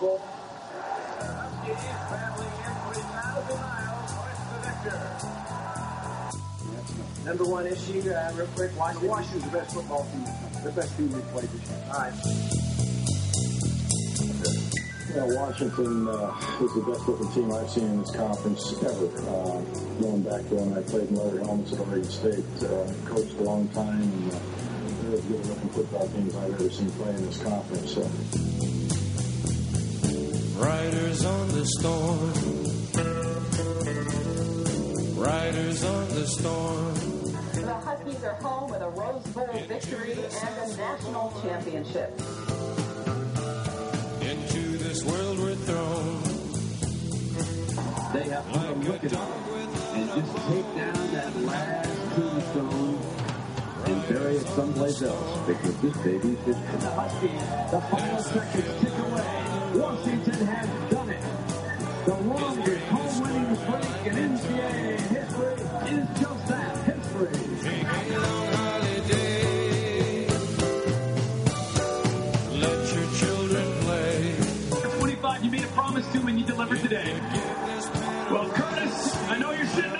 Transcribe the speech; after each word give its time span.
boy 0.00 0.18
comes 0.18 0.20
to 0.20 0.20
the 0.20 0.20
Orange 0.20 0.20
Bowl. 0.20 0.20
Huskies 1.18 1.82
traveling 2.08 2.54
in 2.56 2.74
3,000 2.92 3.60
miles 3.60 4.12
west 4.16 4.42
of 4.52 4.60
Victor. 4.64 5.00
Number 7.24 7.44
one 7.44 7.66
issue, 7.66 8.10
uh, 8.10 8.32
real 8.36 8.46
quick, 8.54 8.70
Washington. 8.78 9.08
Washington's 9.08 9.44
the 9.44 9.50
best 9.58 9.74
football 9.74 10.04
team, 10.12 10.24
the 10.62 10.70
best 10.72 10.96
team 10.96 11.12
we've 11.12 11.26
played 11.28 11.48
this 11.48 11.68
year. 11.68 11.82
All 11.86 12.00
right. 12.00 12.14
Yeah, 15.14 15.26
Washington 15.40 16.08
uh, 16.08 16.62
is 16.62 16.74
the 16.74 16.82
best 16.86 17.08
looking 17.08 17.30
team 17.32 17.52
I've 17.52 17.70
seen 17.70 17.84
in 17.84 18.00
this 18.00 18.10
conference 18.14 18.74
ever. 18.84 19.08
Uh, 19.26 19.62
going 20.00 20.22
back 20.22 20.46
to 20.48 20.54
when 20.54 20.76
I 20.76 20.82
played 20.82 21.08
in 21.08 21.16
Larry 21.16 21.38
Helmets 21.44 21.72
at 21.72 21.80
Oregon 21.80 22.04
State, 22.04 22.44
uh, 22.62 22.92
coached 23.06 23.34
a 23.38 23.42
long 23.42 23.68
time, 23.70 24.02
and 24.02 24.32
uh, 24.32 24.38
they're 25.02 25.14
as 25.14 25.24
good 25.24 25.46
looking 25.46 25.70
football 25.70 26.06
teams 26.08 26.36
I've 26.36 26.52
ever 26.52 26.70
seen 26.70 26.90
play 26.92 27.10
in 27.10 27.24
this 27.26 27.42
conference. 27.42 27.94
So. 27.94 28.55
Riders 30.56 31.24
on 31.24 31.48
the 31.48 31.66
storm. 31.66 32.32
Riders 35.14 35.84
on 35.84 36.08
the 36.08 36.26
storm. 36.26 36.94
The 37.52 37.74
Huskies 37.74 38.24
are 38.24 38.34
home 38.34 38.70
with 38.70 38.80
a 38.80 38.88
Rose 38.88 39.26
Bowl 39.28 39.46
victory 39.68 40.12
and 40.12 40.72
a 40.72 40.76
national 40.76 41.34
championship. 41.42 42.10
Into 44.22 44.78
this 44.78 45.04
world 45.04 45.38
we're 45.40 45.56
thrown. 45.56 46.22
They 48.14 48.28
have 48.30 48.50
to 48.52 48.58
look 48.90 49.04
at 49.04 49.12
it 49.12 49.18
and 49.92 50.08
just 50.08 50.36
take 50.48 50.68
down 50.74 51.12
that 51.12 51.36
last 51.42 52.14
tombstone 52.14 52.98
and 53.84 54.08
bury 54.08 54.36
it 54.36 54.46
someplace 54.48 55.02
else 55.02 55.46
because 55.46 55.76
this 55.82 55.96
baby's 55.98 56.38
history. 56.38 56.78
The 56.78 56.90
Huskies, 56.90 57.70
the 57.70 57.80
final 57.90 58.22
seconds 58.22 58.80
tick 58.80 58.88
away. 58.88 58.95
Washington 59.76 60.46
has 60.46 60.90
done 60.90 61.10
it. 61.10 61.20
The 62.06 62.14
longest 62.14 62.86
home 62.86 63.20
winning 63.20 63.56
streak 63.56 64.06
in 64.06 64.14
NCAA 64.30 65.00
history 65.00 65.54
is 65.92 66.20
just 66.20 66.48
that, 66.48 66.76
history. 66.84 67.28
Take 67.62 67.82
a 67.84 68.18
long 68.18 68.52
holiday. 68.54 70.26
Let 72.52 72.94
your 72.94 73.08
children 73.20 73.66
play. 73.82 74.36
25 74.98 75.44
you 75.44 75.50
made 75.50 75.64
a 75.64 75.68
promise 75.68 76.06
to 76.12 76.20
and 76.20 76.38
you 76.38 76.46
delivered 76.46 76.80
today. 76.80 77.20
Well, 78.30 78.48
Curtis, 78.48 79.14
I 79.28 79.36
know 79.38 79.52
you're 79.52 79.66
sitting 79.66 79.95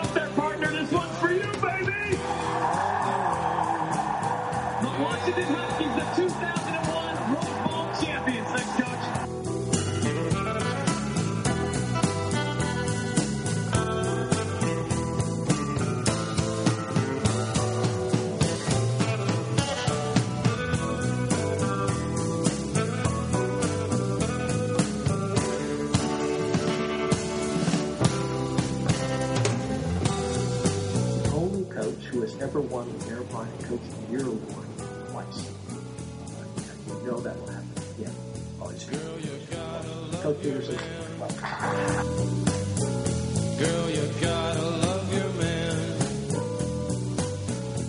Girl, 43.58 43.90
you 43.90 44.08
gotta 44.20 44.62
love 44.62 45.12
your 45.12 45.28
man. 45.42 45.96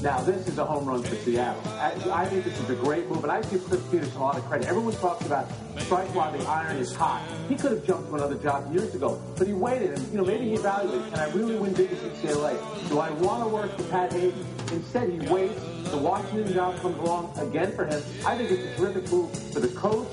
Now, 0.02 0.22
this 0.22 0.48
is 0.48 0.58
a 0.58 0.66
home 0.66 0.86
run 0.86 1.04
for 1.04 1.16
Seattle. 1.18 1.62
I, 1.74 1.94
I 2.12 2.26
think 2.26 2.46
this 2.46 2.60
is 2.60 2.70
a 2.72 2.76
great 2.76 3.08
move, 3.10 3.24
and 3.24 3.32
I 3.32 3.42
give 3.44 3.64
Chris 3.66 3.82
Petersen 3.92 4.18
a 4.18 4.20
lot 4.20 4.38
of 4.38 4.46
credit. 4.46 4.68
Everyone 4.68 4.94
talks 4.96 5.24
about 5.28 5.48
strike 5.82 6.08
while 6.16 6.32
the 6.32 6.44
iron 6.46 6.78
is 6.78 6.96
hot. 6.96 7.22
He 7.48 7.56
could 7.56 7.74
have 7.74 7.86
jumped 7.86 8.10
to 8.10 8.16
another 8.16 8.36
job 8.36 8.74
years 8.74 8.96
ago, 8.96 9.22
but 9.38 9.46
he 9.46 9.54
waited, 9.54 9.92
and 9.92 10.08
you 10.12 10.18
know 10.18 10.26
maybe 10.26 10.46
he 10.46 10.56
evaluated: 10.56 11.12
Can 11.12 11.20
I 11.20 11.30
really 11.34 11.58
win 11.58 11.74
big 11.74 11.92
at 11.92 12.00
UCLA? 12.00 12.58
Do 12.90 12.98
I 12.98 13.12
want 13.12 13.44
to 13.44 13.50
work 13.50 13.78
for 13.78 13.84
Pat 13.84 14.12
Haden? 14.14 14.46
Instead, 14.72 15.10
he 15.10 15.20
waits. 15.30 15.62
The 15.92 15.98
Washington 15.98 16.52
job 16.54 16.80
comes 16.80 16.98
along 16.98 17.38
again 17.38 17.72
for 17.76 17.86
him. 17.86 18.02
I 18.26 18.36
think 18.36 18.50
it's 18.50 18.64
a 18.64 18.76
terrific 18.82 19.12
move 19.12 19.32
for 19.54 19.60
the 19.60 19.70
coach 19.70 20.08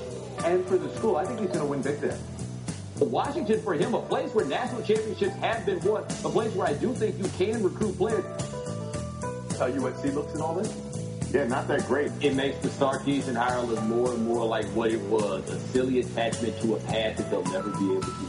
and 0.45 0.65
for 0.67 0.77
the 0.77 0.93
school. 0.95 1.17
I 1.17 1.25
think 1.25 1.39
he's 1.39 1.49
going 1.49 1.61
to 1.61 1.65
win 1.65 1.81
big 1.81 1.99
there. 1.99 2.17
Washington 3.03 3.61
for 3.61 3.73
him, 3.73 3.93
a 3.93 4.01
place 4.01 4.33
where 4.33 4.45
national 4.45 4.81
championships 4.83 5.35
have 5.35 5.65
been 5.65 5.79
won, 5.81 6.03
a 6.03 6.29
place 6.29 6.53
where 6.55 6.67
I 6.67 6.73
do 6.73 6.93
think 6.93 7.17
you 7.17 7.29
can 7.37 7.61
recruit 7.61 7.97
players. 7.97 8.23
How 9.59 9.69
USC 9.69 10.13
looks 10.13 10.33
at 10.33 10.41
all 10.41 10.55
this? 10.55 10.73
Yeah, 11.33 11.45
not 11.47 11.67
that 11.67 11.85
great. 11.87 12.11
It 12.21 12.35
makes 12.35 12.57
the 12.59 12.69
Starkeys 12.69 13.27
in 13.27 13.35
Ireland 13.35 13.89
more 13.89 14.13
and 14.13 14.25
more 14.25 14.45
like 14.45 14.65
what 14.67 14.91
it 14.91 15.01
was, 15.01 15.49
a 15.49 15.59
silly 15.59 15.99
attachment 15.99 16.61
to 16.61 16.75
a 16.75 16.79
past 16.81 17.17
that 17.17 17.29
they'll 17.29 17.43
never 17.45 17.71
be 17.71 17.91
able 17.91 18.01
to 18.01 18.24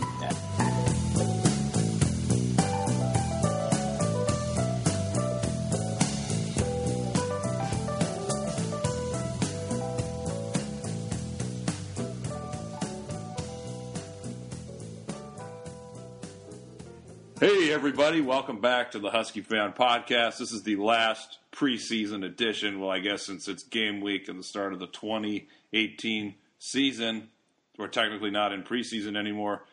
everybody, 17.76 18.22
welcome 18.22 18.58
back 18.58 18.92
to 18.92 18.98
the 18.98 19.10
Husky 19.10 19.42
Fan 19.42 19.74
Podcast. 19.74 20.38
This 20.38 20.50
is 20.50 20.62
the 20.62 20.76
last 20.76 21.40
preseason 21.52 22.24
edition. 22.24 22.80
Well, 22.80 22.88
I 22.88 23.00
guess 23.00 23.26
since 23.26 23.48
it's 23.48 23.64
game 23.64 24.00
week 24.00 24.30
and 24.30 24.38
the 24.38 24.44
start 24.44 24.72
of 24.72 24.78
the 24.78 24.86
2018 24.86 26.34
season, 26.58 27.28
we're 27.76 27.88
technically 27.88 28.30
not 28.30 28.54
in 28.54 28.62
preseason 28.62 29.14
anymore. 29.14 29.66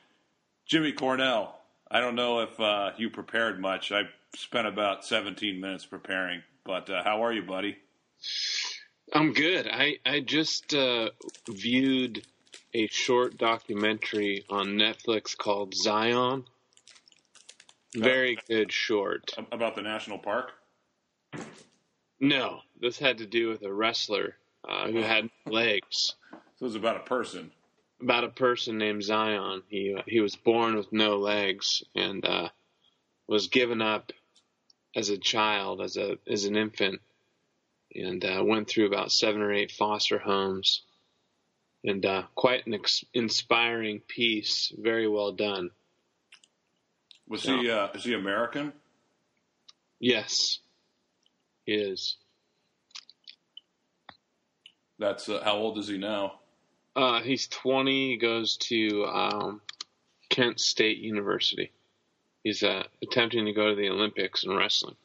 Jimmy 0.66 0.92
Cornell, 0.92 1.58
I 1.90 2.02
don't 2.02 2.16
know 2.16 2.42
if 2.42 2.60
uh, 2.60 2.92
you 2.98 3.10
prepared 3.10 3.62
much. 3.62 3.94
I 3.94 4.02
spent 4.36 4.68
about 4.68 5.06
17 5.06 5.62
minutes 5.62 5.86
preparing, 5.86 6.44
but 6.66 6.90
uh, 6.90 7.06
how 7.06 7.24
are 7.24 7.32
you, 7.32 7.44
buddy? 7.44 7.78
I'm 9.14 9.32
good. 9.32 9.66
I 9.72 10.00
I 10.06 10.20
just 10.20 10.74
uh, 10.74 11.12
viewed 11.48 12.28
a 12.74 12.86
short 12.88 13.38
documentary 13.38 14.44
on 14.50 14.72
Netflix 14.72 15.38
called 15.38 15.74
Zion. 15.74 16.44
Very 17.96 18.38
good 18.48 18.72
short. 18.72 19.32
About 19.52 19.76
the 19.76 19.82
national 19.82 20.18
park? 20.18 20.52
No, 22.20 22.62
this 22.80 22.98
had 22.98 23.20
to 23.20 23.26
do 23.26 23.50
with 23.50 23.64
a 23.64 23.74
wrestler 23.74 24.36
uh, 24.68 24.88
who 24.88 25.02
had 25.02 25.30
legs. 25.46 26.16
So 26.32 26.38
it 26.62 26.64
was 26.64 26.76
about 26.76 26.98
a 26.98 27.02
person. 27.02 27.52
About 28.02 28.24
a 28.24 28.30
person 28.30 28.78
named 28.78 29.04
Zion. 29.04 29.64
He 29.68 29.98
he 30.08 30.20
was 30.20 30.36
born 30.36 30.76
with 30.76 30.92
no 30.92 31.18
legs 31.18 31.84
and 31.96 32.26
uh, 32.26 32.50
was 33.28 33.48
given 33.48 33.82
up 33.82 34.12
as 34.96 35.10
a 35.10 35.18
child, 35.18 35.82
as 35.82 35.98
a 35.98 36.18
as 36.28 36.46
an 36.46 36.56
infant, 36.56 37.02
and 37.94 38.24
uh, 38.24 38.44
went 38.46 38.68
through 38.68 38.88
about 38.88 39.12
seven 39.12 39.42
or 39.42 39.54
eight 39.54 39.72
foster 39.72 40.18
homes. 40.18 40.84
And 41.86 42.06
uh, 42.06 42.24
quite 42.36 42.66
an 42.66 42.74
ex- 42.76 43.04
inspiring 43.14 44.00
piece. 44.00 44.72
Very 44.78 45.08
well 45.08 45.34
done. 45.34 45.70
Was 47.34 47.42
he 47.42 47.68
uh, 47.68 47.88
is 47.96 48.04
he 48.04 48.14
American? 48.14 48.74
Yes, 50.00 50.60
he 51.66 51.74
is. 51.74 52.18
That's 55.00 55.28
uh, 55.28 55.42
how 55.44 55.56
old 55.56 55.80
is 55.80 55.88
he 55.88 55.98
now? 55.98 56.42
Uh, 56.96 57.22
he's 57.22 57.48
20. 57.48 58.12
He 58.12 58.18
goes 58.18 58.58
to 58.58 59.06
um, 59.06 59.62
Kent 60.30 60.60
State 60.60 61.00
University. 61.00 61.72
He's 62.44 62.62
uh, 62.62 62.84
attempting 63.02 63.46
to 63.46 63.52
go 63.52 63.70
to 63.70 63.76
the 63.76 63.90
Olympics 63.90 64.44
in 64.44 64.56
wrestling. 64.56 64.96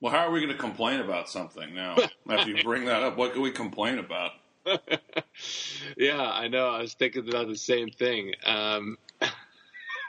Well, 0.00 0.10
how 0.10 0.26
are 0.26 0.32
we 0.32 0.40
going 0.40 0.52
to 0.52 0.58
complain 0.58 0.98
about 0.98 1.28
something 1.28 1.76
now? 1.76 1.96
After 2.28 2.50
you 2.50 2.64
bring 2.64 2.86
that 2.86 3.04
up, 3.04 3.16
what 3.16 3.34
can 3.34 3.42
we 3.42 3.52
complain 3.52 4.00
about? 4.00 4.32
yeah, 5.96 6.20
I 6.20 6.48
know. 6.48 6.70
I 6.70 6.80
was 6.80 6.94
thinking 6.94 7.28
about 7.28 7.46
the 7.46 7.56
same 7.56 7.90
thing. 7.90 8.32
Um, 8.44 8.98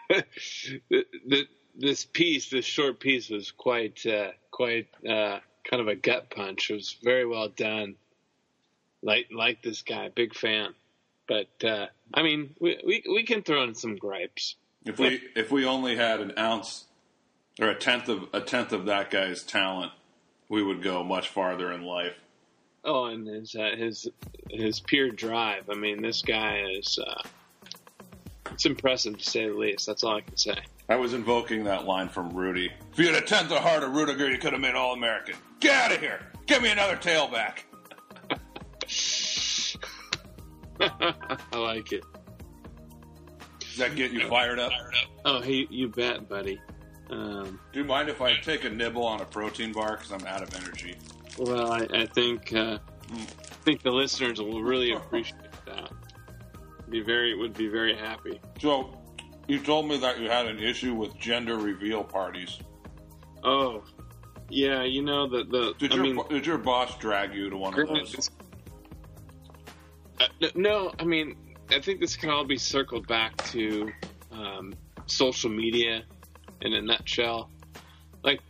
the, 0.89 1.47
this 1.75 2.05
piece, 2.05 2.49
this 2.49 2.65
short 2.65 2.99
piece, 2.99 3.29
was 3.29 3.51
quite, 3.51 4.05
uh, 4.05 4.31
quite 4.51 4.87
uh, 5.07 5.39
kind 5.69 5.81
of 5.81 5.87
a 5.87 5.95
gut 5.95 6.29
punch. 6.29 6.69
It 6.69 6.75
was 6.75 6.97
very 7.03 7.25
well 7.25 7.49
done. 7.49 7.95
Like, 9.01 9.27
like 9.31 9.61
this 9.61 9.81
guy, 9.81 10.09
big 10.09 10.35
fan. 10.35 10.73
But 11.29 11.63
uh, 11.63 11.85
I 12.11 12.23
mean, 12.23 12.55
we, 12.59 12.81
we 12.83 13.03
we 13.07 13.23
can 13.23 13.43
throw 13.43 13.63
in 13.63 13.75
some 13.75 13.95
gripes. 13.95 14.55
If 14.83 14.97
we 14.97 15.21
if 15.35 15.51
we 15.51 15.63
only 15.63 15.95
had 15.95 16.21
an 16.21 16.33
ounce 16.39 16.85
or 17.61 17.69
a 17.69 17.75
tenth 17.75 18.09
of 18.09 18.27
a 18.33 18.41
tenth 18.41 18.73
of 18.73 18.87
that 18.87 19.11
guy's 19.11 19.43
talent, 19.43 19.91
we 20.49 20.63
would 20.63 20.81
go 20.81 21.03
much 21.03 21.29
farther 21.29 21.71
in 21.71 21.83
life. 21.83 22.15
Oh, 22.83 23.05
and 23.05 23.27
his 23.27 23.55
uh, 23.55 23.75
his 23.77 24.07
his 24.49 24.79
pure 24.79 25.11
drive. 25.11 25.69
I 25.69 25.75
mean, 25.75 26.01
this 26.01 26.23
guy 26.23 26.63
is 26.71 26.97
uh, 26.97 27.21
it's 28.51 28.65
impressive 28.65 29.17
to 29.17 29.23
say 29.23 29.47
the 29.47 29.53
least. 29.53 29.85
That's 29.85 30.03
all 30.03 30.15
I 30.17 30.21
can 30.21 30.37
say. 30.37 30.55
I 30.89 30.95
was 30.95 31.13
invoking 31.13 31.63
that 31.65 31.85
line 31.85 32.09
from 32.09 32.29
Rudy. 32.35 32.71
If 32.91 32.99
you 32.99 33.05
had 33.07 33.15
a 33.15 33.25
tenth 33.25 33.51
of 33.51 33.59
heart 33.59 33.83
of 33.83 33.91
Ruettiger, 33.91 34.29
you 34.31 34.37
could 34.37 34.53
have 34.53 34.61
made 34.61 34.75
All 34.75 34.93
American. 34.93 35.35
Get 35.59 35.75
out 35.75 35.91
of 35.91 35.99
here! 35.99 36.19
Give 36.47 36.61
me 36.61 36.71
another 36.71 36.95
tailback. 36.95 37.59
Shh. 38.87 39.75
I 40.79 41.57
like 41.57 41.91
it. 41.91 42.03
Does 43.59 43.77
that 43.77 43.95
get 43.95 44.11
you 44.11 44.27
fired 44.27 44.59
up? 44.59 44.71
Oh, 45.25 45.41
hey, 45.41 45.67
you 45.69 45.89
bet, 45.89 46.27
buddy. 46.27 46.59
Um, 47.09 47.59
Do 47.71 47.79
you 47.79 47.85
mind 47.85 48.09
if 48.09 48.21
I 48.21 48.35
take 48.37 48.63
a 48.65 48.69
nibble 48.69 49.05
on 49.05 49.21
a 49.21 49.25
protein 49.25 49.71
bar 49.71 49.97
because 49.97 50.11
I'm 50.11 50.25
out 50.25 50.41
of 50.41 50.53
energy? 50.55 50.95
well, 51.37 51.71
I, 51.71 51.87
I 51.93 52.05
think 52.07 52.53
uh, 52.53 52.77
I 53.11 53.15
think 53.65 53.81
the 53.83 53.91
listeners 53.91 54.39
will 54.39 54.61
really 54.61 54.91
appreciate. 54.93 55.39
Be 56.89 57.01
very 57.01 57.35
would 57.35 57.53
be 57.53 57.67
very 57.67 57.95
happy. 57.95 58.41
So, 58.59 58.89
you 59.47 59.59
told 59.59 59.87
me 59.87 59.97
that 59.97 60.19
you 60.19 60.29
had 60.29 60.47
an 60.47 60.59
issue 60.59 60.93
with 60.93 61.17
gender 61.17 61.57
reveal 61.57 62.03
parties. 62.03 62.59
Oh, 63.43 63.83
yeah. 64.49 64.83
You 64.83 65.03
know 65.03 65.27
the 65.27 65.43
the. 65.43 65.73
Did 65.77 65.91
I 65.91 65.95
your 65.95 66.03
mean, 66.03 66.21
did 66.29 66.45
your 66.45 66.57
boss 66.57 66.97
drag 66.97 67.33
you 67.33 67.49
to 67.49 67.57
one 67.57 67.79
of 67.79 67.87
those? 67.87 68.31
Uh, 70.19 70.47
no, 70.55 70.91
I 70.99 71.03
mean, 71.05 71.35
I 71.69 71.79
think 71.79 71.99
this 71.99 72.15
can 72.15 72.29
all 72.29 72.45
be 72.45 72.57
circled 72.57 73.07
back 73.07 73.37
to 73.51 73.91
um, 74.31 74.73
social 75.05 75.49
media 75.49 76.03
in 76.61 76.73
a 76.73 76.81
nutshell. 76.81 77.49
Like, 78.23 78.41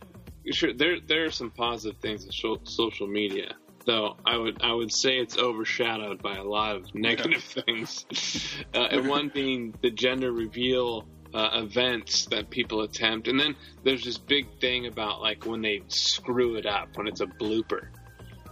sure, 0.50 0.72
there 0.72 0.98
there 1.00 1.24
are 1.24 1.30
some 1.30 1.50
positive 1.50 2.00
things 2.00 2.24
in 2.24 2.32
social 2.64 3.06
media, 3.06 3.54
though. 3.84 4.16
I 4.24 4.36
would 4.36 4.62
I 4.62 4.72
would 4.72 4.92
say 4.92 5.18
it's 5.18 5.36
overshadowed 5.36 6.22
by 6.22 6.36
a 6.36 6.44
lot 6.44 6.76
of 6.76 6.94
negative 6.94 7.42
things. 7.66 8.04
Uh, 8.74 8.88
and 8.90 9.08
one 9.08 9.30
being 9.32 9.74
the 9.82 9.90
gender 9.90 10.32
reveal 10.32 11.06
uh, 11.32 11.50
events 11.54 12.26
that 12.26 12.50
people 12.50 12.82
attempt, 12.82 13.28
and 13.28 13.38
then 13.38 13.54
there's 13.84 14.04
this 14.04 14.18
big 14.18 14.46
thing 14.60 14.86
about 14.86 15.20
like 15.20 15.46
when 15.46 15.62
they 15.62 15.82
screw 15.88 16.56
it 16.56 16.66
up, 16.66 16.96
when 16.96 17.06
it's 17.06 17.20
a 17.20 17.26
blooper 17.26 17.88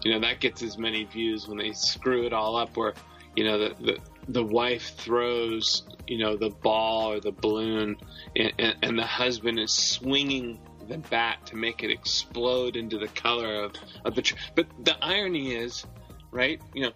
you 0.05 0.13
know 0.13 0.21
that 0.21 0.41
gets 0.41 0.63
as 0.63 0.79
many 0.79 1.05
views 1.05 1.49
when 1.49 1.59
they 1.59 1.73
screw 1.73 2.25
it 2.25 2.33
all 2.33 2.57
up 2.57 2.77
where 2.77 2.95
you 3.37 3.45
know 3.45 3.59
the 3.59 3.75
the, 3.83 3.99
the 4.29 4.45
wife 4.45 4.95
throws 4.97 5.83
you 6.07 6.19
know 6.19 6.37
the 6.37 6.51
ball 6.51 7.13
or 7.13 7.21
the 7.21 7.33
balloon 7.33 7.97
and, 8.37 8.53
and, 8.59 8.77
and 8.83 8.99
the 8.99 9.07
husband 9.07 9.59
is 9.59 9.73
swinging 9.73 10.59
the 10.88 10.99
bat 10.99 11.44
to 11.46 11.56
make 11.56 11.82
it 11.82 11.90
explode 11.90 12.76
into 12.76 12.99
the 12.99 13.08
color 13.08 13.62
of, 13.62 13.73
of 14.05 14.14
the 14.14 14.23
tr- 14.23 14.37
but 14.55 14.67
the 14.85 14.96
irony 15.05 15.55
is 15.55 15.85
right 16.31 16.61
you 16.75 16.82
know 16.82 16.93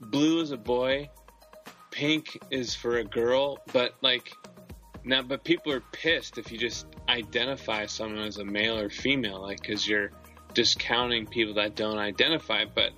blue 0.00 0.40
is 0.40 0.50
a 0.50 0.56
boy 0.56 1.08
pink 1.90 2.38
is 2.50 2.74
for 2.74 2.98
a 2.98 3.04
girl 3.04 3.58
but 3.72 3.94
like 4.00 4.32
now 5.04 5.22
but 5.22 5.44
people 5.44 5.72
are 5.72 5.82
pissed 5.92 6.38
if 6.38 6.50
you 6.50 6.58
just 6.58 6.86
identify 7.08 7.86
someone 7.86 8.24
as 8.24 8.38
a 8.38 8.44
male 8.44 8.78
or 8.78 8.88
female 8.88 9.40
like 9.42 9.60
because 9.60 9.86
you're 9.86 10.10
discounting 10.54 11.26
people 11.26 11.54
that 11.54 11.74
don't 11.74 11.98
identify. 11.98 12.64
But 12.64 12.92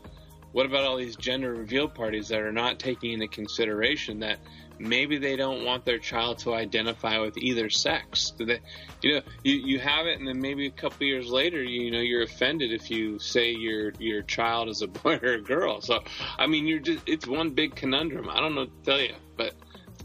what 0.53 0.67
about 0.67 0.85
all 0.85 0.97
these 0.97 1.17
gender 1.17 1.55
reveal 1.55 1.89
parties 1.89 2.29
that 2.29 2.41
are 2.41 2.53
not 2.53 2.79
taking 2.79 3.13
into 3.13 3.29
consideration 3.29 4.21
that 4.21 4.39
maybe 4.79 5.19
they 5.19 5.37
don't 5.37 5.65
want 5.65 5.85
their 5.85 5.99
child 5.99 6.39
to 6.39 6.55
identify 6.55 7.19
with 7.19 7.37
either 7.39 7.71
sex? 7.71 8.33
They, 8.39 8.61
you 9.03 9.15
know, 9.15 9.21
you, 9.43 9.55
you 9.55 9.79
have 9.79 10.07
it, 10.07 10.19
and 10.19 10.27
then 10.27 10.41
maybe 10.41 10.67
a 10.67 10.71
couple 10.71 11.07
years 11.07 11.29
later, 11.29 11.63
you, 11.63 11.91
know, 11.91 12.01
you're 12.01 12.23
offended 12.23 12.73
if 12.73 12.91
you 12.91 13.19
say 13.19 13.51
your 13.51 13.93
your 13.99 14.23
child 14.23 14.69
is 14.69 14.83
a 14.83 14.87
boy 14.89 15.19
or 15.23 15.35
a 15.35 15.41
girl. 15.41 15.81
So, 15.81 16.03
I 16.39 16.47
mean, 16.47 16.67
you're 16.67 16.81
just 16.81 17.03
it's 17.07 17.27
one 17.27 17.51
big 17.51 17.75
conundrum. 17.75 18.29
I 18.29 18.41
don't 18.41 18.55
know 18.55 18.67
to 18.67 18.83
tell 18.85 19.01
you, 19.01 19.15
but 19.37 19.55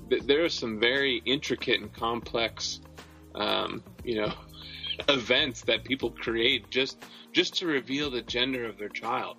th- 0.10 0.24
there 0.24 0.44
are 0.44 0.50
some 0.50 0.80
very 0.80 1.22
intricate 1.26 1.82
and 1.82 1.92
complex, 1.94 2.82
um, 3.36 3.84
you 4.04 4.16
know, 4.16 4.34
events 5.10 5.62
that 5.64 5.84
people 5.84 6.12
create 6.12 6.70
just 6.70 7.04
just 7.32 7.56
to 7.58 7.68
reveal 7.68 8.10
the 8.10 8.22
gender 8.22 8.66
of 8.66 8.78
their 8.78 8.90
child. 8.90 9.38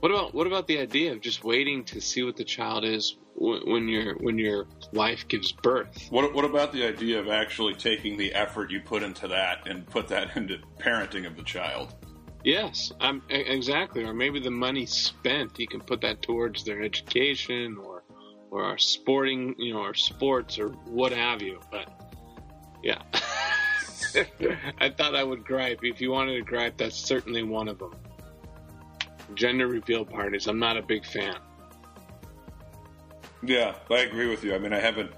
What 0.00 0.10
about 0.10 0.34
what 0.34 0.46
about 0.46 0.66
the 0.66 0.78
idea 0.78 1.12
of 1.12 1.20
just 1.20 1.44
waiting 1.44 1.84
to 1.84 2.00
see 2.00 2.22
what 2.22 2.36
the 2.36 2.44
child 2.44 2.84
is 2.84 3.16
when 3.36 3.88
your 3.88 4.14
when 4.14 4.38
your 4.38 4.66
wife 4.92 5.26
gives 5.28 5.52
birth? 5.52 6.06
What 6.10 6.34
what 6.34 6.44
about 6.44 6.72
the 6.72 6.86
idea 6.86 7.18
of 7.18 7.28
actually 7.28 7.74
taking 7.74 8.16
the 8.16 8.34
effort 8.34 8.70
you 8.70 8.80
put 8.80 9.02
into 9.02 9.28
that 9.28 9.66
and 9.66 9.86
put 9.86 10.08
that 10.08 10.36
into 10.36 10.58
parenting 10.78 11.26
of 11.26 11.36
the 11.36 11.42
child? 11.42 11.94
Yes, 12.44 12.92
um, 13.00 13.22
exactly. 13.30 14.04
Or 14.04 14.12
maybe 14.12 14.38
the 14.38 14.50
money 14.50 14.84
spent, 14.84 15.58
you 15.58 15.66
can 15.66 15.80
put 15.80 16.02
that 16.02 16.20
towards 16.20 16.64
their 16.64 16.82
education 16.82 17.78
or 17.78 18.04
or 18.50 18.64
our 18.64 18.78
sporting, 18.78 19.54
you 19.58 19.74
know, 19.74 19.80
or 19.80 19.94
sports 19.94 20.58
or 20.58 20.68
what 20.68 21.12
have 21.12 21.42
you. 21.42 21.58
But 21.70 21.88
yeah, 22.82 23.02
I 24.78 24.90
thought 24.90 25.16
I 25.16 25.24
would 25.24 25.44
gripe. 25.44 25.80
If 25.82 26.00
you 26.00 26.10
wanted 26.10 26.36
to 26.36 26.42
gripe, 26.42 26.76
that's 26.76 26.96
certainly 26.96 27.42
one 27.42 27.68
of 27.68 27.78
them. 27.78 27.94
Gender 29.34 29.66
reveal 29.66 30.04
parties. 30.04 30.46
I'm 30.46 30.58
not 30.58 30.76
a 30.76 30.82
big 30.82 31.04
fan. 31.04 31.36
Yeah, 33.44 33.74
I 33.90 33.98
agree 34.00 34.28
with 34.28 34.44
you. 34.44 34.54
I 34.54 34.58
mean, 34.58 34.72
I 34.72 34.80
haven't 34.80 35.10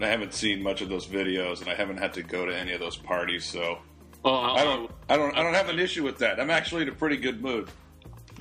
I 0.00 0.06
haven't 0.06 0.32
seen 0.34 0.62
much 0.62 0.80
of 0.80 0.88
those 0.88 1.06
videos, 1.06 1.60
and 1.60 1.68
I 1.70 1.74
haven't 1.74 1.98
had 1.98 2.12
to 2.14 2.22
go 2.22 2.46
to 2.46 2.56
any 2.56 2.72
of 2.72 2.80
those 2.80 2.96
parties, 2.96 3.44
so 3.44 3.78
Oh, 4.24 4.34
I 4.34 4.64
don't 4.64 4.90
I 5.08 5.16
don't 5.16 5.36
I 5.36 5.42
don't 5.42 5.54
have 5.54 5.68
an 5.68 5.78
issue 5.78 6.04
with 6.04 6.18
that. 6.18 6.40
I'm 6.40 6.50
actually 6.50 6.82
in 6.82 6.88
a 6.88 6.92
pretty 6.94 7.16
good 7.16 7.42
mood. 7.42 7.70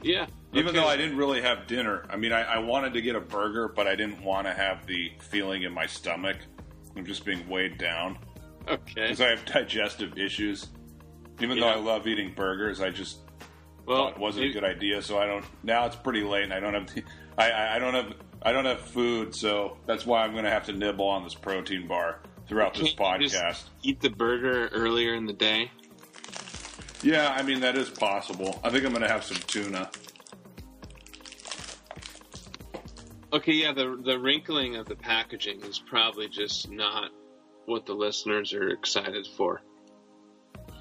Yeah. 0.02 0.28
Even 0.54 0.70
okay. 0.70 0.78
though 0.80 0.88
I 0.88 0.96
didn't 0.96 1.18
really 1.18 1.42
have 1.42 1.68
dinner. 1.68 2.06
I 2.10 2.16
mean, 2.16 2.32
I, 2.32 2.42
I 2.44 2.60
wanted 2.60 2.94
to 2.94 3.02
get 3.02 3.16
a 3.16 3.20
burger, 3.20 3.68
but 3.68 3.86
I 3.88 3.96
didn't 3.96 4.24
want 4.24 4.48
to 4.48 4.54
have 4.54 4.86
the 4.88 5.12
feeling 5.20 5.64
in 5.64 5.74
my 5.74 5.86
stomach 5.86 6.38
of 6.96 7.06
just 7.06 7.26
being 7.26 7.48
weighed 7.50 7.78
down. 7.78 8.18
Okay. 8.68 8.82
Because 8.96 9.22
I 9.22 9.30
have 9.30 9.44
digestive 9.46 10.18
issues. 10.18 10.68
Even 11.42 11.60
though 11.60 11.68
I 11.68 11.76
love 11.76 12.08
eating 12.08 12.34
burgers, 12.34 12.80
I 12.82 12.90
just 12.90 13.20
Well, 13.86 14.08
it 14.10 14.18
wasn't 14.18 14.46
it- 14.46 14.50
a 14.50 14.54
good 14.54 14.64
idea. 14.64 15.02
So 15.02 15.18
I 15.20 15.26
don't. 15.28 15.46
Now 15.64 15.86
it's 15.86 15.96
pretty 15.96 16.24
late, 16.24 16.44
and 16.44 16.54
I 16.54 16.60
don't 16.60 16.74
have. 16.74 16.94
The, 16.94 17.04
I 17.38 17.76
I 17.76 17.80
don't 17.80 17.94
have. 17.94 18.14
I 18.42 18.52
don't 18.52 18.66
have 18.66 18.82
food, 18.82 19.36
so 19.36 19.78
that's 19.86 20.06
why 20.06 20.24
I'm 20.24 20.32
going 20.32 20.46
to 20.46 20.50
have 20.52 20.66
to 20.66 20.74
nibble 20.74 21.08
on 21.08 21.24
this 21.24 21.34
protein 21.34 21.88
bar 21.88 22.20
throughout 22.48 22.74
this 22.76 22.94
Can't 22.94 23.22
you 23.22 23.28
just 23.28 23.36
podcast. 23.36 23.64
Eat 23.84 24.02
the 24.02 24.10
burger 24.10 24.68
earlier 24.68 25.16
in 25.16 25.26
the 25.26 25.34
day. 25.34 25.72
Yeah, 27.04 27.34
I 27.36 27.44
mean 27.44 27.60
that 27.62 27.78
is 27.78 27.90
possible. 27.90 28.60
I 28.64 28.70
think 28.70 28.86
I'm 28.86 28.92
going 28.92 29.04
to 29.04 29.10
have 29.10 29.24
some 29.24 29.38
tuna. 29.48 29.90
Okay, 33.34 33.54
yeah, 33.54 33.74
the 33.74 34.02
the 34.04 34.18
wrinkling 34.18 34.78
of 34.78 34.88
the 34.88 34.96
packaging 34.96 35.62
is 35.62 35.80
probably 35.80 36.30
just 36.30 36.72
not 36.72 37.12
what 37.66 37.86
the 37.86 37.94
listeners 37.94 38.54
are 38.54 38.70
excited 38.70 39.28
for. 39.36 39.62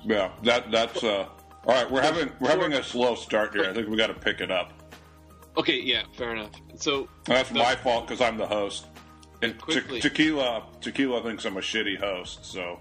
Yeah, 0.04 0.30
that 0.44 0.70
that's. 0.70 1.02
uh 1.02 1.26
All 1.66 1.74
right, 1.74 1.90
we're 1.90 2.02
having 2.02 2.30
we're 2.40 2.50
having 2.50 2.72
a 2.74 2.82
slow 2.82 3.16
start 3.16 3.52
here. 3.52 3.64
I 3.64 3.74
think 3.74 3.88
we 3.88 3.96
got 3.96 4.06
to 4.06 4.14
pick 4.14 4.40
it 4.40 4.50
up. 4.50 4.72
Okay, 5.56 5.80
yeah, 5.80 6.04
fair 6.16 6.32
enough. 6.36 6.52
So 6.76 7.08
That's 7.24 7.48
the- 7.50 7.58
my 7.58 7.74
fault 7.76 8.06
because 8.06 8.20
I'm 8.20 8.36
the 8.36 8.46
host. 8.46 8.86
And 9.42 9.54
te- 9.68 10.00
tequila, 10.00 10.64
tequila 10.80 11.22
thinks 11.22 11.44
I'm 11.44 11.56
a 11.56 11.60
shitty 11.60 11.98
host. 11.98 12.44
So 12.46 12.80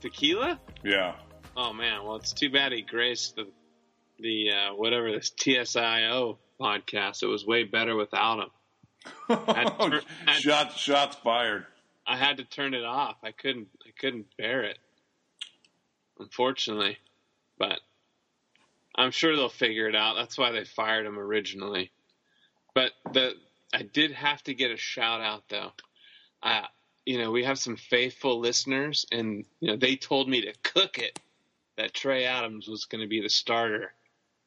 tequila. 0.00 0.58
yeah, 0.82 1.14
Oh 1.56 1.72
man, 1.72 2.04
well 2.04 2.16
it's 2.16 2.32
too 2.32 2.50
bad 2.50 2.72
he 2.72 2.82
graced 2.82 3.36
the 3.36 3.46
the 4.18 4.50
uh, 4.50 4.74
whatever 4.74 5.12
this 5.12 5.30
TSIO 5.30 6.38
podcast. 6.60 7.22
It 7.22 7.26
was 7.26 7.46
way 7.46 7.62
better 7.64 7.94
without 7.94 8.40
him. 8.40 8.50
Tur- 9.90 10.02
shots 10.40 10.76
shots 10.76 11.16
fired. 11.22 11.64
I 12.06 12.16
had 12.16 12.38
to 12.38 12.44
turn 12.44 12.74
it 12.74 12.84
off. 12.84 13.16
I 13.22 13.30
couldn't. 13.32 13.68
I 13.86 13.90
couldn't 14.00 14.26
bear 14.36 14.64
it. 14.64 14.78
Unfortunately, 16.18 16.98
but 17.58 17.78
I'm 18.96 19.12
sure 19.12 19.36
they'll 19.36 19.48
figure 19.48 19.88
it 19.88 19.94
out. 19.94 20.14
That's 20.16 20.36
why 20.36 20.50
they 20.50 20.64
fired 20.64 21.06
him 21.06 21.18
originally. 21.18 21.92
But 22.74 22.92
the 23.12 23.34
I 23.72 23.82
did 23.82 24.12
have 24.12 24.42
to 24.44 24.54
get 24.54 24.70
a 24.70 24.76
shout 24.76 25.20
out 25.20 25.44
though. 25.48 25.72
Uh, 26.42 26.62
you 27.04 27.18
know, 27.18 27.30
we 27.30 27.44
have 27.44 27.58
some 27.58 27.76
faithful 27.76 28.38
listeners, 28.38 29.06
and 29.10 29.44
you 29.60 29.68
know 29.68 29.76
they 29.76 29.96
told 29.96 30.28
me 30.28 30.42
to 30.42 30.52
cook 30.62 30.98
it 30.98 31.18
that 31.76 31.94
Trey 31.94 32.24
Adams 32.24 32.68
was 32.68 32.84
going 32.84 33.00
to 33.00 33.06
be 33.06 33.22
the 33.22 33.30
starter 33.30 33.92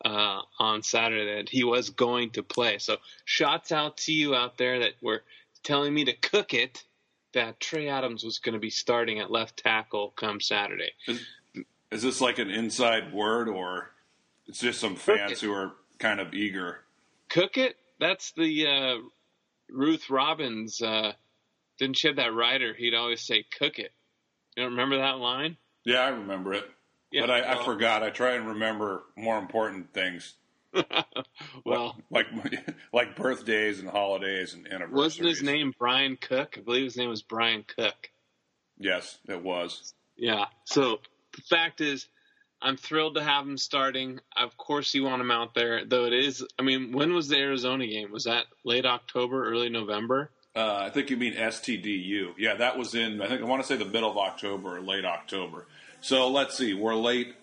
uh, 0.05 0.41
on 0.59 0.83
Saturday. 0.83 1.37
That 1.37 1.49
he 1.49 1.63
was 1.63 1.89
going 1.89 2.31
to 2.31 2.43
play. 2.43 2.77
So, 2.77 2.97
shots 3.25 3.71
out 3.71 3.97
to 3.97 4.13
you 4.13 4.35
out 4.35 4.57
there 4.57 4.79
that 4.79 4.93
were 5.01 5.23
telling 5.63 5.93
me 5.93 6.05
to 6.05 6.13
cook 6.13 6.53
it. 6.53 6.83
That 7.33 7.59
Trey 7.59 7.87
Adams 7.87 8.23
was 8.25 8.39
going 8.39 8.53
to 8.53 8.59
be 8.59 8.69
starting 8.69 9.19
at 9.19 9.31
left 9.31 9.57
tackle 9.57 10.13
come 10.17 10.41
Saturday. 10.41 10.91
Is, 11.07 11.25
is 11.89 12.01
this 12.01 12.19
like 12.21 12.39
an 12.39 12.49
inside 12.49 13.13
word, 13.13 13.47
or 13.47 13.91
it's 14.47 14.59
just 14.59 14.79
some 14.79 14.95
fans 14.95 15.31
it. 15.31 15.39
who 15.39 15.53
are 15.53 15.71
kind 15.97 16.19
of 16.19 16.33
eager? 16.33 16.81
Cook 17.29 17.57
it. 17.57 17.77
That's 18.01 18.33
the 18.35 18.67
uh, 18.67 18.95
Ruth 19.69 20.09
Robbins. 20.09 20.81
Uh, 20.81 21.13
didn't 21.79 21.97
she 21.97 22.07
have 22.07 22.17
that 22.17 22.33
writer? 22.33 22.73
He'd 22.73 22.95
always 22.95 23.21
say, 23.21 23.45
"Cook 23.57 23.79
it." 23.79 23.91
You 24.57 24.63
don't 24.63 24.73
remember 24.73 24.97
that 24.97 25.19
line? 25.19 25.55
Yeah, 25.85 25.99
I 25.99 26.09
remember 26.09 26.53
it, 26.53 26.69
Yeah, 27.11 27.21
but 27.21 27.31
I, 27.31 27.53
I 27.53 27.63
forgot. 27.63 28.03
I 28.03 28.09
try 28.09 28.33
and 28.33 28.47
remember 28.47 29.03
more 29.15 29.37
important 29.37 29.93
things. 29.93 30.35
well, 31.65 31.95
like 32.09 32.27
like 32.93 33.15
birthdays 33.15 33.79
and 33.79 33.89
holidays 33.89 34.55
and 34.55 34.65
anniversaries. 34.67 34.93
Wasn't 34.93 35.27
his 35.27 35.43
name 35.43 35.73
Brian 35.77 36.17
Cook? 36.19 36.55
I 36.57 36.61
believe 36.61 36.85
his 36.85 36.97
name 36.97 37.09
was 37.09 37.21
Brian 37.21 37.63
Cook. 37.63 38.09
Yes, 38.77 39.19
it 39.27 39.43
was. 39.43 39.93
Yeah. 40.17 40.45
So 40.65 40.99
the 41.35 41.41
fact 41.43 41.81
is, 41.81 42.07
I'm 42.61 42.77
thrilled 42.77 43.15
to 43.15 43.23
have 43.23 43.45
him 43.45 43.57
starting. 43.57 44.19
Of 44.37 44.55
course, 44.57 44.93
you 44.93 45.03
want 45.03 45.21
him 45.21 45.31
out 45.31 45.55
there, 45.55 45.83
though. 45.83 46.05
It 46.05 46.13
is. 46.13 46.45
I 46.59 46.61
mean, 46.61 46.91
when 46.91 47.13
was 47.13 47.27
the 47.27 47.37
Arizona 47.37 47.87
game? 47.87 48.11
Was 48.11 48.25
that 48.25 48.45
late 48.63 48.85
October, 48.85 49.49
early 49.49 49.69
November? 49.69 50.29
Uh, 50.55 50.75
I 50.75 50.89
think 50.89 51.09
you 51.09 51.17
mean 51.17 51.33
STDU. 51.33 52.33
Yeah, 52.37 52.55
that 52.55 52.77
was 52.77 52.93
in. 52.93 53.21
I 53.21 53.27
think 53.27 53.41
I 53.41 53.45
want 53.45 53.61
to 53.61 53.67
say 53.67 53.77
the 53.77 53.85
middle 53.85 54.11
of 54.11 54.17
October 54.17 54.77
or 54.77 54.81
late 54.81 55.05
October. 55.05 55.65
So 56.01 56.29
let's 56.29 56.57
see. 56.57 56.73
We're 56.73 56.95
late 56.95 57.35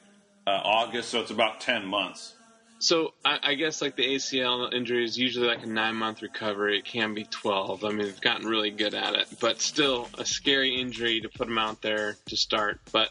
uh, 0.46 0.50
August, 0.50 1.08
so 1.08 1.20
it's 1.20 1.30
about 1.30 1.60
ten 1.60 1.86
months. 1.86 2.34
So 2.80 3.14
I, 3.24 3.38
I, 3.42 3.54
guess 3.54 3.82
like 3.82 3.96
the 3.96 4.04
ACL 4.04 4.72
injury 4.72 5.04
is 5.04 5.18
usually 5.18 5.48
like 5.48 5.64
a 5.64 5.66
nine 5.66 5.96
month 5.96 6.22
recovery. 6.22 6.78
It 6.78 6.84
can 6.84 7.14
be 7.14 7.24
twelve. 7.24 7.82
I 7.82 7.88
mean, 7.88 8.06
they've 8.06 8.20
gotten 8.20 8.46
really 8.46 8.70
good 8.70 8.94
at 8.94 9.14
it, 9.14 9.26
but 9.40 9.60
still 9.60 10.08
a 10.16 10.24
scary 10.24 10.80
injury 10.80 11.20
to 11.22 11.28
put 11.28 11.48
him 11.48 11.58
out 11.58 11.82
there 11.82 12.16
to 12.26 12.36
start. 12.36 12.80
But 12.92 13.10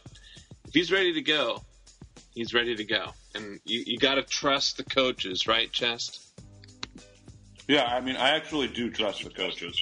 if 0.67 0.73
he's 0.73 0.91
ready 0.91 1.13
to 1.13 1.21
go, 1.21 1.63
he's 2.37 2.53
ready 2.53 2.75
to 2.75 2.83
go, 2.83 3.13
and 3.33 3.59
you, 3.65 3.83
you 3.85 3.97
got 3.97 4.15
to 4.15 4.21
trust 4.21 4.77
the 4.77 4.83
coaches, 4.83 5.47
right, 5.47 5.71
Chest? 5.71 6.21
Yeah, 7.67 7.83
I 7.83 7.99
mean, 7.99 8.15
I 8.15 8.35
actually 8.35 8.67
do 8.67 8.89
trust 8.91 9.23
the 9.23 9.31
coaches. 9.31 9.81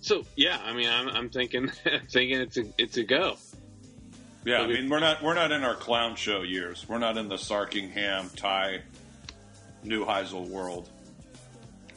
So 0.00 0.24
yeah, 0.34 0.58
I 0.64 0.72
mean, 0.72 0.88
I'm, 0.88 1.08
I'm 1.08 1.28
thinking 1.28 1.70
thinking 2.10 2.40
it's 2.40 2.56
a 2.56 2.64
it's 2.78 2.96
a 2.96 3.04
go. 3.04 3.36
Yeah, 4.44 4.62
I 4.62 4.66
mean 4.66 4.88
we're 4.88 5.00
not 5.00 5.22
we're 5.22 5.34
not 5.34 5.52
in 5.52 5.62
our 5.64 5.74
clown 5.74 6.16
show 6.16 6.42
years. 6.42 6.86
We're 6.88 6.98
not 6.98 7.18
in 7.18 7.28
the 7.28 7.36
Sarkingham, 7.36 8.34
Ty, 8.34 8.80
Neuheisel 9.84 10.48
world. 10.48 10.88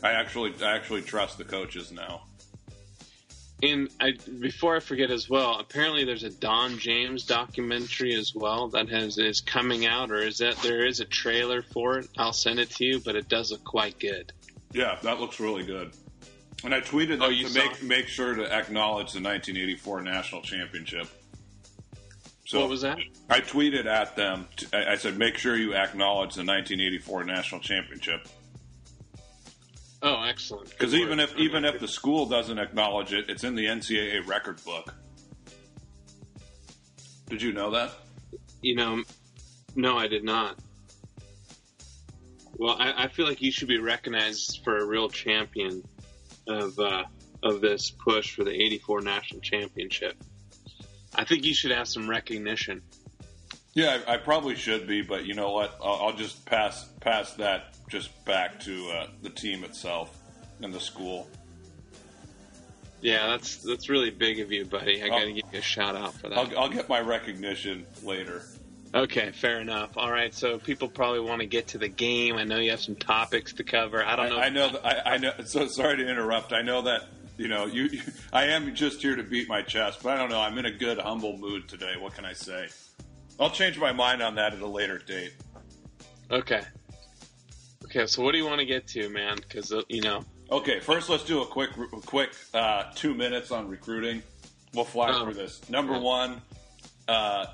I 0.04 0.12
actually 0.12 0.54
I 0.62 0.76
actually 0.76 1.04
trust 1.04 1.38
the 1.38 1.46
coaches 1.46 1.92
now. 1.92 2.24
And 3.64 3.90
I, 4.02 4.12
before 4.42 4.76
I 4.76 4.82
forget 4.82 5.10
as 5.10 5.30
well, 5.30 5.58
apparently 5.58 6.04
there's 6.04 6.24
a 6.24 6.30
Don 6.30 6.78
James 6.78 7.26
documentary 7.26 8.14
as 8.14 8.36
well 8.36 8.68
that 8.70 8.90
has 8.90 9.18
is 9.18 9.40
coming 9.40 9.86
out, 9.86 10.12
or 10.12 10.18
is 10.18 10.40
that 10.40 10.58
there 10.58 10.86
is 10.86 11.00
a 11.00 11.06
trailer 11.06 11.62
for 11.62 12.00
it? 12.00 12.10
I'll 12.18 12.34
send 12.34 12.60
it 12.60 12.72
to 12.72 12.84
you, 12.84 13.00
but 13.00 13.16
it 13.16 13.30
does 13.30 13.52
look 13.52 13.64
quite 13.64 13.98
good. 14.00 14.34
Yeah, 14.74 14.98
that 15.04 15.22
looks 15.22 15.40
really 15.40 15.64
good. 15.64 15.94
And 16.66 16.76
I 16.76 16.82
tweeted 16.82 17.22
oh, 17.22 17.30
to 17.30 17.54
make 17.54 17.82
make 17.82 18.08
sure 18.08 18.36
to 18.36 18.44
acknowledge 18.44 19.14
the 19.14 19.22
1984 19.22 20.02
national 20.02 20.42
championship. 20.42 21.08
So 22.46 22.60
what 22.60 22.70
was 22.70 22.82
that? 22.82 22.98
I 23.30 23.40
tweeted 23.40 23.86
at 23.86 24.18
them. 24.18 24.46
I 24.74 24.98
said, 24.98 25.18
make 25.18 25.38
sure 25.38 25.56
you 25.56 25.74
acknowledge 25.74 26.36
the 26.36 26.44
1984 26.44 27.24
national 27.24 27.62
championship. 27.62 28.28
Oh, 30.06 30.22
excellent! 30.24 30.70
Because 30.70 30.94
even 30.94 31.22
if 31.22 31.36
even 31.38 31.64
if 31.64 31.80
the 31.80 31.88
school 31.88 32.26
doesn't 32.26 32.60
acknowledge 32.60 33.14
it, 33.14 33.30
it's 33.30 33.46
in 33.46 33.56
the 33.56 33.66
NCAA 33.66 34.28
record 34.28 34.64
book. 34.66 34.94
Did 37.30 37.42
you 37.42 37.54
know 37.54 37.72
that? 37.72 37.92
You 38.62 38.76
know, 38.76 39.04
no, 39.76 39.98
I 39.98 40.08
did 40.08 40.26
not. 40.26 40.60
Well, 42.58 42.76
I, 42.78 43.06
I 43.06 43.08
feel 43.08 43.26
like 43.26 43.42
you 43.42 43.52
should 43.52 43.70
be 43.70 43.80
recognized 43.80 44.60
for 44.66 44.78
a 44.78 44.86
real 44.86 45.08
champion 45.10 45.84
of 46.48 46.78
uh, 46.78 47.06
of 47.42 47.62
this 47.62 47.90
push 47.90 48.36
for 48.36 48.44
the 48.44 48.52
'84 48.52 49.02
national 49.02 49.40
championship. 49.40 50.22
I 51.16 51.24
think 51.24 51.46
you 51.46 51.54
should 51.54 51.72
have 51.72 51.88
some 51.88 52.10
recognition. 52.10 52.82
Yeah, 53.74 54.02
I, 54.08 54.14
I 54.14 54.18
probably 54.18 54.56
should 54.56 54.88
be, 54.88 55.02
but 55.02 55.26
you 55.26 55.34
know 55.34 55.52
what? 55.52 55.78
I'll, 55.84 56.08
I'll 56.08 56.14
just 56.14 56.46
pass 56.46 56.86
pass 57.00 57.34
that 57.34 57.76
just 57.90 58.24
back 58.26 58.60
to 58.62 58.90
uh, 58.90 59.08
the 59.22 59.30
team 59.30 59.64
itself 59.64 60.16
and 60.62 60.74
the 60.74 60.80
school. 60.80 61.28
Yeah, 63.02 63.28
that's 63.28 63.58
that's 63.58 63.90
really 63.90 64.12
big 64.12 64.40
of 64.40 64.52
you, 64.52 64.66
buddy. 64.66 65.04
I 65.04 65.10
got 65.10 65.26
to 65.26 65.34
give 65.34 65.46
you 65.52 65.60
a 65.60 65.62
shout 65.62 65.96
out 65.96 66.14
for 66.14 66.30
that. 66.30 66.38
I'll, 66.38 66.60
I'll, 66.60 66.70
get 66.70 66.88
my 66.88 67.02
recognition 67.02 67.86
later. 68.04 68.44
Okay, 68.94 69.32
fair 69.32 69.60
enough. 69.60 69.98
All 69.98 70.12
right, 70.12 70.34
so 70.34 70.60
people 70.60 70.88
probably 70.88 71.20
want 71.20 71.42
to 71.42 71.48
get 71.48 71.68
to 71.70 71.80
the 71.80 71.90
game. 71.90 72.38
I 72.38 72.44
know 72.44 72.60
you 72.60 72.72
have 72.72 72.82
some 72.82 72.96
topics 72.96 73.54
to 73.54 73.64
cover. 73.64 74.06
I 74.06 74.16
don't 74.16 74.30
know. 74.30 74.38
I, 74.38 74.46
I 74.46 74.50
know. 74.50 74.70
That, 74.70 74.86
I, 74.86 75.14
I 75.16 75.18
know. 75.18 75.34
So 75.46 75.68
sorry 75.68 75.98
to 75.98 76.08
interrupt. 76.08 76.54
I 76.54 76.62
know 76.62 76.84
that 76.84 77.02
you 77.38 77.48
know, 77.48 77.66
you, 77.66 77.86
you, 77.86 78.02
I 78.34 78.46
am 78.46 78.74
just 78.76 79.02
here 79.02 79.16
to 79.16 79.24
beat 79.24 79.50
my 79.50 79.64
chest, 79.64 80.02
but 80.04 80.14
I 80.14 80.18
don't 80.18 80.30
know. 80.30 80.40
I'm 80.40 80.58
in 80.58 80.66
a 80.66 80.72
good, 80.72 81.00
humble 81.00 81.38
mood 81.38 81.68
today. 81.68 81.96
What 82.00 82.14
can 82.14 82.26
I 82.26 82.34
say? 82.34 82.68
I'll 83.40 83.50
change 83.50 83.78
my 83.78 83.92
mind 83.92 84.22
on 84.22 84.36
that 84.36 84.54
at 84.54 84.62
a 84.62 84.68
later 84.68 84.98
date. 85.00 85.34
Okay. 86.30 86.62
Okay, 87.86 88.08
so 88.08 88.24
what 88.24 88.32
do 88.32 88.38
you 88.38 88.46
want 88.46 88.60
to 88.60 88.66
get 88.66 88.88
to, 88.88 89.10
man? 89.10 89.36
Because 89.38 89.72
uh, 89.72 89.82
you 89.90 90.02
know. 90.02 90.24
Okay, 90.52 90.80
first 90.80 91.10
let's 91.10 91.24
do 91.24 91.42
a 91.42 91.46
quick, 91.46 91.72
quick 92.06 92.32
uh, 92.54 92.86
two 92.96 93.14
minutes 93.14 93.52
on 93.52 93.68
recruiting. 93.68 94.22
We'll 94.74 94.86
fly 94.86 95.10
um, 95.10 95.24
through 95.24 95.36
this. 95.36 95.70
Number 95.70 95.98
one, 95.98 96.42
uh, 97.08 97.46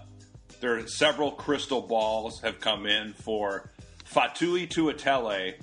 there 0.61 0.77
are 0.77 0.87
several 0.87 1.31
crystal 1.31 1.81
balls 1.81 2.41
have 2.41 2.59
come 2.59 2.85
in 2.85 3.13
for 3.13 3.71
Faatui 4.05 4.67
Tuitele 4.67 5.55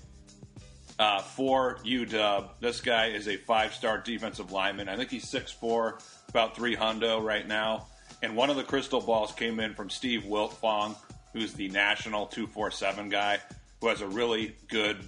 uh, 0.99 1.21
for 1.21 1.79
UW. 1.85 2.49
This 2.61 2.81
guy 2.81 3.07
is 3.07 3.29
a 3.29 3.37
five 3.37 3.75
star 3.75 3.99
defensive 3.99 4.53
lineman. 4.53 4.89
I 4.89 4.97
think 4.97 5.11
he's 5.11 5.29
six 5.29 5.53
four, 5.53 5.99
about 6.29 6.57
3 6.57 6.77
hundo 6.77 7.23
right 7.23 7.47
now. 7.47 7.87
And 8.23 8.37
one 8.37 8.51
of 8.51 8.57
the 8.57 8.65
crystal 8.65 9.01
balls 9.01 9.33
came 9.33 9.61
in 9.61 9.75
from 9.75 9.91
Steve 9.91 10.25
Wiltfong, 10.25 10.97
who's 11.33 11.53
the 11.53 11.69
national 11.69 12.27
247 12.27 13.09
guy, 13.09 13.39
who 13.81 13.89
has 13.89 14.01
a 14.01 14.09
really 14.09 14.57
good 14.69 14.99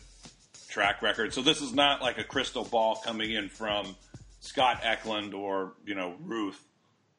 track 0.69 1.03
record. 1.03 1.33
So 1.33 1.43
this 1.43 1.63
is 1.63 1.75
not 1.75 2.03
like 2.03 2.19
a 2.19 2.25
crystal 2.25 2.65
ball 2.65 2.97
coming 3.05 3.33
in 3.33 3.49
from 3.49 3.97
Scott 4.41 4.81
Eklund 4.83 5.35
or, 5.35 5.73
you 5.85 5.95
know, 5.95 6.15
Ruth. 6.21 6.63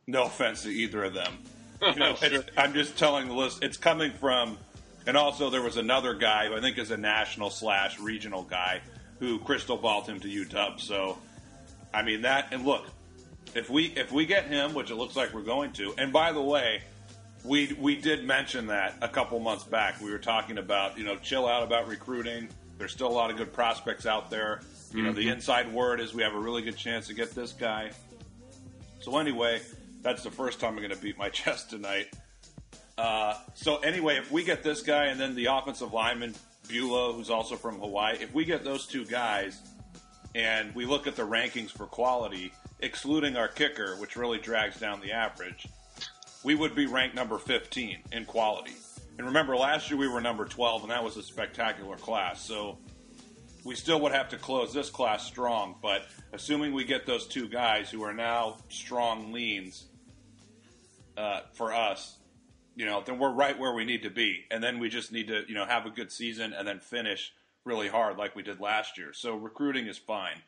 No 0.08 0.24
offense 0.24 0.64
to 0.64 0.70
either 0.70 1.04
of 1.04 1.14
them. 1.14 1.34
Oh, 1.82 1.92
you 1.92 2.00
know, 2.00 2.16
sure. 2.16 2.44
I'm 2.58 2.74
just 2.74 2.98
telling 2.98 3.30
the 3.30 3.34
list. 3.34 3.64
It's 3.64 3.78
coming 3.78 4.12
from 4.12 4.58
and 5.10 5.18
also, 5.18 5.50
there 5.50 5.62
was 5.62 5.78
another 5.78 6.14
guy 6.14 6.48
who 6.48 6.56
I 6.56 6.62
think 6.62 6.78
is 6.78 6.92
a 6.92 6.98
national 6.98 7.50
slash 7.50 8.00
regional 8.00 8.44
guy 8.44 8.82
who 9.20 9.40
crystal 9.40 9.76
balled 9.78 10.08
him 10.08 10.20
to 10.20 10.28
UW. 10.28 10.80
So, 10.80 11.18
I 11.92 12.04
mean 12.04 12.22
that. 12.22 12.50
And 12.52 12.66
look, 12.66 12.86
if 13.56 13.70
we 13.70 13.86
if 13.96 14.12
we 14.12 14.26
get 14.26 14.46
him, 14.46 14.74
which 14.74 14.92
it 14.92 14.96
looks 14.96 15.16
like 15.16 15.34
we're 15.34 15.42
going 15.42 15.72
to. 15.74 15.94
And 15.98 16.14
by 16.14 16.32
the 16.32 16.42
way, 16.42 16.82
we 17.44 17.74
we 17.80 17.96
did 17.96 18.26
mention 18.26 18.68
that 18.68 18.98
a 19.02 19.08
couple 19.08 19.40
months 19.40 19.64
back. 19.64 20.02
We 20.02 20.12
were 20.12 20.20
talking 20.20 20.58
about 20.58 20.98
you 20.98 21.04
know 21.04 21.16
chill 21.18 21.48
out 21.48 21.64
about 21.64 21.88
recruiting. 21.88 22.50
There's 22.78 22.92
still 22.92 23.08
a 23.08 23.12
lot 23.12 23.30
of 23.30 23.38
good 23.38 23.52
prospects 23.52 24.06
out 24.06 24.30
there. 24.30 24.62
You 24.92 24.98
mm-hmm. 24.98 25.06
know, 25.06 25.14
the 25.14 25.22
mm-hmm. 25.22 25.32
inside 25.32 25.74
word 25.74 26.00
is 26.00 26.14
we 26.14 26.24
have 26.24 26.34
a 26.34 26.40
really 26.40 26.62
good 26.62 26.78
chance 26.78 27.08
to 27.08 27.14
get 27.14 27.32
this 27.32 27.52
guy. 27.52 27.92
So 29.02 29.18
anyway, 29.18 29.62
that's 30.02 30.24
the 30.24 30.32
first 30.32 30.60
time 30.60 30.74
I'm 30.74 30.78
going 30.78 30.92
to 30.92 30.98
beat 30.98 31.18
my 31.18 31.30
chest 31.42 31.70
tonight. 31.70 32.08
Uh, 32.98 33.36
so 33.54 33.78
anyway, 33.78 34.18
if 34.18 34.32
we 34.32 34.44
get 34.44 34.64
this 34.64 34.82
guy 34.82 35.06
and 35.06 35.20
then 35.20 35.36
the 35.36 35.46
offensive 35.46 35.94
lineman 35.94 36.36
Bulow, 36.68 37.14
who's 37.14 37.30
also 37.30 37.56
from 37.56 37.80
Hawaii, 37.80 38.18
if 38.20 38.34
we 38.34 38.46
get 38.46 38.64
those 38.64 38.86
two 38.86 39.06
guys 39.06 39.60
and 40.36 40.74
we 40.76 40.86
look 40.86 41.08
at 41.08 41.16
the 41.16 41.24
rankings 41.24 41.72
for 41.72 41.86
quality, 41.86 42.52
excluding 42.80 43.36
our 43.36 43.48
kicker, 43.48 43.96
which 43.98 44.16
really 44.16 44.40
drags 44.40 44.80
down 44.80 45.02
the 45.02 45.12
average, 45.12 45.68
we 46.44 46.56
would 46.56 46.76
be 46.76 46.86
ranked 46.86 47.16
number 47.16 47.38
15 47.38 47.98
in 48.12 48.26
quality. 48.26 48.76
And 49.18 49.28
remember, 49.28 49.56
last 49.58 49.90
year 49.90 50.00
we 50.00 50.08
were 50.08 50.22
number 50.22 50.46
12, 50.46 50.84
and 50.84 50.92
that 50.92 51.04
was 51.04 51.18
a 51.18 51.24
spectacular 51.24 51.98
class. 51.98 52.42
So 52.42 52.78
we 53.66 53.76
still 53.76 54.00
would 54.02 54.14
have 54.14 54.30
to 54.30 54.38
close 54.38 54.74
this 54.74 54.90
class 54.90 55.26
strong. 55.26 55.76
But 55.82 56.04
assuming 56.32 56.74
we 56.74 56.86
get 56.86 57.06
those 57.06 57.28
two 57.28 57.50
guys 57.50 57.90
who 57.90 58.04
are 58.04 58.14
now 58.14 58.58
strong 58.70 59.34
leans 59.34 59.86
uh, 61.18 61.42
for 61.54 61.74
us, 61.74 62.18
you 62.76 62.86
know, 62.86 63.04
then 63.06 63.20
we're 63.20 63.32
right 63.32 63.60
where 63.60 63.74
we 63.74 63.84
need 63.84 64.04
to 64.04 64.10
be. 64.10 64.46
And 64.50 64.64
then 64.64 64.80
we 64.80 64.88
just 64.88 65.12
need 65.12 65.28
to, 65.28 65.44
you 65.50 65.54
know, 65.54 65.66
have 65.66 65.86
a 65.86 65.90
good 65.90 66.14
season 66.14 66.54
and 66.54 66.66
then 66.66 66.80
finish 66.80 67.34
really 67.66 67.90
hard 67.90 68.18
like 68.18 68.38
we 68.38 68.44
did 68.44 68.62
last 68.62 68.98
year. 68.98 69.12
So 69.12 69.36
recruiting 69.36 69.88
is 69.88 69.98
fine. 69.98 70.42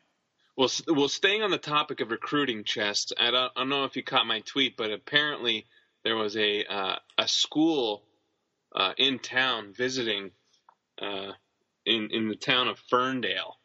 Well, 0.62 0.70
well, 0.86 1.08
staying 1.08 1.42
on 1.42 1.50
the 1.50 1.58
topic 1.58 2.00
of 2.00 2.12
recruiting, 2.12 2.62
chest. 2.62 3.12
I 3.18 3.32
don't, 3.32 3.50
I 3.56 3.60
don't 3.62 3.68
know 3.68 3.82
if 3.82 3.96
you 3.96 4.04
caught 4.04 4.28
my 4.28 4.42
tweet, 4.46 4.76
but 4.76 4.92
apparently 4.92 5.66
there 6.04 6.14
was 6.14 6.36
a 6.36 6.64
uh, 6.64 6.96
a 7.18 7.26
school 7.26 8.04
uh, 8.72 8.92
in 8.96 9.18
town 9.18 9.72
visiting 9.76 10.30
uh, 11.00 11.32
in 11.84 12.10
in 12.12 12.28
the 12.28 12.36
town 12.36 12.68
of 12.68 12.78
Ferndale, 12.78 13.56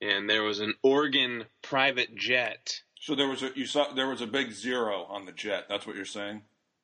and 0.00 0.30
there 0.30 0.44
was 0.44 0.60
an 0.60 0.74
Oregon 0.84 1.46
private 1.60 2.14
jet. 2.14 2.82
So 3.00 3.16
there 3.16 3.26
was 3.26 3.42
a 3.42 3.50
you 3.56 3.66
saw 3.66 3.92
there 3.92 4.08
was 4.08 4.20
a 4.20 4.28
big 4.28 4.52
zero 4.52 5.04
on 5.08 5.26
the 5.26 5.32
jet. 5.32 5.64
That's 5.68 5.88
what 5.88 5.96
you're 5.96 6.04
saying 6.04 6.42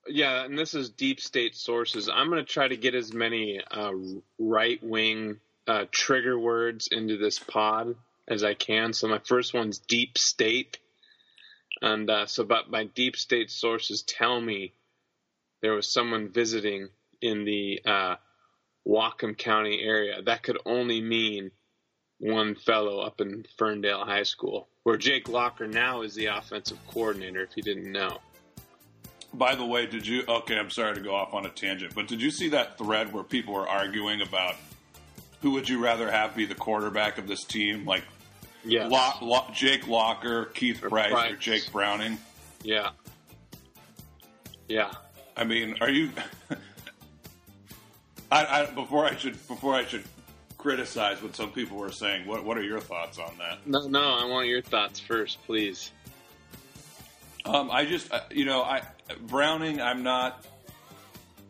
yeah, 0.09 0.45
and 0.45 0.59
this 0.59 0.75
is 0.75 0.91
deep 0.91 1.21
state 1.21 1.55
sources. 1.55 2.09
I'm 2.09 2.29
going 2.29 2.45
to 2.45 2.53
try 2.53 2.67
to 2.67 2.77
get 2.77 2.97
as 2.97 3.13
many 3.13 3.61
uh, 3.71 3.93
right 4.39 4.83
wing 4.83 5.39
uh, 5.69 5.85
trigger 5.93 6.37
words 6.37 6.89
into 6.91 7.19
this 7.19 7.39
pod 7.39 7.95
as 8.29 8.45
I 8.45 8.55
can. 8.55 8.93
So 8.93 9.09
my 9.09 9.19
first 9.19 9.55
one's 9.55 9.79
deep 9.79 10.19
state, 10.19 10.79
and 11.81 12.09
uh, 12.09 12.27
so 12.27 12.45
but 12.45 12.71
my 12.71 12.85
deep 12.85 13.17
state 13.17 13.51
sources 13.51 14.03
tell 14.03 14.41
me 14.41 14.75
there 15.63 15.75
was 15.75 15.93
someone 15.93 16.29
visiting 16.29 16.89
in 17.21 17.45
the 17.45 17.81
uh, 17.85 18.17
Whatcom 18.87 19.37
County 19.37 19.81
area, 19.83 20.23
that 20.23 20.43
could 20.43 20.59
only 20.65 21.01
mean 21.01 21.51
one 22.19 22.55
fellow 22.55 23.01
up 23.01 23.21
in 23.21 23.45
Ferndale 23.57 24.05
High 24.05 24.23
School, 24.23 24.69
where 24.83 24.97
Jake 24.97 25.29
Locker 25.29 25.67
now 25.67 26.03
is 26.03 26.15
the 26.15 26.27
offensive 26.27 26.79
coordinator. 26.89 27.43
If 27.43 27.57
you 27.57 27.63
didn't 27.63 27.91
know. 27.91 28.19
By 29.35 29.55
the 29.55 29.65
way, 29.65 29.87
did 29.87 30.07
you? 30.07 30.25
Okay, 30.27 30.59
I'm 30.59 30.71
sorry 30.71 30.95
to 30.95 31.01
go 31.01 31.15
off 31.15 31.35
on 31.35 31.45
a 31.45 31.51
tangent, 31.51 31.95
but 31.95 32.09
did 32.09 32.21
you 32.23 32.31
see 32.31 32.49
that 32.51 32.79
thread 32.79 33.13
where 33.13 33.23
people 33.23 33.55
were 33.55 33.69
arguing 33.69 34.23
about 34.23 34.57
who 35.43 35.53
would 35.53 35.69
you 35.69 35.79
rather 35.79 36.11
have 36.11 36.35
be 36.35 36.47
the 36.47 36.55
quarterback 36.55 37.19
of 37.19 37.29
this 37.29 37.45
team? 37.45 37.85
Like, 37.85 38.05
yeah, 38.65 38.87
Lo- 38.89 39.13
Lo- 39.23 39.47
Jake 39.53 39.87
Locker, 39.89 40.47
Keith 40.47 40.83
Or 40.83 40.89
Price, 40.89 41.33
or 41.33 41.37
Jake 41.37 41.71
Browning. 41.73 42.19
Yeah. 42.63 42.91
Yeah. 44.69 44.93
I 45.37 45.45
mean, 45.45 45.77
are 45.81 45.91
you? 45.91 46.11
I, 48.31 48.45
I 48.63 48.67
before 48.67 49.07
I 49.07 49.17
should 49.17 49.35
before 49.49 49.75
I 49.75 49.85
should 49.85 50.05
criticize 50.59 51.23
what 51.23 51.35
some 51.37 51.51
people 51.53 51.79
were 51.79 51.93
saying. 51.93 52.27
What 52.27 52.45
what 52.45 52.59
are 52.59 52.63
your 52.63 52.81
thoughts 52.81 53.19
on 53.19 53.39
that? 53.39 53.67
No, 53.67 53.87
no, 53.89 54.15
I 54.15 54.25
want 54.27 54.49
your 54.49 54.63
thoughts 54.63 55.01
first, 55.01 55.39
please. 55.47 55.93
Um, 57.45 57.71
I 57.71 57.87
just, 57.87 58.13
uh, 58.13 58.21
you 58.31 58.45
know, 58.45 58.63
I 58.63 58.83
Browning. 59.23 59.81
I'm 59.81 60.03
not. 60.03 60.45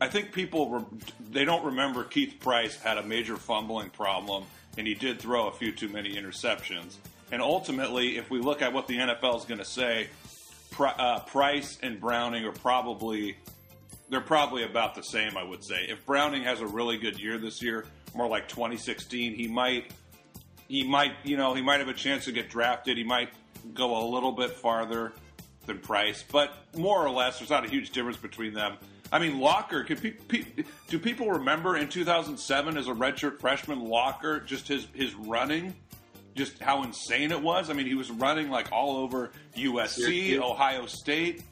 I 0.00 0.06
think 0.08 0.30
people 0.32 0.70
re- 0.70 0.84
they 1.30 1.44
don't 1.44 1.64
remember 1.64 2.04
Keith 2.04 2.36
Price 2.38 2.76
had 2.80 2.98
a 2.98 3.02
major 3.02 3.36
fumbling 3.36 3.90
problem, 3.90 4.44
and 4.78 4.86
he 4.86 4.94
did 4.94 5.18
throw 5.18 5.48
a 5.48 5.52
few 5.52 5.72
too 5.72 5.88
many 5.88 6.14
interceptions. 6.14 6.94
And 7.32 7.42
ultimately, 7.42 8.16
if 8.16 8.30
we 8.30 8.38
look 8.38 8.62
at 8.62 8.72
what 8.72 8.86
the 8.86 8.96
NFL 8.96 9.36
is 9.36 9.44
going 9.44 9.58
to 9.58 9.64
say, 9.64 10.08
uh, 10.78 11.20
Price 11.20 11.78
and 11.82 12.00
Browning 12.00 12.44
are 12.44 12.52
probably 12.52 13.36
they're 14.08 14.20
probably 14.20 14.62
about 14.62 14.94
the 14.94 15.02
same. 15.02 15.36
I 15.36 15.42
would 15.42 15.62
say 15.62 15.86
if 15.88 16.06
Browning 16.06 16.44
has 16.44 16.60
a 16.60 16.66
really 16.66 16.96
good 16.96 17.20
year 17.20 17.36
this 17.36 17.60
year, 17.60 17.84
more 18.14 18.28
like 18.28 18.48
2016, 18.48 19.34
he 19.34 19.48
might 19.48 19.90
he 20.68 20.84
might 20.84 21.12
you 21.24 21.36
know 21.36 21.52
he 21.54 21.60
might 21.60 21.80
have 21.80 21.88
a 21.88 21.94
chance 21.94 22.24
to 22.26 22.32
get 22.32 22.48
drafted. 22.48 22.96
He 22.96 23.04
might 23.04 23.30
go 23.74 24.02
a 24.02 24.04
little 24.08 24.32
bit 24.32 24.52
farther 24.52 25.12
than 25.66 25.78
Price, 25.80 26.24
but 26.30 26.54
more 26.76 27.04
or 27.04 27.10
less, 27.10 27.40
there's 27.40 27.50
not 27.50 27.66
a 27.66 27.68
huge 27.68 27.90
difference 27.90 28.16
between 28.16 28.54
them. 28.54 28.76
I 29.10 29.18
mean, 29.18 29.40
Locker. 29.40 29.84
Could 29.84 30.02
pe- 30.02 30.10
pe- 30.10 30.64
do 30.88 30.98
people 30.98 31.30
remember 31.30 31.76
in 31.76 31.88
2007 31.88 32.76
as 32.76 32.88
a 32.88 32.92
redshirt 32.92 33.40
freshman, 33.40 33.80
Locker 33.80 34.40
just 34.40 34.68
his 34.68 34.86
his 34.94 35.14
running, 35.14 35.74
just 36.34 36.58
how 36.58 36.82
insane 36.82 37.30
it 37.32 37.40
was? 37.40 37.70
I 37.70 37.72
mean, 37.72 37.86
he 37.86 37.94
was 37.94 38.10
running 38.10 38.50
like 38.50 38.70
all 38.72 38.98
over 38.98 39.30
USC. 39.56 40.38
Ohio 40.38 40.86
State, 40.86 41.42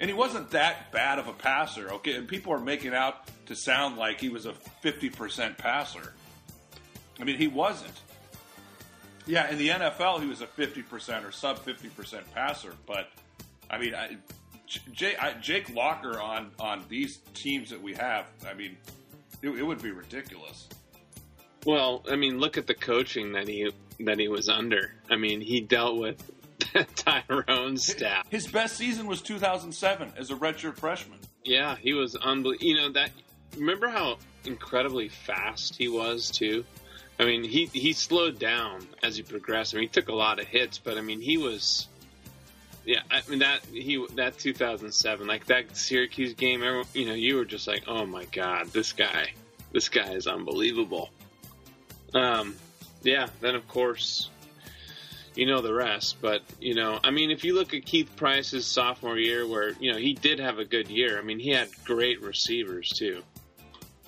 and 0.00 0.10
he 0.10 0.14
wasn't 0.14 0.50
that 0.50 0.90
bad 0.92 1.18
of 1.18 1.28
a 1.28 1.32
passer. 1.32 1.92
Okay, 1.94 2.14
and 2.14 2.26
people 2.26 2.52
are 2.52 2.60
making 2.60 2.94
out 2.94 3.28
to 3.46 3.54
sound 3.54 3.96
like 3.96 4.20
he 4.20 4.28
was 4.28 4.46
a 4.46 4.54
50% 4.82 5.56
passer. 5.58 6.14
I 7.20 7.24
mean, 7.24 7.36
he 7.36 7.48
wasn't. 7.48 7.94
Yeah, 9.26 9.48
in 9.50 9.58
the 9.58 9.68
NFL, 9.68 10.20
he 10.20 10.26
was 10.26 10.40
a 10.40 10.46
50% 10.46 11.24
or 11.24 11.30
sub 11.30 11.64
50% 11.64 12.22
passer, 12.34 12.74
but 12.86 13.10
I 13.70 13.78
mean, 13.78 13.94
I, 13.94 14.16
J, 14.92 15.16
I, 15.16 15.34
Jake 15.34 15.74
Locker 15.74 16.20
on 16.20 16.50
on 16.58 16.84
these 16.88 17.18
teams 17.34 17.70
that 17.70 17.82
we 17.82 17.94
have, 17.94 18.26
I 18.48 18.54
mean, 18.54 18.76
it, 19.42 19.50
it 19.50 19.62
would 19.62 19.82
be 19.82 19.90
ridiculous. 19.90 20.68
Well, 21.64 22.04
I 22.10 22.16
mean, 22.16 22.38
look 22.38 22.58
at 22.58 22.66
the 22.66 22.74
coaching 22.74 23.32
that 23.32 23.46
he 23.46 23.70
that 24.00 24.18
he 24.18 24.28
was 24.28 24.48
under. 24.48 24.92
I 25.10 25.16
mean, 25.16 25.40
he 25.40 25.60
dealt 25.60 25.96
with 25.96 26.22
Tyrone's 26.96 27.86
staff. 27.86 28.26
His 28.30 28.46
best 28.46 28.76
season 28.76 29.06
was 29.06 29.22
2007 29.22 30.12
as 30.16 30.30
a 30.30 30.34
redshirt 30.34 30.76
freshman. 30.76 31.18
Yeah, 31.44 31.76
he 31.76 31.92
was 31.92 32.16
unbelievable. 32.16 32.66
You 32.66 32.76
know 32.76 32.92
that. 32.92 33.10
Remember 33.56 33.88
how 33.88 34.18
incredibly 34.44 35.08
fast 35.08 35.76
he 35.76 35.88
was 35.88 36.30
too. 36.30 36.64
I 37.20 37.24
mean, 37.24 37.44
he 37.44 37.66
he 37.66 37.92
slowed 37.92 38.38
down 38.38 38.86
as 39.02 39.16
he 39.16 39.22
progressed. 39.22 39.74
I 39.74 39.78
mean, 39.78 39.88
he 39.88 39.92
took 39.92 40.08
a 40.08 40.14
lot 40.14 40.40
of 40.40 40.46
hits, 40.46 40.78
but 40.78 40.98
I 40.98 41.00
mean, 41.00 41.20
he 41.20 41.36
was. 41.36 41.88
Yeah, 42.84 43.00
I 43.10 43.22
mean 43.28 43.38
that 43.40 43.64
he 43.64 44.04
that 44.16 44.38
2007, 44.38 45.26
like 45.26 45.46
that 45.46 45.76
Syracuse 45.76 46.34
game. 46.34 46.62
You 46.94 47.06
know, 47.06 47.14
you 47.14 47.36
were 47.36 47.44
just 47.44 47.68
like, 47.68 47.84
oh 47.86 48.04
my 48.06 48.24
god, 48.26 48.68
this 48.68 48.92
guy, 48.92 49.34
this 49.72 49.88
guy 49.88 50.12
is 50.12 50.26
unbelievable. 50.26 51.10
Um, 52.12 52.56
yeah. 53.02 53.28
Then 53.40 53.54
of 53.54 53.68
course, 53.68 54.30
you 55.34 55.46
know 55.46 55.60
the 55.60 55.72
rest. 55.72 56.16
But 56.20 56.42
you 56.60 56.74
know, 56.74 56.98
I 57.02 57.10
mean, 57.10 57.30
if 57.30 57.44
you 57.44 57.54
look 57.54 57.74
at 57.74 57.84
Keith 57.84 58.10
Price's 58.16 58.66
sophomore 58.66 59.18
year, 59.18 59.46
where 59.46 59.70
you 59.80 59.92
know 59.92 59.98
he 59.98 60.14
did 60.14 60.38
have 60.38 60.58
a 60.58 60.64
good 60.64 60.88
year. 60.88 61.18
I 61.18 61.22
mean, 61.22 61.38
he 61.38 61.50
had 61.50 61.68
great 61.84 62.20
receivers 62.22 62.90
too. 62.90 63.22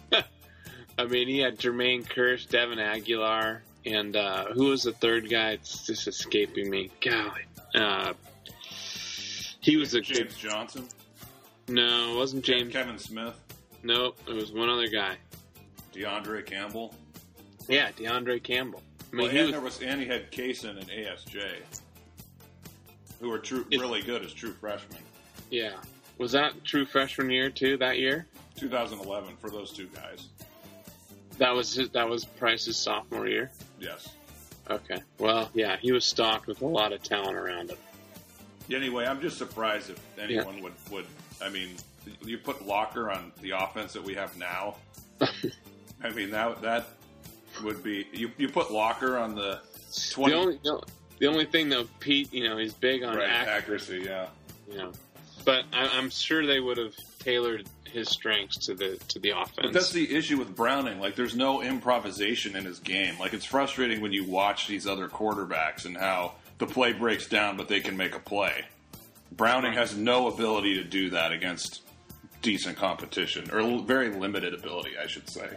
I 0.98 1.04
mean, 1.04 1.28
he 1.28 1.38
had 1.38 1.58
Jermaine 1.58 2.04
Kearse, 2.04 2.48
Devin 2.48 2.78
Aguilar, 2.78 3.62
and 3.86 4.16
uh, 4.16 4.46
who 4.46 4.66
was 4.66 4.84
the 4.84 4.92
third 4.92 5.28
guy? 5.30 5.50
It's 5.50 5.86
just 5.86 6.08
escaping 6.08 6.70
me. 6.70 6.90
Golly, 7.00 7.42
uh, 7.74 8.14
he 9.64 9.76
was 9.76 9.94
a 9.94 10.00
James. 10.00 10.36
Johnson, 10.36 10.86
No, 11.68 12.12
it 12.12 12.16
wasn't 12.16 12.44
James. 12.44 12.72
Kevin 12.72 12.98
Smith, 12.98 13.34
Nope, 13.82 14.18
it 14.28 14.34
was 14.34 14.52
one 14.52 14.68
other 14.68 14.88
guy. 14.88 15.16
DeAndre 15.94 16.44
Campbell. 16.44 16.94
Yeah, 17.68 17.90
DeAndre 17.92 18.42
Campbell. 18.42 18.82
I 19.12 19.16
mean, 19.16 19.22
well, 19.26 19.30
he 19.30 19.38
and 19.38 19.46
was, 19.46 19.52
there 19.52 19.60
was 19.60 19.82
and 19.82 20.00
he 20.00 20.06
had 20.06 20.30
Kasen 20.30 20.78
and 20.78 20.88
ASJ, 20.88 21.56
who 23.20 23.30
were 23.30 23.38
true, 23.38 23.66
It- 23.70 23.80
really 23.80 24.02
good 24.02 24.22
as 24.24 24.32
true 24.32 24.52
freshmen. 24.52 25.00
yeah. 25.50 25.72
Was 26.18 26.30
that 26.32 26.62
true 26.64 26.86
freshman 26.86 27.28
year 27.30 27.50
too? 27.50 27.76
That 27.78 27.98
year? 27.98 28.26
2011 28.56 29.36
for 29.38 29.50
those 29.50 29.72
two 29.72 29.88
guys. 29.88 30.28
That 31.38 31.50
was 31.50 31.74
his, 31.74 31.88
that 31.90 32.08
was 32.08 32.24
Price's 32.24 32.76
sophomore 32.76 33.26
year. 33.26 33.50
Yes. 33.80 34.08
Okay. 34.70 35.02
Well, 35.18 35.50
yeah, 35.54 35.76
he 35.76 35.90
was 35.90 36.04
stocked 36.04 36.46
with 36.46 36.62
a 36.62 36.66
lot 36.66 36.92
of 36.92 37.02
talent 37.02 37.36
around 37.36 37.70
him. 37.70 37.78
Anyway, 38.70 39.06
I'm 39.06 39.20
just 39.20 39.38
surprised 39.38 39.90
if 39.90 40.00
anyone 40.18 40.62
would, 40.62 40.72
would. 40.90 41.06
I 41.42 41.50
mean, 41.50 41.70
you 42.24 42.38
put 42.38 42.66
Locker 42.66 43.10
on 43.10 43.32
the 43.40 43.50
offense 43.52 43.92
that 43.92 44.02
we 44.02 44.14
have 44.14 44.36
now. 44.36 44.76
I 46.02 46.10
mean 46.10 46.30
that 46.30 46.60
that 46.62 46.88
would 47.62 47.82
be 47.82 48.06
you. 48.12 48.30
You 48.36 48.48
put 48.48 48.70
Locker 48.70 49.18
on 49.18 49.34
the 49.34 49.60
twenty 50.10 50.32
The 50.32 50.38
only 50.40 50.60
no, 50.64 50.82
the 51.18 51.26
only 51.26 51.46
thing 51.46 51.68
though, 51.68 51.86
Pete, 52.00 52.32
you 52.32 52.48
know, 52.48 52.56
he's 52.56 52.74
big 52.74 53.02
on 53.02 53.16
right, 53.16 53.28
accuracy. 53.28 53.94
accuracy. 53.94 54.08
Yeah. 54.08 54.28
You 54.70 54.78
know, 54.78 54.92
but 55.44 55.64
I, 55.72 55.88
I'm 55.88 56.10
sure 56.10 56.46
they 56.46 56.60
would 56.60 56.78
have 56.78 56.94
tailored 57.18 57.68
his 57.94 58.08
strengths 58.08 58.66
to 58.66 58.74
the 58.74 58.98
to 59.08 59.18
the 59.18 59.30
offense. 59.30 59.54
But 59.62 59.72
that's 59.72 59.92
the 59.92 60.14
issue 60.14 60.38
with 60.38 60.54
Browning. 60.54 61.00
Like, 61.00 61.16
there's 61.16 61.36
no 61.36 61.62
improvisation 61.62 62.56
in 62.56 62.64
his 62.64 62.80
game. 62.80 63.18
Like, 63.18 63.32
it's 63.32 63.44
frustrating 63.44 64.00
when 64.00 64.12
you 64.12 64.24
watch 64.24 64.66
these 64.66 64.86
other 64.86 65.08
quarterbacks 65.08 65.84
and 65.84 65.96
how 65.96 66.34
the 66.66 66.72
play 66.72 66.92
breaks 66.92 67.26
down, 67.26 67.56
but 67.56 67.68
they 67.68 67.80
can 67.80 67.96
make 67.96 68.14
a 68.14 68.18
play. 68.18 68.64
Browning 69.32 69.72
has 69.74 69.96
no 69.96 70.28
ability 70.28 70.74
to 70.74 70.84
do 70.84 71.10
that 71.10 71.32
against 71.32 71.82
decent 72.42 72.76
competition, 72.76 73.50
or 73.50 73.82
very 73.82 74.10
limited 74.10 74.54
ability, 74.54 74.92
I 75.02 75.06
should 75.06 75.28
say. 75.28 75.48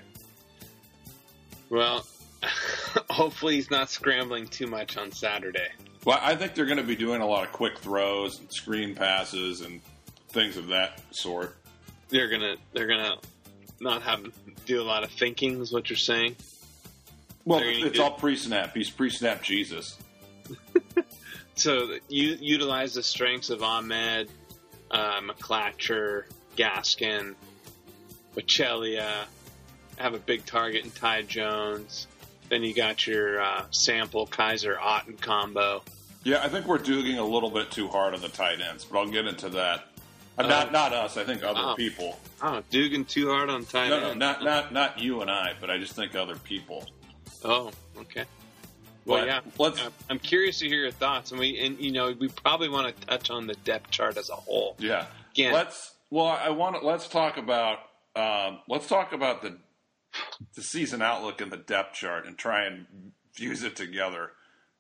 well, 1.70 2.06
hopefully 3.10 3.56
he's 3.56 3.70
not 3.70 3.90
scrambling 3.90 4.48
too 4.48 4.68
much 4.68 4.98
on 4.98 5.12
Saturday. 5.12 5.70
Well, 6.06 6.20
I 6.22 6.36
think 6.36 6.56
they're 6.56 6.66
going 6.66 6.78
to 6.78 6.84
be 6.84 6.96
doing 6.96 7.22
a 7.22 7.26
lot 7.26 7.44
of 7.44 7.52
quick 7.52 7.80
throws 7.80 8.40
and 8.40 8.52
screen 8.52 8.96
passes 8.96 9.62
and 9.62 9.82
things 10.30 10.56
of 10.58 10.68
that 10.68 11.02
sort. 11.12 11.56
They're 12.10 12.30
gonna 12.30 12.56
they're 12.72 12.88
gonna 12.88 13.18
not 13.82 14.02
have 14.04 14.26
do 14.66 14.82
a 14.82 14.84
lot 14.84 15.04
of 15.04 15.12
thinking. 15.12 15.60
Is 15.62 15.74
what 15.74 15.90
you're 15.90 15.98
saying? 15.98 16.38
Well, 17.44 17.60
it's 17.64 17.98
do- 17.98 18.04
all 18.04 18.12
pre-snap. 18.12 18.74
He's 18.74 18.90
pre-snap 18.90 19.44
Jesus. 19.44 19.98
So 21.58 21.98
you 22.08 22.38
utilize 22.40 22.94
the 22.94 23.04
strengths 23.04 23.50
of 23.50 23.64
Ahmed, 23.64 24.30
uh, 24.92 25.22
McClatcher, 25.22 26.24
Gaskin, 26.56 27.36
Baccellia, 28.36 29.26
have 29.98 30.14
a 30.14 30.20
big 30.20 30.46
target 30.46 30.86
in 30.86 30.92
Ty 30.92 31.24
Jones. 31.24 32.08
Then 32.50 32.64
you 32.64 32.74
got 32.74 33.06
your 33.08 33.42
uh, 33.42 33.66
sample 33.72 34.28
Kaiser 34.28 34.76
Otton 34.76 35.20
combo. 35.20 35.84
Yeah, 36.24 36.44
I 36.44 36.48
think 36.50 36.68
we're 36.68 36.78
doing 36.78 37.18
a 37.18 37.26
little 37.26 37.50
bit 37.50 37.72
too 37.72 37.88
hard 37.88 38.14
on 38.14 38.22
the 38.22 38.30
tight 38.30 38.62
ends, 38.62 38.86
but 38.86 39.00
I'll 39.00 39.10
get 39.10 39.26
into 39.28 39.50
that. 39.50 39.88
Uh, 40.38 40.44
not 40.46 40.72
not 40.72 40.94
us. 40.94 41.18
I 41.18 41.24
think 41.24 41.44
other 41.44 41.60
Oh. 41.62 41.76
people. 41.76 42.20
Oh, 42.42 42.62
Dugan 42.70 43.06
too 43.06 43.30
hard 43.32 43.50
on 43.50 43.66
tight 43.66 43.90
No, 43.90 44.00
no, 44.00 44.10
end. 44.12 44.20
not 44.20 44.44
not 44.44 44.72
not 44.72 45.00
you 45.00 45.22
and 45.22 45.32
I, 45.32 45.54
but 45.60 45.72
I 45.72 45.80
just 45.80 45.94
think 45.94 46.14
other 46.16 46.36
people. 46.36 46.86
Oh, 47.44 47.72
okay. 47.98 48.26
Well, 49.08 49.22
But 49.22 49.28
yeah. 49.28 49.40
let's- 49.58 49.80
I'm- 49.82 49.94
I'm 50.10 50.20
curious 50.20 50.60
to 50.60 50.68
hear 50.68 50.82
your 50.82 50.92
thoughts, 50.92 51.32
and 51.32 51.40
we 51.40 51.60
and 51.60 51.80
you 51.80 51.92
know 51.92 52.12
we 52.12 52.28
probably 52.28 52.70
want 52.70 52.96
to 53.00 53.08
touch 53.08 53.30
on 53.30 53.48
the 53.48 53.56
depth 53.56 53.90
chart 53.90 54.18
as 54.18 54.30
a 54.30 54.36
whole. 54.36 54.76
Yeah. 54.80 55.08
Again, 55.32 55.54
Let's. 55.54 55.94
Well, 56.10 56.26
I 56.28 56.50
want 56.50 56.80
to. 56.80 56.86
Let's 56.86 57.08
talk 57.08 57.38
about. 57.38 57.80
Um, 58.16 58.60
let's 58.68 58.88
talk 58.88 59.14
about 59.14 59.42
the 59.42 59.58
the 60.56 60.62
season 60.62 61.02
outlook 61.02 61.42
and 61.42 61.52
the 61.52 61.58
depth 61.58 61.96
chart, 61.96 62.26
and 62.26 62.38
try 62.38 62.66
and 62.66 63.12
fuse 63.34 63.64
it 63.64 63.76
together 63.76 64.32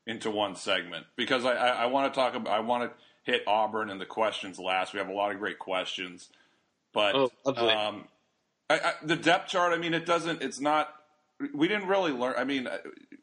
into 0.06 0.32
one 0.32 0.56
segment 0.56 1.06
because 1.16 1.46
I, 1.46 1.52
I, 1.54 1.68
I 1.70 1.86
want 1.88 2.14
to 2.14 2.20
talk 2.20 2.34
about. 2.36 2.52
I 2.54 2.60
want 2.60 2.84
to 2.92 3.32
hit 3.32 3.44
Auburn 3.48 3.90
and 3.90 4.00
the 4.02 4.06
questions 4.06 4.58
last. 4.60 4.94
We 4.94 5.00
have 5.00 5.10
a 5.10 5.14
lot 5.14 5.32
of 5.32 5.40
great 5.40 5.60
questions, 5.60 6.30
but 6.94 7.14
Oh, 7.16 7.32
um, 7.46 8.08
I, 8.70 8.80
I, 8.80 8.94
the 9.04 9.16
depth 9.16 9.50
chart. 9.50 9.74
I 9.74 9.78
mean, 9.78 9.94
it 9.94 10.06
doesn't. 10.06 10.42
It's 10.42 10.60
not. 10.60 10.94
We 11.54 11.68
didn't 11.68 11.88
really 11.88 12.12
learn. 12.12 12.34
I 12.38 12.44
mean, 12.44 12.68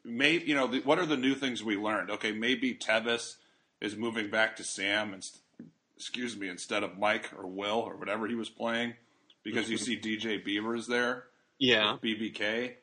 maybe 0.03 0.45
you 0.45 0.55
know 0.55 0.67
the, 0.67 0.79
what 0.81 0.99
are 0.99 1.05
the 1.05 1.17
new 1.17 1.35
things 1.35 1.63
we 1.63 1.75
learned? 1.75 2.09
Okay, 2.11 2.31
maybe 2.31 2.73
Tevis 2.73 3.35
is 3.81 3.95
moving 3.95 4.29
back 4.29 4.55
to 4.57 4.63
Sam 4.63 5.13
and 5.13 5.27
excuse 5.97 6.37
me 6.37 6.49
instead 6.49 6.83
of 6.83 6.97
Mike 6.97 7.31
or 7.37 7.47
Will 7.47 7.79
or 7.79 7.97
whatever 7.97 8.27
he 8.27 8.35
was 8.35 8.49
playing 8.49 8.93
because 9.43 9.69
you 9.69 9.77
see 9.77 9.99
DJ 9.99 10.43
Beavers 10.43 10.87
there. 10.87 11.25
Yeah, 11.59 11.97
BBK. 12.03 12.73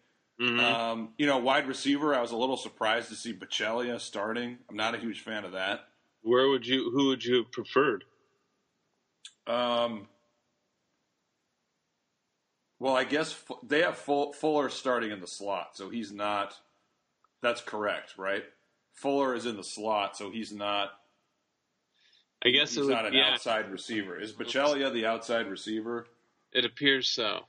Mm-hmm. 0.40 0.60
Um, 0.60 1.10
you 1.18 1.26
know, 1.26 1.38
wide 1.38 1.68
receiver. 1.68 2.14
I 2.14 2.20
was 2.20 2.32
a 2.32 2.36
little 2.36 2.56
surprised 2.56 3.08
to 3.10 3.14
see 3.14 3.32
Baccellia 3.32 4.00
starting. 4.00 4.58
I'm 4.68 4.76
not 4.76 4.94
a 4.94 4.98
huge 4.98 5.20
fan 5.20 5.44
of 5.44 5.52
that. 5.52 5.80
Where 6.22 6.48
would 6.48 6.66
you? 6.66 6.90
Who 6.90 7.08
would 7.08 7.24
you 7.24 7.36
have 7.36 7.52
preferred? 7.52 8.04
Um, 9.46 10.08
well, 12.82 12.96
I 12.96 13.04
guess 13.04 13.40
they 13.62 13.82
have 13.82 13.96
Fuller 13.96 14.68
starting 14.68 15.12
in 15.12 15.20
the 15.20 15.26
slot, 15.28 15.76
so 15.76 15.88
he's 15.88 16.10
not. 16.10 16.52
That's 17.40 17.60
correct, 17.60 18.14
right? 18.18 18.42
Fuller 18.94 19.36
is 19.36 19.46
in 19.46 19.56
the 19.56 19.62
slot, 19.62 20.16
so 20.16 20.32
he's 20.32 20.52
not. 20.52 20.90
I 22.44 22.50
guess 22.50 22.74
he's 22.74 22.86
would, 22.86 22.92
not 22.92 23.06
an 23.06 23.14
yeah. 23.14 23.34
outside 23.34 23.70
receiver. 23.70 24.18
Is 24.20 24.32
Baccellia 24.32 24.92
the 24.92 25.06
outside 25.06 25.46
receiver? 25.46 26.08
It 26.52 26.64
appears 26.64 27.06
so. 27.06 27.42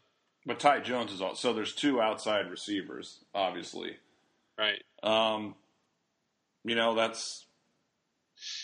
But 0.45 0.59
Ty 0.59 0.81
Jones 0.81 1.11
is 1.11 1.19
also 1.19 1.49
so. 1.49 1.53
There's 1.53 1.73
two 1.73 1.99
outside 1.99 2.51
receivers, 2.51 3.17
obviously. 3.33 3.95
Right. 4.55 4.83
Um, 5.01 5.55
you 6.63 6.75
know 6.75 6.93
that's 6.93 7.47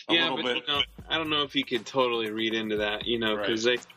a 0.07 0.13
yeah, 0.13 0.29
little 0.29 0.37
but 0.37 0.43
bit. 0.43 0.55
you 0.67 0.73
know, 0.73 0.81
I 1.09 1.17
don't 1.17 1.31
know 1.31 1.41
if 1.41 1.55
you 1.55 1.65
could 1.65 1.87
totally 1.87 2.29
read 2.29 2.53
into 2.53 2.77
that, 2.77 3.07
you 3.07 3.17
know, 3.17 3.37
because 3.37 3.63
they, 3.63 3.77
th- 3.77 3.87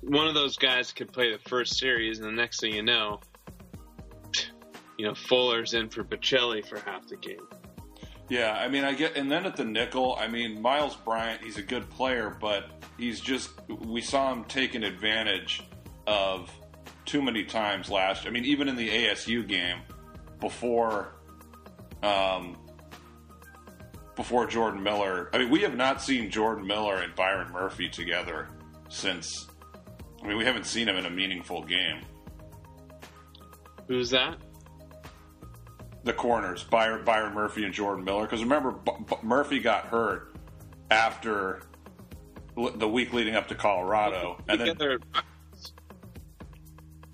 one 0.00 0.26
of 0.26 0.34
those 0.34 0.56
guys 0.56 0.92
could 0.92 1.12
play 1.12 1.32
the 1.32 1.38
first 1.48 1.78
series, 1.78 2.18
and 2.18 2.26
the 2.26 2.32
next 2.32 2.60
thing 2.60 2.74
you 2.74 2.82
know, 2.82 3.20
you 4.98 5.06
know, 5.06 5.14
Fuller's 5.14 5.74
in 5.74 5.88
for 5.88 6.04
Bocelli 6.04 6.66
for 6.66 6.78
half 6.80 7.08
the 7.08 7.16
game. 7.16 7.46
Yeah, 8.28 8.52
I 8.52 8.68
mean, 8.68 8.84
I 8.84 8.94
get, 8.94 9.16
and 9.16 9.30
then 9.30 9.44
at 9.44 9.56
the 9.56 9.64
nickel, 9.64 10.16
I 10.18 10.28
mean, 10.28 10.62
Myles 10.62 10.94
Bryant, 10.94 11.42
he's 11.42 11.58
a 11.58 11.62
good 11.62 11.90
player, 11.90 12.36
but 12.40 12.70
he's 12.96 13.20
just, 13.20 13.50
we 13.68 14.00
saw 14.00 14.32
him 14.32 14.44
taking 14.44 14.84
advantage 14.84 15.64
of 16.06 16.48
too 17.04 17.22
many 17.22 17.42
times 17.44 17.90
last. 17.90 18.28
I 18.28 18.30
mean, 18.30 18.44
even 18.44 18.68
in 18.68 18.76
the 18.76 18.88
ASU 18.88 19.46
game, 19.46 19.78
before, 20.38 21.12
um, 22.04 22.56
before 24.14 24.46
Jordan 24.46 24.82
Miller. 24.82 25.28
I 25.32 25.38
mean, 25.38 25.50
we 25.50 25.62
have 25.62 25.74
not 25.74 26.02
seen 26.02 26.30
Jordan 26.30 26.66
Miller 26.66 26.96
and 26.96 27.14
Byron 27.14 27.50
Murphy 27.52 27.88
together 27.88 28.48
since. 28.88 29.49
I 30.22 30.26
mean, 30.26 30.36
we 30.36 30.44
haven't 30.44 30.66
seen 30.66 30.88
him 30.88 30.96
in 30.96 31.06
a 31.06 31.10
meaningful 31.10 31.62
game. 31.62 32.02
Who's 33.88 34.10
that? 34.10 34.36
The 36.04 36.12
corners, 36.12 36.62
Byron, 36.64 37.04
Byron 37.04 37.34
Murphy 37.34 37.64
and 37.64 37.74
Jordan 37.74 38.04
Miller. 38.04 38.22
Because 38.22 38.42
remember, 38.42 38.72
B- 38.72 38.92
B- 39.08 39.16
Murphy 39.22 39.58
got 39.58 39.86
hurt 39.86 40.34
after 40.90 41.62
l- 42.56 42.70
the 42.70 42.88
week 42.88 43.12
leading 43.12 43.34
up 43.34 43.48
to 43.48 43.54
Colorado, 43.54 44.42
and 44.48 44.60
then 44.60 44.98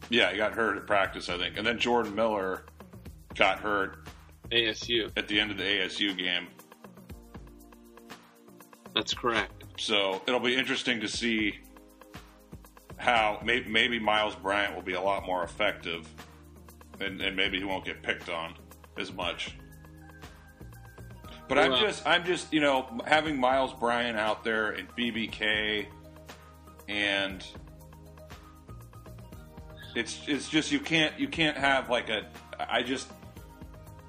yeah, 0.08 0.30
he 0.30 0.36
got 0.36 0.52
hurt 0.52 0.76
at 0.76 0.86
practice, 0.86 1.28
I 1.28 1.36
think, 1.36 1.56
and 1.56 1.66
then 1.66 1.78
Jordan 1.78 2.14
Miller 2.14 2.64
got 3.34 3.58
hurt 3.58 4.06
ASU. 4.52 5.10
at 5.16 5.26
the 5.26 5.40
end 5.40 5.50
of 5.50 5.56
the 5.58 5.64
ASU 5.64 6.16
game. 6.16 6.46
That's 8.94 9.14
correct. 9.14 9.64
So 9.78 10.22
it'll 10.28 10.38
be 10.40 10.54
interesting 10.56 11.00
to 11.00 11.08
see 11.08 11.58
how 12.96 13.40
maybe, 13.44 13.68
maybe 13.70 13.98
Myles 13.98 14.34
Bryant 14.36 14.74
will 14.74 14.82
be 14.82 14.94
a 14.94 15.00
lot 15.00 15.26
more 15.26 15.42
effective, 15.44 16.08
and, 17.00 17.20
and 17.20 17.36
maybe 17.36 17.58
he 17.58 17.64
won't 17.64 17.84
get 17.84 18.02
picked 18.02 18.28
on 18.28 18.54
as 18.98 19.12
much. 19.12 19.54
But 21.48 21.58
I'm 21.58 21.72
just, 21.80 22.06
I'm 22.06 22.24
just, 22.24 22.52
you 22.52 22.60
know, 22.60 22.98
having 23.06 23.38
Myles 23.38 23.72
Bryant 23.74 24.18
out 24.18 24.42
there 24.42 24.70
and 24.70 24.88
BBK, 24.96 25.86
and 26.88 27.44
it's 29.94 30.20
it's 30.26 30.48
just 30.48 30.70
you 30.72 30.80
can't 30.80 31.18
you 31.18 31.28
can't 31.28 31.56
have 31.56 31.88
like 31.88 32.08
a 32.10 32.26
I 32.58 32.82
just 32.82 33.08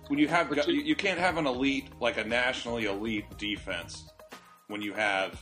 when 0.08 0.20
you 0.20 0.28
have 0.28 0.50
you- 0.68 0.82
you 0.82 0.96
can't 0.96 1.20
have 1.20 1.38
an 1.38 1.46
elite 1.48 1.90
like 2.00 2.18
a 2.18 2.24
nationally 2.24 2.86
elite 2.86 3.26
defense 3.38 4.10
when 4.68 4.82
you 4.82 4.94
have 4.94 5.40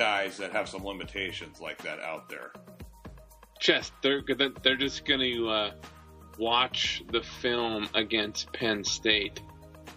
guys 0.00 0.38
that 0.38 0.50
have 0.50 0.66
some 0.66 0.82
limitations 0.82 1.60
like 1.60 1.76
that 1.82 2.00
out 2.00 2.26
there. 2.30 2.52
Chess. 3.58 3.92
They're 4.02 4.22
they're 4.62 4.76
just 4.76 5.04
going 5.04 5.20
to 5.20 5.48
uh, 5.50 5.70
watch 6.38 7.02
the 7.12 7.20
film 7.20 7.86
against 7.94 8.50
Penn 8.54 8.82
State, 8.82 9.42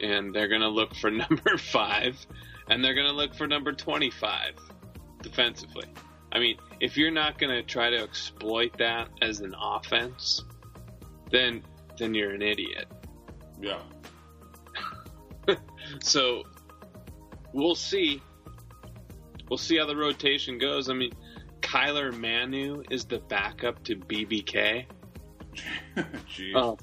and 0.02 0.36
they're 0.36 0.50
going 0.50 0.60
to 0.60 0.68
look 0.68 0.94
for 0.94 1.10
number 1.26 1.58
five, 1.58 2.18
and 2.68 2.84
they're 2.84 2.96
going 2.96 3.08
to 3.08 3.14
look 3.14 3.34
for 3.34 3.48
number 3.48 3.72
twenty-five 3.72 4.56
defensively. 5.22 5.88
I 6.34 6.40
mean, 6.40 6.58
if 6.82 6.98
you're 6.98 7.12
not 7.12 7.40
going 7.40 7.56
to 7.56 7.64
try 7.64 7.90
to 7.90 8.04
exploit 8.04 8.78
that 8.80 9.08
as 9.22 9.40
an 9.40 9.56
offense, 9.58 10.44
then 11.32 11.64
then 11.98 12.14
you're 12.14 12.34
an 12.34 12.42
idiot. 12.42 12.88
Yeah. 13.62 13.80
So 16.02 16.44
we'll 17.52 17.76
see. 17.76 18.22
We'll 19.54 19.60
see 19.60 19.78
how 19.78 19.86
the 19.86 19.96
rotation 19.96 20.58
goes. 20.58 20.90
I 20.90 20.96
mean, 20.96 21.14
Kyler 21.62 22.12
Manu 22.12 22.82
is 22.90 23.06
the 23.06 23.20
backup 23.20 23.84
to 23.84 23.96
BBK. 23.96 24.88
Jeez. 25.96 26.56
Oh 26.56 26.80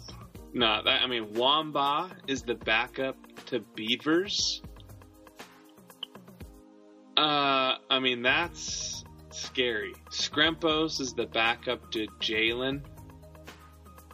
no! 0.52 0.80
That, 0.84 1.02
I 1.02 1.08
mean, 1.08 1.34
Wamba 1.34 2.16
is 2.28 2.42
the 2.42 2.54
backup 2.54 3.16
to 3.46 3.58
Beavers. 3.74 4.62
Uh, 7.16 7.74
I 7.90 7.98
mean 7.98 8.22
that's 8.22 9.04
scary. 9.30 9.92
Scrempos 10.12 11.00
is 11.00 11.12
the 11.12 11.26
backup 11.26 11.90
to 11.90 12.06
Jalen. 12.20 12.84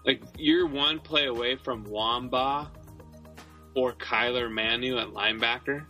Like 0.06 0.22
you're 0.38 0.66
one 0.66 1.00
play 1.00 1.26
away 1.26 1.56
from 1.56 1.84
Wamba 1.84 2.72
or 3.74 3.92
Kyler 3.92 4.50
Manu 4.50 4.96
at 4.96 5.08
linebacker. 5.08 5.84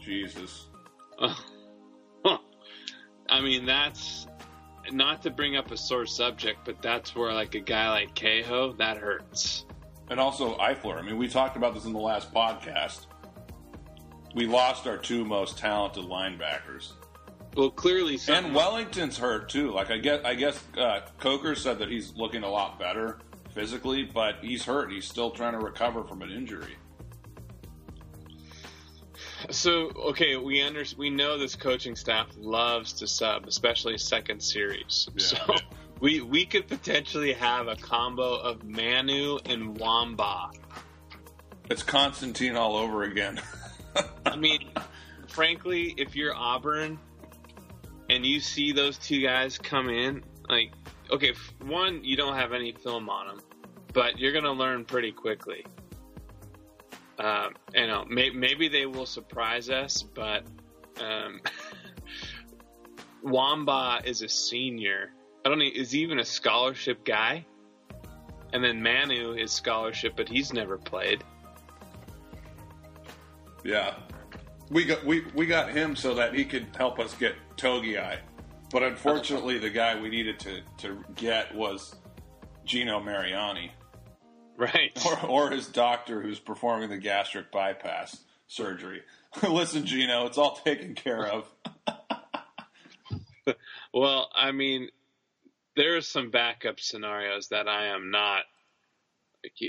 Jesus. 0.00 0.69
I 3.28 3.40
mean, 3.40 3.66
that's 3.66 4.26
not 4.90 5.22
to 5.22 5.30
bring 5.30 5.56
up 5.56 5.70
a 5.70 5.76
sore 5.76 6.06
subject, 6.06 6.60
but 6.64 6.82
that's 6.82 7.14
where 7.14 7.32
like 7.32 7.54
a 7.54 7.60
guy 7.60 7.90
like 7.90 8.14
Cahill 8.14 8.74
that 8.74 8.96
hurts. 8.96 9.64
And 10.08 10.18
also 10.18 10.56
Eifler. 10.58 10.98
I 10.98 11.02
mean, 11.02 11.16
we 11.16 11.28
talked 11.28 11.56
about 11.56 11.74
this 11.74 11.84
in 11.84 11.92
the 11.92 12.00
last 12.00 12.34
podcast. 12.34 13.06
We 14.34 14.46
lost 14.46 14.86
our 14.86 14.96
two 14.96 15.24
most 15.24 15.58
talented 15.58 16.04
linebackers. 16.04 16.92
Well, 17.56 17.70
clearly, 17.70 18.18
And 18.28 18.54
Wellington's 18.54 19.18
hurt 19.18 19.48
too. 19.48 19.72
Like 19.72 19.90
I 19.90 19.98
guess, 19.98 20.20
I 20.24 20.34
guess 20.34 20.62
uh, 20.76 21.00
Coker 21.18 21.54
said 21.54 21.78
that 21.80 21.88
he's 21.88 22.14
looking 22.14 22.42
a 22.44 22.50
lot 22.50 22.78
better 22.78 23.18
physically, 23.54 24.04
but 24.04 24.36
he's 24.40 24.64
hurt. 24.64 24.92
He's 24.92 25.04
still 25.04 25.30
trying 25.30 25.52
to 25.52 25.58
recover 25.58 26.04
from 26.04 26.22
an 26.22 26.30
injury. 26.30 26.76
So 29.50 29.90
okay, 29.96 30.36
we 30.36 30.62
under 30.62 30.84
we 30.96 31.10
know 31.10 31.38
this 31.38 31.56
coaching 31.56 31.96
staff 31.96 32.28
loves 32.38 32.92
to 32.94 33.06
sub, 33.06 33.46
especially 33.46 33.98
second 33.98 34.40
series. 34.40 35.08
Yeah. 35.14 35.24
So 35.24 35.54
we 36.00 36.20
we 36.20 36.46
could 36.46 36.68
potentially 36.68 37.32
have 37.32 37.68
a 37.68 37.76
combo 37.76 38.34
of 38.34 38.64
Manu 38.64 39.38
and 39.44 39.76
Wamba. 39.78 40.50
It's 41.68 41.82
Constantine 41.82 42.56
all 42.56 42.76
over 42.76 43.04
again. 43.04 43.40
I 44.26 44.36
mean, 44.36 44.70
frankly, 45.28 45.94
if 45.96 46.16
you're 46.16 46.34
Auburn 46.34 46.98
and 48.08 48.26
you 48.26 48.40
see 48.40 48.72
those 48.72 48.98
two 48.98 49.20
guys 49.20 49.56
come 49.56 49.88
in, 49.88 50.24
like, 50.48 50.72
okay, 51.12 51.32
one, 51.62 52.02
you 52.02 52.16
don't 52.16 52.34
have 52.34 52.52
any 52.52 52.72
film 52.72 53.08
on 53.08 53.28
them, 53.28 53.40
but 53.92 54.18
you're 54.18 54.32
gonna 54.32 54.52
learn 54.52 54.84
pretty 54.84 55.12
quickly. 55.12 55.64
Um, 57.20 57.54
you 57.74 57.86
know, 57.86 58.04
may, 58.08 58.30
maybe 58.30 58.68
they 58.68 58.86
will 58.86 59.04
surprise 59.04 59.68
us, 59.68 60.02
but 60.02 60.44
um, 61.00 61.42
Wamba 63.22 64.00
is 64.04 64.22
a 64.22 64.28
senior. 64.28 65.12
I 65.44 65.50
don't 65.50 65.58
know, 65.58 65.66
is 65.66 65.90
he 65.90 66.00
even 66.00 66.18
a 66.18 66.24
scholarship 66.24 67.04
guy? 67.04 67.44
And 68.54 68.64
then 68.64 68.82
Manu 68.82 69.34
is 69.34 69.52
scholarship, 69.52 70.14
but 70.16 70.28
he's 70.28 70.52
never 70.52 70.78
played. 70.78 71.22
yeah, 73.64 73.94
we 74.70 74.84
got 74.84 75.04
we 75.04 75.24
we 75.34 75.46
got 75.46 75.70
him 75.70 75.94
so 75.94 76.14
that 76.14 76.34
he 76.34 76.44
could 76.44 76.66
help 76.76 76.98
us 76.98 77.14
get 77.14 77.34
Togiai, 77.56 78.18
but 78.72 78.82
unfortunately, 78.82 79.58
the 79.58 79.70
guy 79.70 80.00
we 80.00 80.08
needed 80.08 80.38
to 80.40 80.62
to 80.78 81.04
get 81.16 81.54
was 81.54 81.96
Gino 82.64 83.00
Mariani. 83.00 83.72
Right. 84.60 84.92
or, 85.06 85.26
or 85.26 85.50
his 85.50 85.66
doctor 85.68 86.20
who's 86.20 86.38
performing 86.38 86.90
the 86.90 86.98
gastric 86.98 87.50
bypass 87.50 88.18
surgery. 88.46 89.00
Listen, 89.48 89.86
Gino, 89.86 90.26
it's 90.26 90.36
all 90.36 90.56
taken 90.56 90.94
care 90.94 91.26
of. 91.26 91.50
Well, 93.92 94.30
I 94.34 94.52
mean, 94.52 94.88
there 95.76 95.96
are 95.96 96.00
some 96.00 96.30
backup 96.30 96.80
scenarios 96.80 97.48
that 97.48 97.68
I 97.68 97.86
am 97.86 98.10
not. 98.10 98.44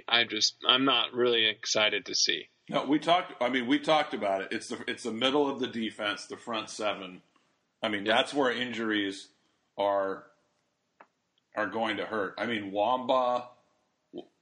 I 0.08 0.26
just 0.26 0.58
I'm 0.68 0.86
not 0.86 1.14
really 1.14 1.48
excited 1.48 2.06
to 2.08 2.16
see. 2.16 2.50
No, 2.70 2.86
we 2.86 3.00
talked. 3.00 3.42
I 3.42 3.50
mean, 3.50 3.68
we 3.68 3.80
talked 3.80 4.14
about 4.14 4.42
it. 4.42 4.50
It's 4.52 4.68
the 4.68 4.84
it's 4.88 5.04
the 5.04 5.12
middle 5.12 5.50
of 5.50 5.60
the 5.60 5.68
defense, 5.68 6.26
the 6.26 6.38
front 6.38 6.70
seven. 6.70 7.22
I 7.82 7.90
mean, 7.90 8.04
that's 8.04 8.34
where 8.34 8.52
injuries 8.52 9.30
are 9.78 10.26
are 11.56 11.68
going 11.68 11.98
to 11.98 12.06
hurt. 12.06 12.36
I 12.38 12.46
mean, 12.46 12.72
Wamba. 12.72 13.46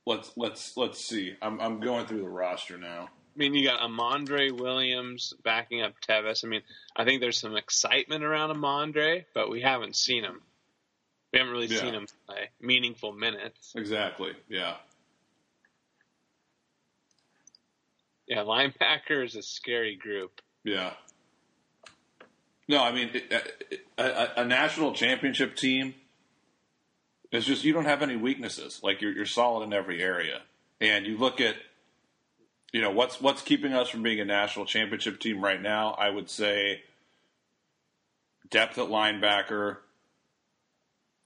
Let's 0.06 0.32
let's 0.36 0.76
let's 0.78 1.06
see. 1.06 1.36
I'm 1.42 1.60
I'm 1.60 1.80
going 1.80 2.06
through 2.08 2.22
the 2.22 2.30
roster 2.30 2.78
now. 2.78 3.10
I 3.36 3.38
mean, 3.38 3.54
you 3.54 3.64
got 3.64 3.80
Amandre 3.80 4.52
Williams 4.52 5.34
backing 5.44 5.82
up 5.82 5.94
Tevis. 6.02 6.44
I 6.44 6.48
mean, 6.48 6.62
I 6.96 7.06
think 7.06 7.22
there's 7.22 7.40
some 7.40 7.56
excitement 7.56 8.24
around 8.24 8.50
Amandre, 8.56 9.26
but 9.34 9.50
we 9.50 9.62
haven't 9.62 9.96
seen 9.96 10.24
him. 10.24 10.42
We 11.32 11.40
haven't 11.40 11.54
really 11.54 11.68
Yeah. 11.68 11.80
seen 11.80 11.94
him 11.94 12.08
play 12.26 12.50
meaningful 12.60 13.14
minutes. 13.14 13.74
Exactly. 13.76 14.32
Yeah. 14.50 14.76
Yeah, 18.28 18.40
linebacker 18.40 19.24
is 19.26 19.36
a 19.36 19.42
scary 19.42 19.96
group. 19.96 20.42
Yeah. 20.64 20.94
No, 22.68 22.84
I 22.84 22.92
mean 22.92 23.10
it, 23.14 23.32
it, 23.32 23.80
a, 23.98 24.42
a 24.42 24.46
national 24.46 24.94
championship 24.94 25.56
team. 25.56 25.96
It's 27.32 27.46
just 27.46 27.64
you 27.64 27.74
don't 27.74 27.86
have 27.86 28.02
any 28.02 28.16
weaknesses. 28.16 28.80
Like 28.84 29.02
you're 29.02 29.12
you're 29.12 29.26
solid 29.26 29.64
in 29.64 29.74
every 29.74 30.02
area, 30.02 30.42
and 30.82 31.06
you 31.06 31.18
look 31.18 31.40
at, 31.40 31.56
you 32.74 32.82
know, 32.82 32.92
what's 32.92 33.22
what's 33.22 33.42
keeping 33.42 33.74
us 33.74 33.90
from 33.90 34.04
being 34.04 34.20
a 34.20 34.26
national 34.26 34.66
championship 34.66 35.20
team 35.20 35.44
right 35.44 35.62
now. 35.62 35.92
I 35.92 36.10
would 36.10 36.30
say 36.30 36.82
depth 38.50 38.78
at 38.78 38.88
linebacker. 38.88 39.78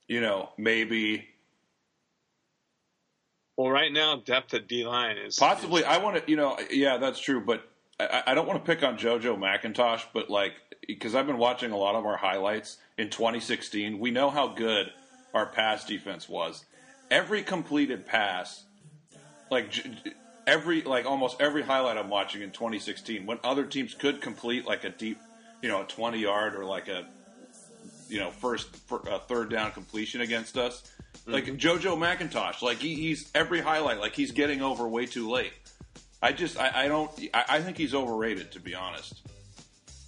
You 0.08 0.20
know, 0.20 0.50
maybe 0.58 1.30
Well, 3.58 3.70
right 3.70 3.92
now, 3.92 4.18
depth 4.18 4.54
at 4.54 4.68
D 4.68 4.86
line 4.86 5.18
is 5.18 5.38
Possibly, 5.38 5.84
I 5.84 5.98
want 5.98 6.18
to. 6.18 6.30
You 6.30 6.38
know, 6.38 6.58
yeah, 6.72 6.98
that's 6.98 7.20
true. 7.20 7.40
But 7.40 7.68
I, 8.00 8.24
I 8.28 8.34
don't 8.34 8.48
want 8.48 8.64
to 8.64 8.76
pick 8.76 8.84
on 8.84 8.98
JoJo 8.98 9.38
McIntosh, 9.38 10.04
but 10.14 10.30
like 10.30 10.54
because 10.88 11.16
I've 11.16 11.28
been 11.28 11.38
watching 11.38 11.72
a 11.72 11.78
lot 11.78 11.96
of 11.96 12.06
our 12.06 12.18
highlights 12.18 12.78
in 12.98 13.10
2016, 13.10 14.00
we 14.00 14.12
know 14.12 14.30
how 14.30 14.48
good 14.50 14.92
our 15.34 15.46
pass 15.46 15.86
defense 15.86 16.30
was. 16.30 16.66
Every 17.10 17.44
completed 17.44 18.06
pass, 18.06 18.64
like 19.50 19.74
every 20.48 20.82
like 20.82 21.06
almost 21.06 21.42
every 21.42 21.62
highlight 21.62 21.98
I'm 21.98 22.10
watching 22.10 22.42
in 22.42 22.52
2016, 22.52 23.26
when 23.26 23.40
other 23.44 23.66
teams 23.66 23.94
could 23.94 24.22
complete 24.22 24.66
like 24.66 24.84
a 24.84 24.90
deep, 24.90 25.20
you 25.62 25.70
know, 25.70 25.82
a 25.82 25.86
20 25.86 26.20
yard 26.20 26.56
or 26.56 26.66
like 26.66 26.88
a 26.88 27.06
you 28.08 28.20
know 28.20 28.30
first 28.30 28.76
fir- 28.88 29.02
uh, 29.10 29.20
third 29.20 29.50
down 29.50 29.72
completion 29.72 30.22
against 30.22 30.58
us. 30.58 30.84
Like 31.26 31.46
JoJo 31.46 31.98
McIntosh, 31.98 32.62
like 32.62 32.80
he, 32.80 32.96
he's 32.96 33.30
every 33.34 33.62
highlight, 33.62 34.00
like 34.00 34.14
he's 34.16 34.32
getting 34.32 34.62
over 34.62 34.88
way 34.88 35.06
too 35.06 35.30
late. 35.30 35.54
I 36.22 36.32
just 36.32 36.60
I, 36.60 36.86
I 36.86 36.88
don't 36.88 37.12
I, 37.34 37.46
I 37.50 37.62
think 37.62 37.78
he's 37.78 37.94
overrated 37.94 38.52
to 38.54 38.60
be 38.60 38.76
honest. 38.76 39.22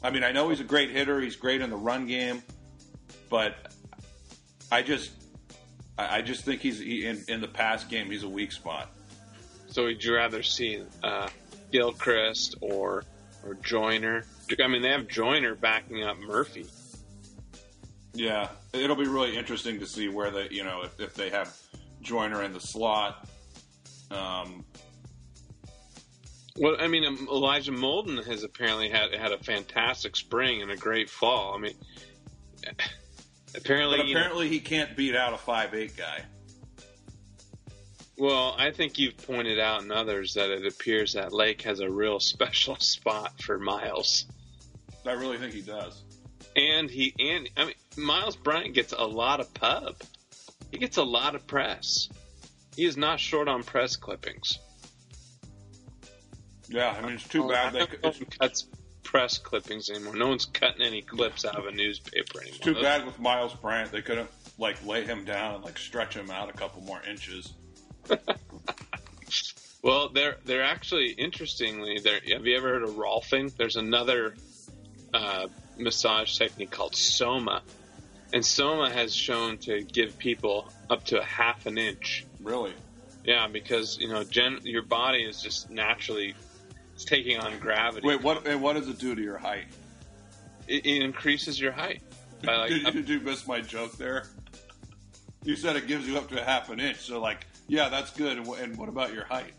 I 0.03 0.09
mean 0.09 0.23
I 0.23 0.31
know 0.31 0.49
he's 0.49 0.59
a 0.59 0.65
great 0.65 0.91
hitter, 0.91 1.19
he's 1.21 1.35
great 1.35 1.61
in 1.61 1.69
the 1.69 1.77
run 1.77 2.07
game, 2.07 2.43
but 3.29 3.73
I 4.71 4.82
just 4.82 5.12
I, 5.97 6.21
just 6.21 6.43
think 6.43 6.62
he's 6.62 6.80
he, 6.80 7.06
in 7.06 7.23
in 7.28 7.41
the 7.41 7.47
pass 7.47 7.84
game 7.84 8.12
he's 8.12 8.23
a 8.23 8.30
weak 8.30 8.51
spot. 8.51 8.91
So 9.67 9.84
would 9.86 10.04
you 10.04 10.15
rather 10.15 10.43
see 10.43 10.84
uh, 11.04 11.30
Gilchrist 11.71 12.56
or 12.62 13.04
or 13.45 13.56
Joyner? 13.56 14.25
I 14.63 14.67
mean, 14.67 14.82
they 14.82 14.89
have 14.89 15.08
Joyner 15.08 15.56
backing 15.56 16.04
up 16.04 16.17
Murphy. 16.19 16.65
Yeah, 18.13 18.49
it'll 18.73 18.95
be 18.95 19.08
really 19.08 19.38
interesting 19.38 19.80
to 19.80 19.86
see 19.86 20.08
where 20.08 20.32
they, 20.32 20.47
you 20.49 20.63
know, 20.63 20.84
if, 20.84 20.99
if 20.99 21.13
they 21.15 21.30
have 21.30 21.56
Joyner 22.01 22.43
in 22.43 22.54
the 22.54 22.62
slot. 22.62 23.28
Um, 24.12 24.63
Well, 26.58 26.78
I 26.80 26.88
mean, 26.88 27.04
um, 27.04 27.28
Elijah 27.30 27.73
Molden 27.73 28.23
has 28.25 28.43
apparently 28.43 28.88
had 28.89 29.13
had 29.13 29.34
a 29.34 29.38
fantastic 29.38 30.15
spring 30.15 30.62
and 30.62 30.71
a 30.71 30.78
great 30.78 31.10
fall. 31.10 31.54
I 31.54 31.58
mean, 31.58 31.73
apparently, 33.57 33.97
but 33.97 34.07
you 34.07 34.13
know- 34.13 34.19
apparently 34.21 34.49
he 34.49 34.59
can't 34.59 34.95
beat 34.95 35.15
out 35.15 35.33
a 35.33 35.37
five 35.37 35.73
eight 35.73 35.95
guy. 35.97 36.23
well, 38.17 38.55
I 38.57 38.71
think 38.71 38.97
you've 38.97 39.17
pointed 39.17 39.59
out 39.59 39.81
in 39.83 39.91
others 39.91 40.35
that 40.35 40.49
it 40.49 40.65
appears 40.65 41.13
that 41.13 41.33
Lake 41.33 41.61
has 41.63 41.79
a 41.79 41.89
real 41.89 42.19
special 42.33 42.75
spot 42.77 43.41
for 43.41 43.57
Myles, 43.59 44.25
I 45.05 45.11
really 45.13 45.37
think 45.37 45.53
he 45.53 45.61
does. 45.61 46.01
and 46.55 46.89
he 46.89 47.13
and 47.19 47.49
I 47.57 47.65
mean, 47.65 47.75
Myles 47.97 48.35
Bryant 48.35 48.73
gets 48.73 48.93
a 48.93 49.03
lot 49.05 49.39
of 49.39 49.53
pub. 49.53 49.95
He 50.71 50.77
gets 50.79 50.97
a 50.97 51.03
lot 51.03 51.35
of 51.35 51.45
press. 51.47 52.09
He 52.75 52.85
is 52.85 52.97
not 52.97 53.19
short 53.19 53.47
on 53.47 53.63
press 53.63 53.95
clippings. 53.95 54.59
Yeah, 56.67 56.89
I 56.97 57.01
mean 57.05 57.13
it's 57.15 57.27
too 57.27 57.43
Oh, 57.45 57.49
bad 57.49 57.67
I 57.67 57.69
they 57.71 57.79
don't 57.79 57.89
could, 57.91 57.99
it's 58.05 58.37
cuts 58.37 58.67
press 59.15 59.38
clippings 59.38 59.89
anymore. 59.89 60.13
No 60.13 60.28
one's 60.28 60.45
cutting 60.45 60.82
any 60.82 61.01
clips 61.01 61.45
out 61.45 61.56
of 61.56 61.65
a 61.67 61.71
newspaper 61.71 62.41
anymore. 62.41 62.60
too 62.62 62.73
Those- 62.73 62.84
bad 62.84 63.06
with 63.06 63.17
Myles 63.17 63.54
Bryant 63.54 63.89
they 63.91 64.01
couldn't 64.01 64.30
like 64.58 64.86
lay 64.86 65.06
him 65.06 65.23
down 65.23 65.56
and 65.56 65.63
like 65.63 65.78
stretch 65.78 66.15
him 66.17 66.30
out 66.30 66.49
a 66.49 66.54
couple 66.54 66.82
more 66.84 67.01
inches. 67.10 67.54
Well, 69.82 70.10
they're 70.10 70.38
they're 70.45 70.63
actually 70.63 71.12
interestingly. 71.12 71.99
They're, 71.99 72.19
have 72.34 72.43
you 72.47 72.58
ever 72.58 72.69
heard 72.69 72.82
of 72.82 72.95
Rolfing? 72.95 73.56
There's 73.56 73.75
another 73.75 74.34
uh, 75.13 75.45
massage 75.78 76.36
technique 76.39 76.71
called 76.71 76.95
Soma, 76.95 77.62
and 78.34 78.43
Soma 78.43 78.89
has 78.89 79.13
shown 79.13 79.60
to 79.60 79.84
give 79.84 80.17
people 80.17 80.71
up 80.89 81.04
to 81.06 81.21
a 81.21 81.23
half 81.23 81.67
an 81.67 81.78
inch. 81.78 82.25
Really? 82.41 82.73
Yeah, 83.23 83.45
because 83.47 83.99
you 83.99 84.10
know, 84.10 84.23
gen- 84.23 84.62
your 84.63 84.82
body 84.82 85.19
is 85.23 85.39
just 85.39 85.69
naturally 85.69 86.34
it's 86.95 87.03
taking 87.03 87.38
on 87.38 87.60
gravity. 87.60 88.08
Wait, 88.08 88.23
what? 88.23 88.47
And 88.47 88.62
what 88.62 88.73
does 88.73 88.88
it 88.88 88.97
do 88.97 89.13
to 89.13 89.21
your 89.21 89.38
height? 89.38 89.65
It, 90.67 90.86
it 90.86 91.03
increases 91.03 91.60
your 91.60 91.73
height 91.73 92.01
by 92.43 92.55
like 92.55 92.69
did, 92.69 92.81
you, 92.84 92.91
did 92.91 93.10
you 93.10 93.19
miss 93.19 93.45
my 93.45 93.60
joke 93.60 93.97
there? 93.97 94.27
You 95.43 95.58
said 95.58 95.75
it 95.75 95.88
gives 95.88 96.08
you 96.08 96.17
up 96.17 96.29
to 96.29 96.41
a 96.41 96.43
half 96.43 96.69
an 96.69 96.79
inch, 96.79 97.01
so 97.01 97.19
like, 97.19 97.45
yeah, 97.67 97.89
that's 97.89 98.12
good. 98.12 98.38
And, 98.38 98.47
and 98.47 98.77
what 98.77 98.88
about 98.88 99.13
your 99.13 99.25
height? 99.25 99.53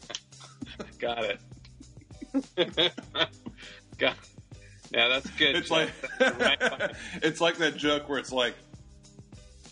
got 0.98 1.24
it. 1.24 1.40
got. 3.98 4.16
Yeah, 4.90 5.08
that's 5.08 5.30
good. 5.30 5.56
It's 5.56 5.68
Jeff. 5.70 6.20
like 6.20 6.38
right 6.38 6.92
it's 7.22 7.40
like 7.40 7.56
that 7.58 7.76
joke 7.76 8.08
where 8.08 8.18
it's 8.18 8.32
like 8.32 8.54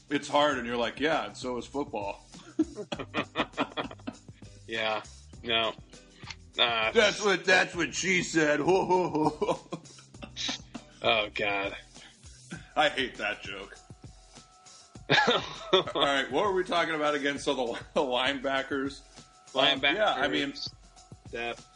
it's 0.09 0.29
hard, 0.29 0.59
and 0.59 0.67
you're 0.67 0.77
like, 0.77 1.01
yeah, 1.01 1.27
and 1.27 1.37
so 1.37 1.59
is 1.59 1.67
football. 1.67 2.27
yeah. 4.69 5.03
No. 5.43 5.73
Uh, 6.61 6.93
That's 6.93 7.25
what 7.25 7.45
that's 7.45 7.75
what 7.75 7.95
she 7.95 8.23
said. 8.23 8.61
Ho, 8.61 8.85
ho, 8.85 9.29
ho. 9.41 9.61
oh 11.03 11.29
God. 11.35 11.75
I 12.77 12.89
hate 12.91 13.17
that 13.17 13.43
joke. 13.43 13.77
All 15.73 15.83
right, 16.05 16.31
what 16.31 16.45
were 16.45 16.53
we 16.53 16.63
talking 16.65 16.95
about 16.95 17.15
again? 17.15 17.39
So 17.39 17.55
the, 17.55 17.65
the 17.95 18.01
linebackers, 18.03 19.01
Um, 19.55 19.63
Linebackers. 19.81 19.95
yeah, 19.95 20.13
I 20.15 20.29
mean, 20.29 20.53
depth. 21.33 21.67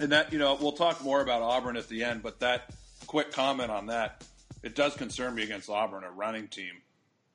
and 0.00 0.10
that 0.12 0.32
you 0.32 0.38
know 0.38 0.56
we'll 0.60 0.72
talk 0.72 1.02
more 1.02 1.20
about 1.22 1.42
Auburn 1.42 1.76
at 1.76 1.88
the 1.88 2.02
end, 2.04 2.22
but 2.22 2.40
that 2.40 2.74
quick 3.06 3.30
comment 3.32 3.70
on 3.70 3.86
that 3.86 4.24
it 4.62 4.74
does 4.74 4.94
concern 4.94 5.34
me 5.34 5.42
against 5.44 5.70
Auburn, 5.70 6.04
a 6.04 6.10
running 6.10 6.48
team. 6.48 6.72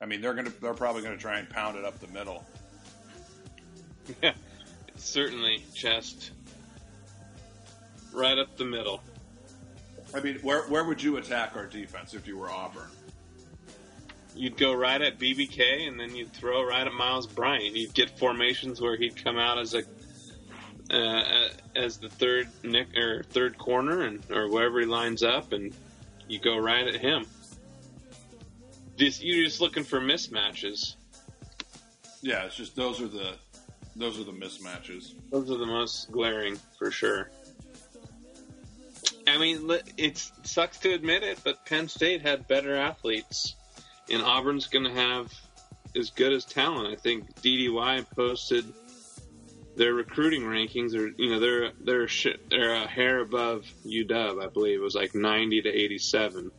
I 0.01 0.05
mean, 0.05 0.21
they're 0.21 0.33
gonna 0.33 0.51
they're 0.61 0.73
probably 0.73 1.01
gonna 1.01 1.17
try 1.17 1.39
and 1.39 1.49
pound 1.49 1.77
it 1.77 1.85
up 1.85 1.99
the 1.99 2.07
middle. 2.07 2.43
Yeah, 4.21 4.33
certainly 4.99 5.65
chest 5.73 6.31
right 8.13 8.37
up 8.37 8.57
the 8.57 8.65
middle. 8.65 9.01
I 10.13 10.19
mean, 10.21 10.39
where 10.41 10.61
where 10.63 10.83
would 10.83 11.01
you 11.01 11.17
attack 11.17 11.55
our 11.55 11.65
defense 11.65 12.13
if 12.13 12.27
you 12.27 12.37
were 12.37 12.49
Auburn? 12.49 12.89
You'd 14.35 14.57
go 14.57 14.73
right 14.73 15.01
at 15.01 15.17
BBK, 15.17 15.87
and 15.87 15.99
then 15.99 16.15
you'd 16.15 16.31
throw 16.31 16.63
right 16.63 16.85
at 16.85 16.93
Myles 16.93 17.27
Bryant. 17.27 17.75
You'd 17.75 17.93
get 17.93 18.17
formations 18.17 18.79
where 18.79 18.95
he'd 18.95 19.21
come 19.23 19.37
out 19.37 19.57
as 19.57 19.73
a 19.73 19.83
uh, 20.89 21.49
as 21.75 21.97
the 21.97 22.09
third 22.09 22.47
nick 22.63 22.95
or 22.95 23.23
third 23.23 23.57
corner, 23.57 24.01
and 24.03 24.23
or 24.31 24.49
wherever 24.49 24.79
he 24.79 24.85
lines 24.85 25.23
up, 25.23 25.51
and 25.53 25.73
you 26.27 26.39
go 26.39 26.57
right 26.57 26.87
at 26.87 26.95
him. 26.95 27.25
Just 28.95 29.23
you're 29.23 29.43
just 29.43 29.59
looking 29.59 29.83
for 29.83 29.99
mismatches. 29.99 30.95
Yeah, 32.21 32.45
it's 32.45 32.55
just 32.55 32.75
those 32.75 33.01
are 33.01 33.07
the 33.07 33.35
those 33.97 34.19
are 34.19 34.23
the 34.23 34.31
mismatches. 34.31 35.13
Those 35.31 35.51
are 35.51 35.57
the 35.57 35.65
most 35.65 36.11
glaring 36.11 36.57
for 36.77 36.91
sure. 36.91 37.29
I 39.27 39.37
mean, 39.37 39.69
it 39.97 40.17
sucks 40.43 40.79
to 40.79 40.93
admit 40.93 41.23
it, 41.23 41.39
but 41.43 41.65
Penn 41.65 41.89
State 41.89 42.21
had 42.21 42.47
better 42.47 42.75
athletes, 42.75 43.55
and 44.09 44.21
Auburn's 44.21 44.67
going 44.67 44.85
to 44.85 44.93
have 44.93 45.33
as 45.95 46.11
good 46.11 46.31
as 46.31 46.45
talent. 46.45 46.87
I 46.93 46.95
think 46.95 47.35
DDY 47.41 48.05
posted 48.15 48.65
their 49.75 49.93
recruiting 49.93 50.43
rankings, 50.43 50.95
or 50.95 51.07
you 51.21 51.29
know, 51.29 51.39
they're 51.39 51.71
they're 51.79 52.07
they're 52.49 52.73
a 52.73 52.87
hair 52.87 53.19
above 53.19 53.65
UW. 53.85 54.43
I 54.43 54.47
believe 54.47 54.79
it 54.79 54.83
was 54.83 54.95
like 54.95 55.13
ninety 55.13 55.61
to 55.61 55.69
eighty-seven. 55.69 56.51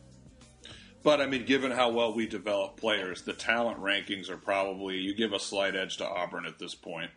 But 1.01 1.21
I 1.21 1.25
mean, 1.25 1.45
given 1.45 1.71
how 1.71 1.89
well 1.91 2.13
we 2.13 2.27
develop 2.27 2.77
players, 2.77 3.23
the 3.23 3.33
talent 3.33 3.79
rankings 3.79 4.29
are 4.29 4.37
probably 4.37 4.97
you 4.97 5.15
give 5.15 5.33
a 5.33 5.39
slight 5.39 5.75
edge 5.75 5.97
to 5.97 6.07
Auburn 6.07 6.45
at 6.45 6.59
this 6.59 6.75
point. 6.75 7.11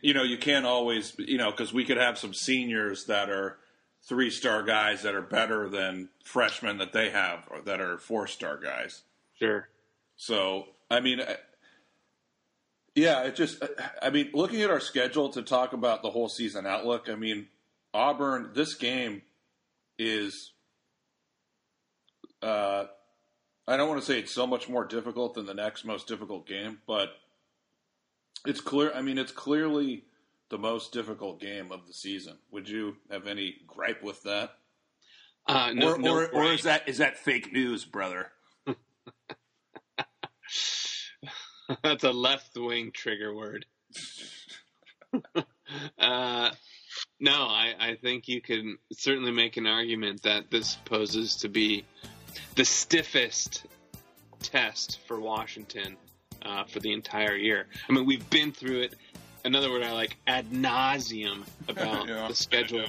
You 0.00 0.14
know, 0.14 0.22
you 0.22 0.38
can't 0.38 0.66
always, 0.66 1.14
you 1.18 1.38
know, 1.38 1.50
because 1.50 1.72
we 1.72 1.84
could 1.84 1.96
have 1.96 2.18
some 2.18 2.34
seniors 2.34 3.04
that 3.06 3.28
are 3.28 3.58
three 4.08 4.30
star 4.30 4.62
guys 4.62 5.02
that 5.02 5.14
are 5.14 5.22
better 5.22 5.68
than 5.68 6.08
freshmen 6.24 6.78
that 6.78 6.92
they 6.92 7.10
have 7.10 7.46
or 7.50 7.60
that 7.62 7.80
are 7.80 7.98
four 7.98 8.26
star 8.26 8.56
guys. 8.56 9.02
Sure. 9.38 9.68
So, 10.16 10.66
I 10.90 11.00
mean, 11.00 11.20
yeah, 12.94 13.22
it 13.24 13.36
just, 13.36 13.62
I 14.02 14.10
mean, 14.10 14.30
looking 14.34 14.62
at 14.62 14.70
our 14.70 14.80
schedule 14.80 15.30
to 15.30 15.42
talk 15.42 15.72
about 15.72 16.02
the 16.02 16.10
whole 16.10 16.28
season 16.28 16.66
outlook, 16.66 17.08
I 17.08 17.14
mean, 17.14 17.48
Auburn, 17.94 18.50
this 18.54 18.74
game 18.74 19.22
is, 19.98 20.52
uh, 22.42 22.84
I 23.66 23.76
don't 23.76 23.88
want 23.88 24.00
to 24.00 24.06
say 24.06 24.18
it's 24.18 24.32
so 24.32 24.46
much 24.46 24.68
more 24.68 24.84
difficult 24.84 25.34
than 25.34 25.46
the 25.46 25.54
next 25.54 25.84
most 25.84 26.08
difficult 26.08 26.46
game, 26.46 26.78
but 26.86 27.10
it's 28.46 28.60
clear. 28.60 28.92
I 28.92 29.02
mean, 29.02 29.18
it's 29.18 29.32
clearly 29.32 30.04
the 30.50 30.58
most 30.58 30.92
difficult 30.92 31.40
game 31.40 31.72
of 31.72 31.86
the 31.86 31.92
season. 31.92 32.36
Would 32.50 32.68
you 32.68 32.96
have 33.10 33.26
any 33.26 33.56
gripe 33.66 34.02
with 34.02 34.22
that? 34.24 34.50
Uh, 35.46 35.72
no, 35.74 35.94
or, 35.94 35.98
no 35.98 36.14
or, 36.14 36.28
or 36.28 36.52
is 36.52 36.62
that 36.64 36.88
is 36.88 36.98
that 36.98 37.18
fake 37.18 37.52
news, 37.52 37.84
brother? 37.84 38.30
That's 41.82 42.04
a 42.04 42.12
left 42.12 42.56
wing 42.56 42.92
trigger 42.92 43.34
word. 43.34 43.66
uh, 45.98 46.50
no, 47.18 47.32
I, 47.32 47.74
I 47.78 47.96
think 47.96 48.28
you 48.28 48.40
can 48.40 48.78
certainly 48.92 49.32
make 49.32 49.56
an 49.56 49.66
argument 49.66 50.22
that 50.22 50.50
this 50.50 50.76
poses 50.84 51.36
to 51.36 51.48
be 51.48 51.84
the 52.56 52.64
stiffest 52.64 53.64
test 54.40 55.00
for 55.06 55.20
Washington 55.20 55.96
uh, 56.44 56.64
for 56.64 56.80
the 56.80 56.92
entire 56.92 57.36
year. 57.36 57.66
I 57.88 57.92
mean, 57.92 58.06
we've 58.06 58.28
been 58.30 58.52
through 58.52 58.82
it. 58.82 58.94
Another 59.44 59.70
word 59.70 59.82
I 59.82 59.92
like 59.92 60.16
ad 60.26 60.50
nauseum 60.50 61.42
about 61.68 62.08
Yeah. 62.08 62.28
the 62.28 62.34
schedule. 62.34 62.86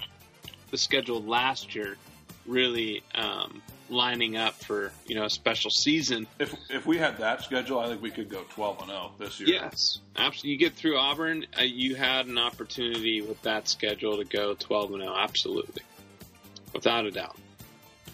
The 0.71 0.77
schedule 0.77 1.21
last 1.23 1.75
year 1.75 1.97
really 2.45 3.03
um, 3.15 3.61
lining 3.89 4.35
up 4.37 4.53
for 4.55 4.91
you 5.05 5.15
know 5.15 5.25
a 5.25 5.29
special 5.29 5.71
season. 5.71 6.27
If 6.39 6.53
if 6.69 6.85
we 6.85 6.97
had 6.97 7.17
that 7.19 7.41
schedule, 7.43 7.79
I 7.79 7.87
think 7.87 8.01
we 8.01 8.11
could 8.11 8.29
go 8.29 8.43
twelve 8.49 8.79
and 8.81 8.89
zero 8.89 9.11
this 9.17 9.39
year. 9.39 9.49
Yes, 9.49 9.99
absolutely. 10.15 10.51
You 10.51 10.57
get 10.57 10.73
through 10.73 10.97
Auburn, 10.97 11.45
uh, 11.59 11.63
you 11.63 11.95
had 11.95 12.27
an 12.27 12.37
opportunity 12.37 13.21
with 13.21 13.41
that 13.43 13.67
schedule 13.67 14.17
to 14.17 14.25
go 14.25 14.55
12 14.55 14.93
and 14.93 15.01
0. 15.03 15.15
Absolutely, 15.15 15.81
without 16.73 17.05
a 17.05 17.11
doubt. 17.11 17.35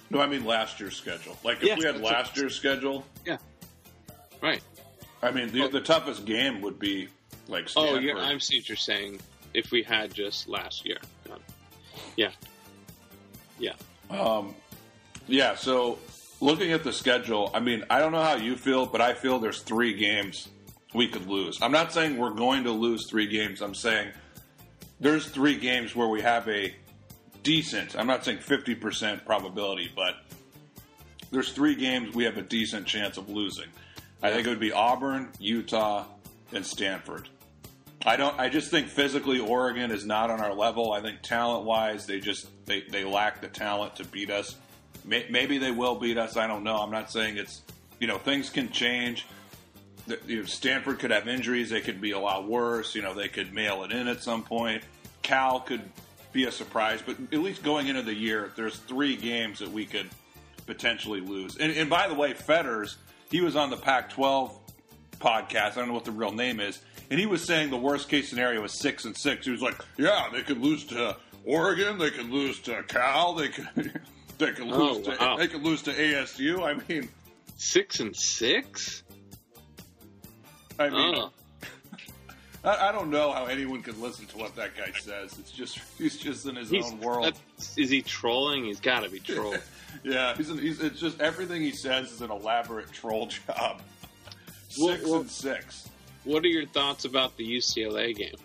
No, 0.09 0.19
I 0.21 0.27
mean 0.27 0.45
last 0.45 0.79
year's 0.79 0.95
schedule. 0.95 1.37
Like 1.43 1.57
if 1.57 1.63
Yeah, 1.63 1.75
we 1.77 1.85
had 1.85 1.99
last 2.01 2.35
year's 2.37 2.55
schedule, 2.55 3.05
Yeah, 3.25 3.37
right. 4.41 4.61
I 5.21 5.31
mean 5.31 5.51
the, 5.51 5.67
the 5.67 5.81
toughest 5.81 6.25
game 6.25 6.61
would 6.61 6.79
be 6.79 7.09
like 7.47 7.69
Oh, 7.75 7.97
yeah, 7.97 8.15
I 8.15 8.37
see 8.37 8.59
what 8.59 8.69
you're 8.69 8.75
saying. 8.75 9.19
If 9.53 9.71
we 9.71 9.81
had 9.81 10.13
just 10.13 10.47
last 10.47 10.85
year, 10.85 10.99
yeah, 12.15 12.31
yeah. 13.57 13.73
Um, 14.09 14.55
yeah, 15.27 15.55
so 15.55 15.97
looking 16.39 16.71
at 16.71 16.83
the 16.83 16.93
schedule, 16.93 17.51
I 17.53 17.59
mean, 17.59 17.83
I 17.89 17.99
don't 17.99 18.11
know 18.11 18.21
how 18.21 18.35
you 18.35 18.55
feel, 18.55 18.85
but 18.85 19.01
I 19.01 19.13
feel 19.13 19.39
there's 19.39 19.61
three 19.61 19.93
games 19.93 20.49
we 20.93 21.07
could 21.07 21.27
lose. 21.27 21.59
I'm 21.61 21.71
not 21.71 21.93
saying 21.93 22.17
we're 22.17 22.33
going 22.33 22.63
to 22.63 22.71
lose 22.71 23.07
three 23.09 23.27
games. 23.27 23.61
I'm 23.61 23.75
saying 23.75 24.09
there's 24.99 25.27
three 25.27 25.57
games 25.57 25.95
where 25.95 26.07
we 26.07 26.21
have 26.21 26.47
a 26.47 26.73
decent, 27.43 27.95
I'm 27.95 28.07
not 28.07 28.25
saying 28.25 28.39
50% 28.39 29.25
probability, 29.25 29.91
but 29.95 30.15
there's 31.31 31.51
three 31.51 31.75
games 31.75 32.15
we 32.15 32.23
have 32.23 32.37
a 32.37 32.41
decent 32.41 32.87
chance 32.87 33.17
of 33.17 33.29
losing. 33.29 33.67
I 34.21 34.31
think 34.31 34.45
it 34.45 34.49
would 34.49 34.59
be 34.59 34.71
Auburn, 34.71 35.29
Utah, 35.39 36.05
and 36.51 36.65
Stanford. 36.65 37.29
I 38.05 38.15
don't. 38.15 38.37
I 38.39 38.49
just 38.49 38.71
think 38.71 38.87
physically 38.87 39.39
Oregon 39.39 39.91
is 39.91 40.05
not 40.05 40.29
on 40.29 40.39
our 40.39 40.53
level. 40.53 40.91
I 40.91 41.01
think 41.01 41.21
talent 41.21 41.65
wise, 41.65 42.05
they 42.05 42.19
just 42.19 42.47
they, 42.65 42.81
they 42.81 43.03
lack 43.03 43.41
the 43.41 43.47
talent 43.47 43.97
to 43.97 44.05
beat 44.05 44.29
us. 44.29 44.55
May, 45.03 45.25
maybe 45.29 45.57
they 45.57 45.71
will 45.71 45.95
beat 45.95 46.17
us. 46.17 46.37
I 46.37 46.47
don't 46.47 46.63
know. 46.63 46.77
I'm 46.77 46.91
not 46.91 47.11
saying 47.11 47.37
it's 47.37 47.61
you 47.99 48.07
know 48.07 48.17
things 48.17 48.49
can 48.49 48.71
change. 48.71 49.25
You 50.25 50.39
know, 50.39 50.45
Stanford 50.45 50.99
could 50.99 51.11
have 51.11 51.27
injuries. 51.27 51.69
They 51.69 51.81
could 51.81 51.99
be 51.99 52.11
a 52.11 52.19
lot 52.19 52.47
worse. 52.47 52.95
You 52.95 53.01
know 53.01 53.13
they 53.13 53.27
could 53.27 53.53
mail 53.53 53.83
it 53.83 53.91
in 53.91 54.07
at 54.07 54.23
some 54.23 54.43
point. 54.43 54.83
Cal 55.21 55.59
could 55.59 55.81
be 56.31 56.45
a 56.45 56.51
surprise, 56.51 57.01
but 57.05 57.17
at 57.33 57.39
least 57.39 57.63
going 57.63 57.87
into 57.87 58.01
the 58.01 58.13
year, 58.13 58.51
there's 58.55 58.77
three 58.77 59.15
games 59.15 59.59
that 59.59 59.71
we 59.71 59.85
could 59.85 60.09
potentially 60.65 61.21
lose. 61.21 61.57
And, 61.57 61.71
and 61.73 61.89
by 61.89 62.07
the 62.07 62.13
way, 62.13 62.33
Fetters, 62.33 62.97
he 63.31 63.41
was 63.41 63.55
on 63.55 63.69
the 63.69 63.77
Pac-12 63.77 64.51
podcast. 65.19 65.71
I 65.71 65.75
don't 65.75 65.87
know 65.87 65.93
what 65.93 66.05
the 66.05 66.11
real 66.11 66.31
name 66.31 66.59
is, 66.59 66.79
and 67.09 67.19
he 67.19 67.25
was 67.25 67.43
saying 67.43 67.69
the 67.69 67.77
worst 67.77 68.09
case 68.09 68.29
scenario 68.29 68.61
was 68.61 68.73
six 68.73 69.05
and 69.05 69.15
six. 69.15 69.45
He 69.45 69.51
was 69.51 69.61
like, 69.61 69.75
"Yeah, 69.97 70.27
they 70.31 70.41
could 70.41 70.59
lose 70.61 70.85
to 70.87 71.17
Oregon, 71.45 71.97
they 71.97 72.11
could 72.11 72.29
lose 72.29 72.59
to 72.61 72.83
Cal, 72.83 73.33
they 73.33 73.49
could 73.49 73.69
they 74.37 74.51
could 74.51 74.67
Oh, 74.71 74.93
lose 74.93 75.05
to 75.07 75.17
wow. 75.19 75.35
they 75.37 75.47
could 75.47 75.63
lose 75.63 75.81
to 75.83 75.91
ASU." 75.93 76.63
I 76.63 76.81
mean, 76.87 77.09
Six 77.57 77.99
and 77.99 78.15
six. 78.15 79.03
I 80.79 80.89
mean, 80.89 81.15
Oh, 81.15 81.31
I, 82.63 82.89
I 82.89 82.91
don't 82.91 83.09
know 83.09 83.31
how 83.31 83.45
anyone 83.45 83.81
could 83.81 83.97
listen 83.97 84.25
to 84.27 84.37
what 84.37 84.55
that 84.55 84.75
guy 84.75 84.91
says. 84.99 85.37
It's 85.39 85.51
just 85.51 85.79
he's 85.97 86.17
just 86.17 86.45
in 86.45 86.55
his 86.55 86.69
he's, 86.69 86.85
own 86.85 86.99
world. 86.99 87.39
is 87.77 87.89
he 87.89 88.01
trolling? 88.01 88.65
He's 88.65 88.79
got 88.79 89.03
to 89.03 89.09
be 89.09 89.19
trolling. 89.19 89.61
Yeah, 90.03 90.37
he's, 90.37 90.51
an, 90.51 90.59
he's 90.59 90.79
it's 90.81 90.99
just 90.99 91.19
everything 91.19 91.63
he 91.63 91.71
says 91.71 92.11
is 92.11 92.21
an 92.21 92.29
elaborate 92.29 92.91
troll 92.91 93.25
job. 93.25 93.81
Six 94.69 95.03
well- 95.03 95.21
and 95.21 95.29
six. 95.29 95.89
what 96.25 96.43
are 96.43 96.47
your 96.47 96.67
thoughts 96.67 97.05
about 97.05 97.35
the 97.37 97.57
UCLA 97.57 98.15
game? 98.15 98.35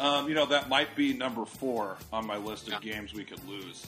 Um, 0.00 0.28
you 0.28 0.34
know 0.34 0.46
that 0.46 0.68
might 0.68 0.96
be 0.96 1.12
number 1.14 1.44
four 1.44 1.96
on 2.12 2.26
my 2.26 2.36
list 2.36 2.72
of 2.72 2.80
games 2.80 3.14
we 3.14 3.22
could 3.22 3.38
lose. 3.48 3.86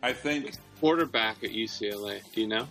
I 0.00 0.12
think. 0.12 0.52
Quarterback 0.80 1.42
at 1.42 1.50
UCLA. 1.50 2.20
Do 2.32 2.40
you 2.40 2.46
know? 2.46 2.68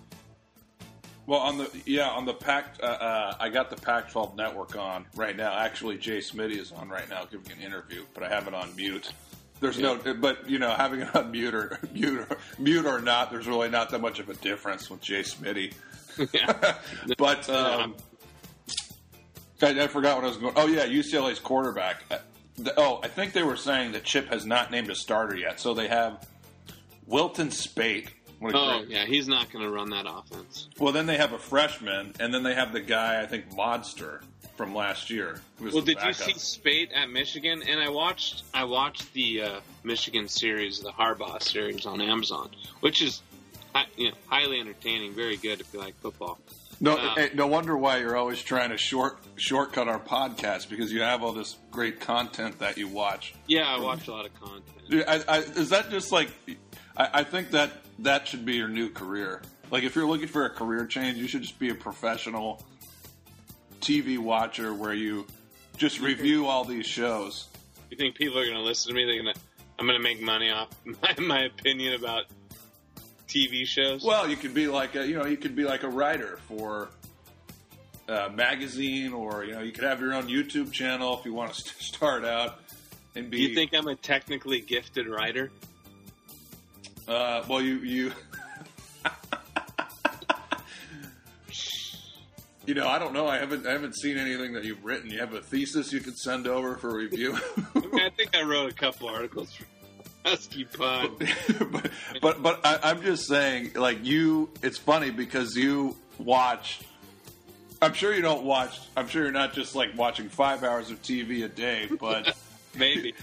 Well, 1.27 1.39
on 1.39 1.57
the 1.57 1.69
yeah 1.85 2.09
on 2.09 2.25
the 2.25 2.33
Pac, 2.33 2.75
uh, 2.81 2.85
uh, 2.85 3.35
I 3.39 3.49
got 3.49 3.69
the 3.69 3.75
Pac-12 3.75 4.35
network 4.35 4.75
on 4.77 5.05
right 5.15 5.35
now. 5.35 5.57
Actually, 5.57 5.97
Jay 5.97 6.19
Smitty 6.19 6.59
is 6.59 6.71
on 6.71 6.89
right 6.89 7.09
now 7.09 7.25
giving 7.25 7.51
an 7.51 7.61
interview, 7.61 8.05
but 8.13 8.23
I 8.23 8.29
have 8.29 8.47
it 8.47 8.53
on 8.53 8.75
mute. 8.75 9.11
There's 9.59 9.79
no, 9.79 9.97
but 10.15 10.49
you 10.49 10.59
know, 10.59 10.71
having 10.71 11.01
it 11.01 11.15
on 11.15 11.31
mute 11.31 11.55
or 11.55 11.79
mute 11.93 12.27
or, 12.29 12.37
mute 12.59 12.85
or 12.85 13.01
not, 13.01 13.31
there's 13.31 13.47
really 13.47 13.69
not 13.69 13.89
that 13.89 14.01
much 14.01 14.19
of 14.19 14.29
a 14.29 14.35
difference 14.35 14.89
with 14.89 15.01
Jay 15.01 15.21
Smitty. 15.21 15.73
yeah. 16.33 16.77
But 17.17 17.49
um, 17.49 17.95
I, 19.61 19.83
I 19.83 19.87
forgot 19.87 20.17
what 20.17 20.25
I 20.25 20.27
was 20.27 20.37
going. 20.37 20.53
Oh 20.55 20.67
yeah, 20.67 20.85
UCLA's 20.85 21.39
quarterback. 21.39 22.03
Uh, 22.11 22.17
oh, 22.77 22.99
I 23.03 23.07
think 23.07 23.33
they 23.33 23.43
were 23.43 23.57
saying 23.57 23.93
that 23.93 24.03
Chip 24.03 24.29
has 24.29 24.45
not 24.45 24.69
named 24.69 24.89
a 24.89 24.95
starter 24.95 25.35
yet, 25.35 25.59
so 25.59 25.73
they 25.73 25.87
have 25.87 26.27
Wilton 27.07 27.49
Speight. 27.49 28.09
What 28.39 28.53
a 28.53 28.57
Oh 28.57 28.77
great- 28.79 28.89
yeah, 28.89 29.05
he's 29.05 29.27
not 29.27 29.51
going 29.51 29.63
to 29.65 29.71
run 29.71 29.89
that 29.91 30.05
offense. 30.07 30.67
Well, 30.79 30.91
then 30.93 31.05
they 31.05 31.17
have 31.17 31.33
a 31.33 31.37
freshman, 31.39 32.13
and 32.19 32.33
then 32.33 32.43
they 32.43 32.53
have 32.55 32.73
the 32.73 32.81
guy 32.81 33.21
I 33.21 33.25
think 33.25 33.51
Modster 33.51 34.21
from 34.57 34.73
last 34.73 35.09
year. 35.09 35.41
who 35.57 35.65
was 35.65 35.73
Well, 35.73 35.83
the 35.83 35.95
did 35.95 36.03
you 36.03 36.13
see 36.13 36.33
Speight 36.33 36.91
at 36.93 37.09
Michigan? 37.09 37.61
And 37.67 37.79
I 37.79 37.89
watched 37.89 38.43
I 38.53 38.63
watched 38.65 39.11
the 39.13 39.41
uh, 39.41 39.59
Michigan 39.83 40.27
series, 40.27 40.79
the 40.79 40.91
Harbaugh 40.91 41.41
series 41.41 41.85
on 41.85 42.01
Amazon, 42.01 42.49
which 42.81 43.01
is 43.01 43.21
you 43.97 44.09
know 44.09 44.15
highly 44.27 44.59
entertaining, 44.59 45.13
very 45.13 45.37
good 45.37 45.59
if 45.61 45.73
you 45.73 45.79
like 45.79 45.95
football. 45.99 46.39
No, 46.81 46.97
Uh, 46.97 47.13
eh, 47.17 47.29
no 47.33 47.47
wonder 47.47 47.77
why 47.77 47.99
you're 47.99 48.17
always 48.17 48.41
trying 48.41 48.69
to 48.71 48.77
short 48.77 49.17
shortcut 49.37 49.87
our 49.87 49.99
podcast 49.99 50.69
because 50.69 50.91
you 50.91 51.01
have 51.01 51.23
all 51.23 51.31
this 51.31 51.57
great 51.71 51.99
content 52.01 52.59
that 52.59 52.77
you 52.77 52.87
watch. 52.89 53.33
Yeah, 53.47 53.65
I 53.65 53.79
watch 53.79 54.07
a 54.07 54.11
lot 54.11 54.25
of 54.25 54.33
content. 54.39 55.05
I, 55.07 55.23
I, 55.27 55.37
is 55.39 55.69
that 55.69 55.89
just 55.89 56.11
like? 56.11 56.29
I, 56.97 57.09
I 57.13 57.23
think 57.23 57.51
that 57.51 57.71
that 57.99 58.27
should 58.27 58.45
be 58.45 58.55
your 58.55 58.67
new 58.67 58.89
career. 58.89 59.41
Like, 59.71 59.83
if 59.83 59.95
you're 59.95 60.07
looking 60.07 60.27
for 60.27 60.45
a 60.45 60.49
career 60.49 60.85
change, 60.85 61.17
you 61.17 61.27
should 61.27 61.41
just 61.41 61.59
be 61.59 61.69
a 61.69 61.75
professional 61.75 62.63
TV 63.81 64.17
watcher 64.17 64.73
where 64.73 64.93
you 64.93 65.25
just 65.77 65.99
review 65.99 66.45
all 66.45 66.63
these 66.63 66.85
shows. 66.85 67.47
You 67.89 67.97
think 67.97 68.15
people 68.15 68.39
are 68.39 68.45
going 68.45 68.57
to 68.57 68.63
listen 68.63 68.89
to 68.89 68.95
me? 68.95 69.05
They're 69.05 69.21
going 69.21 69.33
to 69.33 69.41
I'm 69.77 69.85
going 69.85 69.97
to 69.97 70.03
make 70.03 70.21
money 70.21 70.49
off 70.49 70.69
my, 70.85 71.15
my 71.19 71.43
opinion 71.43 71.93
about 71.93 72.25
TV 73.27 73.65
shows. 73.65 74.03
Well, 74.03 74.29
you 74.29 74.35
could 74.35 74.53
be 74.53 74.67
like 74.67 74.95
a, 74.95 75.05
you 75.05 75.17
know, 75.17 75.25
you 75.25 75.37
could 75.37 75.55
be 75.55 75.65
like 75.65 75.83
a 75.83 75.89
writer 75.89 76.39
for 76.47 76.89
a 78.07 78.29
magazine, 78.29 79.13
or 79.13 79.43
you 79.43 79.53
know, 79.53 79.61
you 79.61 79.71
could 79.71 79.83
have 79.83 79.99
your 79.99 80.13
own 80.13 80.27
YouTube 80.27 80.71
channel 80.71 81.17
if 81.17 81.25
you 81.25 81.33
want 81.33 81.53
to 81.53 81.61
start 81.83 82.23
out 82.23 82.59
and 83.15 83.29
be. 83.29 83.37
Do 83.37 83.43
you 83.43 83.55
think 83.55 83.73
I'm 83.73 83.87
a 83.87 83.95
technically 83.95 84.61
gifted 84.61 85.07
writer? 85.07 85.51
Uh, 87.07 87.43
well, 87.47 87.61
you 87.61 87.77
you. 87.79 88.11
You 92.65 92.73
know, 92.73 92.87
I 92.87 92.97
don't 92.97 93.13
know. 93.13 93.27
I 93.27 93.37
haven't 93.37 93.67
I 93.67 93.71
haven't 93.71 93.95
seen 93.95 94.17
anything 94.17 94.53
that 94.53 94.63
you've 94.63 94.83
written. 94.83 95.11
You 95.11 95.19
have 95.19 95.33
a 95.33 95.41
thesis 95.41 95.93
you 95.93 95.99
could 95.99 96.17
send 96.17 96.47
over 96.47 96.75
for 96.77 96.95
review. 96.95 97.33
I, 97.75 98.09
think 98.17 98.35
I 98.35 98.41
wrote 98.41 98.71
a 98.71 98.73
couple 98.73 99.07
articles. 99.07 99.55
Husky 100.25 100.65
pod. 100.65 101.11
but 101.71 101.91
but, 102.21 102.41
but 102.41 102.65
I, 102.65 102.79
I'm 102.81 103.03
just 103.03 103.27
saying, 103.27 103.73
like 103.75 104.03
you, 104.03 104.49
it's 104.63 104.79
funny 104.79 105.11
because 105.11 105.55
you 105.55 105.95
watch. 106.17 106.81
I'm 107.83 107.93
sure 107.93 108.15
you 108.15 108.23
don't 108.23 108.45
watch. 108.45 108.79
I'm 108.97 109.07
sure 109.07 109.23
you're 109.23 109.31
not 109.31 109.53
just 109.53 109.75
like 109.75 109.95
watching 109.95 110.29
five 110.29 110.63
hours 110.63 110.89
of 110.89 110.99
TV 111.03 111.45
a 111.45 111.47
day, 111.47 111.87
but 111.99 112.35
maybe 112.75 113.13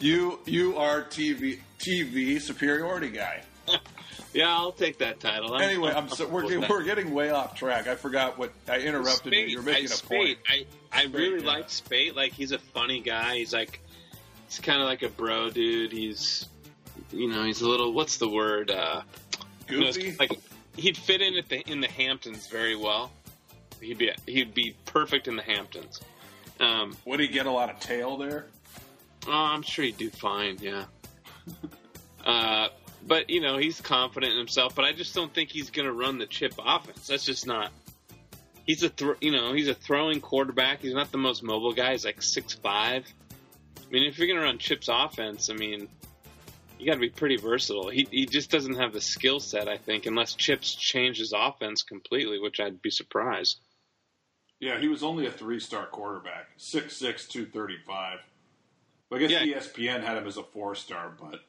you 0.00 0.38
you 0.46 0.76
are 0.76 1.02
TV 1.02 1.58
TV 1.78 2.40
superiority 2.40 3.10
guy. 3.10 3.42
yeah, 4.32 4.48
I'll 4.48 4.72
take 4.72 4.98
that 4.98 5.20
title. 5.20 5.54
I'm, 5.54 5.62
anyway, 5.62 5.92
I'm 5.94 6.08
so, 6.08 6.26
we're 6.26 6.60
that. 6.60 6.68
we're 6.68 6.82
getting 6.82 7.12
way 7.12 7.30
off 7.30 7.54
track. 7.54 7.86
I 7.86 7.94
forgot 7.94 8.38
what 8.38 8.52
I 8.68 8.78
interrupted 8.78 9.32
you. 9.32 9.40
Speight, 9.40 9.48
You're 9.50 9.62
making 9.62 9.82
I, 9.82 9.84
a 9.84 9.88
Speight, 9.88 10.08
point. 10.08 10.38
I 10.48 10.66
I 10.92 11.04
really 11.06 11.42
yeah. 11.42 11.46
like 11.46 11.70
Speight. 11.70 12.16
Like 12.16 12.32
he's 12.32 12.52
a 12.52 12.58
funny 12.58 13.00
guy. 13.00 13.36
He's 13.36 13.52
like 13.52 13.80
he's 14.46 14.58
kind 14.60 14.80
of 14.80 14.86
like 14.86 15.02
a 15.02 15.08
bro 15.08 15.50
dude. 15.50 15.92
He's 15.92 16.48
you 17.12 17.28
know 17.28 17.44
he's 17.44 17.60
a 17.60 17.68
little 17.68 17.92
what's 17.92 18.16
the 18.18 18.28
word? 18.28 18.70
Uh, 18.70 19.02
you 19.68 19.80
know, 19.80 19.92
Goofy. 19.92 20.16
like 20.18 20.38
he'd 20.76 20.96
fit 20.96 21.20
in 21.20 21.36
at 21.36 21.48
the 21.48 21.60
in 21.70 21.80
the 21.80 21.88
Hamptons 21.88 22.46
very 22.46 22.76
well. 22.76 23.10
He'd 23.80 23.98
be 23.98 24.12
he'd 24.26 24.54
be 24.54 24.74
perfect 24.86 25.28
in 25.28 25.36
the 25.36 25.42
Hamptons. 25.42 26.00
Um, 26.58 26.94
Would 27.06 27.20
he 27.20 27.28
get 27.28 27.46
a 27.46 27.50
lot 27.50 27.70
of 27.70 27.80
tail 27.80 28.18
there? 28.18 28.46
Oh, 29.26 29.32
I'm 29.32 29.62
sure 29.62 29.84
he'd 29.84 29.96
do 29.96 30.10
fine. 30.10 30.58
Yeah. 30.60 30.84
uh, 32.24 32.68
but 33.06 33.30
you 33.30 33.40
know, 33.40 33.56
he's 33.58 33.80
confident 33.80 34.32
in 34.32 34.38
himself. 34.38 34.74
But 34.74 34.84
I 34.84 34.92
just 34.92 35.14
don't 35.14 35.32
think 35.32 35.50
he's 35.50 35.70
going 35.70 35.86
to 35.86 35.92
run 35.92 36.18
the 36.18 36.26
chip 36.26 36.54
offense. 36.58 37.06
That's 37.06 37.24
just 37.24 37.46
not. 37.46 37.72
He's 38.66 38.82
a 38.82 38.88
thro- 38.88 39.16
you 39.20 39.32
know 39.32 39.52
he's 39.52 39.68
a 39.68 39.74
throwing 39.74 40.20
quarterback. 40.20 40.80
He's 40.80 40.94
not 40.94 41.10
the 41.12 41.18
most 41.18 41.42
mobile 41.42 41.72
guy. 41.72 41.92
He's 41.92 42.04
like 42.04 42.22
six 42.22 42.54
five. 42.54 43.04
I 43.76 43.92
mean, 43.92 44.04
if 44.08 44.18
you're 44.18 44.28
going 44.28 44.38
to 44.38 44.44
run 44.44 44.58
Chip's 44.58 44.88
offense, 44.88 45.50
I 45.50 45.54
mean, 45.54 45.88
you 46.78 46.86
got 46.86 46.94
to 46.94 47.00
be 47.00 47.10
pretty 47.10 47.36
versatile. 47.36 47.88
He 47.88 48.06
he 48.10 48.26
just 48.26 48.50
doesn't 48.50 48.76
have 48.76 48.92
the 48.92 49.00
skill 49.00 49.40
set, 49.40 49.68
I 49.68 49.76
think, 49.76 50.06
unless 50.06 50.34
Chips 50.34 50.74
changes 50.74 51.34
offense 51.36 51.82
completely, 51.82 52.38
which 52.38 52.60
I'd 52.60 52.80
be 52.80 52.90
surprised. 52.90 53.60
Yeah, 54.60 54.78
he 54.78 54.88
was 54.88 55.02
only 55.02 55.26
a 55.26 55.30
three-star 55.30 55.86
quarterback, 55.86 56.58
6'6", 56.58 57.26
235. 57.28 58.18
I 59.12 59.18
guess 59.18 59.30
Yeah. 59.30 59.44
ESPN 59.58 60.02
had 60.02 60.16
him 60.18 60.26
as 60.26 60.36
a 60.36 60.42
four-star, 60.42 61.12
but 61.20 61.40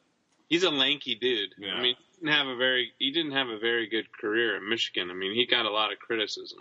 He's 0.49 0.63
a 0.63 0.69
lanky 0.71 1.15
dude. 1.15 1.55
Yeah. 1.57 1.75
I 1.75 1.81
mean, 1.81 1.95
he 2.19 2.25
didn't 2.25 2.33
have 2.37 2.47
a 2.47 2.57
very 2.57 2.91
he 2.99 3.11
didn't 3.11 3.31
have 3.31 3.47
a 3.47 3.57
very 3.57 3.87
good 3.87 4.11
career 4.11 4.57
at 4.57 4.63
Michigan. 4.63 5.09
I 5.09 5.13
mean, 5.13 5.33
he 5.33 5.45
got 5.45 5.65
a 5.65 5.69
lot 5.71 5.93
of 5.93 5.99
criticism. 5.99 6.59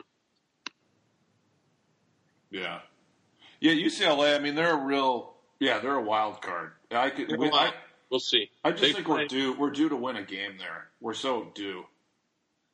yeah, 2.51 2.81
yeah. 3.61 3.73
UCLA. 3.73 4.37
I 4.37 4.39
mean, 4.39 4.55
they're 4.55 4.75
a 4.75 4.85
real. 4.85 5.35
Yeah, 5.59 5.79
they're 5.81 5.95
a 5.97 6.03
wild 6.03 6.41
card. 6.41 6.73
I 6.91 7.11
could. 7.11 7.37
We, 7.37 7.51
I, 7.51 7.73
we'll 8.11 8.21
see. 8.21 8.51
I 8.65 8.71
just 8.71 8.83
They 8.83 8.93
think 8.93 9.07
play- 9.07 9.23
we're 9.23 9.27
due. 9.29 9.53
We're 9.55 9.71
due 9.71 9.89
to 9.89 9.97
win 9.97 10.17
a 10.17 10.23
game 10.23 10.53
there. 10.59 10.89
We're 11.01 11.15
so 11.15 11.51
due. 11.55 11.85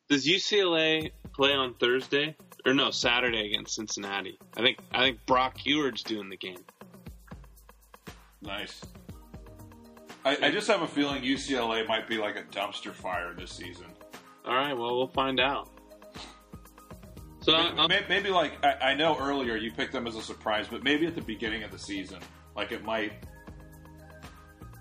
Does 0.08 0.26
UCLA 0.26 1.10
play 1.34 1.52
on 1.52 1.74
Thursday 1.74 2.36
or 2.64 2.74
no 2.74 2.90
Saturday 2.90 3.46
against 3.48 3.74
Cincinnati? 3.74 4.38
I 4.56 4.60
think 4.62 4.78
I 4.92 5.02
think 5.02 5.24
Brock 5.26 5.56
Huard's 5.58 6.02
doing 6.02 6.28
the 6.28 6.36
game. 6.36 6.58
Nice. 8.43 8.80
I, 10.24 10.37
I 10.43 10.51
just 10.51 10.66
have 10.68 10.82
a 10.82 10.87
feeling 10.89 11.22
UCLA 11.22 11.87
might 11.87 12.09
be 12.09 12.18
like 12.18 12.37
a 12.37 12.43
dumpster 12.43 12.93
fire 12.93 13.32
this 13.34 13.53
season. 13.53 13.87
All 14.45 14.55
right, 14.55 14.76
well 14.76 14.97
we'll 14.97 15.09
find 15.09 15.41
out. 15.41 15.70
So 17.41 17.53
Maybe, 17.53 17.78
uh, 17.78 18.09
maybe 18.09 18.30
like 18.30 18.64
I, 18.64 18.91
I 18.91 18.95
know 18.95 19.16
earlier 19.18 19.57
you 19.57 19.70
picked 19.70 19.93
them 19.93 20.07
as 20.09 20.16
a 20.16 20.22
surprise, 20.22 20.66
but 20.68 20.82
maybe 20.82 21.07
at 21.07 21.14
the 21.14 21.22
beginning 21.22 21.62
of 21.62 21.70
the 21.70 21.78
season, 21.78 22.18
like 22.57 22.72
it 22.72 22.84
might, 22.84 23.12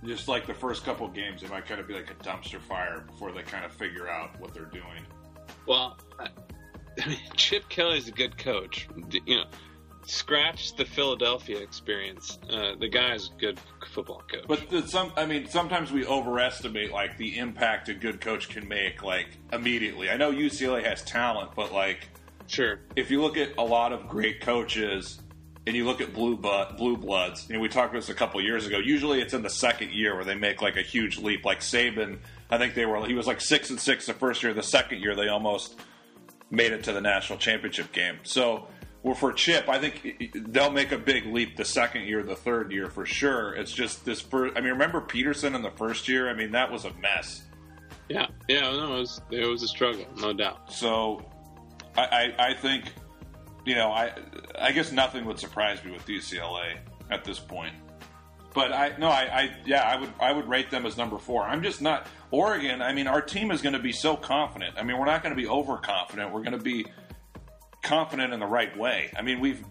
just 0.04 0.28
like 0.28 0.48
the 0.48 0.54
first 0.54 0.84
couple 0.84 1.08
games, 1.08 1.44
it 1.44 1.52
might 1.52 1.68
kind 1.68 1.80
of 1.80 1.88
be 1.88 1.94
like 1.94 2.10
a 2.10 2.16
dumpster 2.16 2.60
fire 2.60 3.02
before 3.06 3.32
they 3.32 3.44
kind 3.44 3.66
of 3.66 3.72
figure 3.72 4.10
out 4.10 4.40
what 4.40 4.54
they're 4.54 4.66
doing. 4.66 5.06
well, 5.68 5.98
I, 6.20 6.30
I 7.04 7.08
mean, 7.10 7.20
Chip 7.36 7.70
Kelly's 7.70 8.08
a 8.08 8.12
good 8.12 8.36
coach. 8.38 8.88
You 9.26 9.38
know, 9.38 9.46
scratch 10.06 10.76
the 10.76 10.86
Philadelphia 10.86 11.58
experience. 11.60 12.40
Uh, 12.50 12.76
the 12.80 12.88
guy's 12.88 13.30
a 13.30 13.40
good 13.40 13.60
football 13.92 14.22
coach. 14.32 14.46
But 14.48 14.90
some, 14.90 15.12
I 15.16 15.26
mean, 15.26 15.48
sometimes 15.48 15.92
we 15.92 16.06
overestimate 16.06 16.92
like 16.92 17.18
the 17.18 17.38
impact 17.38 17.90
a 17.90 17.94
good 17.94 18.22
coach 18.22 18.50
can 18.50 18.68
make, 18.68 19.04
like 19.04 19.28
immediately. 19.52 20.10
I 20.10 20.18
know 20.18 20.32
UCLA 20.32 20.84
has 20.84 21.04
talent, 21.04 21.52
but 21.56 21.74
like 21.74 22.08
sure, 22.48 22.80
if 22.96 23.10
you 23.10 23.22
look 23.22 23.38
at 23.38 23.58
a 23.58 23.64
lot 23.64 23.94
of 23.94 24.08
great 24.08 24.42
coaches 24.42 25.20
and 25.68 25.76
you 25.76 25.86
look 25.86 26.02
at 26.02 26.14
blue 26.14 26.38
bu- 26.38 26.76
blue 26.78 26.98
bloods, 26.98 27.48
you 27.50 27.56
know, 27.56 27.60
we 27.62 27.68
talked 27.68 27.92
about 27.92 28.02
this 28.02 28.10
a 28.10 28.14
couple 28.14 28.40
years 28.42 28.68
ago. 28.68 28.78
Usually, 28.78 29.22
it's 29.22 29.34
in 29.34 29.42
the 29.42 29.50
second 29.50 29.92
year 29.92 30.16
where 30.16 30.26
they 30.26 30.36
make 30.36 30.62
like 30.62 30.78
a 30.78 30.84
huge 30.84 31.18
leap. 31.18 31.44
Like 31.46 31.62
Saban, 31.62 32.20
I 32.50 32.58
think 32.58 32.76
they 32.76 32.86
were 32.86 33.06
he 33.08 33.16
was 33.16 33.28
like 33.28 33.42
six 33.42 33.70
and 33.70 33.80
six 33.80 34.06
the 34.06 34.14
first 34.14 34.44
year. 34.44 34.54
The 34.54 34.64
second 34.64 35.02
year, 35.02 35.16
they 35.16 35.28
almost 35.28 35.80
made 36.52 36.72
it 36.72 36.84
to 36.84 36.94
the 36.94 37.02
national 37.02 37.40
championship 37.40 37.92
game. 37.92 38.20
So. 38.24 38.68
Well, 39.06 39.14
for 39.14 39.32
Chip, 39.34 39.70
I 39.70 39.78
think 39.78 40.34
they'll 40.52 40.72
make 40.72 40.92
a 40.92 40.98
big 40.98 41.28
leap 41.28 41.58
the 41.58 41.64
second 41.64 42.06
year, 42.06 42.24
the 42.24 42.36
third 42.36 42.72
year 42.72 42.90
for 42.90 43.06
sure. 43.06 43.54
It's 43.54 43.72
just 43.72 44.04
this 44.04 44.20
first. 44.20 44.58
I 44.58 44.62
mean, 44.62 44.72
remember 44.72 45.00
Petersen 45.00 45.54
in 45.54 45.62
the 45.62 45.70
first 45.70 46.08
year? 46.08 46.28
I 46.28 46.34
mean, 46.34 46.54
that 46.54 46.72
was 46.72 46.86
a 46.86 46.94
mess. 46.96 47.44
yeah, 48.10 48.26
yeah, 48.48 48.62
no, 48.62 48.96
it 48.96 49.00
was 49.02 49.22
it 49.30 49.46
was 49.46 49.62
a 49.62 49.68
struggle, 49.68 50.08
no 50.18 50.34
doubt. 50.34 50.74
So, 50.74 51.24
I, 51.96 52.02
I, 52.02 52.48
I 52.48 52.54
think, 52.56 52.86
you 53.64 53.76
know, 53.76 53.92
I 53.92 54.12
I 54.60 54.72
guess 54.72 54.92
nothing 54.92 55.26
would 55.26 55.38
surprise 55.38 55.86
me 55.86 55.92
with 55.92 56.08
UCLA 56.08 56.80
at 57.12 57.24
this 57.24 57.38
point. 57.38 57.76
But 58.56 58.74
I 58.74 58.98
no, 58.98 59.10
I, 59.10 59.22
I 59.22 59.56
yeah, 59.68 59.84
I 59.84 60.00
would 60.00 60.14
I 60.20 60.32
would 60.32 60.50
rate 60.50 60.72
them 60.72 60.88
as 60.88 60.98
number 60.98 61.20
four. 61.20 61.44
I'm 61.44 61.62
just 61.62 61.80
not 61.80 62.08
Oregon. 62.32 62.82
I 62.82 62.92
mean, 62.92 63.06
our 63.06 63.22
team 63.22 63.52
is 63.52 63.62
going 63.62 63.74
to 63.74 63.80
be 63.80 63.92
so 63.92 64.18
confident. 64.18 64.78
I 64.80 64.84
mean, 64.84 64.98
we're 64.98 65.06
not 65.06 65.22
going 65.22 65.36
to 65.36 65.40
be 65.40 65.48
overconfident. 65.48 66.34
We're 66.34 66.42
going 66.42 66.58
to 66.58 66.64
be 66.64 66.88
confident 67.86 68.34
in 68.34 68.40
the 68.40 68.46
right 68.46 68.76
way. 68.78 69.12
I 69.16 69.22
mean, 69.22 69.40
we've 69.40 69.64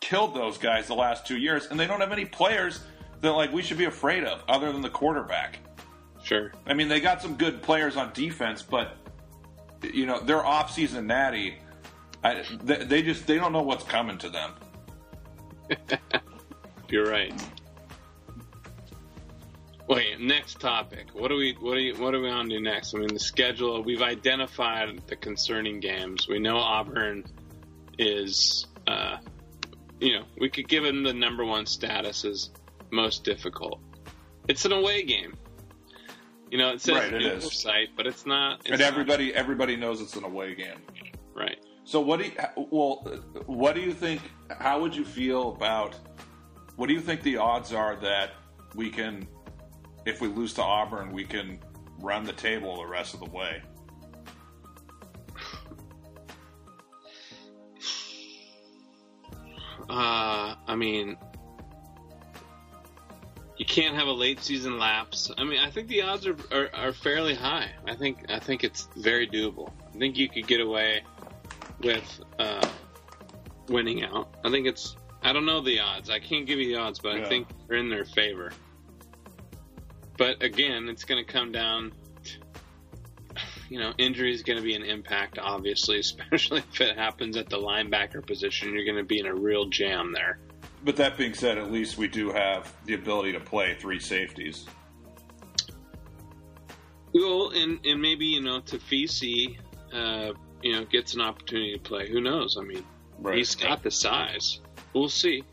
killed 0.00 0.34
those 0.34 0.58
guys 0.58 0.86
the 0.88 0.94
last 0.94 1.26
two 1.26 1.36
years, 1.36 1.66
and 1.66 1.78
they 1.78 1.86
don't 1.86 2.00
have 2.00 2.12
any 2.12 2.24
players 2.24 2.80
that 3.20 3.32
like 3.32 3.52
we 3.52 3.62
should 3.62 3.78
be 3.78 3.84
afraid 3.84 4.24
of 4.24 4.42
other 4.48 4.72
than 4.72 4.82
the 4.82 4.90
quarterback. 4.90 5.58
Sure. 6.22 6.52
I 6.66 6.74
mean, 6.74 6.88
they 6.88 7.00
got 7.00 7.20
some 7.22 7.36
good 7.36 7.62
players 7.62 7.96
on 7.96 8.12
defense, 8.12 8.62
but 8.62 8.96
you 9.82 10.06
know 10.06 10.20
their 10.20 10.44
off-season 10.44 11.06
natty. 11.06 11.58
I, 12.22 12.42
they, 12.62 12.84
they 12.84 13.02
just 13.02 13.26
they 13.26 13.36
don't 13.36 13.52
know 13.52 13.62
what's 13.62 13.84
coming 13.84 14.18
to 14.18 14.30
them. 14.30 14.52
You're 16.88 17.06
right. 17.06 17.32
Wait, 19.86 20.18
next 20.18 20.60
topic. 20.60 21.08
What 21.12 21.28
do 21.28 21.36
we 21.36 21.56
what 21.60 21.74
do 21.74 21.80
you, 21.80 21.94
what 21.96 22.14
are 22.14 22.20
we 22.20 22.30
on 22.30 22.48
to 22.48 22.60
next? 22.60 22.94
I 22.94 22.98
mean, 22.98 23.08
the 23.12 23.18
schedule. 23.18 23.82
We've 23.82 24.00
identified 24.02 25.02
the 25.08 25.16
concerning 25.16 25.80
games. 25.80 26.26
We 26.26 26.38
know 26.38 26.56
Auburn 26.56 27.24
is, 27.98 28.66
uh, 28.86 29.18
you 30.00 30.14
know, 30.18 30.24
we 30.38 30.48
could 30.48 30.68
give 30.68 30.84
them 30.84 31.02
the 31.02 31.12
number 31.12 31.44
one 31.44 31.66
status 31.66 32.24
as 32.24 32.50
most 32.90 33.24
difficult. 33.24 33.78
It's 34.48 34.64
an 34.64 34.72
away 34.72 35.02
game. 35.02 35.34
You 36.50 36.58
know, 36.58 36.70
it 36.72 36.80
says 36.80 36.94
Right, 36.94 37.12
it 37.14 37.18
neutral 37.20 37.50
site, 37.50 37.88
but 37.96 38.06
it's 38.06 38.24
not. 38.24 38.60
It's 38.60 38.70
and 38.70 38.80
not- 38.80 38.88
everybody 38.88 39.34
everybody 39.34 39.76
knows 39.76 40.00
it's 40.00 40.16
an 40.16 40.24
away 40.24 40.54
game. 40.54 40.78
right. 41.34 41.58
So 41.86 42.00
what 42.00 42.18
do 42.20 42.24
you, 42.24 42.32
well, 42.70 43.02
what 43.44 43.74
do 43.74 43.82
you 43.82 43.92
think? 43.92 44.22
How 44.58 44.80
would 44.80 44.96
you 44.96 45.04
feel 45.04 45.50
about? 45.50 45.94
What 46.76 46.86
do 46.86 46.94
you 46.94 47.00
think 47.00 47.22
the 47.22 47.36
odds 47.36 47.74
are 47.74 47.96
that 47.96 48.30
we 48.74 48.88
can, 48.88 49.28
if 50.04 50.20
we 50.20 50.28
lose 50.28 50.54
to 50.54 50.62
Auburn, 50.62 51.12
we 51.12 51.24
can 51.24 51.58
run 52.00 52.24
the 52.24 52.32
table 52.32 52.76
the 52.76 52.86
rest 52.86 53.14
of 53.14 53.20
the 53.20 53.30
way? 53.30 53.62
Uh, 59.86 60.54
I 60.66 60.76
mean, 60.76 61.18
you 63.56 63.64
can't 63.64 63.94
have 63.94 64.08
a 64.08 64.12
late 64.12 64.40
season 64.40 64.78
lapse. 64.78 65.30
I 65.36 65.44
mean, 65.44 65.60
I 65.60 65.70
think 65.70 65.88
the 65.88 66.02
odds 66.02 66.26
are, 66.26 66.36
are, 66.50 66.70
are 66.74 66.92
fairly 66.92 67.34
high. 67.34 67.70
I 67.86 67.94
think 67.94 68.24
I 68.30 68.38
think 68.38 68.64
it's 68.64 68.88
very 68.96 69.28
doable. 69.28 69.70
I 69.94 69.98
think 69.98 70.16
you 70.16 70.28
could 70.28 70.46
get 70.46 70.60
away 70.60 71.02
with 71.80 72.20
uh, 72.38 72.66
winning 73.68 74.04
out. 74.04 74.34
I 74.44 74.50
think 74.50 74.66
it's. 74.66 74.96
I 75.22 75.32
don't 75.32 75.46
know 75.46 75.60
the 75.60 75.80
odds. 75.80 76.10
I 76.10 76.18
can't 76.18 76.46
give 76.46 76.58
you 76.58 76.74
the 76.74 76.80
odds, 76.80 76.98
but 76.98 77.12
I 77.14 77.24
think 77.24 77.48
they're 77.68 77.78
in 77.78 77.88
their 77.88 78.04
favor. 78.04 78.52
But 80.16 80.42
again, 80.42 80.88
it's 80.88 81.04
going 81.04 81.24
to 81.24 81.30
come 81.30 81.52
down. 81.52 81.92
You 83.68 83.80
know, 83.80 83.92
injury 83.98 84.32
is 84.32 84.42
going 84.42 84.58
to 84.58 84.62
be 84.62 84.74
an 84.74 84.82
impact, 84.82 85.38
obviously, 85.38 85.98
especially 86.00 86.58
if 86.72 86.80
it 86.80 86.96
happens 86.96 87.36
at 87.36 87.48
the 87.48 87.56
linebacker 87.58 88.24
position. 88.24 88.72
You're 88.74 88.84
going 88.84 88.98
to 88.98 89.04
be 89.04 89.18
in 89.18 89.26
a 89.26 89.34
real 89.34 89.66
jam 89.66 90.12
there. 90.12 90.38
But 90.84 90.96
that 90.96 91.16
being 91.16 91.34
said, 91.34 91.56
at 91.58 91.72
least 91.72 91.96
we 91.96 92.06
do 92.08 92.30
have 92.30 92.72
the 92.84 92.94
ability 92.94 93.32
to 93.32 93.40
play 93.40 93.74
three 93.74 93.98
safeties. 93.98 94.66
Well, 97.14 97.50
and 97.54 97.78
and 97.86 98.02
maybe 98.02 98.26
you 98.26 98.42
know 98.42 98.60
Tafisi, 98.60 99.56
uh, 99.92 100.32
you 100.62 100.72
know, 100.72 100.84
gets 100.84 101.14
an 101.14 101.20
opportunity 101.20 101.72
to 101.74 101.78
play. 101.80 102.08
Who 102.10 102.20
knows? 102.20 102.56
I 102.60 102.64
mean, 102.64 102.84
Right. 103.18 103.38
he's 103.38 103.54
got 103.54 103.82
the 103.82 103.90
size. 103.90 104.60
We'll 104.92 105.08
see. 105.08 105.44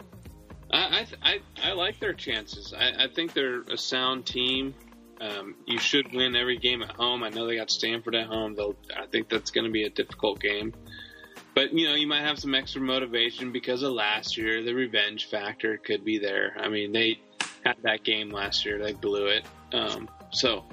I 0.71 1.05
I 1.21 1.39
I, 1.63 1.71
like 1.73 1.99
their 1.99 2.13
chances. 2.13 2.73
I, 2.73 3.05
I 3.05 3.07
think 3.07 3.33
they're 3.33 3.61
a 3.61 3.77
sound 3.77 4.25
team. 4.25 4.73
Um, 5.19 5.55
you 5.67 5.77
should 5.77 6.11
win 6.13 6.35
every 6.35 6.57
game 6.57 6.81
at 6.81 6.91
home. 6.91 7.23
I 7.23 7.29
know 7.29 7.45
they 7.45 7.57
got 7.57 7.69
Stanford 7.69 8.15
at 8.15 8.25
home. 8.25 8.55
They'll, 8.55 8.75
I 8.97 9.05
think 9.05 9.29
that's 9.29 9.51
going 9.51 9.65
to 9.65 9.71
be 9.71 9.83
a 9.83 9.89
difficult 9.89 10.39
game. 10.39 10.73
But 11.53 11.73
you 11.73 11.87
know, 11.87 11.95
you 11.95 12.07
might 12.07 12.21
have 12.21 12.39
some 12.39 12.55
extra 12.55 12.81
motivation 12.81 13.51
because 13.51 13.83
of 13.83 13.91
last 13.91 14.37
year. 14.37 14.63
The 14.63 14.73
revenge 14.73 15.29
factor 15.29 15.77
could 15.77 16.03
be 16.05 16.17
there. 16.17 16.53
I 16.57 16.69
mean, 16.69 16.91
they 16.91 17.19
had 17.65 17.77
that 17.83 18.03
game 18.03 18.31
last 18.31 18.65
year. 18.65 18.81
They 18.81 18.93
blew 18.93 19.27
it. 19.27 19.45
Um, 19.73 20.09
so 20.31 20.63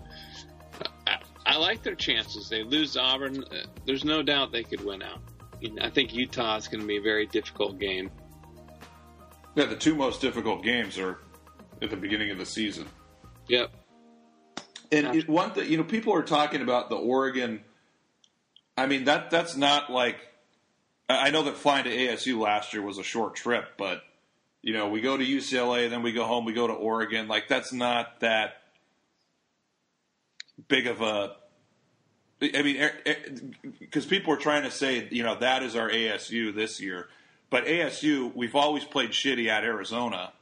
I, 1.07 1.19
I, 1.45 1.57
like 1.57 1.83
their 1.83 1.95
chances. 1.95 2.49
They 2.49 2.63
lose 2.63 2.97
Auburn. 2.97 3.45
Uh, 3.45 3.67
there's 3.87 4.05
no 4.05 4.23
doubt 4.23 4.53
they 4.53 4.65
could 4.65 4.85
win 4.85 5.03
out. 5.03 5.21
I 5.81 5.91
think 5.91 6.15
Utah 6.15 6.57
is 6.57 6.69
going 6.69 6.81
to 6.81 6.87
be 6.87 6.99
a 6.99 7.03
very 7.03 7.27
difficult 7.27 7.79
game. 7.79 8.11
Yeah, 9.59 9.65
the 9.65 9.75
two 9.75 9.97
most 9.97 10.21
difficult 10.21 10.63
games 10.63 10.99
are 10.99 11.19
at 11.83 11.91
the 11.91 11.97
beginning 11.97 12.31
of 12.31 12.39
the 12.39 12.47
season. 12.47 12.87
Yep. 13.49 13.73
And 14.93 15.17
it, 15.17 15.29
one 15.29 15.51
thing, 15.51 15.69
you 15.69 15.77
know, 15.77 15.83
people 15.83 16.15
are 16.15 16.23
talking 16.23 16.63
about 16.63 16.91
the 16.91 16.95
Oregon. 16.95 17.63
I 18.77 18.87
mean 18.87 19.07
that 19.07 19.33
that's 19.33 19.57
not 19.57 19.91
like. 19.91 20.17
I 21.09 21.31
know 21.33 21.43
that 21.43 21.57
flying 21.57 21.85
to 21.85 21.91
ASU 21.91 22.39
last 22.39 22.73
year 22.73 22.83
was 22.83 22.99
a 22.99 23.03
short 23.03 23.35
trip, 23.35 23.65
but 23.77 24.03
you 24.63 24.75
know, 24.75 24.91
we 24.91 25.01
go 25.01 25.17
to 25.17 25.25
UCLA, 25.25 25.91
then 25.91 26.03
we 26.03 26.13
go 26.13 26.25
home, 26.25 26.45
we 26.45 26.53
go 26.53 26.69
to 26.69 26.75
Oregon. 26.75 27.27
Like 27.27 27.49
that's 27.49 27.73
not 27.73 28.21
that 28.21 28.63
big 30.69 30.87
of 30.87 31.01
a. 31.01 31.35
I 32.41 32.63
mean, 32.63 32.81
er, 32.81 32.93
er, 33.05 33.17
because 33.81 34.07
people 34.07 34.33
are 34.35 34.39
trying 34.39 34.63
to 34.63 34.71
say, 34.71 35.09
you 35.11 35.25
know, 35.25 35.35
that 35.41 35.65
is 35.65 35.75
our 35.75 35.91
ASU 35.91 36.55
this 36.55 36.81
year, 36.81 37.09
but 37.51 37.67
ASU, 37.67 38.35
we've 38.35 38.55
always 38.55 38.85
played 38.85 39.11
shitty 39.11 39.49
at 39.49 39.65
Arizona. 39.65 40.33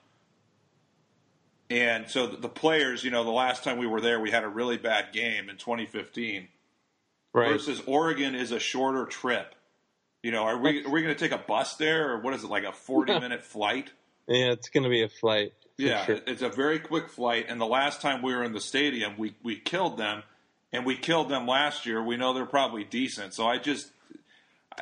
And 1.68 2.08
so 2.08 2.26
the 2.26 2.48
players, 2.48 3.02
you 3.02 3.10
know, 3.10 3.24
the 3.24 3.30
last 3.30 3.64
time 3.64 3.78
we 3.78 3.86
were 3.86 4.00
there, 4.00 4.20
we 4.20 4.30
had 4.30 4.44
a 4.44 4.48
really 4.48 4.76
bad 4.76 5.12
game 5.12 5.48
in 5.48 5.56
2015. 5.56 6.48
Right. 7.32 7.52
Versus 7.52 7.82
Oregon 7.86 8.34
is 8.34 8.52
a 8.52 8.60
shorter 8.60 9.04
trip. 9.04 9.54
You 10.22 10.32
know, 10.32 10.44
are 10.44 10.58
we 10.58 10.84
are 10.84 10.90
we 10.90 11.02
going 11.02 11.14
to 11.14 11.18
take 11.18 11.32
a 11.32 11.42
bus 11.42 11.76
there, 11.76 12.12
or 12.12 12.20
what 12.20 12.34
is 12.34 12.42
it 12.42 12.50
like 12.50 12.64
a 12.64 12.72
40 12.72 13.20
minute 13.20 13.42
flight? 13.42 13.90
Yeah, 14.26 14.52
it's 14.52 14.70
going 14.70 14.84
to 14.84 14.90
be 14.90 15.02
a 15.02 15.08
flight. 15.08 15.52
Yeah, 15.76 16.04
sure. 16.04 16.18
it's 16.26 16.42
a 16.42 16.48
very 16.48 16.78
quick 16.78 17.10
flight. 17.10 17.46
And 17.48 17.60
the 17.60 17.66
last 17.66 18.00
time 18.00 18.22
we 18.22 18.34
were 18.34 18.42
in 18.42 18.52
the 18.52 18.60
stadium, 18.60 19.18
we 19.18 19.36
we 19.42 19.56
killed 19.56 19.98
them, 19.98 20.22
and 20.72 20.86
we 20.86 20.96
killed 20.96 21.28
them 21.28 21.46
last 21.46 21.84
year. 21.86 22.02
We 22.02 22.16
know 22.16 22.32
they're 22.32 22.46
probably 22.46 22.84
decent. 22.84 23.34
So 23.34 23.46
I 23.46 23.58
just 23.58 23.90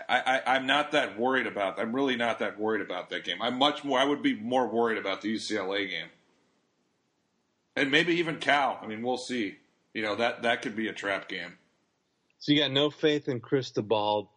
I, 0.09 0.40
I, 0.47 0.57
am 0.57 0.66
not 0.66 0.92
that 0.92 1.18
worried 1.18 1.47
about. 1.47 1.78
I'm 1.78 1.95
really 1.95 2.16
not 2.16 2.40
that 2.40 2.59
worried 2.59 2.80
about 2.80 3.11
that 3.11 3.24
game. 3.24 3.40
I'm 3.40 3.59
much 3.59 3.84
more. 3.84 3.99
I 3.99 4.05
would 4.05 4.22
be 4.22 4.34
more 4.34 4.66
worried 4.66 4.99
about 4.99 5.22
the 5.22 5.34
UCLA 5.34 5.88
game, 5.88 6.09
and 7.76 7.90
maybe 7.90 8.14
even 8.14 8.38
Cal. 8.38 8.78
I 8.82 8.86
mean, 8.86 9.03
we'll 9.03 9.18
see. 9.18 9.57
You 9.92 10.03
know 10.03 10.16
that 10.16 10.42
that 10.42 10.62
could 10.62 10.74
be 10.74 10.88
a 10.88 10.92
trap 10.92 11.28
game. 11.28 11.59
So 12.38 12.53
you 12.53 12.61
got 12.61 12.72
no 12.72 12.90
faith 12.90 13.28
in 13.28 13.40
Cristobal. 13.40 14.30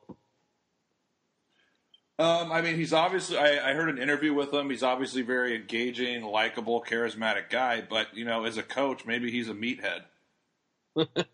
Um, 2.19 2.51
I 2.51 2.61
mean, 2.61 2.75
he's 2.75 2.93
obviously. 2.93 3.37
I, 3.37 3.71
I 3.71 3.73
heard 3.73 3.89
an 3.89 3.97
interview 3.97 4.33
with 4.33 4.53
him. 4.53 4.69
He's 4.69 4.83
obviously 4.83 5.21
very 5.23 5.55
engaging, 5.55 6.23
likable, 6.23 6.83
charismatic 6.83 7.49
guy. 7.49 7.81
But 7.81 8.15
you 8.15 8.25
know, 8.25 8.45
as 8.45 8.57
a 8.57 8.63
coach, 8.63 9.05
maybe 9.05 9.31
he's 9.31 9.49
a 9.49 9.53
meathead. 9.53 10.01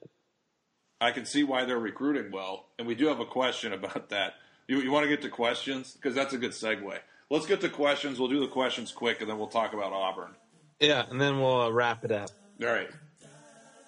I 1.04 1.12
can 1.12 1.26
see 1.26 1.44
why 1.44 1.66
they're 1.66 1.80
recruiting 1.80 2.32
well, 2.32 2.68
and 2.80 2.88
we 2.88 2.96
do 2.96 3.08
have 3.08 3.20
a 3.20 3.26
question 3.26 3.74
about 3.74 4.10
that. 4.10 4.36
You, 4.68 4.80
you 4.80 4.92
want 4.92 5.04
to 5.04 5.10
get 5.10 5.22
to 5.24 5.30
questions 5.30 5.94
because 5.94 6.16
that's 6.16 6.34
a 6.34 6.38
good 6.38 6.52
segue. 6.52 6.98
Let's 7.30 7.46
get 7.46 7.62
to 7.62 7.70
questions. 7.70 8.20
We'll 8.20 8.30
do 8.30 8.40
the 8.40 8.48
questions 8.48 8.92
quick, 8.92 9.20
and 9.22 9.30
then 9.30 9.38
we'll 9.38 9.48
talk 9.48 9.74
about 9.74 9.92
Auburn. 9.92 10.32
Yeah, 10.80 11.06
and 11.10 11.20
then 11.20 11.40
we'll 11.40 11.64
uh, 11.64 11.70
wrap 11.72 12.06
it 12.06 12.12
up. 12.12 12.30
All 12.62 12.68
right. 12.68 12.90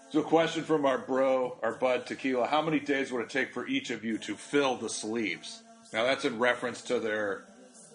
So, 0.10 0.20
a 0.20 0.24
question 0.24 0.64
from 0.64 0.86
our 0.86 0.98
bro, 0.98 1.58
our 1.64 1.74
bud 1.74 2.06
Tequila: 2.06 2.48
How 2.48 2.62
many 2.62 2.80
days 2.80 3.12
would 3.12 3.22
it 3.22 3.30
take 3.30 3.54
for 3.54 3.68
each 3.68 3.90
of 3.90 4.04
you 4.04 4.18
to 4.20 4.36
fill 4.36 4.76
the 4.76 4.90
sleeves? 4.90 5.64
Now, 5.94 6.04
that's 6.04 6.26
in 6.26 6.40
reference 6.40 6.82
to 6.84 7.00
their 7.00 7.46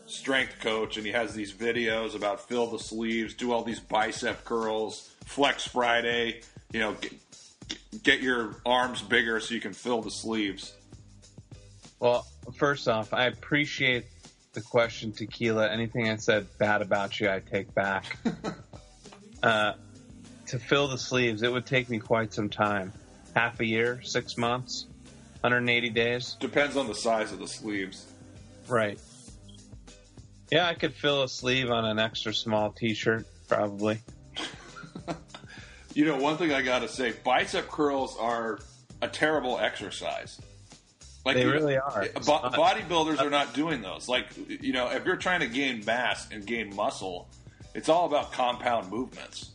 strength 0.06 0.60
coach, 0.60 0.96
and 0.96 1.04
he 1.04 1.12
has 1.12 1.34
these 1.34 1.52
videos 1.52 2.14
about 2.14 2.48
fill 2.48 2.66
the 2.66 2.78
sleeves, 2.78 3.34
do 3.34 3.52
all 3.52 3.62
these 3.62 3.80
bicep 3.80 4.44
curls, 4.44 5.10
flex 5.24 5.66
Friday. 5.66 6.40
You 6.72 6.80
know, 6.80 6.96
get, 8.02 8.20
your 8.20 8.56
arms 8.64 9.02
bigger 9.02 9.40
so 9.40 9.54
you 9.54 9.60
can 9.60 9.72
fill 9.72 10.02
the 10.02 10.10
sleeves? 10.10 10.74
Well, 11.98 12.26
first 12.56 12.88
off, 12.88 13.12
I 13.12 13.26
appreciate 13.26 14.06
the 14.52 14.60
question, 14.60 15.12
Tequila. 15.12 15.70
Anything 15.70 16.08
I 16.08 16.16
said 16.16 16.46
bad 16.58 16.82
about 16.82 17.20
you, 17.20 17.28
I 17.28 17.40
take 17.40 17.74
back. 17.74 18.16
uh, 19.42 19.74
to 20.46 20.58
fill 20.58 20.88
the 20.88 20.98
sleeves, 20.98 21.42
it 21.42 21.52
would 21.52 21.66
take 21.66 21.88
me 21.88 21.98
quite 21.98 22.32
some 22.32 22.48
time. 22.48 22.92
Half 23.34 23.60
a 23.60 23.64
year, 23.64 24.00
six 24.02 24.36
months, 24.36 24.86
180 25.42 25.90
days. 25.90 26.36
Depends 26.40 26.76
on 26.76 26.88
the 26.88 26.94
size 26.94 27.32
of 27.32 27.38
the 27.38 27.46
sleeves. 27.46 28.06
Right. 28.66 28.98
Yeah, 30.50 30.66
I 30.66 30.74
could 30.74 30.94
fill 30.94 31.22
a 31.22 31.28
sleeve 31.28 31.70
on 31.70 31.84
an 31.84 31.98
extra 31.98 32.34
small 32.34 32.72
t 32.72 32.94
shirt, 32.94 33.26
probably. 33.46 34.00
You 35.94 36.04
know, 36.04 36.16
one 36.16 36.36
thing 36.36 36.52
I 36.52 36.62
got 36.62 36.80
to 36.80 36.88
say, 36.88 37.12
bicep 37.24 37.68
curls 37.68 38.16
are 38.18 38.60
a 39.02 39.08
terrible 39.08 39.58
exercise. 39.58 40.40
Like 41.24 41.36
they 41.36 41.46
really 41.46 41.76
are. 41.76 42.06
Bo- 42.14 42.50
bodybuilders 42.50 43.20
are 43.20 43.30
not 43.30 43.52
doing 43.52 43.82
those. 43.82 44.08
Like 44.08 44.26
you 44.48 44.72
know, 44.72 44.90
if 44.90 45.04
you're 45.04 45.16
trying 45.16 45.40
to 45.40 45.46
gain 45.46 45.84
mass 45.84 46.28
and 46.30 46.46
gain 46.46 46.74
muscle, 46.74 47.28
it's 47.74 47.88
all 47.88 48.06
about 48.06 48.32
compound 48.32 48.90
movements. 48.90 49.50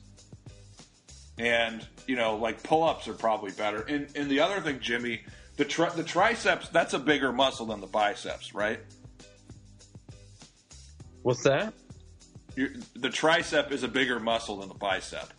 And 1.37 1.85
you 2.05 2.15
know, 2.15 2.35
like 2.35 2.61
pull-ups 2.61 3.07
are 3.07 3.13
probably 3.13 3.51
better. 3.51 3.81
And, 3.81 4.07
and 4.15 4.29
the 4.29 4.41
other 4.41 4.61
thing, 4.61 4.79
Jimmy, 4.79 5.23
the 5.57 5.65
tri- 5.65 5.89
the 5.89 6.03
triceps 6.03 6.69
that's 6.69 6.93
a 6.93 6.99
bigger 6.99 7.31
muscle 7.31 7.65
than 7.65 7.81
the 7.81 7.87
biceps, 7.87 8.53
right? 8.53 8.79
What's 11.23 11.43
that? 11.43 11.73
You're, 12.55 12.69
the 12.95 13.09
tricep 13.09 13.71
is 13.71 13.81
a 13.83 13.87
bigger 13.87 14.19
muscle 14.19 14.57
than 14.57 14.69
the 14.69 14.75
bicep. 14.75 15.33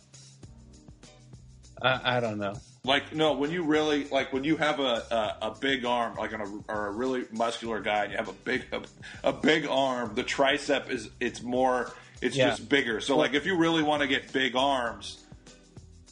I, 1.81 2.17
I 2.17 2.19
don't 2.19 2.37
know. 2.37 2.55
Like 2.83 3.13
no, 3.13 3.33
when 3.33 3.51
you 3.51 3.63
really 3.63 4.05
like 4.05 4.31
when 4.31 4.43
you 4.43 4.55
have 4.57 4.79
a 4.79 5.03
a, 5.41 5.47
a 5.47 5.55
big 5.59 5.83
arm, 5.83 6.15
like 6.15 6.33
on 6.33 6.41
a 6.41 6.71
or 6.71 6.87
a 6.87 6.91
really 6.91 7.25
muscular 7.31 7.81
guy, 7.81 8.03
and 8.03 8.11
you 8.11 8.17
have 8.17 8.29
a 8.29 8.33
big 8.33 8.63
a, 8.71 8.81
a 9.25 9.33
big 9.33 9.67
arm, 9.67 10.15
the 10.15 10.23
tricep 10.23 10.89
is 10.89 11.09
it's 11.19 11.41
more 11.41 11.91
it's 12.21 12.35
yeah. 12.35 12.49
just 12.49 12.69
bigger. 12.69 13.01
So 13.01 13.17
like 13.17 13.33
if 13.33 13.45
you 13.45 13.57
really 13.57 13.83
want 13.83 14.01
to 14.01 14.07
get 14.07 14.31
big 14.31 14.55
arms, 14.55 15.25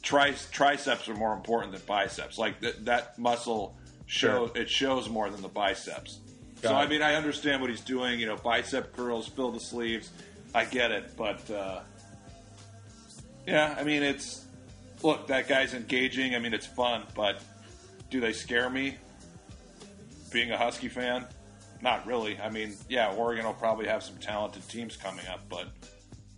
tri- 0.01 0.35
triceps 0.51 1.07
are 1.07 1.15
more 1.15 1.33
important 1.33 1.71
than 1.71 1.81
biceps. 1.85 2.37
Like 2.37 2.59
th- 2.61 2.75
that 2.81 3.17
muscle 3.17 3.77
shows 4.05 4.51
sure. 4.53 4.61
it 4.61 4.69
shows 4.69 5.09
more 5.09 5.29
than 5.29 5.41
the 5.41 5.47
biceps. 5.47 6.19
Got 6.61 6.69
so 6.69 6.75
it. 6.75 6.79
I 6.79 6.87
mean, 6.87 7.01
I 7.01 7.15
understand 7.15 7.61
what 7.61 7.69
he's 7.69 7.81
doing. 7.81 8.19
You 8.19 8.27
know, 8.27 8.35
bicep 8.35 8.95
curls, 8.95 9.27
fill 9.27 9.51
the 9.51 9.59
sleeves. 9.59 10.11
I 10.53 10.65
get 10.65 10.91
it, 10.91 11.17
but 11.17 11.49
uh, 11.51 11.81
yeah, 13.45 13.75
I 13.77 13.83
mean 13.83 14.03
it's 14.03 14.44
look, 15.05 15.27
that 15.27 15.47
guy's 15.47 15.73
engaging. 15.73 16.35
I 16.35 16.39
mean, 16.39 16.53
it's 16.53 16.65
fun, 16.65 17.03
but 17.15 17.41
do 18.09 18.19
they 18.19 18.33
scare 18.33 18.69
me? 18.69 18.97
Being 20.31 20.51
a 20.51 20.57
Husky 20.57 20.89
fan, 20.89 21.25
not 21.81 22.05
really. 22.05 22.39
I 22.39 22.49
mean, 22.49 22.73
yeah, 22.89 23.13
Oregon 23.13 23.45
will 23.45 23.53
probably 23.53 23.87
have 23.87 24.03
some 24.03 24.17
talented 24.17 24.67
teams 24.67 24.97
coming 24.97 25.25
up, 25.27 25.41
but 25.47 25.67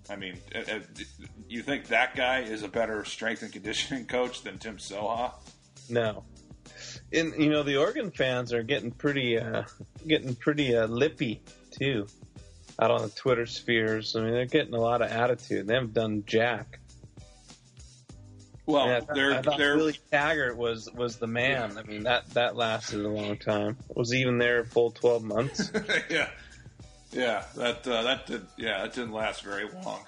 I 0.10 0.18
mean, 0.18 0.38
uh, 0.54 0.60
uh, 0.60 0.80
you 1.48 1.64
think 1.64 1.88
that 1.88 2.16
guy 2.16 2.42
is 2.42 2.64
a 2.64 2.68
better 2.68 3.04
strength 3.06 3.42
and 3.42 3.52
conditioning 3.52 4.06
coach 4.08 4.44
than 4.44 4.58
Tim 4.58 4.78
Soha? 4.78 5.34
No. 5.90 6.26
And 7.14 7.34
you 7.42 7.50
know, 7.50 7.64
the 7.64 7.78
Oregon 7.78 8.12
fans 8.12 8.54
are 8.54 8.64
getting 8.64 8.92
pretty, 8.92 9.40
uh, 9.40 9.64
getting 10.06 10.36
pretty 10.36 10.76
uh, 10.76 10.88
lippy 10.88 11.42
too, 11.72 12.08
out 12.80 12.92
on 12.92 13.02
the 13.02 13.10
Twitter 13.10 13.46
spheres. 13.46 14.16
I 14.16 14.22
mean, 14.22 14.34
they're 14.34 14.46
getting 14.46 14.74
a 14.74 14.80
lot 14.80 15.02
of 15.02 15.10
attitude. 15.10 15.68
They 15.68 15.74
haven't 15.74 15.94
done 15.94 16.24
jack. 16.28 16.80
Well, 18.68 18.86
yeah, 18.86 19.00
they're, 19.16 19.34
I 19.34 19.42
thought 19.42 19.58
they're, 19.58 19.78
Willie 19.78 19.98
Taggart 20.12 20.58
was 20.58 20.92
was 20.94 21.16
the 21.16 21.26
man. 21.26 21.78
I 21.78 21.84
mean 21.84 22.04
that 22.04 22.30
that 22.32 22.58
lasted 22.58 23.00
a 23.00 23.08
long 23.08 23.38
time. 23.38 23.78
Was 23.96 24.14
even 24.14 24.40
there 24.40 24.60
a 24.60 24.66
full 24.66 24.92
twelve 24.92 25.24
months. 25.24 25.72
yeah, 26.10 26.30
yeah. 27.14 27.46
That 27.56 27.88
uh, 27.88 28.04
that 28.04 28.28
did. 28.28 28.46
Yeah, 28.58 28.84
that 28.84 28.94
didn't 28.94 29.14
last 29.14 29.42
very 29.44 29.70
long. 29.84 30.02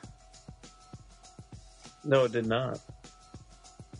No, 2.03 2.26
it 2.26 2.34
did 2.34 2.47
not. 2.47 2.82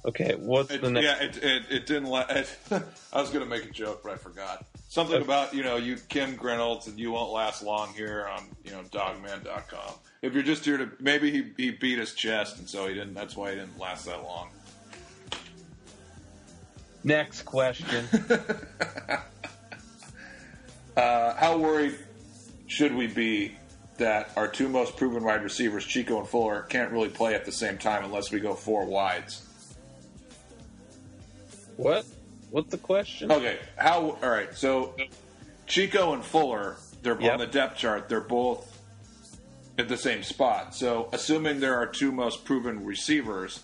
Okay, 0.03 0.36
what's 0.36 0.72
it, 0.72 0.82
the 0.82 0.91
next? 0.91 1.05
Yeah, 1.05 1.24
it 1.24 1.38
it, 1.38 1.64
it 1.70 1.86
didn't. 1.86 2.10
La- 2.10 2.26
it, 2.30 2.53
I 3.14 3.22
was 3.22 3.30
going 3.30 3.43
to 3.43 3.49
make 3.49 3.64
a 3.64 3.72
joke, 3.72 4.01
but 4.03 4.12
I 4.12 4.18
forgot 4.18 4.66
something 4.89 5.21
about 5.21 5.53
you 5.53 5.63
know 5.63 5.77
you 5.77 5.95
Kim 6.09 6.35
Grinolds 6.35 6.87
and 6.87 6.99
you 6.99 7.11
won't 7.11 7.31
last 7.31 7.63
long 7.63 7.93
here 7.93 8.27
on 8.29 8.43
you 8.65 8.71
know 8.71 8.81
Dawgman.com 8.91 9.93
if 10.21 10.33
you're 10.33 10.43
just 10.43 10.65
here 10.65 10.77
to 10.77 10.91
maybe 10.99 11.31
he, 11.31 11.51
he 11.55 11.71
beat 11.71 11.99
his 11.99 12.13
chest 12.13 12.57
and 12.57 12.67
so 12.67 12.87
he 12.87 12.95
didn't 12.95 13.13
that's 13.13 13.37
why 13.37 13.51
he 13.51 13.55
didn't 13.55 13.79
last 13.79 14.05
that 14.05 14.21
long. 14.23 14.49
Next 17.01 17.43
question. 17.43 18.05
Uh, 20.97 21.33
how 21.35 21.57
worried 21.57 21.97
should 22.67 22.93
we 22.93 23.07
be 23.07 23.55
that 23.99 24.31
our 24.35 24.49
two 24.49 24.67
most 24.67 24.97
proven 24.97 25.23
wide 25.23 25.41
receivers 25.41 25.85
chico 25.85 26.19
and 26.19 26.27
fuller 26.27 26.63
can't 26.63 26.91
really 26.91 27.07
play 27.07 27.33
at 27.35 27.45
the 27.45 27.53
same 27.53 27.77
time 27.77 28.03
unless 28.03 28.31
we 28.31 28.39
go 28.41 28.53
four 28.53 28.83
wides? 28.83 29.45
What? 31.77 32.05
What's 32.51 32.71
the 32.71 32.77
question? 32.77 33.31
Okay, 33.31 33.57
how? 33.77 34.17
All 34.21 34.29
right, 34.29 34.53
so 34.55 34.95
Chico 35.67 36.13
and 36.13 36.23
Fuller, 36.23 36.77
they're 37.01 37.19
Yep. 37.19 37.31
on 37.33 37.39
the 37.39 37.47
depth 37.47 37.77
chart. 37.77 38.09
They're 38.09 38.19
both 38.21 38.77
at 39.77 39.87
the 39.87 39.97
same 39.97 40.23
spot. 40.23 40.75
So, 40.75 41.09
assuming 41.13 41.59
there 41.59 41.77
are 41.77 41.85
two 41.87 42.11
most 42.11 42.43
proven 42.45 42.83
receivers, 42.85 43.61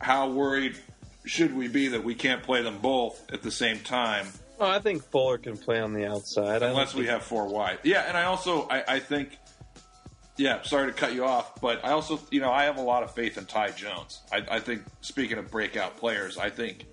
how 0.00 0.28
worried 0.28 0.76
should 1.24 1.56
we 1.56 1.68
be 1.68 1.88
that 1.88 2.04
we 2.04 2.14
can't 2.14 2.42
play 2.42 2.62
them 2.62 2.78
both 2.78 3.20
at 3.32 3.42
the 3.42 3.50
same 3.50 3.80
time? 3.80 4.26
Well, 4.58 4.70
I 4.70 4.80
think 4.80 5.04
Fuller 5.10 5.38
can 5.38 5.56
play 5.56 5.80
on 5.80 5.92
the 5.92 6.06
outside. 6.06 6.62
Unless 6.62 6.94
we 6.94 7.06
have 7.06 7.22
four 7.22 7.46
wide. 7.46 7.78
Yeah, 7.84 8.02
and 8.08 8.16
I 8.16 8.24
also 8.24 8.66
I, 8.68 8.94
I 8.96 8.98
think 9.00 9.36
yeah, 10.36 10.62
sorry 10.62 10.86
to 10.86 10.92
cut 10.92 11.14
you 11.14 11.24
off, 11.24 11.60
but 11.60 11.84
I 11.84 11.90
also 11.90 12.20
you 12.30 12.40
know 12.40 12.50
I 12.52 12.64
have 12.64 12.76
a 12.76 12.82
lot 12.82 13.02
of 13.02 13.12
faith 13.14 13.38
in 13.38 13.44
Ty 13.46 13.70
Jones. 13.72 14.20
I, 14.32 14.44
I 14.50 14.60
think 14.60 14.82
speaking 15.00 15.38
of 15.38 15.50
breakout 15.50 15.96
players, 15.96 16.38
I 16.38 16.50
think 16.50 16.86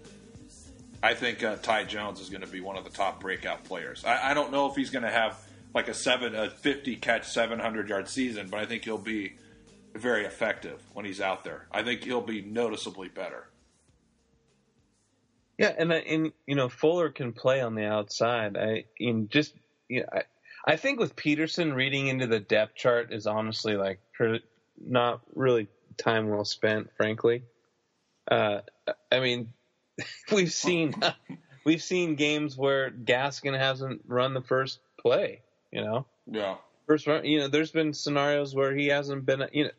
I 1.06 1.14
think 1.14 1.43
uh, 1.43 1.58
Ty 1.58 1.84
Jones 1.84 2.20
is 2.20 2.30
going 2.30 2.41
to 2.41 2.47
be 2.47 2.62
one 2.62 2.78
of 2.78 2.84
the 2.84 2.89
top 2.89 3.20
breakout 3.20 3.64
players. 3.64 4.03
I, 4.03 4.32
I 4.32 4.34
don't 4.34 4.51
know 4.51 4.68
if 4.72 4.76
he's 4.76 4.89
going 4.89 5.03
to 5.03 5.12
have 5.12 5.38
like 5.72 5.88
a 5.88 5.93
seven 5.93 6.34
a 6.34 6.49
fifty 6.49 6.95
catch 6.95 7.28
seven 7.28 7.60
hundred 7.60 7.89
yard 7.89 8.10
season, 8.10 8.47
but 8.49 8.60
I 8.60 8.66
think 8.66 8.86
he'll 8.86 8.97
be 8.97 9.34
very 9.93 10.26
effective 10.26 10.82
when 10.93 11.06
he's 11.06 11.22
out 11.22 11.43
there. 11.43 11.68
I 11.72 11.84
think 11.84 12.03
he'll 12.03 12.22
be 12.22 12.41
noticeably 12.41 13.08
better. 13.08 13.45
Yeah, 15.60 15.74
and 15.78 15.93
and 15.93 16.34
you 16.47 16.56
know 16.56 16.70
Fuller 16.70 17.12
can 17.12 17.34
play 17.34 17.62
on 17.62 17.76
the 17.76 17.86
outside. 17.86 18.58
I 18.58 18.86
in 18.97 19.30
just 19.30 19.53
you 19.88 19.99
know, 19.99 20.08
I, 20.12 20.24
I 20.66 20.76
think 20.76 20.99
with 20.99 21.16
Petersen 21.16 21.74
reading 21.74 22.08
into 22.08 22.26
the 22.26 22.39
depth 22.39 22.74
chart 22.74 23.14
is 23.14 23.28
honestly 23.28 23.76
like 23.76 23.99
not 24.84 25.22
really 25.36 25.68
time 25.97 26.30
well 26.30 26.45
spent, 26.45 26.89
frankly. 26.97 27.43
Uh, 28.28 28.62
I 29.12 29.20
mean, 29.20 29.53
we've 30.31 30.51
seen 30.51 30.93
we've 31.65 31.83
seen 31.83 32.15
games 32.15 32.57
where 32.57 32.91
Gaskin 32.91 33.57
hasn't 33.57 34.01
run 34.07 34.33
the 34.33 34.41
first 34.41 34.79
play. 34.99 35.41
You 35.71 35.81
know, 35.81 36.05
Yeah. 36.29 36.55
first 36.87 37.05
run. 37.07 37.25
You 37.25 37.39
know, 37.39 37.47
there's 37.47 37.71
been 37.71 37.93
scenarios 37.93 38.55
where 38.55 38.73
he 38.75 38.87
hasn't 38.87 39.25
been. 39.25 39.43
You 39.51 39.65
know, 39.65 39.71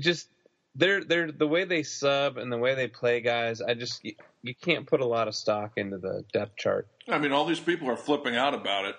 just 0.00 0.28
they're 0.74 1.04
they're 1.04 1.30
the 1.32 1.46
way 1.46 1.64
they 1.64 1.82
sub 1.82 2.36
and 2.36 2.50
the 2.52 2.58
way 2.58 2.74
they 2.74 2.88
play 2.88 3.20
guys. 3.20 3.60
I 3.60 3.74
just 3.74 4.04
you, 4.04 4.14
you 4.42 4.54
can't 4.54 4.86
put 4.86 5.00
a 5.00 5.06
lot 5.06 5.28
of 5.28 5.34
stock 5.34 5.72
into 5.76 5.98
the 5.98 6.24
depth 6.32 6.56
chart. 6.56 6.88
I 7.08 7.18
mean, 7.18 7.32
all 7.32 7.44
these 7.44 7.60
people 7.60 7.88
are 7.90 7.96
flipping 7.96 8.36
out 8.36 8.54
about 8.54 8.86
it. 8.86 8.96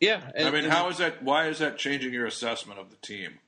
Yeah, 0.00 0.30
I 0.36 0.50
mean, 0.50 0.64
how 0.64 0.88
is 0.88 0.98
that? 0.98 1.22
Why 1.22 1.46
is 1.46 1.60
that 1.60 1.78
changing 1.78 2.12
your 2.12 2.26
assessment 2.26 2.80
of 2.80 2.90
the 2.90 2.96
team? 2.96 3.38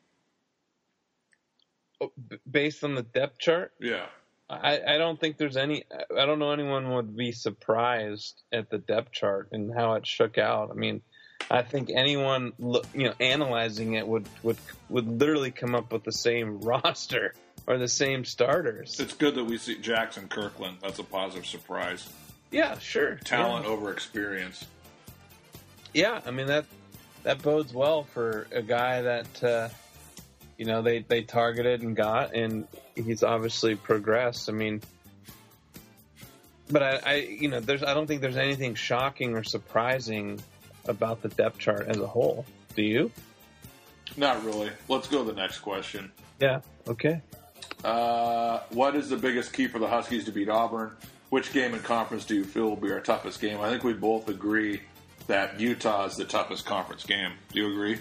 Oh, 2.01 2.13
based 2.49 2.85
on 2.85 2.95
the 2.95 3.03
depth 3.03 3.39
chart? 3.39 3.73
Yeah. 3.81 4.07
I, 4.51 4.81
I 4.87 4.99
don't 4.99 5.19
think 5.19 5.39
there's 5.39 5.57
any. 5.57 5.85
I 6.17 6.27
don't 6.27 6.39
know 6.39 6.53
anyone 6.53 6.93
would 6.95 7.17
be 7.17 7.33
surprised 7.33 8.43
at 8.53 8.69
the 8.71 8.79
depth 8.79 9.13
chart 9.13 9.49
and 9.53 9.73
how 9.75 9.95
it 9.95 10.07
shook 10.07 10.37
out. 10.39 10.71
I 10.71 10.75
mean, 10.75 11.01
I 11.51 11.63
think 11.63 11.91
anyone 11.95 12.53
you 12.59 13.05
know 13.05 13.15
analyzing 13.21 13.95
it 13.95 14.07
would 14.07 14.29
would 14.43 14.59
would 14.91 15.07
literally 15.21 15.51
come 15.51 15.75
up 15.75 15.93
with 15.93 16.05
the 16.05 16.13
same 16.13 16.61
roster 16.63 17.35
or 17.67 17.79
the 17.79 17.89
same 17.89 18.25
starters. 18.27 19.01
It's 19.01 19.15
good 19.15 19.35
that 19.37 19.45
we 19.45 19.57
see 19.57 19.79
Jackson 19.79 20.29
Kirkland. 20.29 20.77
That's 20.83 20.99
a 20.99 21.05
positive 21.05 21.47
surprise. 21.47 22.07
Yeah, 22.51 22.79
sure. 22.79 23.17
Talent 23.25 23.65
Yeah. 23.65 23.71
over 23.73 23.91
experience. 23.91 24.67
Yeah, 25.95 26.21
I 26.27 26.31
mean 26.31 26.49
that 26.49 26.67
that 27.23 27.41
bodes 27.43 27.73
well 27.73 28.05
for 28.05 28.47
a 28.53 28.61
guy 28.63 29.01
that 29.03 29.43
uh, 29.43 29.69
you 30.57 30.65
know 30.65 30.83
they 30.83 31.01
they 31.01 31.23
targeted 31.23 31.83
and 31.83 31.97
got, 31.97 32.35
and 32.35 32.67
he's 32.95 33.23
obviously 33.23 33.75
progressed. 33.75 34.49
I 34.49 34.53
mean, 34.53 34.81
but 36.71 36.83
I, 36.83 37.01
I 37.05 37.15
you 37.15 37.49
know 37.49 37.61
there's 37.61 37.83
I 37.83 37.95
don't 37.95 38.07
think 38.07 38.21
there's 38.21 38.37
anything 38.37 38.75
shocking 38.75 39.35
or 39.35 39.45
surprising 39.45 40.41
about 40.87 41.23
the 41.23 41.29
depth 41.29 41.59
chart 41.59 41.87
as 41.89 41.99
a 41.99 42.07
whole. 42.07 42.45
Do 42.75 42.83
you? 42.83 43.11
Not 44.17 44.45
really. 44.45 44.71
Let's 44.89 45.09
go 45.09 45.25
to 45.25 45.33
the 45.33 45.37
next 45.37 45.59
question. 45.59 46.13
Yeah. 46.41 46.61
Okay. 46.89 47.21
Uh, 47.83 48.61
what 48.71 48.97
is 48.97 49.09
the 49.09 49.17
biggest 49.17 49.53
key 49.53 49.67
for 49.67 49.79
the 49.79 49.89
Huskies 49.89 50.25
to 50.25 50.33
beat 50.33 50.49
Auburn? 50.49 50.93
Which 51.31 51.53
game 51.53 51.75
in 51.75 51.81
conference 51.81 52.25
do 52.25 52.35
you 52.35 52.45
feel 52.45 52.69
will 52.69 52.77
be 52.77 52.93
our 52.93 53.01
toughest 53.01 53.41
game? 53.41 53.61
I 53.61 53.71
think 53.71 53.83
we 53.83 53.93
both 53.93 54.29
agree 54.29 54.83
that 55.27 55.59
Utah 55.59 56.07
is 56.07 56.17
the 56.17 56.25
toughest 56.25 56.65
conference 56.65 57.05
game. 57.05 57.33
Do 57.53 57.61
you 57.61 57.71
agree? 57.71 57.99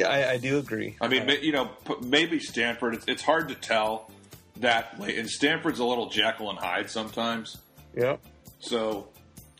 Yeah, 0.00 0.08
I, 0.08 0.30
I 0.30 0.36
do 0.38 0.56
agree. 0.56 0.96
I 0.98 1.08
mean, 1.08 1.28
you 1.42 1.52
know, 1.52 1.68
maybe 2.02 2.40
Stanford. 2.40 2.94
It's, 2.94 3.04
it's 3.06 3.22
hard 3.22 3.50
to 3.50 3.54
tell 3.54 4.10
that 4.56 4.98
way. 4.98 5.18
And 5.18 5.28
Stanford's 5.28 5.78
a 5.78 5.84
little 5.84 6.08
Jekyll 6.08 6.48
and 6.48 6.58
Hyde 6.58 6.88
sometimes. 6.88 7.58
Yep. 7.94 8.18
So, 8.60 9.08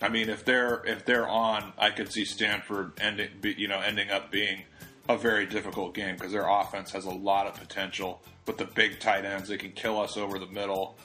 I 0.01 0.09
mean, 0.09 0.31
if 0.31 0.47
they're 0.47 0.83
if 0.87 1.05
they're 1.05 1.29
on, 1.29 1.75
I 1.77 1.91
could 1.91 2.11
see 2.11 2.25
Stanford 2.25 2.93
ending, 3.03 3.29
be, 3.43 3.55
you 3.59 3.69
know, 3.69 3.81
ending 3.81 4.11
up 4.11 4.31
being 4.31 4.63
a 5.11 5.19
very 5.19 5.45
difficult 5.45 5.93
game 5.93 6.15
because 6.15 6.33
their 6.33 6.49
offense 6.49 6.91
has 6.93 7.05
a 7.05 7.11
lot 7.11 7.47
of 7.47 7.55
potential. 7.57 8.23
With 8.47 8.57
the 8.57 8.65
big 8.65 8.99
tight 8.99 9.27
ends, 9.27 9.51
they 9.51 9.59
can 9.59 9.73
kill 9.73 10.01
us 10.01 10.17
over 10.17 10.39
the 10.39 10.47
middle. 10.47 10.97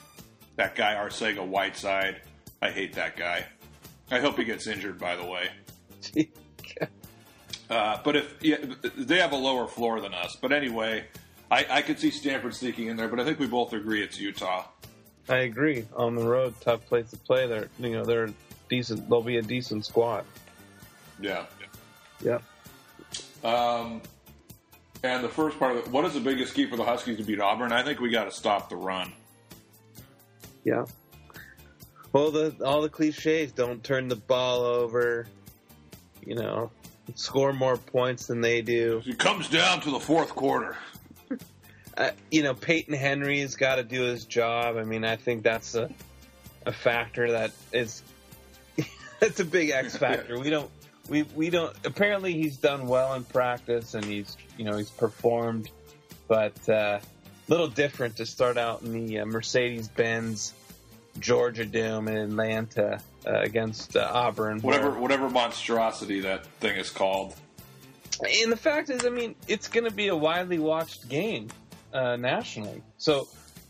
That 0.56 0.74
guy 0.74 0.94
Arcega 0.94 1.46
Whiteside, 1.46 2.22
I 2.62 2.70
hate 2.70 2.94
that 2.94 3.18
guy. 3.18 3.44
I 4.10 4.18
hope 4.18 4.38
he 4.38 4.44
gets 4.44 4.66
injured. 4.66 4.98
By 4.98 5.14
the 5.14 5.26
way. 5.26 5.50
Uh, 7.68 7.98
but 8.04 8.16
if 8.16 8.36
yeah, 8.40 8.58
they 8.96 9.18
have 9.18 9.32
a 9.32 9.36
lower 9.36 9.66
floor 9.66 10.00
than 10.00 10.14
us, 10.14 10.36
but 10.40 10.52
anyway, 10.52 11.04
I, 11.50 11.66
I 11.68 11.82
could 11.82 11.98
see 11.98 12.10
Stanford 12.10 12.54
sneaking 12.54 12.88
in 12.88 12.96
there. 12.96 13.08
But 13.08 13.20
I 13.20 13.24
think 13.24 13.38
we 13.38 13.46
both 13.46 13.72
agree 13.72 14.02
it's 14.02 14.20
Utah. 14.20 14.66
I 15.28 15.38
agree. 15.38 15.86
On 15.96 16.14
the 16.14 16.24
road, 16.24 16.54
tough 16.60 16.86
place 16.86 17.10
to 17.10 17.16
play. 17.16 17.46
They're 17.46 17.68
you 17.78 17.90
know 17.90 18.04
they're 18.04 18.30
decent. 18.68 19.08
They'll 19.08 19.22
be 19.22 19.38
a 19.38 19.42
decent 19.42 19.84
squad. 19.84 20.24
Yeah. 21.20 21.46
Yeah. 22.22 22.38
Um, 23.42 24.00
and 25.02 25.22
the 25.22 25.28
first 25.28 25.58
part 25.58 25.72
of 25.72 25.78
it, 25.78 25.88
what 25.88 26.04
is 26.04 26.14
the 26.14 26.20
biggest 26.20 26.54
key 26.54 26.66
for 26.68 26.76
the 26.76 26.84
Huskies 26.84 27.18
to 27.18 27.24
beat 27.24 27.40
Auburn? 27.40 27.72
I 27.72 27.82
think 27.82 28.00
we 28.00 28.10
got 28.10 28.24
to 28.24 28.30
stop 28.30 28.68
the 28.68 28.76
run. 28.76 29.12
Yeah. 30.64 30.86
Well, 32.12 32.30
the 32.30 32.54
all 32.64 32.80
the 32.80 32.88
cliches. 32.88 33.52
Don't 33.52 33.82
turn 33.84 34.08
the 34.08 34.16
ball 34.16 34.62
over. 34.62 35.26
You 36.24 36.34
know, 36.34 36.70
score 37.14 37.52
more 37.52 37.76
points 37.76 38.26
than 38.26 38.40
they 38.40 38.62
do. 38.62 39.02
It 39.04 39.18
comes 39.18 39.48
down 39.48 39.80
to 39.82 39.90
the 39.90 40.00
fourth 40.00 40.30
quarter. 40.30 40.76
Uh, 41.98 42.10
you 42.30 42.42
know, 42.42 42.52
Peyton 42.52 42.92
Henry's 42.92 43.56
got 43.56 43.76
to 43.76 43.82
do 43.82 44.02
his 44.02 44.26
job. 44.26 44.76
I 44.76 44.84
mean, 44.84 45.02
I 45.02 45.16
think 45.16 45.42
that's 45.42 45.74
a 45.74 45.88
a 46.66 46.72
factor 46.72 47.32
that 47.32 47.52
is 47.72 48.02
that's 49.18 49.40
a 49.40 49.46
big 49.46 49.70
X 49.70 49.96
factor. 49.98 50.38
We 50.38 50.50
don't 50.50 50.70
we 51.08 51.22
we 51.22 51.48
don't. 51.48 51.74
Apparently, 51.86 52.34
he's 52.34 52.58
done 52.58 52.86
well 52.86 53.14
in 53.14 53.24
practice 53.24 53.94
and 53.94 54.04
he's 54.04 54.36
you 54.58 54.66
know 54.66 54.76
he's 54.76 54.90
performed, 54.90 55.70
but 56.28 56.68
uh, 56.68 56.98
little 57.48 57.68
different 57.68 58.16
to 58.16 58.26
start 58.26 58.58
out 58.58 58.82
in 58.82 58.92
the 58.92 59.20
uh, 59.20 59.24
Mercedes 59.24 59.88
Benz 59.88 60.52
Georgia 61.20 61.64
Dome 61.64 62.08
in 62.08 62.16
Atlanta 62.16 63.00
uh, 63.26 63.30
against 63.40 63.96
uh, 63.96 64.10
Auburn. 64.12 64.60
Whatever 64.60 64.90
where- 64.90 65.00
whatever 65.00 65.30
monstrosity 65.30 66.20
that 66.20 66.46
thing 66.60 66.76
is 66.76 66.90
called. 66.90 67.34
and 68.42 68.50
the 68.52 68.56
fact 68.56 68.90
is, 68.90 69.04
I 69.04 69.10
mean, 69.10 69.34
it's 69.48 69.68
going 69.68 69.84
to 69.84 69.90
be 69.94 70.08
a 70.08 70.16
widely 70.16 70.58
watched 70.58 71.08
game 71.08 71.48
uh, 71.92 72.16
nationally. 72.16 72.82
So, 72.98 73.28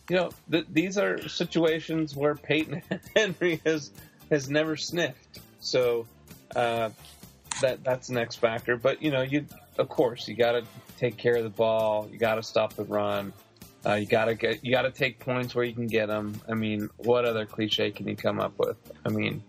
you 0.08 0.16
know, 0.16 0.30
th- 0.50 0.66
these 0.70 0.98
are 0.98 1.28
situations 1.28 2.14
where 2.14 2.34
Peyton 2.34 2.82
Henry 3.16 3.60
has 3.64 3.90
has 4.30 4.48
never 4.50 4.76
sniffed. 4.76 5.40
So 5.60 6.06
uh, 6.54 6.90
that 7.60 7.82
that's 7.84 8.08
an 8.08 8.18
X 8.18 8.36
factor. 8.36 8.76
But 8.76 9.02
you 9.02 9.10
know, 9.10 9.22
you 9.22 9.46
of 9.78 9.88
course 9.88 10.28
you 10.28 10.34
got 10.36 10.52
to 10.52 10.62
take 10.98 11.16
care 11.16 11.36
of 11.36 11.42
the 11.44 11.50
ball. 11.50 12.08
You 12.10 12.18
got 12.18 12.36
to 12.36 12.42
stop 12.42 12.74
the 12.74 12.84
run. 12.84 13.32
Uh, 13.86 13.94
you 13.94 14.06
gotta 14.06 14.34
get, 14.34 14.64
you 14.64 14.72
gotta 14.72 14.90
take 14.90 15.20
points 15.20 15.54
where 15.54 15.64
you 15.64 15.72
can 15.72 15.86
get 15.86 16.06
them. 16.08 16.40
I 16.48 16.54
mean, 16.54 16.90
what 16.96 17.24
other 17.24 17.46
cliche 17.46 17.92
can 17.92 18.08
you 18.08 18.16
come 18.16 18.40
up 18.40 18.58
with? 18.58 18.76
I 19.04 19.10
mean, 19.10 19.42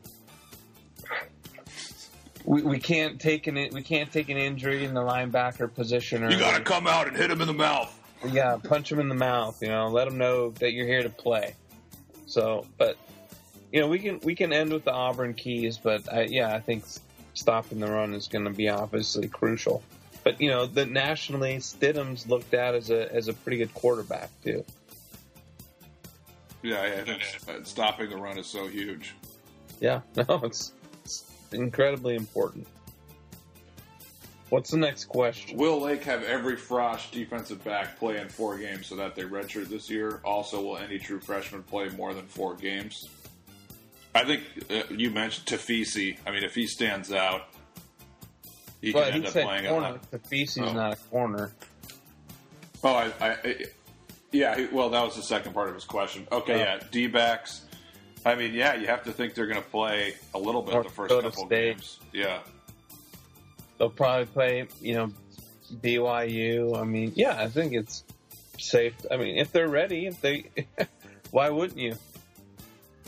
we, 2.45 2.61
we 2.61 2.79
can't 2.79 3.19
take 3.19 3.47
an 3.47 3.55
we 3.73 3.81
can't 3.81 4.11
take 4.11 4.29
an 4.29 4.37
injury 4.37 4.85
in 4.85 4.93
the 4.93 5.01
linebacker 5.01 5.73
position. 5.73 6.23
Or 6.23 6.29
You 6.29 6.37
got 6.37 6.55
to 6.57 6.63
come 6.63 6.85
out 6.87 7.07
and 7.07 7.17
hit 7.17 7.31
him 7.31 7.41
in 7.41 7.47
the 7.47 7.53
mouth. 7.53 7.93
yeah, 8.31 8.57
punch 8.63 8.91
him 8.91 8.99
in 8.99 9.09
the 9.09 9.15
mouth. 9.15 9.61
You 9.61 9.69
know, 9.69 9.87
let 9.89 10.07
them 10.07 10.17
know 10.17 10.51
that 10.51 10.71
you're 10.71 10.87
here 10.87 11.03
to 11.03 11.09
play. 11.09 11.55
So, 12.27 12.65
but 12.77 12.97
you 13.71 13.79
know, 13.81 13.87
we 13.87 13.99
can 13.99 14.19
we 14.23 14.35
can 14.35 14.53
end 14.53 14.71
with 14.71 14.85
the 14.85 14.93
Auburn 14.93 15.33
keys, 15.33 15.77
but 15.77 16.11
I, 16.11 16.23
yeah, 16.23 16.53
I 16.53 16.59
think 16.59 16.83
stopping 17.33 17.79
the 17.79 17.87
run 17.87 18.13
is 18.13 18.27
going 18.27 18.45
to 18.45 18.51
be 18.51 18.69
obviously 18.69 19.27
crucial. 19.27 19.83
But 20.27 20.41
you 20.41 20.49
know, 20.49 20.65
the 20.65 20.85
nationally, 20.85 21.55
Stidham's 21.57 22.27
looked 22.27 22.53
at 22.53 22.75
as 22.75 22.89
a 22.89 23.13
as 23.13 23.29
a 23.29 23.33
pretty 23.33 23.59
good 23.59 23.73
quarterback 23.73 24.29
too. 24.43 24.65
Yeah, 26.61 26.81
I 26.81 27.03
think 27.05 27.65
stopping 27.65 28.09
the 28.09 28.17
run 28.17 28.37
is 28.37 28.45
so 28.45 28.67
huge. 28.67 29.13
Yeah, 29.79 30.01
no, 30.17 30.41
it's, 30.43 30.73
it's 31.05 31.23
incredibly 31.53 32.15
important. 32.15 32.67
What's 34.49 34.71
the 34.71 34.77
next 34.77 35.05
question? 35.05 35.57
Will 35.57 35.79
Lake 35.79 36.03
have 36.03 36.23
every 36.23 36.57
Frosh 36.57 37.09
defensive 37.09 37.63
back 37.63 37.97
play 37.97 38.19
in 38.19 38.27
four 38.27 38.57
games 38.57 38.87
so 38.87 38.97
that 38.97 39.15
they 39.15 39.23
redshirt 39.23 39.69
this 39.69 39.89
year? 39.89 40.19
Also, 40.25 40.61
will 40.61 40.77
any 40.77 40.99
true 40.99 41.21
freshman 41.21 41.63
play 41.63 41.87
more 41.89 42.13
than 42.13 42.25
four 42.25 42.55
games? 42.55 43.07
I 44.13 44.25
think 44.25 44.43
uh, 44.69 44.83
you 44.89 45.09
mentioned 45.09 45.47
Tafisi. 45.47 46.17
I 46.25 46.31
mean, 46.31 46.43
if 46.43 46.53
he 46.53 46.67
stands 46.67 47.13
out, 47.13 47.47
he 48.87 48.93
but 48.93 49.13
he 49.13 49.25
said 49.27 49.45
playing 49.45 49.65
corner. 49.67 49.99
a 50.11 50.17
Tafisi's 50.17 50.57
Oh. 50.59 50.73
not 50.73 50.93
a 50.93 50.95
corner. 51.09 51.51
Oh, 52.83 52.93
I, 52.95 53.11
I, 53.21 53.55
yeah. 54.31 54.67
Well, 54.71 54.89
that 54.89 55.03
was 55.03 55.15
the 55.15 55.21
second 55.23 55.53
part 55.53 55.69
of 55.69 55.75
his 55.75 55.85
question. 55.85 56.27
Okay, 56.31 56.53
Oh. 56.53 56.57
yeah, 56.57 56.79
D 56.91 57.07
backs. 57.07 57.61
I 58.25 58.35
mean, 58.35 58.53
yeah, 58.53 58.75
you 58.75 58.87
have 58.87 59.03
to 59.05 59.11
think 59.11 59.33
they're 59.35 59.47
going 59.47 59.61
to 59.61 59.69
play 59.69 60.15
a 60.33 60.39
little 60.39 60.61
bit 60.61 60.73
North 60.73 60.87
the 60.87 60.93
first 60.93 61.09
Dakota 61.09 61.29
couple 61.29 61.45
State. 61.47 61.75
games. 61.75 61.99
Yeah, 62.13 62.39
They'll 63.77 63.89
probably 63.89 64.25
play, 64.25 64.67
you 64.81 64.95
know, 64.95 65.11
BYU. 65.81 66.77
I 66.79 66.83
mean, 66.83 67.13
yeah, 67.15 67.39
I 67.39 67.47
think 67.47 67.73
it's 67.73 68.03
safe. 68.57 68.93
I 69.11 69.17
mean, 69.17 69.37
if 69.37 69.51
they're 69.51 69.67
ready, 69.69 70.07
if 70.07 70.19
they, 70.19 70.45
why 71.31 71.49
wouldn't 71.49 71.79
you? 71.79 71.95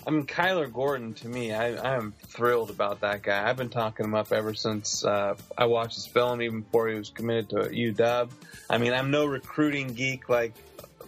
I 0.08 0.12
mean, 0.12 0.26
Kyler 0.26 0.72
Gordon 0.72 1.14
to 1.16 1.28
me, 1.28 1.54
I, 1.54 1.96
I'm 1.96 2.14
thrilled 2.28 2.70
about 2.70 3.02
that 3.02 3.22
guy. 3.22 3.48
I've 3.48 3.58
been 3.58 3.70
talking 3.70 4.06
him 4.06 4.16
up 4.16 4.32
ever 4.32 4.54
since 4.54 5.04
uh, 5.04 5.36
I 5.58 5.66
watched 5.66 5.96
his 5.96 6.08
film, 6.08 6.42
even 6.42 6.62
before 6.62 6.88
he 6.88 6.96
was 6.96 7.10
committed 7.10 7.50
to 7.50 7.56
UW. 7.70 8.30
I 8.70 8.78
mean, 8.78 8.94
I'm 8.94 9.12
no 9.12 9.26
recruiting 9.26 9.94
geek 9.94 10.30
like 10.30 10.54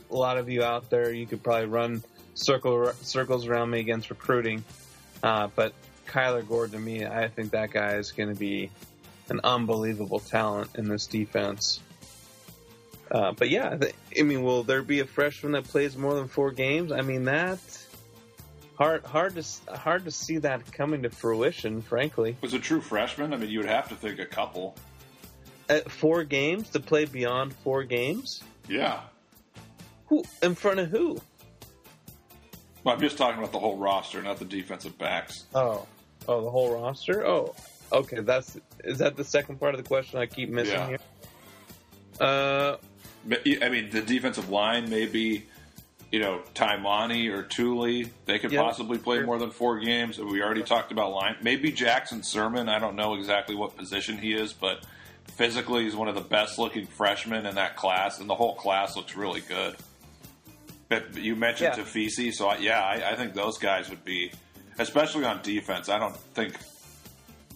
a 0.10 0.16
lot 0.16 0.38
of 0.38 0.50
you 0.50 0.64
out 0.64 0.90
there. 0.90 1.12
You 1.12 1.26
could 1.26 1.42
probably 1.42 1.68
run 1.68 2.04
circle 2.34 2.92
circles 3.02 3.48
around 3.48 3.70
me 3.70 3.80
against 3.80 4.10
recruiting, 4.10 4.64
uh, 5.24 5.48
but 5.56 5.74
Kyler 6.08 6.48
Gordon 6.48 6.74
to 6.74 6.80
me, 6.80 7.06
I 7.06 7.28
think 7.28 7.52
that 7.52 7.72
guy 7.72 7.96
is 7.96 8.12
going 8.12 8.30
to 8.30 8.40
be 8.40 8.70
an 9.30 9.40
unbelievable 9.44 10.20
talent 10.20 10.72
in 10.76 10.88
this 10.88 11.08
defense. 11.08 11.80
Uh, 13.10 13.34
but 13.34 13.50
yeah, 13.50 13.78
I 14.18 14.22
mean, 14.24 14.44
will 14.44 14.64
there 14.64 14.82
be 14.82 15.00
a 15.00 15.06
freshman 15.06 15.54
that 15.54 15.66
plays 15.66 15.98
more 15.98 16.16
than 16.16 16.28
four 16.28 16.52
games? 16.52 16.92
I 16.92 17.02
mean, 17.02 17.26
that 17.26 17.60
hard 18.82 19.06
hard 19.06 19.36
to 19.36 19.76
hard 19.78 20.06
to 20.06 20.12
see 20.12 20.38
that 20.40 20.72
coming 20.72 21.04
to 21.04 21.10
fruition. 21.10 21.82
Frankly, 21.82 22.36
was 22.42 22.54
a 22.56 22.60
true 22.60 22.82
freshman. 22.82 23.34
I 23.34 23.38
mean, 23.38 23.50
you 23.50 23.60
would 23.60 23.70
have 23.70 23.90
to 23.90 23.96
think 23.96 24.20
a 24.20 24.26
couple. 24.26 24.76
at 25.70 25.90
four 25.92 26.24
games 26.24 26.70
to 26.72 26.80
play 26.80 27.06
beyond 27.06 27.54
four 27.64 27.84
games, 27.84 28.44
Yeah, 28.68 29.02
who 30.08 30.24
in 30.42 30.56
front 30.56 30.80
of 30.80 30.90
who? 30.90 31.22
Well, 32.84 32.96
I'm 32.96 33.02
just 33.02 33.18
talking 33.18 33.38
about 33.38 33.52
the 33.52 33.60
whole 33.60 33.78
roster, 33.78 34.22
not 34.24 34.40
the 34.40 34.46
defensive 34.46 34.98
backs. 34.98 35.46
Oh, 35.54 35.86
oh, 36.28 36.42
the 36.42 36.50
whole 36.50 36.74
roster. 36.74 37.26
Oh, 37.26 37.54
okay. 37.92 38.22
That's 38.22 38.58
is 38.84 38.98
that 38.98 39.16
the 39.16 39.24
second 39.24 39.60
part 39.60 39.76
of 39.76 39.84
the 39.84 39.88
question 39.88 40.18
I 40.20 40.26
keep 40.26 40.50
missing 40.50 40.74
Yeah. 40.80 40.88
here? 40.88 41.00
Uh, 42.20 42.78
I 43.62 43.70
mean, 43.70 43.92
the 43.92 44.02
defensive 44.02 44.50
line 44.50 44.90
maybe, 44.90 45.46
you 46.12 46.20
know, 46.20 46.42
Taimani 46.54 47.32
or 47.32 47.44
Tuli, 47.44 48.12
they 48.26 48.38
could 48.38 48.52
Yeah, 48.52 48.62
possibly 48.62 48.98
play 48.98 49.18
sure. 49.18 49.26
more 49.26 49.40
than 49.40 49.52
four 49.52 49.80
games. 49.80 50.20
We 50.20 50.42
already 50.44 50.64
talked 50.64 50.92
about 50.92 51.12
line. 51.14 51.38
Maybe 51.42 51.72
Jackson 51.72 52.22
Sirmon. 52.22 52.68
I 52.70 52.80
don't 52.80 52.96
know 52.96 53.16
exactly 53.16 53.56
what 53.56 53.78
position 53.78 54.18
he 54.18 54.34
is, 54.34 54.52
but 54.52 54.86
physically 55.36 55.86
he's 55.86 55.96
one 55.96 56.10
of 56.10 56.16
the 56.16 56.22
best 56.22 56.60
looking 56.60 56.86
freshmen 56.86 57.46
in 57.46 57.56
that 57.56 57.78
class, 57.78 58.20
and 58.20 58.30
the 58.30 58.36
whole 58.36 58.56
class 58.56 58.96
looks 58.98 59.16
really 59.16 59.42
good. 59.42 59.76
But 60.90 61.16
you 61.16 61.38
mentioned 61.38 61.76
Yeah. 61.78 61.84
Tafisi, 61.84 62.34
so 62.34 62.50
I, 62.50 62.58
yeah, 62.58 62.82
I, 62.82 63.12
I 63.12 63.16
think 63.16 63.34
those 63.34 63.58
guys 63.58 63.90
would 63.90 64.04
be, 64.04 64.32
especially 64.78 65.24
on 65.24 65.42
defense. 65.42 65.88
I 65.88 65.98
don't 65.98 66.18
think, 66.18 66.56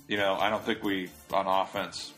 you 0.07 0.15
know, 0.15 0.35
I 0.39 0.49
don't 0.49 0.63
think 0.63 0.81
we 0.83 1.09
on 1.33 1.45
offense 1.47 2.13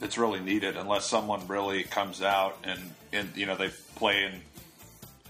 it's 0.00 0.18
really 0.18 0.40
needed 0.40 0.76
unless 0.76 1.06
someone 1.06 1.46
really 1.46 1.84
comes 1.84 2.22
out 2.22 2.58
and, 2.64 2.80
and 3.12 3.30
you 3.36 3.46
know 3.46 3.54
they 3.54 3.68
play 3.94 4.24
in 4.24 4.40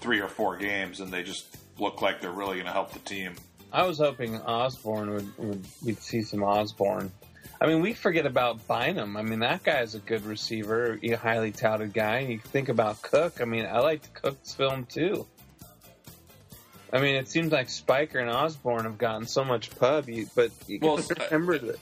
three 0.02 0.20
or 0.20 0.28
four 0.28 0.56
games 0.56 1.00
and 1.00 1.12
they 1.12 1.22
just 1.22 1.56
look 1.78 2.02
like 2.02 2.20
they're 2.20 2.30
really 2.30 2.54
going 2.54 2.66
to 2.66 2.72
help 2.72 2.92
the 2.92 2.98
team. 2.98 3.34
I 3.72 3.84
was 3.84 3.98
hoping 3.98 4.36
Osborne 4.40 5.14
would, 5.14 5.38
would 5.38 5.66
we'd 5.82 6.02
see 6.02 6.22
some 6.22 6.42
Osborne. 6.42 7.10
I 7.60 7.66
mean, 7.66 7.80
we 7.80 7.94
forget 7.94 8.26
about 8.26 8.66
Bynum. 8.66 9.16
I 9.16 9.22
mean, 9.22 9.38
that 9.38 9.62
guy's 9.62 9.94
a 9.94 10.00
good 10.00 10.26
receiver, 10.26 10.98
a 11.02 11.12
highly 11.12 11.52
touted 11.52 11.94
guy. 11.94 12.18
And 12.18 12.32
you 12.32 12.38
think 12.38 12.68
about 12.68 13.00
Cook. 13.00 13.40
I 13.40 13.44
mean, 13.44 13.64
I 13.64 13.78
liked 13.78 14.12
Cook's 14.14 14.52
film 14.52 14.84
too. 14.84 15.26
I 16.92 17.00
mean, 17.00 17.14
it 17.14 17.28
seems 17.28 17.52
like 17.52 17.70
Spiker 17.70 18.18
and 18.18 18.28
Osborne 18.28 18.84
have 18.84 18.98
gotten 18.98 19.26
so 19.26 19.44
much 19.44 19.70
pub, 19.78 20.08
but 20.34 20.50
you 20.66 20.78
Well, 20.82 20.98
remember 21.30 21.56
that. 21.58 21.78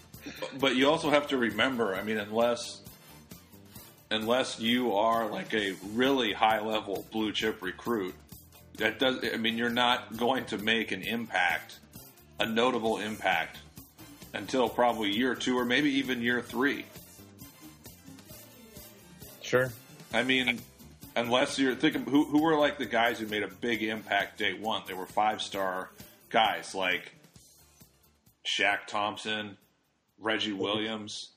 But 0.61 0.77
you 0.77 0.89
also 0.89 1.11
have 1.11 1.27
to 1.29 1.39
remember, 1.39 1.97
I 1.97 2.03
mean, 2.03 2.19
unless 2.19 2.83
unless 4.11 4.59
you 4.59 4.95
are 4.95 5.29
like 5.29 5.55
a 5.55 5.75
really 5.93 6.33
high 6.33 6.61
level 6.61 7.07
blue 7.11 7.33
chip 7.33 7.63
recruit, 7.63 8.15
that 8.79 8.99
does. 8.99 9.19
I 9.33 9.37
mean, 9.37 9.57
you're 9.57 9.71
not 9.71 10.17
going 10.17 10.45
to 10.47 10.59
make 10.59 10.93
an 10.93 11.03
impact, 11.03 11.79
a 12.39 12.47
notable 12.47 12.99
impact, 12.99 13.59
until 14.33 14.69
probably 14.69 15.11
year 15.11 15.35
two 15.35 15.59
or 15.59 15.65
maybe 15.65 15.91
even 15.91 16.21
year 16.21 16.41
three. 16.41 16.85
Sure. 19.43 19.73
I 20.13 20.23
mean, 20.23 20.61
unless 21.17 21.59
you're 21.59 21.75
thinking 21.75 22.05
who 22.05 22.25
who 22.25 22.43
were 22.43 22.57
like 22.57 22.79
the 22.79 22.87
guys 22.87 23.19
who 23.19 23.27
made 23.27 23.43
a 23.43 23.49
big 23.49 23.83
impact 23.83 24.39
day 24.39 24.55
one. 24.55 24.83
They 24.87 24.95
were 24.95 25.07
five 25.07 25.43
star 25.43 25.91
guys 26.31 26.75
like 26.75 27.13
Shaq 28.47 28.87
Thompson, 28.87 29.57
Reggie 30.19 30.51
mm-hmm. 30.51 30.61
Williams, 30.61 31.31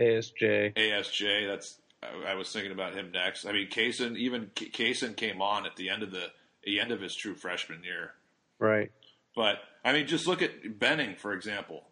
ASJ. 0.00 0.74
ASJ. 0.74 1.46
That's 1.46 1.78
I, 2.06 2.32
I 2.32 2.34
was 2.34 2.52
thinking 2.52 2.72
about 2.72 2.94
him 2.94 3.10
next. 3.12 3.46
I 3.46 3.52
mean, 3.52 3.68
Kasen 3.68 4.16
even 4.16 4.46
Kasen 4.54 5.16
came 5.16 5.40
on 5.40 5.66
at 5.66 5.76
the 5.76 5.88
end 5.90 6.02
of 6.02 6.10
the 6.10 6.26
the 6.64 6.80
end 6.80 6.92
of 6.92 7.00
his 7.00 7.14
true 7.14 7.34
freshman 7.34 7.82
year. 7.84 8.12
Right. 8.58 8.90
But 9.34 9.56
I 9.84 9.92
mean, 9.92 10.06
just 10.06 10.26
look 10.26 10.42
at 10.42 10.78
Benning 10.78 11.16
for 11.16 11.32
example. 11.32 11.84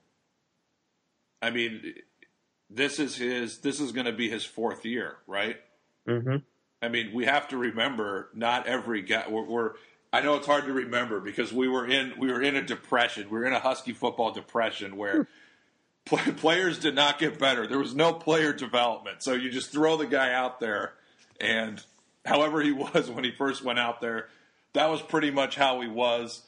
I 1.42 1.50
mean, 1.50 1.94
this 2.70 2.98
is 2.98 3.16
his. 3.16 3.58
This 3.60 3.80
is 3.80 3.92
going 3.92 4.06
to 4.06 4.12
be 4.12 4.28
his 4.28 4.44
fourth 4.44 4.84
year, 4.84 5.16
right? 5.26 5.56
Mm-hmm. 6.08 6.36
I 6.82 6.88
mean, 6.88 7.12
we 7.14 7.24
have 7.24 7.48
to 7.48 7.56
remember 7.56 8.28
not 8.34 8.66
every 8.66 9.02
guy. 9.02 9.24
We're, 9.28 9.44
we're 9.44 9.70
I 10.12 10.20
know 10.20 10.36
it's 10.36 10.46
hard 10.46 10.66
to 10.66 10.72
remember 10.72 11.20
because 11.20 11.52
we 11.52 11.66
were 11.66 11.86
in 11.86 12.14
we 12.18 12.30
were 12.30 12.40
in 12.40 12.56
a 12.56 12.62
depression. 12.62 13.24
We 13.30 13.38
were 13.38 13.46
in 13.46 13.52
a 13.52 13.58
Husky 13.58 13.92
football 13.92 14.32
depression 14.32 14.96
where 14.96 15.26
play, 16.04 16.32
players 16.32 16.78
did 16.78 16.94
not 16.94 17.18
get 17.18 17.38
better. 17.38 17.66
There 17.66 17.78
was 17.78 17.94
no 17.94 18.12
player 18.12 18.52
development. 18.52 19.22
So 19.22 19.32
you 19.32 19.50
just 19.50 19.70
throw 19.70 19.96
the 19.96 20.06
guy 20.06 20.32
out 20.32 20.60
there, 20.60 20.94
and 21.40 21.82
however 22.24 22.60
he 22.60 22.72
was 22.72 23.10
when 23.10 23.24
he 23.24 23.32
first 23.32 23.64
went 23.64 23.78
out 23.78 24.00
there, 24.00 24.28
that 24.72 24.90
was 24.90 25.02
pretty 25.02 25.30
much 25.30 25.56
how 25.56 25.80
he 25.80 25.88
was 25.88 26.42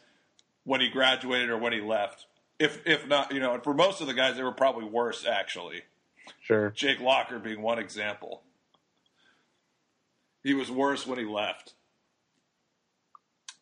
when 0.64 0.80
he 0.80 0.88
graduated 0.88 1.50
or 1.50 1.58
when 1.58 1.72
he 1.72 1.80
left. 1.80 2.26
If 2.58 2.86
if 2.86 3.06
not, 3.06 3.32
you 3.32 3.40
know, 3.40 3.54
and 3.54 3.62
for 3.62 3.74
most 3.74 4.00
of 4.00 4.06
the 4.06 4.14
guys, 4.14 4.36
they 4.36 4.42
were 4.42 4.52
probably 4.52 4.86
worse 4.86 5.24
actually. 5.26 5.82
Sure. 6.40 6.70
Jake 6.70 7.00
Locker 7.00 7.38
being 7.38 7.62
one 7.62 7.78
example. 7.78 8.42
He 10.42 10.54
was 10.54 10.70
worse 10.70 11.06
when 11.06 11.18
he 11.18 11.24
left. 11.24 11.74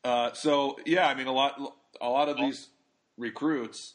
Uh, 0.05 0.33
so 0.35 0.79
yeah, 0.85 1.09
I 1.09 1.15
mean 1.15 1.27
a 1.27 1.33
lot, 1.33 1.59
a 2.01 2.09
lot 2.09 2.29
of 2.29 2.37
these 2.37 2.69
recruits, 3.17 3.95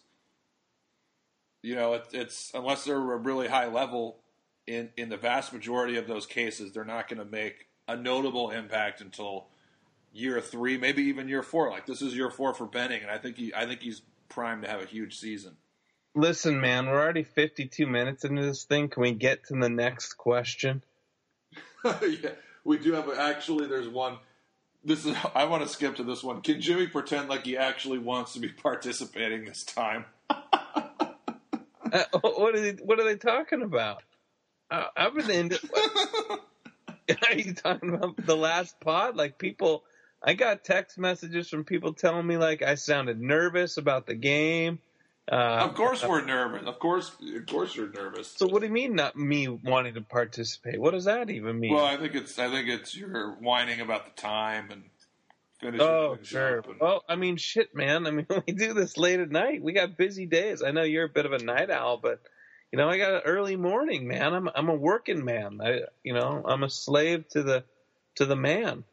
you 1.62 1.76
know, 1.76 1.93
it, 1.93 2.05
it's 2.14 2.51
unless 2.53 2.86
they're 2.86 2.97
a 2.97 3.18
really 3.18 3.47
high 3.47 3.68
level, 3.68 4.20
in 4.68 4.89
in 4.97 5.10
the 5.10 5.18
vast 5.18 5.53
majority 5.53 5.97
of 5.97 6.07
those 6.07 6.26
cases, 6.26 6.72
they're 6.72 6.86
not 6.86 7.10
going 7.10 7.20
to 7.20 7.26
make 7.26 7.68
a 7.88 7.95
notable 7.95 8.51
impact 8.51 9.01
until 9.01 9.47
year 10.14 10.39
three, 10.39 10.78
maybe 10.78 11.03
even 11.03 11.28
year 11.28 11.43
four. 11.43 11.70
Like 11.70 11.86
this 11.86 12.01
is 12.01 12.16
year 12.16 12.30
four 12.30 12.53
for 12.53 12.66
Benning, 12.66 13.01
and 13.01 13.12
I 13.12 13.18
think 13.18 13.38
he, 13.38 13.53
I 13.53 13.66
think 13.66 13.82
he's 13.82 14.01
primed 14.30 14.64
to 14.64 14.70
have 14.70 14.82
a 14.82 14.86
huge 14.86 15.18
season. 15.18 15.57
Listen, 16.16 16.60
man, 16.60 16.88
we're 16.88 16.99
already 16.99 17.24
52 17.24 17.86
minutes 17.86 18.26
into 18.26 18.41
this 18.41 18.64
thing. 18.64 18.89
Can 18.89 19.01
we 19.01 19.12
get 19.12 19.45
to 19.45 19.53
the 19.53 19.70
next 19.70 20.14
question? 20.14 20.84
yeah, 21.86 22.32
we 22.64 22.78
do 22.78 22.93
have. 22.93 23.07
A, 23.07 23.20
actually, 23.20 23.68
there's 23.68 23.88
one. 23.88 24.18
This 24.84 25.05
is. 25.05 25.16
I 25.36 25.45
want 25.45 25.64
to 25.64 25.70
skip 25.70 25.95
to 25.97 26.03
this 26.03 26.24
one. 26.24 26.41
Can 26.41 26.62
Jimmy 26.62 26.88
pretend 26.88 27.30
like 27.30 27.45
he 27.45 27.57
actually 27.57 27.99
wants 27.99 28.34
to 28.34 28.39
be 28.39 28.49
participating 28.64 29.45
this 29.45 29.64
time? 29.64 30.05
Uh, 31.92 32.04
what 32.20 32.56
are 32.56 32.62
they? 32.62 32.72
What 32.84 33.00
are 33.00 33.06
they 33.06 33.16
talking 33.16 33.62
about? 33.62 34.04
Uh, 34.72 34.86
been 35.16 35.30
into. 35.32 35.60
are 37.28 37.36
you 37.36 37.54
talking 37.54 37.94
about 37.94 38.26
the 38.26 38.38
last 38.38 38.80
pod? 38.80 39.16
Like 39.16 39.38
people, 39.38 39.84
I 40.24 40.34
got 40.34 40.64
text 40.64 40.98
messages 40.98 41.50
from 41.50 41.64
people 41.64 41.94
telling 41.94 42.26
me 42.26 42.38
like 42.38 42.62
I 42.62 42.76
sounded 42.76 43.20
nervous 43.20 43.78
about 43.78 44.06
the 44.06 44.16
game. 44.16 44.80
Uh, 45.32 45.60
of 45.62 45.76
course, 45.76 46.04
we're 46.04 46.26
nervous. 46.26 46.68
Of 46.68 46.80
course, 46.80 47.12
of 47.36 47.46
course, 47.46 47.76
you're 47.76 47.92
nervous. 47.92 48.32
So 48.32 48.48
what 48.48 48.62
do 48.62 48.68
you 48.68 48.74
mean? 48.74 48.96
Not 48.96 49.16
me 49.16 49.48
wanting 49.48 49.94
to 49.94 50.02
participate? 50.02 50.80
What 50.80 50.92
does 50.92 51.06
that 51.06 51.30
even 51.30 51.60
mean? 51.60 51.74
Well, 51.74 51.86
I 51.86 51.98
think 51.98 52.16
it's. 52.16 52.40
I 52.40 52.50
think 52.50 52.68
it's 52.68 52.96
you're 52.96 53.34
whining 53.34 53.80
about 53.80 54.06
the 54.06 54.22
time 54.22 54.72
and 54.72 54.84
finishing. 55.60 55.88
Oh, 55.88 56.18
sure. 56.24 56.60
and- 56.60 56.80
Well, 56.80 57.03
I 57.07 57.16
mean, 57.16 57.38
shit, 57.38 57.74
man. 57.76 58.05
I 58.07 58.12
mean, 58.12 58.26
we 58.47 58.53
do 58.53 58.74
this 58.74 58.97
late 58.97 59.20
at 59.20 59.32
night. 59.32 59.62
We 59.62 59.74
got 59.74 59.97
busy 59.97 60.26
days. 60.26 60.62
I 60.64 60.72
know 60.72 60.84
you're 60.84 61.05
a 61.05 61.10
bit 61.10 61.26
of 61.26 61.34
a 61.34 61.39
night 61.39 61.70
owl, 61.70 61.97
but 61.97 62.22
you 62.72 62.78
know, 62.78 62.89
I 62.89 62.97
got 62.97 63.14
an 63.14 63.22
early 63.26 63.55
morning, 63.55 64.07
man. 64.07 64.34
I'm 64.34 64.49
I'm 64.53 64.70
a 64.70 64.76
working 64.76 65.24
man. 65.26 65.60
I 65.64 65.82
you 66.03 66.14
know, 66.14 66.43
I'm 66.45 66.64
a 66.64 66.70
slave 66.70 67.28
to 67.30 67.43
the 67.43 67.64
to 68.16 68.26
the 68.26 68.36
man. 68.36 68.84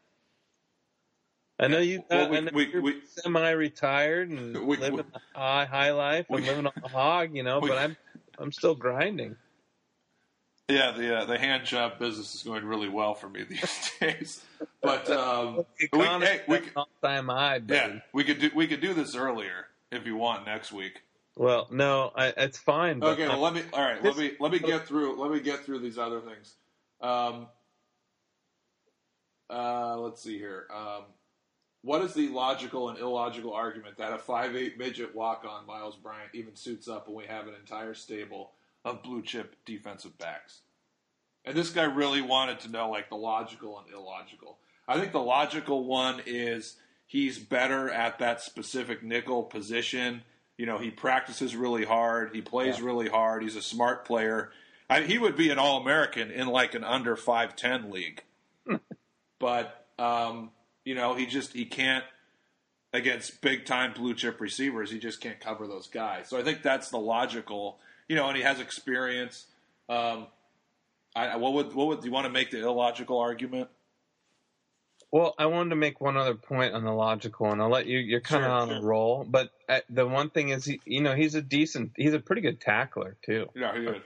I 1.59 1.69
know 1.69 1.79
you. 1.79 2.03
Well, 2.11 2.35
uh, 2.37 2.51
we- 2.53 2.67
we- 2.67 2.81
we- 2.81 3.01
semi-retired 3.07 4.29
and 4.31 4.67
We- 4.67 4.77
living 4.77 4.97
the 4.99 5.21
high 5.35 5.65
high 5.65 5.93
life 5.93 6.27
and 6.29 6.45
living 6.45 6.67
on 6.67 6.73
the 6.83 6.89
hog, 6.89 7.35
you 7.35 7.43
know. 7.43 7.61
but 7.69 7.79
I'm 7.79 7.97
I'm 8.39 8.53
still 8.53 8.75
grinding. 8.75 9.37
Yeah, 10.69 10.91
the 10.91 11.19
uh, 11.19 11.25
the 11.27 11.39
hand 11.39 11.65
job 11.65 12.01
business 12.01 12.35
is 12.35 12.43
going 12.43 12.65
really 12.65 12.89
well 12.89 13.15
for 13.15 13.29
me 13.29 13.45
these 13.49 13.93
days. 14.01 14.45
But 14.83 15.09
um, 15.11 15.65
we, 15.93 16.05
hey, 16.05 16.41
we 16.49 16.59
could, 16.59 16.73
all-time 16.75 17.29
high, 17.29 17.61
yeah, 17.69 18.01
we 18.13 18.25
could 18.25 18.41
do 18.41 18.51
we 18.55 18.67
could 18.67 18.81
do 18.81 18.93
this 18.93 19.15
earlier 19.15 19.69
if 19.93 20.07
you 20.07 20.17
want 20.17 20.45
next 20.45 20.73
week. 20.73 21.03
Well, 21.37 21.69
no, 21.71 22.13
I, 22.17 22.33
it's 22.37 22.59
fine. 22.59 22.99
But 22.99 23.11
Okay, 23.11 23.29
well 23.29 23.41
let 23.41 23.55
me 23.55 23.63
all 23.73 23.83
right, 23.83 24.03
let 24.03 24.17
me 24.17 24.33
let 24.41 24.51
me 24.51 24.59
get 24.59 24.87
through 24.87 25.21
let 25.21 25.31
me 25.31 25.39
get 25.39 25.65
through 25.65 25.81
these 25.81 25.99
other 25.99 26.21
things. 26.21 26.55
Um, 27.01 27.47
uh, 29.49 29.97
let's 29.99 30.21
see 30.21 30.37
here. 30.37 30.67
Um, 30.75 31.05
what 31.83 32.03
is 32.03 32.15
the 32.15 32.27
logical 32.29 32.89
and 32.89 32.99
illogical 32.99 33.53
argument 33.53 33.99
that 33.99 34.13
a 34.13 34.19
five 34.19 34.57
eight 34.57 34.79
midget 34.79 35.15
walk 35.15 35.47
on 35.49 35.65
Myles 35.65 35.95
Bryant 35.95 36.31
even 36.35 36.57
suits 36.57 36.89
up 36.89 37.07
when 37.07 37.17
we 37.17 37.25
have 37.27 37.47
an 37.47 37.55
entire 37.55 37.95
stable 37.95 38.51
of 38.87 39.03
blue 39.03 39.21
chip 39.21 39.57
defensive 39.67 40.17
backs? 40.17 40.61
And 41.45 41.55
this 41.55 41.71
guy 41.71 41.85
really 41.85 42.23
wanted 42.23 42.61
to 42.61 42.71
know 42.71 42.89
like 42.89 43.11
the 43.11 43.17
logical 43.17 43.79
and 43.79 43.93
illogical. 43.93 44.59
I 44.89 44.99
think 44.99 45.13
the 45.13 45.21
logical 45.21 45.85
one 45.85 46.23
is 46.25 46.77
he's 47.07 47.39
better 47.39 47.91
at 47.91 48.21
that 48.21 48.41
specific 48.41 49.03
nickel 49.03 49.43
position. 49.43 50.23
You 50.57 50.67
know, 50.67 50.79
he 50.79 50.91
practices 50.91 51.55
really 51.55 51.85
hard. 51.85 52.31
He 52.33 52.41
plays 52.41 52.81
really 52.81 53.09
hard. 53.09 53.43
He's 53.43 53.57
a 53.57 53.63
smart 53.63 54.07
player. 54.07 54.51
I, 54.89 55.03
he 55.03 55.19
would 55.19 55.37
be 55.37 55.51
an 55.51 55.59
All 55.59 55.81
American 55.81 56.31
in 56.31 56.47
like 56.47 56.75
an 56.75 56.85
under 56.85 57.17
five 57.17 57.57
ten 57.57 57.91
league. 57.91 58.23
but 59.39 59.87
um, 59.99 60.51
you 60.85 60.95
know, 60.95 61.15
he 61.15 61.27
just 61.27 61.53
he 61.53 61.65
can't 61.65 62.05
against 62.93 63.41
big 63.41 63.67
time 63.67 63.93
blue 63.93 64.15
chip 64.15 64.41
receivers. 64.41 64.91
He 64.91 64.99
just 64.99 65.21
can't 65.21 65.41
cover 65.41 65.67
those 65.67 65.89
guys. 65.89 66.29
So 66.29 66.39
I 66.39 66.43
think 66.43 66.63
that's 66.63 66.91
the 66.91 66.99
logical. 66.99 67.79
You 68.09 68.17
know, 68.17 68.29
and 68.29 68.37
he 68.37 68.43
has 68.43 68.61
experience. 68.61 69.47
Um, 69.89 70.27
I, 71.15 71.37
what 71.37 71.55
would 71.55 71.75
what 71.75 71.89
would 71.89 72.05
you 72.05 72.11
want 72.11 72.27
to 72.27 72.31
make 72.31 72.51
the 72.51 72.61
illogical 72.63 73.19
argument? 73.19 73.69
Well, 75.13 75.35
I 75.39 75.47
wanted 75.47 75.71
to 75.71 75.77
make 75.77 76.01
one 76.01 76.17
other 76.17 76.35
point 76.35 76.75
on 76.75 76.85
the 76.85 76.93
logical, 76.93 77.51
and 77.51 77.63
I'll 77.63 77.71
let 77.71 77.87
you. 77.87 77.99
You're 77.99 78.21
kind 78.21 78.45
of 78.45 78.49
Sure, 78.49 78.59
on 78.59 78.69
sure. 78.69 78.77
a 78.79 78.83
roll, 78.83 79.25
but 79.29 79.51
uh, 79.69 79.81
the 79.89 80.07
one 80.07 80.31
thing 80.31 80.49
is, 80.51 80.65
he, 80.65 80.81
you 80.85 81.01
know, 81.01 81.15
he's 81.15 81.35
a 81.35 81.41
decent, 81.43 81.93
he's 81.97 82.13
a 82.13 82.19
pretty 82.19 82.43
good 82.43 82.61
tackler 82.61 83.17
too. 83.25 83.47
Yeah, 83.55 83.75
he 83.79 83.87
is. 83.87 84.03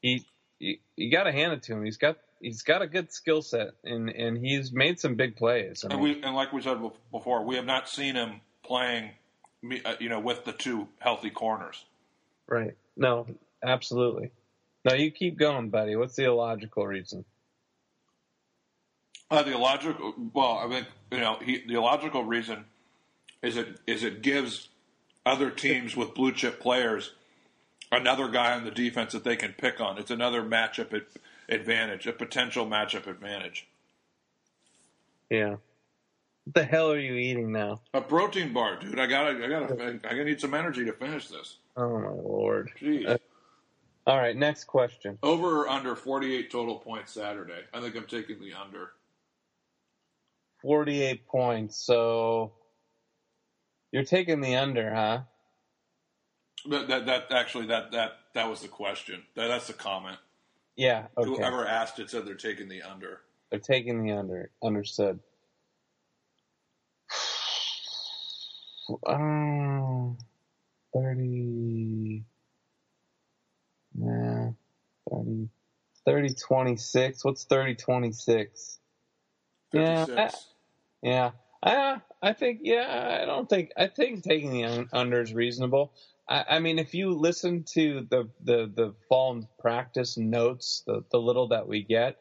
He, 0.00 0.24
you, 0.58 0.78
you 0.96 1.10
got 1.12 1.24
to 1.24 1.32
hand 1.32 1.52
it 1.52 1.62
to 1.64 1.74
him. 1.74 1.84
He's 1.84 1.98
got, 1.98 2.16
he's 2.40 2.62
got 2.62 2.80
a 2.82 2.86
good 2.86 3.12
skill 3.12 3.42
set, 3.42 3.68
and 3.84 4.08
and 4.08 4.38
he's 4.38 4.72
made 4.72 4.98
some 4.98 5.14
big 5.16 5.36
plays. 5.36 5.84
I 5.84 5.92
And 5.92 6.02
mean, 6.02 6.16
we 6.16 6.22
and 6.22 6.34
like 6.34 6.52
we 6.52 6.62
said 6.62 6.78
before, 7.12 7.44
we 7.44 7.56
have 7.56 7.66
not 7.66 7.88
seen 7.88 8.14
him 8.16 8.40
playing, 8.64 9.10
uh, 9.84 9.94
you 10.00 10.08
know, 10.08 10.18
with 10.18 10.44
the 10.44 10.52
two 10.52 10.88
healthy 10.98 11.30
corners. 11.30 11.84
right? 12.48 12.74
No, 12.96 13.26
absolutely. 13.62 14.30
No, 14.84 14.94
you 14.94 15.10
keep 15.10 15.38
going, 15.38 15.70
buddy. 15.70 15.96
What's 15.96 16.16
the 16.16 16.24
illogical 16.24 16.86
reason? 16.86 17.24
Uh, 19.30 19.42
the 19.42 19.52
illogical, 19.52 20.14
well, 20.32 20.58
I 20.58 20.68
think 20.68 20.86
you 21.10 21.18
know, 21.18 21.38
he, 21.42 21.64
the 21.66 21.74
illogical 21.74 22.24
reason 22.24 22.64
is 23.42 23.56
it 23.56 23.80
is 23.86 24.04
it 24.04 24.22
gives 24.22 24.68
other 25.24 25.50
teams 25.50 25.96
with 25.96 26.14
blue 26.14 26.32
chip 26.32 26.60
players 26.60 27.12
another 27.90 28.28
guy 28.28 28.54
on 28.54 28.64
the 28.64 28.70
defense 28.70 29.12
that 29.12 29.24
they 29.24 29.36
can 29.36 29.52
pick 29.52 29.80
on. 29.80 29.98
It's 29.98 30.10
another 30.10 30.42
matchup 30.42 30.92
ad- 30.94 31.06
advantage, 31.48 32.06
a 32.06 32.12
potential 32.12 32.66
matchup 32.66 33.06
advantage. 33.06 33.66
Yeah. 35.30 35.56
What 36.44 36.54
the 36.54 36.64
hell 36.64 36.92
are 36.92 36.98
you 36.98 37.14
eating 37.14 37.50
now? 37.50 37.80
A 37.92 38.00
protein 38.00 38.52
bar, 38.52 38.78
dude. 38.78 39.00
I 39.00 39.06
gotta, 39.06 39.44
I 39.44 39.48
gotta, 39.48 39.84
I 40.04 40.10
gotta 40.10 40.24
need 40.24 40.40
some 40.40 40.54
energy 40.54 40.84
to 40.84 40.92
finish 40.92 41.28
this. 41.28 41.56
Oh 41.76 41.98
my 41.98 42.08
lord. 42.08 42.70
Jeez. 42.80 43.08
Uh, 43.08 43.18
all 44.06 44.16
right, 44.16 44.36
next 44.36 44.64
question. 44.64 45.18
Over 45.22 45.62
or 45.62 45.68
under 45.68 45.96
48 45.96 46.50
total 46.50 46.76
points 46.78 47.12
Saturday? 47.12 47.62
I 47.74 47.80
think 47.80 47.96
I'm 47.96 48.06
taking 48.06 48.40
the 48.40 48.52
under. 48.54 48.90
48 50.62 51.26
points. 51.26 51.76
So 51.76 52.52
you're 53.92 54.04
taking 54.04 54.40
the 54.40 54.56
under, 54.56 54.94
huh? 54.94 55.20
That, 56.70 56.88
that, 56.88 57.06
that 57.06 57.32
actually, 57.32 57.66
that, 57.66 57.92
that, 57.92 58.12
that 58.34 58.48
was 58.48 58.60
the 58.60 58.68
question. 58.68 59.22
That, 59.34 59.48
that's 59.48 59.66
the 59.66 59.72
comment. 59.72 60.18
Yeah. 60.76 61.06
Okay. 61.18 61.28
Whoever 61.28 61.66
asked 61.66 61.98
it 61.98 62.10
said 62.10 62.26
they're 62.26 62.34
taking 62.34 62.68
the 62.68 62.82
under. 62.82 63.20
They're 63.50 63.58
taking 63.60 64.04
the 64.04 64.12
under. 64.12 64.50
Understood. 64.62 65.18
Um, 69.04 69.85
30. 70.96 72.24
Nah. 73.94 74.50
30. 75.10 75.48
30 76.06 76.34
26. 76.34 77.24
What's 77.24 77.44
30 77.44 77.74
26? 77.74 78.78
Yeah. 79.72 80.06
I, 80.16 80.30
yeah. 81.02 81.30
I, 81.62 82.00
I 82.22 82.32
think, 82.32 82.60
yeah, 82.62 83.20
I 83.22 83.24
don't 83.24 83.48
think, 83.48 83.72
I 83.76 83.88
think 83.88 84.22
taking 84.22 84.52
the 84.52 84.86
under 84.92 85.20
is 85.20 85.34
reasonable. 85.34 85.92
I, 86.28 86.44
I 86.50 86.58
mean, 86.60 86.78
if 86.78 86.94
you 86.94 87.12
listen 87.12 87.64
to 87.74 88.06
the, 88.08 88.28
the, 88.42 88.70
the 88.74 88.94
fall 89.08 89.42
practice 89.58 90.16
notes, 90.16 90.82
the, 90.86 91.04
the 91.10 91.18
little 91.18 91.48
that 91.48 91.66
we 91.66 91.82
get, 91.82 92.18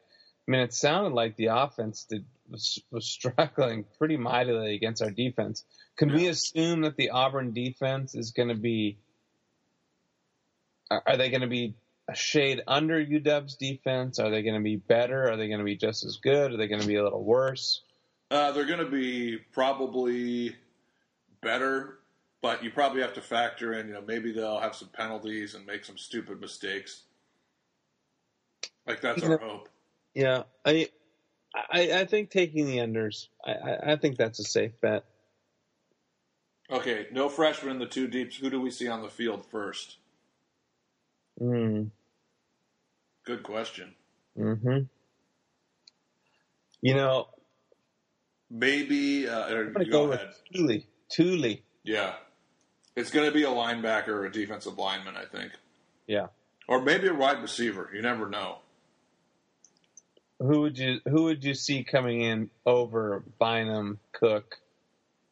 I 0.48 0.52
mean, 0.52 0.62
it 0.62 0.74
sounded 0.74 1.14
like 1.14 1.36
the 1.36 1.48
offense 1.48 2.06
did, 2.10 2.26
was, 2.50 2.80
was 2.92 3.06
struggling 3.10 3.86
pretty 3.98 4.18
mightily 4.18 4.76
against 4.76 5.02
our 5.02 5.12
defense. 5.12 5.64
Can 5.98 6.14
we 6.14 6.28
assume 6.28 6.82
that 6.82 6.98
the 6.98 7.12
Auburn 7.12 7.54
defense 7.54 8.16
is 8.16 8.32
going 8.32 8.50
to 8.50 8.56
be? 8.56 8.98
Are, 10.92 11.02
are 11.06 11.18
they 11.18 11.30
going 11.30 11.42
to 11.42 11.48
be 11.48 11.76
a 12.08 12.16
shade 12.16 12.62
under 12.68 13.04
UW's 13.04 13.56
defense? 13.56 14.20
Are 14.20 14.30
they 14.30 14.44
going 14.44 14.56
to 14.56 14.62
be 14.62 14.76
better? 14.76 15.30
Are 15.32 15.38
they 15.38 15.48
going 15.48 15.60
to 15.60 15.66
be 15.66 15.76
just 15.76 16.06
as 16.06 16.18
good? 16.22 16.54
Are 16.54 16.58
they 16.58 16.68
going 16.68 16.82
to 16.82 16.88
be 16.88 16.96
a 16.96 17.04
little 17.04 17.24
worse? 17.24 17.82
Uh, 18.30 18.52
they're 18.52 18.66
going 18.66 18.80
to 18.80 18.90
be 18.90 19.38
probably 19.54 20.56
better, 21.42 22.00
but 22.42 22.64
you 22.64 22.72
probably 22.72 23.02
have 23.02 23.14
to 23.14 23.22
factor 23.22 23.74
in, 23.74 23.88
you 23.88 23.94
know, 23.94 24.04
maybe 24.06 24.32
they'll 24.32 24.60
have 24.60 24.76
some 24.76 24.90
penalties 24.90 25.56
and 25.56 25.66
make 25.66 25.86
some 25.86 25.98
stupid 25.98 26.42
mistakes. 26.42 27.04
Like 28.86 29.02
that's 29.02 29.24
our 29.24 29.38
hope. 29.38 29.70
Yeah, 30.14 30.44
I, 30.66 30.90
I, 31.56 32.00
I 32.02 32.06
think 32.06 32.30
taking 32.32 32.66
the 32.66 32.78
unders. 32.78 33.28
I, 33.46 33.52
I, 33.52 33.92
I 33.94 33.96
think 33.96 34.18
that's 34.18 34.40
a 34.40 34.44
safe 34.44 34.80
bet. 34.82 35.06
Okay, 36.70 37.08
no 37.12 37.30
freshmen 37.30 37.72
in 37.74 37.80
the 37.80 37.86
two 37.86 38.08
deeps. 38.08 38.36
Who 38.38 38.50
do 38.50 38.60
we 38.60 38.72
see 38.72 38.88
on 38.88 39.02
the 39.02 39.10
field 39.10 39.46
first? 39.52 39.98
Mm, 41.42 41.92
Good 43.26 43.44
question. 43.44 43.94
hmm 44.36 44.80
You 46.82 46.94
know, 46.96 47.28
Maybe. 48.50 49.28
Uh, 49.28 49.50
or- 49.54 49.66
go, 49.72 49.84
go 49.86 50.12
ahead. 50.12 50.34
Tuli. 50.54 50.86
Tuli. 51.10 51.64
Yeah, 51.84 52.14
it's 52.96 53.12
going 53.12 53.28
to 53.28 53.34
be 53.34 53.44
a 53.44 53.48
linebacker 53.50 54.08
or 54.10 54.26
a 54.26 54.32
defensive 54.32 54.78
lineman, 54.78 55.16
I 55.18 55.26
think, 55.26 55.52
Yeah. 56.08 56.28
or 56.68 56.82
maybe 56.82 57.08
a 57.08 57.14
wide 57.14 57.42
receiver. 57.42 57.90
You 57.94 58.02
never 58.02 58.28
know. 58.30 58.60
Who 60.40 60.62
would 60.62 60.78
you 60.78 61.00
Who 61.06 61.24
would 61.24 61.44
you 61.44 61.54
see 61.54 61.84
coming 61.84 62.22
in 62.22 62.50
over 62.66 63.24
Bynum, 63.40 64.00
Cook, 64.12 64.58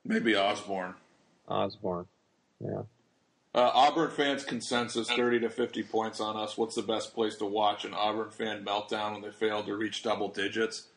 Maybe 0.06 0.36
Osborne. 0.36 0.96
Osborne? 1.48 2.08
Yeah. 2.60 2.84
Uh, 3.56 3.70
Auburn 3.74 4.12
fans 4.12 4.44
consensus: 4.44 5.10
thirty 5.10 5.40
to 5.40 5.50
fifty 5.50 5.84
points 5.84 6.20
on 6.20 6.38
us. 6.38 6.58
What's 6.58 6.76
the 6.76 6.82
best 6.82 7.14
place 7.14 7.36
to 7.36 7.46
watch 7.46 7.86
an 7.86 7.94
Auburn 7.94 8.32
fan 8.32 8.66
meltdown 8.66 9.14
when 9.14 9.22
they 9.22 9.32
fail 9.32 9.64
to 9.64 9.76
reach 9.76 10.04
double 10.04 10.30
digits? 10.30 10.88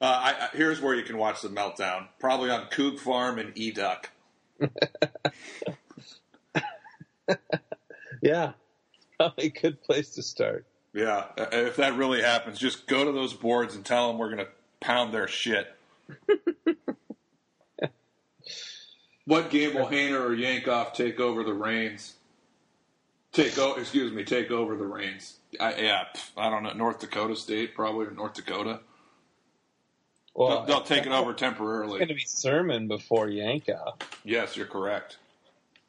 Uh, 0.00 0.04
I, 0.06 0.30
I, 0.30 0.48
here's 0.56 0.80
where 0.80 0.94
you 0.96 1.04
can 1.04 1.16
watch 1.16 1.42
the 1.42 1.48
meltdown. 1.48 2.08
Probably 2.18 2.50
on 2.50 2.66
Coog 2.70 2.98
Farm 2.98 3.38
and 3.38 3.56
E 3.56 3.70
Duck. 3.70 4.10
Yeah. 8.22 8.52
Probably 9.18 9.46
a 9.46 9.50
good 9.50 9.82
place 9.82 10.10
to 10.10 10.22
start. 10.22 10.64
Yeah, 10.92 11.24
uh, 11.38 11.46
if 11.52 11.76
that 11.76 11.96
really 11.96 12.20
happens, 12.22 12.58
just 12.58 12.86
go 12.86 13.04
to 13.04 13.12
those 13.12 13.32
boards 13.32 13.74
and 13.74 13.84
tell 13.84 14.08
them 14.08 14.18
we're 14.18 14.34
going 14.34 14.44
to 14.44 14.48
pound 14.80 15.14
their 15.14 15.26
shit. 15.26 15.74
what 19.24 19.50
game 19.50 19.74
will 19.74 19.86
Haener 19.86 20.20
or 20.20 20.36
Yankoff 20.36 20.92
take 20.92 21.18
over 21.18 21.44
the 21.44 21.54
reins? 21.54 22.14
Take 23.32 23.56
o- 23.58 23.74
excuse 23.74 24.12
me, 24.12 24.24
take 24.24 24.50
over 24.50 24.76
the 24.76 24.84
reins. 24.84 25.36
I, 25.58 25.74
yeah, 25.76 26.04
I 26.36 26.50
don't 26.50 26.62
know. 26.62 26.72
North 26.74 27.00
Dakota 27.00 27.36
State, 27.36 27.74
probably 27.74 28.06
or 28.06 28.10
North 28.10 28.34
Dakota. 28.34 28.80
Well, 30.34 30.48
they'll, 30.48 30.64
they'll 30.64 30.84
take 30.84 31.06
it 31.06 31.12
over 31.12 31.32
temporarily. 31.32 32.00
It's 32.00 32.06
going 32.06 32.08
to 32.08 32.14
be 32.14 32.24
Sirmon 32.24 32.88
before 32.88 33.28
Yanka. 33.28 33.92
Yes, 34.24 34.56
you're 34.56 34.66
correct. 34.66 35.16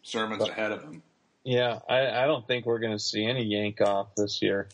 Sirmon's 0.06 0.48
ahead 0.48 0.72
of 0.72 0.84
him. 0.84 1.02
Yeah, 1.44 1.80
I, 1.90 2.24
I 2.24 2.26
don't 2.26 2.46
think 2.46 2.66
we're 2.66 2.80
going 2.80 2.94
to 2.94 3.00
see 3.00 3.26
any 3.26 3.46
Yankoff 3.50 4.08
this 4.16 4.42
year. 4.42 4.68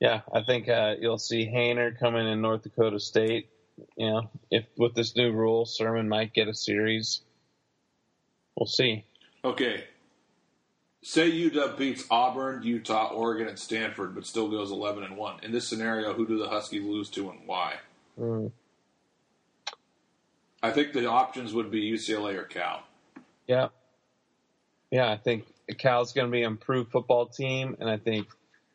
Yeah, 0.00 0.22
I 0.32 0.42
think 0.42 0.68
uh, 0.68 0.94
you'll 0.98 1.18
see 1.18 1.46
Haener 1.46 1.98
coming 1.98 2.26
in 2.26 2.40
North 2.40 2.62
Dakota 2.62 2.98
State. 2.98 3.50
You 3.96 4.06
know, 4.10 4.30
if 4.50 4.64
with 4.76 4.94
this 4.94 5.14
new 5.14 5.30
rule, 5.30 5.66
Sirmon 5.66 6.08
might 6.08 6.32
get 6.32 6.48
a 6.48 6.54
series. 6.54 7.20
We'll 8.56 8.66
see. 8.66 9.04
Okay. 9.44 9.84
Say 11.02 11.30
UW 11.30 11.78
beats 11.78 12.04
Auburn, 12.10 12.62
Utah, 12.62 13.08
Oregon, 13.08 13.48
and 13.48 13.58
Stanford, 13.58 14.14
but 14.14 14.26
still 14.26 14.50
goes 14.50 14.70
eleven 14.70 15.02
and 15.02 15.16
one. 15.16 15.36
In 15.42 15.52
this 15.52 15.68
scenario, 15.68 16.12
who 16.12 16.26
do 16.26 16.38
the 16.38 16.48
Huskies 16.48 16.82
lose 16.82 17.08
to 17.10 17.30
and 17.30 17.40
why? 17.46 17.76
Mm. 18.18 18.52
I 20.62 20.70
think 20.70 20.92
the 20.92 21.06
options 21.06 21.54
would 21.54 21.70
be 21.70 21.90
UCLA 21.90 22.36
or 22.36 22.44
Cal. 22.44 22.82
Yeah. 23.46 23.68
Yeah, 24.90 25.10
I 25.10 25.16
think 25.16 25.46
Cal's 25.78 26.12
going 26.12 26.26
to 26.26 26.32
be 26.32 26.42
an 26.42 26.52
improved 26.52 26.90
football 26.90 27.26
team, 27.26 27.76
and 27.80 27.88
I 27.88 27.96
think 27.96 28.26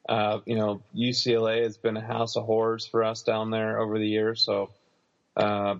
uh, 0.07 0.39
you 0.45 0.55
know 0.55 0.81
UCLA 0.95 1.63
has 1.63 1.77
been 1.77 1.97
a 1.97 2.01
house 2.05 2.35
of 2.35 2.45
horrors 2.45 2.85
for 2.85 3.03
us 3.03 3.23
down 3.23 3.49
there 3.51 3.79
over 3.79 3.97
the 3.99 4.07
years. 4.07 4.43
So, 4.45 4.69
uh, 5.35 5.75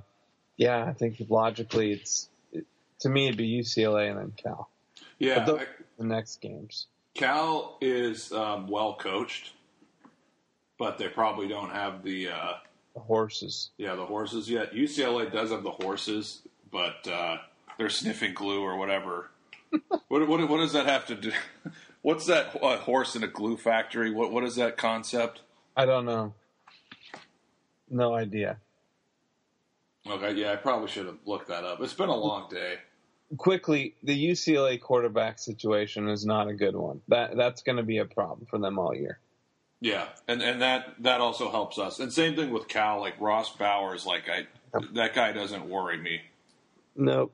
yeah, 0.57 0.83
I 0.85 0.93
think 0.93 1.21
logically, 1.29 1.91
it's 1.91 2.29
it, 2.51 2.65
to 3.01 3.09
me 3.09 3.25
it'd 3.27 3.37
be 3.37 3.59
UCLA 3.61 4.09
and 4.09 4.19
then 4.19 4.33
Cal. 4.35 4.69
Yeah, 5.19 5.45
those 5.45 5.59
I- 5.61 5.65
the 5.97 6.05
next 6.05 6.41
games. 6.41 6.87
Cal 7.13 7.77
is 7.79 8.33
um, 8.33 8.67
well 8.67 8.95
coached, 8.95 9.53
but 10.77 10.97
they 10.97 11.07
probably 11.07 11.47
don't 11.47 11.69
have 11.71 12.03
the 12.03 12.29
uh, 12.29 12.53
The 12.93 12.99
horses. 12.99 13.69
yeah 13.77 13.95
the 13.95 14.05
horses 14.05 14.49
yet. 14.49 14.73
UCLA 14.73 15.31
does 15.31 15.51
have 15.51 15.63
the 15.63 15.71
horses, 15.71 16.41
but 16.71 17.07
uh, 17.07 17.37
they're 17.77 17.89
sniffing 17.89 18.33
glue 18.33 18.61
or 18.61 18.75
whatever. 18.77 19.29
what, 20.09 20.27
what 20.27 20.49
what 20.49 20.57
does 20.57 20.73
that 20.73 20.85
have 20.87 21.05
to 21.07 21.15
do? 21.15 21.31
What's 22.05 22.27
that 22.27 22.55
uh, 22.61 22.77
horse 22.77 23.15
in 23.15 23.23
a 23.23 23.27
glue 23.27 23.57
factory? 23.57 24.11
What 24.11 24.31
what 24.31 24.43
is 24.43 24.57
that 24.57 24.77
concept? 24.77 25.41
I 25.75 25.87
don't 25.87 26.05
know. 26.05 26.35
No 27.89 28.13
idea. 28.13 28.57
Okay, 30.07 30.33
yeah, 30.33 30.51
I 30.51 30.57
probably 30.57 30.87
should 30.87 31.07
have 31.07 31.17
looked 31.25 31.47
that 31.47 31.63
up. 31.63 31.81
It's 31.81 31.95
been 31.95 32.09
a 32.09 32.15
long 32.15 32.47
day. 32.47 32.75
Quickly, 33.37 33.95
the 34.03 34.13
UCLA 34.29 34.79
quarterback 34.79 35.39
situation 35.39 36.07
is 36.07 36.27
not 36.27 36.47
a 36.47 36.53
good 36.53 36.75
one. 36.75 37.01
That 37.07 37.35
that's 37.37 37.63
going 37.63 37.77
to 37.77 37.83
be 37.83 37.97
a 37.97 38.05
problem 38.05 38.45
for 38.51 38.59
them 38.59 38.77
all 38.77 38.93
year. 38.93 39.17
Yeah, 39.81 40.09
and 40.27 40.43
and 40.43 40.61
that 40.61 40.93
that 40.99 41.21
also 41.21 41.49
helps 41.49 41.79
us. 41.79 41.99
And 41.99 42.13
same 42.13 42.35
thing 42.35 42.51
with 42.51 42.67
Cal. 42.67 42.99
Like 42.99 43.19
Ross 43.19 43.49
Bowers, 43.55 44.05
like 44.05 44.29
I 44.29 44.45
that 44.93 45.15
guy 45.15 45.31
doesn't 45.31 45.67
worry 45.67 45.97
me. 45.97 46.21
Nope. 46.95 47.33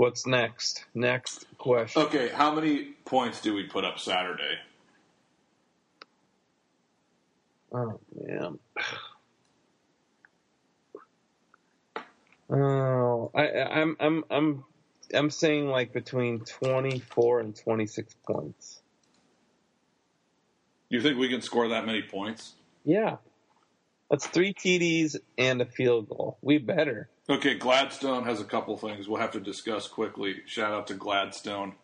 What's 0.00 0.26
next? 0.26 0.86
Next 0.94 1.44
question. 1.58 2.00
Okay, 2.00 2.30
how 2.30 2.54
many 2.54 2.84
points 3.04 3.42
do 3.42 3.52
we 3.52 3.64
put 3.64 3.84
up 3.84 3.98
Saturday? 3.98 4.56
Oh 7.70 8.00
man. 8.18 8.58
Oh, 12.50 13.30
I, 13.34 13.46
I'm 13.60 13.96
I'm 14.00 14.24
I'm 14.30 14.64
I'm 15.12 15.28
saying 15.28 15.68
like 15.68 15.92
between 15.92 16.40
24 16.46 17.40
and 17.40 17.54
26 17.54 18.14
points. 18.26 18.80
You 20.88 21.02
think 21.02 21.18
we 21.18 21.28
can 21.28 21.42
score 21.42 21.68
that 21.68 21.84
many 21.84 22.00
points? 22.00 22.54
Yeah. 22.86 23.18
That's 24.10 24.26
three 24.26 24.52
TDs 24.52 25.16
and 25.38 25.62
a 25.62 25.66
field 25.66 26.08
goal. 26.08 26.36
We 26.42 26.58
better. 26.58 27.08
Okay, 27.28 27.54
Gladstone 27.54 28.24
has 28.24 28.40
a 28.40 28.44
couple 28.44 28.76
things 28.76 29.08
we'll 29.08 29.20
have 29.20 29.30
to 29.32 29.40
discuss 29.40 29.86
quickly. 29.86 30.36
Shout 30.46 30.72
out 30.72 30.88
to 30.88 30.94
Gladstone. 30.94 31.74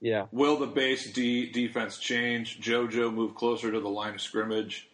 Yeah. 0.00 0.26
Will 0.30 0.56
the 0.56 0.66
base 0.68 1.12
D 1.12 1.50
defense 1.50 1.98
change? 1.98 2.60
JoJo 2.60 3.12
move 3.12 3.34
closer 3.34 3.72
to 3.72 3.80
the 3.80 3.88
line 3.88 4.14
of 4.14 4.20
scrimmage? 4.20 4.88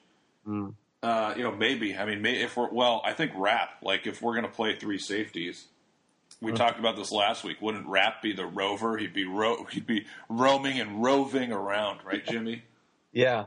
Mm. 0.49 0.75
Uh, 1.03 1.35
you 1.37 1.43
know, 1.43 1.53
maybe. 1.55 1.95
I 1.95 2.07
mean, 2.07 2.23
may, 2.23 2.41
if 2.43 2.57
we're 2.57 2.71
well, 2.73 3.03
I 3.05 3.13
think 3.13 3.33
Rap. 3.37 3.69
Like, 3.83 4.07
if 4.07 4.23
we're 4.23 4.33
going 4.33 4.47
to 4.47 4.51
play 4.51 4.77
three 4.77 4.97
safeties, 4.99 5.67
we 6.41 6.53
Mhm. 6.53 6.57
talked 6.57 6.79
about 6.79 6.97
this 6.97 7.13
last 7.13 7.45
week. 7.45 7.61
Wouldn't 7.61 7.87
Rap 7.87 8.23
be 8.23 8.33
the 8.33 8.47
rover? 8.47 8.97
He'd 8.97 9.13
be 9.13 9.27
ro- 9.27 9.65
he'd 9.71 9.87
be 9.87 10.07
roaming 10.31 10.81
and 10.81 11.03
roving 11.03 11.53
around, 11.53 12.01
right, 12.07 12.25
Jimmy? 12.25 12.63
Yeah. 13.13 13.45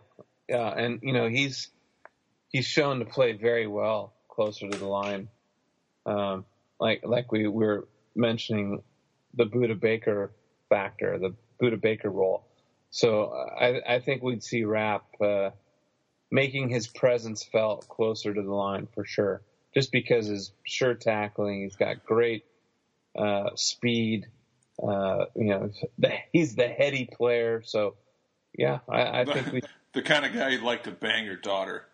Yeah, 0.48 0.68
and 0.70 1.00
you 1.02 1.12
know, 1.14 1.28
he's 1.28 1.70
he's 2.50 2.66
shown 2.66 3.00
to 3.00 3.06
play 3.06 3.34
very 3.34 3.68
well 3.68 4.14
closer 4.30 4.70
to 4.70 4.78
the 4.78 4.88
line. 4.88 5.30
Um 6.06 6.46
like 6.80 7.02
like 7.04 7.32
we 7.32 7.48
were 7.48 7.88
mentioning 8.16 8.82
the 9.34 9.46
Budda 9.46 9.80
Baker 9.80 10.32
factor, 10.70 11.18
the 11.18 11.36
Budda 11.62 11.82
Baker 11.82 12.10
role. 12.10 12.46
So 12.90 13.32
I 13.60 13.96
I 13.96 14.00
think 14.00 14.24
we'd 14.24 14.44
see 14.44 14.64
Rap 14.64 15.06
uh 15.22 15.52
making 16.32 16.70
his 16.70 16.88
presence 16.88 17.44
felt 17.44 17.88
closer 17.88 18.34
to 18.34 18.42
the 18.42 18.54
line 18.54 18.88
for 18.94 19.06
sure. 19.06 19.42
Just 19.74 19.92
because 19.92 20.28
his 20.28 20.52
sure 20.64 20.96
tackling, 20.96 21.64
he's 21.64 21.76
got 21.76 22.06
great 22.06 22.46
uh, 23.18 23.52
speed. 23.56 24.28
Uh, 24.82 25.26
you 25.36 25.46
know, 25.46 25.72
he's 26.32 26.56
the 26.56 26.68
heady 26.68 27.06
player. 27.12 27.62
So, 27.64 27.96
yeah, 28.58 28.80
I, 28.90 29.22
I 29.22 29.26
think 29.26 29.52
we, 29.52 29.62
the 29.94 30.02
kind 30.02 30.26
of 30.26 30.34
guy 30.34 30.50
you'd 30.50 30.64
like 30.64 30.84
to 30.84 30.92
bang 30.92 31.26
your 31.26 31.36
daughter. 31.36 31.86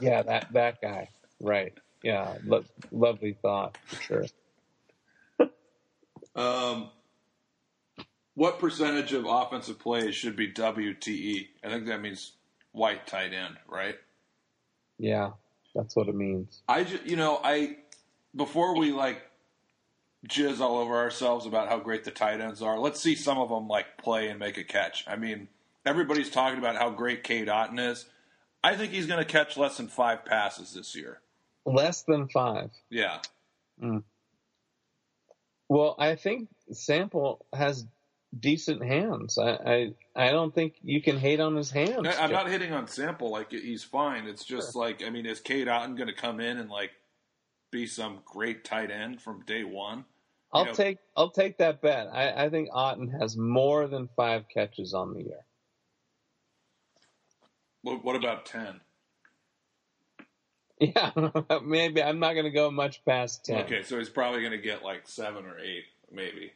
Yeah, 0.00 0.22
that 0.22 0.52
that 0.52 0.80
guy, 0.80 1.08
right? 1.40 1.72
Yeah, 2.02 2.36
lo- 2.44 2.64
lovely 2.90 3.36
thought 3.40 3.76
for 3.86 4.02
sure. 4.02 4.26
Um, 6.34 6.90
what 8.34 8.58
percentage 8.58 9.12
of 9.12 9.26
offensive 9.26 9.78
plays 9.78 10.14
should 10.14 10.36
be 10.36 10.50
WTE? 10.52 11.48
I 11.62 11.68
think 11.68 11.86
that 11.86 12.00
means 12.00 12.32
white 12.72 13.06
tight 13.06 13.32
end, 13.32 13.56
right? 13.68 13.96
Yeah, 14.98 15.32
that's 15.74 15.94
what 15.94 16.08
it 16.08 16.14
means. 16.14 16.62
I 16.68 16.84
just, 16.84 17.04
you 17.04 17.16
know, 17.16 17.40
I 17.42 17.76
before 18.34 18.76
we 18.78 18.92
like 18.92 19.22
jizz 20.28 20.60
all 20.60 20.78
over 20.78 20.96
ourselves 20.96 21.46
about 21.46 21.68
how 21.68 21.78
great 21.78 22.04
the 22.04 22.10
tight 22.10 22.40
ends 22.40 22.62
are. 22.62 22.78
Let's 22.78 23.00
see 23.00 23.14
some 23.14 23.38
of 23.38 23.48
them 23.48 23.68
like 23.68 23.98
play 23.98 24.28
and 24.28 24.38
make 24.38 24.56
a 24.56 24.64
catch. 24.64 25.04
I 25.08 25.16
mean, 25.16 25.48
everybody's 25.84 26.30
talking 26.30 26.58
about 26.58 26.76
how 26.76 26.90
great 26.90 27.24
Cade 27.24 27.48
Otton 27.48 27.78
is. 27.78 28.06
I 28.64 28.76
think 28.76 28.92
he's 28.92 29.06
going 29.06 29.18
to 29.18 29.24
catch 29.24 29.56
less 29.56 29.76
than 29.76 29.88
five 29.88 30.24
passes 30.24 30.72
this 30.74 30.94
year. 30.94 31.20
Less 31.64 32.02
than 32.02 32.28
five. 32.28 32.70
Yeah. 32.90 33.18
Mm. 33.82 34.02
Well, 35.68 35.96
I 35.98 36.16
think 36.16 36.48
Sample 36.70 37.44
has 37.52 37.86
decent 38.38 38.82
hands. 38.84 39.38
I, 39.38 39.50
I 39.50 39.94
I 40.28 40.30
don't 40.30 40.54
think 40.54 40.74
you 40.82 41.00
can 41.02 41.18
hate 41.18 41.40
on 41.40 41.56
his 41.56 41.70
hands. 41.70 42.06
I- 42.06 42.22
I'm 42.24 42.30
not 42.32 42.48
hitting 42.48 42.72
on 42.72 42.86
Sample 42.88 43.30
like 43.30 43.50
he's 43.52 43.82
fine. 43.84 44.26
It's 44.26 44.44
just 44.44 44.74
like 44.74 45.02
I 45.04 45.10
mean, 45.10 45.26
is 45.26 45.40
Cade 45.40 45.68
Otton 45.68 45.96
going 45.96 46.08
to 46.08 46.14
come 46.14 46.40
in 46.40 46.58
and 46.58 46.68
like 46.70 46.90
be 47.70 47.86
some 47.86 48.20
great 48.24 48.64
tight 48.64 48.90
end 48.90 49.20
from 49.22 49.42
day 49.46 49.64
one? 49.64 50.04
I'll 50.52 50.66
know- 50.66 50.72
take 50.72 50.98
I'll 51.16 51.30
take 51.30 51.58
that 51.58 51.80
bet. 51.80 52.08
I, 52.12 52.44
I 52.44 52.50
think 52.50 52.70
Otton 52.70 53.18
has 53.20 53.36
more 53.36 53.86
than 53.86 54.08
five 54.16 54.44
catches 54.52 54.92
on 54.94 55.14
the 55.14 55.22
year. 55.22 55.44
What, 57.82 58.04
what 58.04 58.16
about 58.16 58.46
ten? 58.46 58.80
Yeah, 60.80 61.10
maybe 61.62 62.02
I'm 62.02 62.18
not 62.18 62.32
going 62.32 62.44
to 62.44 62.50
go 62.50 62.68
much 62.68 63.04
past 63.04 63.44
ten. 63.44 63.58
Okay, 63.66 63.84
so 63.84 63.98
he's 63.98 64.08
probably 64.08 64.40
going 64.40 64.50
to 64.50 64.58
get 64.58 64.82
like 64.82 65.02
seven 65.06 65.44
or 65.44 65.56
eight, 65.60 65.84
maybe. 66.10 66.52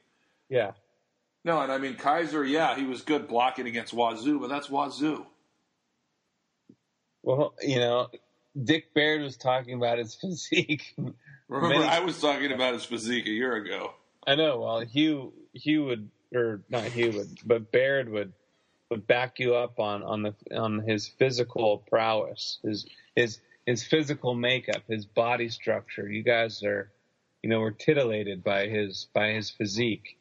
Yeah. 0.48 0.72
No, 1.44 1.60
and 1.60 1.70
I 1.70 1.78
mean 1.78 1.94
Kizer. 1.94 2.48
Yeah, 2.48 2.74
he 2.74 2.84
was 2.86 3.02
good 3.02 3.28
blocking 3.28 3.68
against 3.68 3.94
Wazoo, 3.94 4.40
but 4.40 4.48
that's 4.48 4.68
Wazoo. 4.68 5.26
Well, 7.22 7.54
you 7.62 7.78
know, 7.78 8.08
Dick 8.60 8.92
Baird 8.94 9.22
was 9.22 9.36
talking 9.36 9.74
about 9.74 9.98
his 9.98 10.14
physique. 10.20 10.94
Remember, 11.48 11.78
Many- 11.78 11.84
I 11.84 12.00
was 12.00 12.20
talking 12.20 12.50
about 12.50 12.74
his 12.74 12.84
physique 12.84 13.26
a 13.26 13.30
year 13.30 13.54
ago. 13.54 13.92
I 14.26 14.34
know. 14.34 14.58
Well, 14.58 14.80
Hugh 14.80 15.32
Hugh 15.52 15.84
would, 15.84 16.10
or 16.34 16.62
not 16.68 16.82
Hugh 16.84 17.12
would, 17.12 17.38
but 17.44 17.70
Baird 17.70 18.08
would 18.08 18.32
would 18.90 19.06
back 19.06 19.38
you 19.38 19.54
up 19.54 19.78
on 19.78 20.02
on 20.02 20.22
the 20.22 20.34
on 20.56 20.80
his 20.80 21.08
physical 21.08 21.84
prowess, 21.88 22.58
his 22.62 22.86
his 23.14 23.40
his 23.66 23.84
physical 23.84 24.34
makeup, 24.34 24.82
his 24.88 25.06
body 25.06 25.48
structure. 25.48 26.08
You 26.08 26.22
guys 26.22 26.62
are, 26.62 26.92
you 27.42 27.50
know, 27.50 27.60
were 27.60 27.72
titillated 27.72 28.44
by 28.44 28.66
his 28.66 29.08
by 29.12 29.30
his 29.32 29.50
physique. 29.50 30.18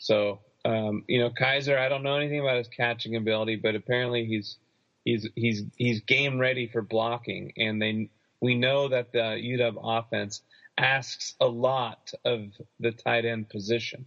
So, 0.00 0.40
um, 0.64 1.04
you 1.08 1.18
know, 1.18 1.30
Kizer. 1.30 1.76
I 1.76 1.88
don't 1.88 2.04
know 2.04 2.16
anything 2.16 2.40
about 2.40 2.58
his 2.58 2.68
catching 2.68 3.16
ability, 3.16 3.56
but 3.56 3.74
apparently 3.74 4.24
he's 4.24 4.56
he's 5.04 5.28
he's 5.34 5.62
he's 5.76 6.00
game 6.00 6.38
ready 6.38 6.68
for 6.68 6.82
blocking, 6.82 7.52
and 7.56 7.82
they 7.82 8.10
we 8.40 8.54
know 8.54 8.88
that 8.88 9.12
the 9.12 9.18
UW 9.18 9.80
offense 9.82 10.42
asks 10.78 11.34
a 11.40 11.46
lot 11.46 12.12
of 12.24 12.52
the 12.78 12.92
tight 12.92 13.24
end 13.24 13.48
position. 13.48 14.06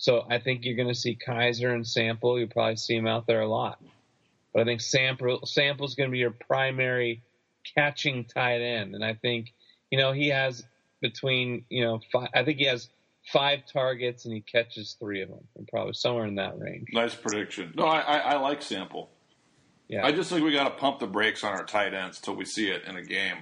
So 0.00 0.24
I 0.30 0.38
think 0.38 0.64
you're 0.64 0.76
going 0.76 0.88
to 0.88 0.94
see 0.94 1.14
Kizer 1.14 1.74
and 1.74 1.86
Sample. 1.86 2.38
You'll 2.38 2.48
probably 2.48 2.76
see 2.76 2.96
him 2.96 3.06
out 3.06 3.26
there 3.26 3.42
a 3.42 3.46
lot. 3.46 3.82
But 4.52 4.62
I 4.62 4.64
think 4.64 4.80
Sample 4.80 5.44
Sample's 5.44 5.94
going 5.94 6.08
to 6.08 6.12
be 6.12 6.18
your 6.18 6.30
primary 6.30 7.22
catching 7.74 8.24
tight 8.24 8.62
end, 8.62 8.94
and 8.94 9.04
I 9.04 9.12
think 9.12 9.52
you 9.90 9.98
know 9.98 10.12
he 10.12 10.28
has 10.28 10.64
between 11.02 11.66
you 11.68 11.84
know 11.84 12.00
five, 12.10 12.30
I 12.34 12.42
think 12.44 12.58
he 12.58 12.64
has 12.64 12.88
five 13.30 13.60
targets 13.70 14.24
and 14.24 14.32
he 14.32 14.40
catches 14.40 14.96
three 14.98 15.20
of 15.20 15.28
them, 15.28 15.46
and 15.56 15.68
probably 15.68 15.92
somewhere 15.92 16.24
in 16.24 16.36
that 16.36 16.58
range. 16.58 16.88
Nice 16.92 17.14
prediction. 17.14 17.74
No, 17.76 17.84
I, 17.84 18.00
I, 18.00 18.18
I 18.18 18.40
like 18.40 18.62
Sample. 18.62 19.10
Yeah, 19.86 20.04
I 20.04 20.12
just 20.12 20.30
think 20.30 20.42
we 20.42 20.52
got 20.52 20.64
to 20.64 20.70
pump 20.70 20.98
the 20.98 21.06
brakes 21.06 21.44
on 21.44 21.52
our 21.52 21.64
tight 21.66 21.92
ends 21.92 22.18
till 22.18 22.34
we 22.34 22.46
see 22.46 22.70
it 22.70 22.84
in 22.86 22.96
a 22.96 23.02
game. 23.02 23.36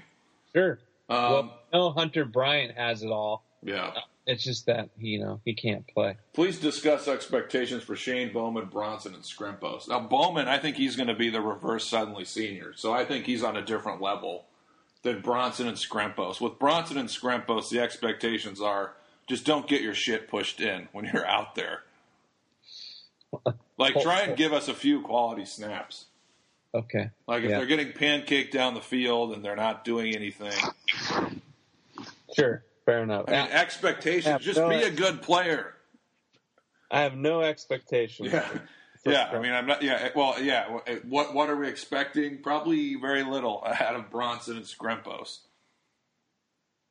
sure. 0.53 0.81
Um, 1.09 1.33
well, 1.33 1.59
no, 1.73 1.91
Hunter 1.93 2.25
Bryant 2.25 2.77
has 2.77 3.03
it 3.05 3.11
all. 3.11 3.45
yeah. 3.63 3.93
It's 4.29 4.45
just 4.45 4.67
that 4.67 4.91
you 4.99 5.19
know 5.21 5.41
he 5.47 5.55
can't 5.55 5.87
play. 5.89 6.19
Please 6.35 6.59
discuss 6.61 7.09
expectations 7.09 7.83
for 7.83 7.97
Shane 7.97 8.31
Bowman, 8.31 8.67
Bronson, 8.67 9.15
and 9.15 9.23
Scrempos. 9.25 9.89
Now, 9.89 10.01
Bowman, 10.01 10.49
I 10.49 10.59
think 10.59 10.77
he's 10.77 10.97
going 10.97 11.09
to 11.09 11.15
be 11.15 11.31
the 11.31 11.41
reverse 11.41 11.87
suddenly 11.89 12.27
senior, 12.27 12.75
so 12.77 12.93
I 12.93 13.07
think 13.07 13.25
he's 13.25 13.43
on 13.43 13.57
a 13.57 13.63
different 13.65 14.03
level 14.03 14.45
than 15.03 15.23
Bronson 15.23 15.67
and 15.67 15.79
Scrempos. 15.79 16.43
With 16.43 16.59
Bronson 16.59 16.99
and 16.99 17.09
Scrempos, 17.09 17.71
the 17.71 17.81
expectations 17.81 18.61
are 18.61 18.93
just 19.27 19.47
don't 19.47 19.67
get 19.67 19.81
your 19.81 19.95
shit 19.95 20.29
pushed 20.29 20.61
in 20.61 20.89
when 20.93 21.07
you're 21.07 21.27
out 21.27 21.55
there. 21.55 21.85
Like, 23.79 23.99
try 24.03 24.21
and 24.23 24.37
give 24.37 24.53
us 24.53 24.69
a 24.69 24.75
few 24.75 25.01
quality 25.01 25.47
snaps. 25.47 26.05
Okay. 26.75 27.09
Like, 27.27 27.45
if 27.45 27.51
Yeah. 27.51 27.59
they're 27.59 27.67
getting 27.67 27.93
pancaked 27.93 28.51
down 28.51 28.75
the 28.75 28.83
field 28.83 29.33
and 29.33 29.43
they're 29.43 29.57
not 29.57 29.85
doing 29.87 30.15
anything, 30.15 30.53
Sure. 32.37 32.63
Fair 32.89 33.03
enough. 33.03 33.27
I 33.29 33.33
mean, 33.33 33.51
expectations, 33.51 34.43
just 34.43 34.59
no 34.59 34.71
be 34.71 34.77
a 34.77 34.91
good 34.91 35.21
player. 35.21 35.75
I 36.91 37.03
have 37.03 37.15
no 37.15 37.43
expectations. 37.43 38.33
Yeah. 38.33 38.49
Yeah, 39.07 39.31
I 39.33 39.39
mean, 39.39 39.53
I'm 39.53 39.65
not. 39.65 39.83
Yeah, 39.83 40.09
well, 40.15 40.43
yeah. 40.43 40.81
What 41.05 41.33
what 41.33 41.49
are 41.49 41.57
we 41.57 41.69
expecting? 41.69 42.43
Probably 42.43 42.97
very 42.97 43.23
little 43.23 43.65
out 43.81 43.95
of 43.95 44.11
Bronson 44.11 44.57
and 44.57 44.67
Scrempos. 44.67 45.39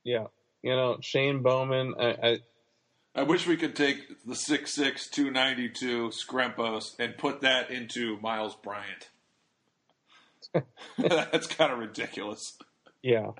Yeah. 0.02 0.28
You 0.62 0.74
know, 0.74 0.96
Shane 1.00 1.42
Bowman, 1.42 1.94
I, 2.00 2.16
I 2.22 2.38
I 3.14 3.22
wish 3.24 3.46
we 3.46 3.56
could 3.56 3.76
take 3.76 4.24
the 4.24 4.34
6'6", 4.34 5.10
292 5.10 6.08
Scrempos 6.08 6.98
and 6.98 7.16
put 7.18 7.42
that 7.42 7.70
into 7.70 8.18
Myles 8.20 8.56
Bryant. 8.56 9.10
That's 10.98 11.46
kind 11.46 11.70
of 11.70 11.78
ridiculous. 11.78 12.56
yeah. 13.02 13.32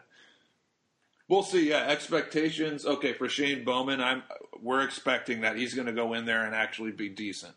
We'll 1.28 1.42
see. 1.42 1.68
Yeah, 1.68 1.86
expectations. 1.86 2.86
Okay, 2.86 3.12
for 3.12 3.28
Shane 3.28 3.64
Bowman, 3.64 4.00
I'm 4.00 4.22
we're 4.60 4.82
expecting 4.82 5.42
that 5.42 5.56
he's 5.56 5.74
going 5.74 5.86
to 5.86 5.92
go 5.92 6.14
in 6.14 6.24
there 6.24 6.44
and 6.44 6.54
actually 6.54 6.92
be 6.92 7.08
decent. 7.08 7.54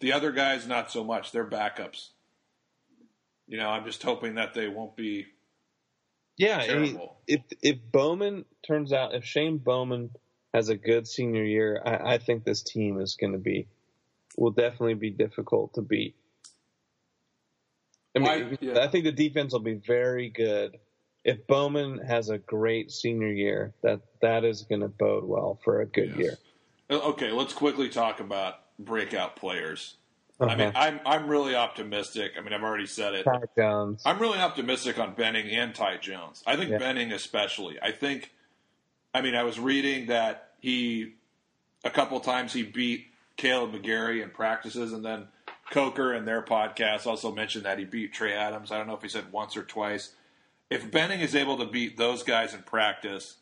The 0.00 0.12
other 0.12 0.32
guys, 0.32 0.66
not 0.66 0.90
so 0.90 1.04
much. 1.04 1.32
They're 1.32 1.46
backups. 1.46 2.08
You 3.46 3.58
know, 3.58 3.68
I'm 3.68 3.84
just 3.84 4.02
hoping 4.02 4.34
that 4.34 4.54
they 4.54 4.68
won't 4.68 4.96
be 4.96 5.26
Yeah, 6.36 6.62
if 7.26 7.42
if 7.62 7.76
Bowman 7.92 8.44
turns 8.66 8.92
out 8.92 9.14
if 9.14 9.24
Shane 9.24 9.58
Bowman 9.58 10.10
has 10.52 10.68
a 10.70 10.76
good 10.76 11.06
senior 11.06 11.44
year, 11.44 11.80
I, 11.84 12.14
I 12.14 12.18
think 12.18 12.44
this 12.44 12.62
team 12.62 13.00
is 13.00 13.16
going 13.20 13.32
to 13.32 13.38
be 13.38 13.68
will 14.36 14.50
definitely 14.50 14.94
be 14.94 15.10
difficult 15.10 15.74
to 15.74 15.82
beat. 15.82 16.16
I 18.14 18.18
mean, 18.18 18.28
I- 18.28 18.58
yeah. 18.60 18.80
I 18.80 18.88
think 18.88 19.04
the 19.04 19.12
defense 19.12 19.52
will 19.52 19.60
be 19.60 19.74
very 19.74 20.30
good. 20.30 20.78
If 21.26 21.44
Bowman 21.48 21.98
has 21.98 22.30
a 22.30 22.38
great 22.38 22.92
senior 22.92 23.32
year, 23.32 23.74
that 23.82 24.00
that 24.22 24.44
is 24.44 24.62
going 24.62 24.82
to 24.82 24.88
bode 24.88 25.24
well 25.24 25.58
for 25.64 25.80
a 25.80 25.86
good 25.86 26.10
Yes. 26.10 26.18
year. 26.18 26.36
Okay, 26.88 27.32
let's 27.32 27.52
quickly 27.52 27.88
talk 27.88 28.20
about 28.20 28.60
breakout 28.78 29.34
players. 29.34 29.96
I 30.38 30.54
mean, 30.54 30.68
Uh-huh. 30.68 30.78
I'm 30.78 31.00
I'm 31.04 31.26
really 31.28 31.56
optimistic. 31.56 32.32
I 32.38 32.42
mean, 32.42 32.52
I've 32.52 32.62
already 32.62 32.86
said 32.86 33.14
it. 33.14 33.24
Ty 33.24 33.40
Jones. 33.58 34.02
I'm 34.06 34.20
really 34.20 34.38
optimistic 34.38 35.00
on 35.00 35.14
Benning 35.14 35.48
and 35.50 35.74
Ty 35.74 35.96
Jones. 35.96 36.44
I 36.46 36.54
think 36.56 36.70
Yeah. 36.70 36.78
Benning 36.78 37.12
especially. 37.12 37.76
I 37.82 37.90
think. 37.90 38.32
I 39.12 39.20
mean, 39.22 39.34
I 39.34 39.42
was 39.42 39.58
reading 39.58 40.06
that 40.06 40.52
he 40.60 41.14
a 41.84 41.90
couple 41.90 42.20
times 42.20 42.52
he 42.52 42.62
beat 42.62 43.06
Kaleb 43.36 43.72
McGary 43.72 44.22
in 44.22 44.30
practices, 44.30 44.92
and 44.92 45.04
then 45.04 45.26
Coker 45.72 46.14
in 46.14 46.24
their 46.24 46.42
podcast 46.42 47.04
also 47.06 47.32
mentioned 47.32 47.64
that 47.64 47.78
he 47.80 47.84
beat 47.84 48.12
Trey 48.12 48.32
Adams. 48.32 48.70
I 48.70 48.78
don't 48.78 48.86
know 48.86 48.94
if 48.94 49.02
he 49.02 49.08
said 49.08 49.32
once 49.32 49.56
or 49.56 49.64
twice. 49.64 50.12
If 50.70 50.90
Benning 50.90 51.20
is 51.20 51.34
able 51.34 51.58
to 51.58 51.66
beat 51.66 51.96
those 51.96 52.22
guys 52.22 52.52
in 52.54 52.62
practice, 52.62 53.36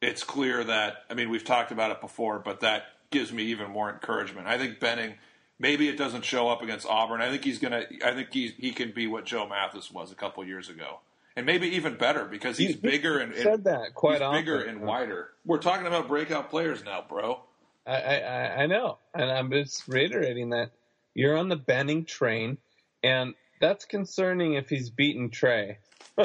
it's 0.00 0.24
clear 0.24 0.64
that 0.64 1.04
I 1.10 1.14
mean 1.14 1.30
we've 1.30 1.44
talked 1.44 1.72
about 1.72 1.90
it 1.90 2.00
before, 2.00 2.38
but 2.38 2.60
that 2.60 2.84
gives 3.10 3.32
me 3.32 3.44
even 3.44 3.70
more 3.70 3.90
encouragement. 3.90 4.46
I 4.46 4.58
think 4.58 4.80
Benning 4.80 5.14
maybe 5.58 5.88
it 5.88 5.96
doesn't 5.96 6.24
show 6.24 6.48
up 6.48 6.62
against 6.62 6.86
Auburn. 6.86 7.20
I 7.22 7.30
think 7.30 7.44
he's 7.44 7.58
gonna. 7.58 7.84
I 8.04 8.12
think 8.12 8.32
he 8.32 8.48
he 8.58 8.72
can 8.72 8.92
be 8.92 9.06
what 9.06 9.24
Joe 9.24 9.46
Mathis 9.48 9.90
was 9.90 10.10
a 10.12 10.14
couple 10.14 10.44
years 10.44 10.68
ago, 10.68 11.00
and 11.36 11.46
maybe 11.46 11.68
even 11.68 11.96
better 11.96 12.24
because 12.26 12.58
he's 12.58 12.76
bigger 12.76 13.18
and, 13.18 13.34
you 13.34 13.42
said 13.42 13.64
that 13.64 13.94
quite 13.94 14.14
he's 14.14 14.22
often. 14.22 14.40
bigger 14.40 14.60
and 14.62 14.80
wider. 14.82 15.30
We're 15.46 15.58
talking 15.58 15.86
about 15.86 16.08
breakout 16.08 16.50
players 16.50 16.84
now, 16.84 17.04
bro. 17.08 17.40
I, 17.86 17.92
I- 17.96 18.62
I 18.62 18.66
know, 18.66 18.98
and 19.14 19.30
I'm 19.30 19.50
just 19.50 19.88
reiterating 19.88 20.50
that 20.50 20.70
you're 21.14 21.36
on 21.36 21.48
the 21.48 21.56
Benning 21.56 22.04
train, 22.04 22.58
and 23.02 23.34
that's 23.62 23.84
concerning 23.84 24.54
if 24.54 24.68
he's 24.68 24.90
beaten 24.90 25.30
Trey. 25.30 25.78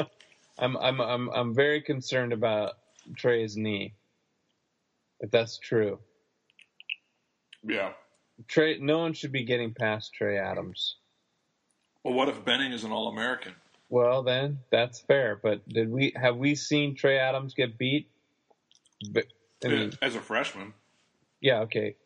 I'm 0.58 0.76
I'm 0.76 1.00
I'm 1.00 1.30
I'm 1.30 1.54
very 1.54 1.80
concerned 1.80 2.34
about 2.34 2.72
Trey's 3.16 3.56
knee. 3.56 3.94
If 5.20 5.30
that's 5.30 5.58
true, 5.58 5.98
Yeah. 7.64 7.92
Trey, 8.46 8.78
no 8.78 8.98
one 8.98 9.14
should 9.14 9.32
be 9.32 9.44
getting 9.44 9.74
past 9.74 10.12
Trey 10.14 10.38
Adams. 10.38 10.96
Well, 12.04 12.14
what 12.14 12.28
if 12.28 12.44
Benning 12.44 12.72
is 12.72 12.84
an 12.84 12.92
All 12.92 13.08
American? 13.08 13.52
Well, 13.88 14.22
then 14.22 14.58
that's 14.70 15.00
fair. 15.00 15.40
But 15.42 15.68
did 15.68 15.90
we 15.90 16.12
have 16.14 16.36
we 16.36 16.54
seen 16.54 16.94
Trey 16.94 17.18
Adams 17.18 17.54
get 17.54 17.78
beat? 17.78 18.10
But, 19.12 19.26
I 19.64 19.68
mean, 19.68 19.92
as 20.02 20.14
a 20.14 20.20
freshman? 20.20 20.74
Yeah, 21.40 21.60
okay. 21.60 21.96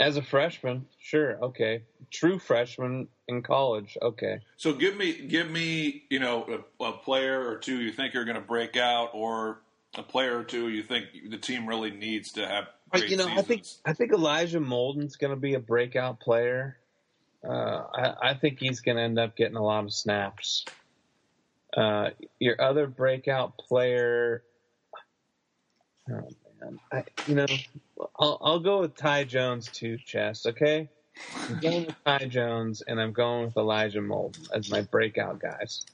As 0.00 0.16
a 0.16 0.22
freshman, 0.22 0.86
sure, 0.98 1.36
okay. 1.44 1.82
True 2.10 2.38
freshman 2.38 3.08
in 3.28 3.42
college, 3.42 3.98
okay. 4.00 4.40
So 4.56 4.72
give 4.72 4.96
me 4.96 5.12
give 5.12 5.50
me 5.50 6.04
you 6.08 6.18
know 6.18 6.62
a, 6.80 6.84
a 6.84 6.92
player 6.92 7.46
or 7.46 7.58
two 7.58 7.80
you 7.80 7.92
think 7.92 8.14
are 8.14 8.24
going 8.24 8.36
to 8.36 8.40
break 8.40 8.78
out, 8.78 9.10
or 9.12 9.60
a 9.96 10.02
player 10.02 10.38
or 10.38 10.44
two 10.44 10.70
you 10.70 10.82
think 10.82 11.06
the 11.28 11.36
team 11.36 11.66
really 11.66 11.90
needs 11.90 12.32
to 12.32 12.48
have 12.48 12.68
great 12.90 13.10
you 13.10 13.18
know, 13.18 13.24
seasons. 13.24 13.38
I 13.38 13.42
think 13.42 13.66
I 13.84 13.92
think 13.92 14.12
Elijah 14.12 14.60
Molden's 14.60 15.16
going 15.16 15.32
to 15.32 15.40
be 15.40 15.54
a 15.54 15.60
breakout 15.60 16.18
player. 16.18 16.78
Uh, 17.46 17.84
I, 17.94 18.30
I 18.30 18.34
think 18.34 18.58
he's 18.58 18.80
going 18.80 18.96
to 18.96 19.02
end 19.02 19.18
up 19.18 19.36
getting 19.36 19.56
a 19.56 19.62
lot 19.62 19.84
of 19.84 19.92
snaps. 19.92 20.64
Uh, 21.76 22.10
your 22.38 22.60
other 22.60 22.86
breakout 22.86 23.58
player, 23.58 24.42
man, 26.08 26.34
I, 26.92 27.04
you 27.26 27.34
know, 27.34 27.46
I'll, 28.18 28.38
I'll 28.40 28.60
go 28.60 28.80
with 28.80 28.96
Ty 28.96 29.24
Jones 29.24 29.68
too, 29.68 29.98
Chess. 30.04 30.46
Okay, 30.46 30.88
I'm 31.48 31.58
going 31.60 31.86
with 31.86 32.04
Ty 32.04 32.26
Jones, 32.26 32.82
and 32.82 33.00
I'm 33.00 33.12
going 33.12 33.46
with 33.46 33.56
Elijah 33.56 34.00
Molden 34.00 34.50
as 34.54 34.70
my 34.70 34.82
breakout 34.82 35.40
guys. 35.40 35.84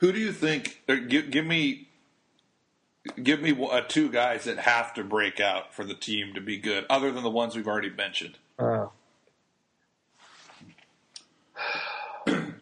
Who 0.00 0.12
do 0.12 0.20
you 0.20 0.32
think? 0.32 0.82
Or 0.88 0.96
give, 0.96 1.30
give 1.30 1.46
me, 1.46 1.88
give 3.22 3.40
me 3.40 3.56
uh, 3.70 3.80
two 3.82 4.10
guys 4.10 4.44
that 4.44 4.58
have 4.58 4.94
to 4.94 5.04
break 5.04 5.40
out 5.40 5.74
for 5.74 5.84
the 5.84 5.94
team 5.94 6.34
to 6.34 6.40
be 6.40 6.58
good, 6.58 6.84
other 6.90 7.10
than 7.10 7.22
the 7.22 7.30
ones 7.30 7.56
we've 7.56 7.68
already 7.68 7.90
mentioned. 7.90 8.38
Oh. 8.58 8.92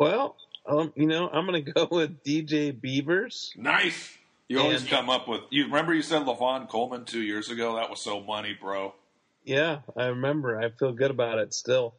Well, 0.00 0.36
um, 0.64 0.92
you 0.94 1.06
know, 1.06 1.28
I'm 1.28 1.46
going 1.46 1.64
to 1.64 1.72
go 1.72 1.88
with 1.90 2.22
DJ 2.22 2.78
Beavers. 2.78 3.52
Nice. 3.56 4.17
You 4.48 4.60
always 4.60 4.80
And- 4.82 4.90
come 4.90 5.10
up 5.10 5.28
with. 5.28 5.42
You 5.50 5.64
remember 5.64 5.92
you 5.94 6.02
said 6.02 6.22
Lavon 6.22 6.68
Coleman 6.68 7.04
two 7.04 7.20
years 7.22 7.50
ago? 7.50 7.76
That 7.76 7.90
was 7.90 8.00
so 8.00 8.20
money, 8.20 8.56
bro. 8.58 8.94
Yeah, 9.44 9.80
I 9.96 10.06
remember. 10.06 10.58
I 10.58 10.70
feel 10.70 10.92
good 10.92 11.10
about 11.10 11.38
it 11.38 11.52
still. 11.54 11.94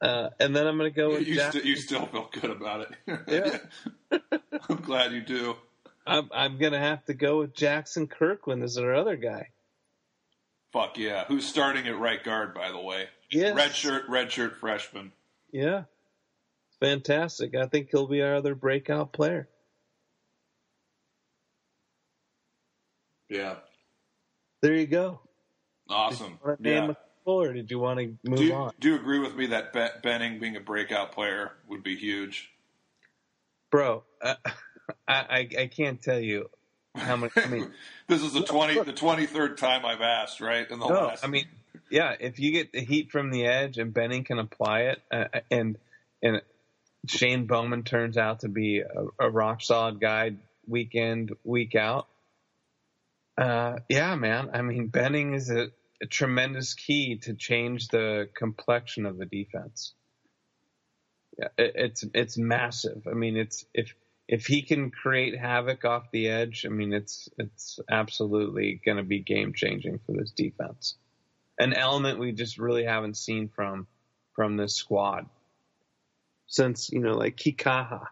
Uh, 0.00 0.30
and 0.40 0.54
then 0.54 0.66
I'm 0.66 0.76
going 0.78 0.90
to 0.92 0.96
go 0.96 1.10
with 1.10 1.26
You, 1.26 1.38
st- 1.38 1.64
you 1.64 1.76
still 1.76 2.06
feel 2.06 2.28
good 2.40 2.50
about 2.50 2.88
it. 3.06 3.20
Yeah. 4.10 4.18
I'm 4.68 4.76
glad 4.82 5.12
you 5.12 5.20
do. 5.22 5.56
I'm, 6.06 6.28
I'm 6.34 6.58
going 6.58 6.72
to 6.72 6.78
have 6.78 7.04
to 7.06 7.14
go 7.14 7.38
with 7.38 7.54
Jackson 7.54 8.06
Kirkland 8.08 8.62
as 8.64 8.76
our 8.78 8.94
other 8.94 9.16
guy. 9.16 9.48
Fuck 10.72 10.98
yeah. 10.98 11.24
Who's 11.26 11.46
starting 11.46 11.86
at 11.86 11.98
right 11.98 12.22
guard, 12.22 12.54
by 12.54 12.70
the 12.72 12.80
way? 12.80 13.06
Yes. 13.30 13.54
Red 13.54 13.74
shirt, 13.74 14.04
red 14.08 14.32
shirt 14.32 14.56
freshman. 14.58 15.12
Yeah. 15.52 15.84
Fantastic. 16.80 17.54
I 17.54 17.66
think 17.66 17.88
he'll 17.90 18.06
be 18.08 18.22
our 18.22 18.34
other 18.34 18.54
breakout 18.54 19.12
player. 19.12 19.48
Yeah. 23.32 23.54
There 24.60 24.74
you 24.74 24.86
go. 24.86 25.20
Awesome. 25.88 26.38
Name 26.58 26.88
Yeah. 26.90 26.94
or 27.24 27.52
did 27.54 27.70
you 27.70 27.78
want 27.78 27.98
to 27.98 28.14
move 28.28 28.38
Do 28.38 28.44
you, 28.44 28.52
on? 28.54 28.72
do 28.78 28.88
you 28.90 28.94
agree 28.96 29.18
with 29.20 29.34
me 29.34 29.46
that 29.46 29.72
Be- 29.72 29.88
Benning 30.02 30.38
being 30.38 30.54
a 30.56 30.60
breakout 30.60 31.12
player 31.12 31.52
would 31.66 31.82
be 31.82 31.96
huge? 31.96 32.50
Bro, 33.70 34.04
uh, 34.20 34.34
I, 35.08 35.14
I, 35.14 35.48
I 35.60 35.66
can't 35.66 36.00
tell 36.02 36.20
you 36.20 36.50
how 36.94 37.16
much. 37.16 37.32
I 37.36 37.46
mean, 37.46 37.70
This 38.06 38.22
is 38.22 38.34
the 38.34 38.42
twenty 38.42 38.78
the 38.78 38.92
twenty 38.92 39.24
third 39.24 39.56
time 39.56 39.86
I've 39.86 40.02
asked, 40.02 40.42
right? 40.42 40.70
In 40.70 40.78
the 40.78 40.86
No, 40.86 40.94
last 41.06 41.24
I 41.24 41.28
mean, 41.28 41.46
yeah. 41.90 42.14
If 42.20 42.38
you 42.38 42.52
get 42.52 42.72
the 42.72 42.80
heat 42.84 43.10
from 43.10 43.30
the 43.30 43.46
edge 43.46 43.78
and 43.78 43.94
Benning 43.94 44.24
can 44.24 44.38
apply 44.38 44.80
it, 44.82 45.02
uh, 45.10 45.24
and 45.50 45.78
and 46.22 46.42
Shane 47.06 47.46
Bowman 47.46 47.84
turns 47.84 48.18
out 48.18 48.40
to 48.40 48.48
be 48.50 48.80
a, 48.80 49.26
a 49.26 49.30
rock 49.30 49.62
solid 49.62 50.00
guy 50.00 50.32
week 50.66 50.94
in, 50.94 51.30
week 51.44 51.74
out. 51.74 52.08
Uh, 53.36 53.78
yeah, 53.88 54.14
man. 54.14 54.50
I 54.52 54.62
mean, 54.62 54.88
Benning 54.88 55.34
is 55.34 55.50
a, 55.50 55.68
a 56.02 56.06
tremendous 56.06 56.74
key 56.74 57.18
to 57.22 57.34
change 57.34 57.88
the 57.88 58.28
complexion 58.34 59.06
of 59.06 59.18
the 59.18 59.26
defense. 59.26 59.94
Yeah, 61.38 61.48
it, 61.56 61.72
it's 61.74 62.04
it's 62.14 62.38
massive. 62.38 63.06
I 63.10 63.14
mean, 63.14 63.36
it's 63.36 63.64
if 63.72 63.94
if 64.28 64.46
he 64.46 64.62
can 64.62 64.90
create 64.90 65.38
havoc 65.38 65.84
off 65.84 66.10
the 66.12 66.28
edge, 66.28 66.64
I 66.66 66.68
mean, 66.68 66.92
it's 66.92 67.28
it's 67.38 67.80
absolutely 67.90 68.80
going 68.84 68.98
to 68.98 69.02
be 69.02 69.20
game 69.20 69.52
changing 69.54 70.00
for 70.04 70.12
this 70.12 70.30
defense. 70.30 70.96
An 71.58 71.72
element 71.72 72.18
we 72.18 72.32
just 72.32 72.58
really 72.58 72.84
haven't 72.84 73.16
seen 73.16 73.48
from 73.48 73.86
from 74.34 74.56
this 74.56 74.74
squad 74.74 75.26
since 76.46 76.90
you 76.92 77.00
know, 77.00 77.16
like 77.16 77.36
Kikaha 77.36 78.06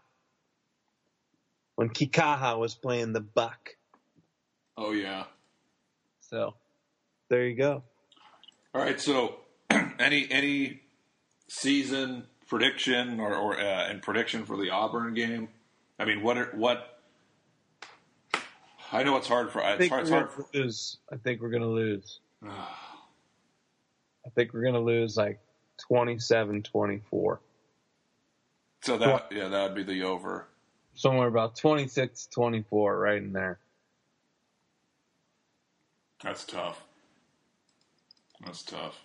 when 1.81 1.89
Kikaha 1.89 2.59
was 2.59 2.75
playing 2.75 3.15
the 3.15 3.21
buck. 3.21 3.71
Oh 4.77 4.93
yeah. 4.93 5.25
So 6.21 6.55
there 7.29 7.47
you 7.47 7.57
go. 7.57 7.83
All 8.75 8.83
right. 8.83 9.01
So 9.01 9.41
any 9.71 10.31
any 10.31 10.81
season 11.49 12.25
prediction 12.49 13.21
or, 13.21 13.35
or 13.35 13.59
uh, 13.59 13.89
and 13.89 14.03
prediction 14.03 14.45
for 14.45 14.57
the 14.57 14.71
Auburn 14.71 15.15
game? 15.15 15.49
I 15.99 16.05
mean, 16.05 16.23
what 16.23 16.39
are, 16.39 16.51
what? 16.55 16.99
I 18.93 19.03
know 19.03 19.17
it's 19.17 19.29
hard 19.29 19.53
for. 19.53 19.63
I 19.63 19.73
it's 19.73 19.79
think 19.79 19.93
hard, 19.93 20.05
we're 20.05 20.11
hard 20.11 20.31
gonna 20.31 20.65
lose. 20.65 20.99
I 21.13 21.17
think 21.17 21.41
we're 21.41 21.51
gonna 21.51 21.67
lose. 21.67 22.21
I 22.43 24.31
think 24.35 24.53
we're 24.53 24.65
gonna 24.65 24.81
lose 24.81 25.17
like 25.17 25.41
27-24. 25.91 27.39
So 28.83 28.99
that 28.99 29.27
yeah, 29.31 29.49
that 29.49 29.63
would 29.63 29.75
be 29.75 29.83
the 29.83 30.05
over. 30.05 30.49
Somewhere 30.95 31.29
about 31.29 31.57
26-24, 31.57 33.01
right 33.01 33.19
in 33.19 33.33
there. 33.33 33.59
That's 36.23 36.45
tough. 36.45 36.85
That's 38.45 38.63
tough. 38.63 38.99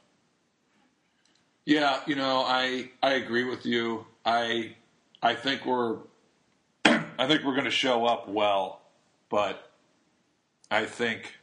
Yeah, 1.65 1.99
you 2.05 2.15
know, 2.15 2.43
I 2.45 2.91
I 3.01 3.13
agree 3.13 3.43
with 3.43 3.65
you. 3.65 4.05
I 4.25 4.75
I 5.21 5.33
think 5.33 5.65
we're 5.65 5.97
I 6.85 7.27
think 7.27 7.43
we're 7.43 7.53
going 7.53 7.65
to 7.65 7.71
show 7.71 8.05
up 8.05 8.29
well, 8.29 8.81
but 9.29 9.71
I 10.69 10.85
think 10.85 11.39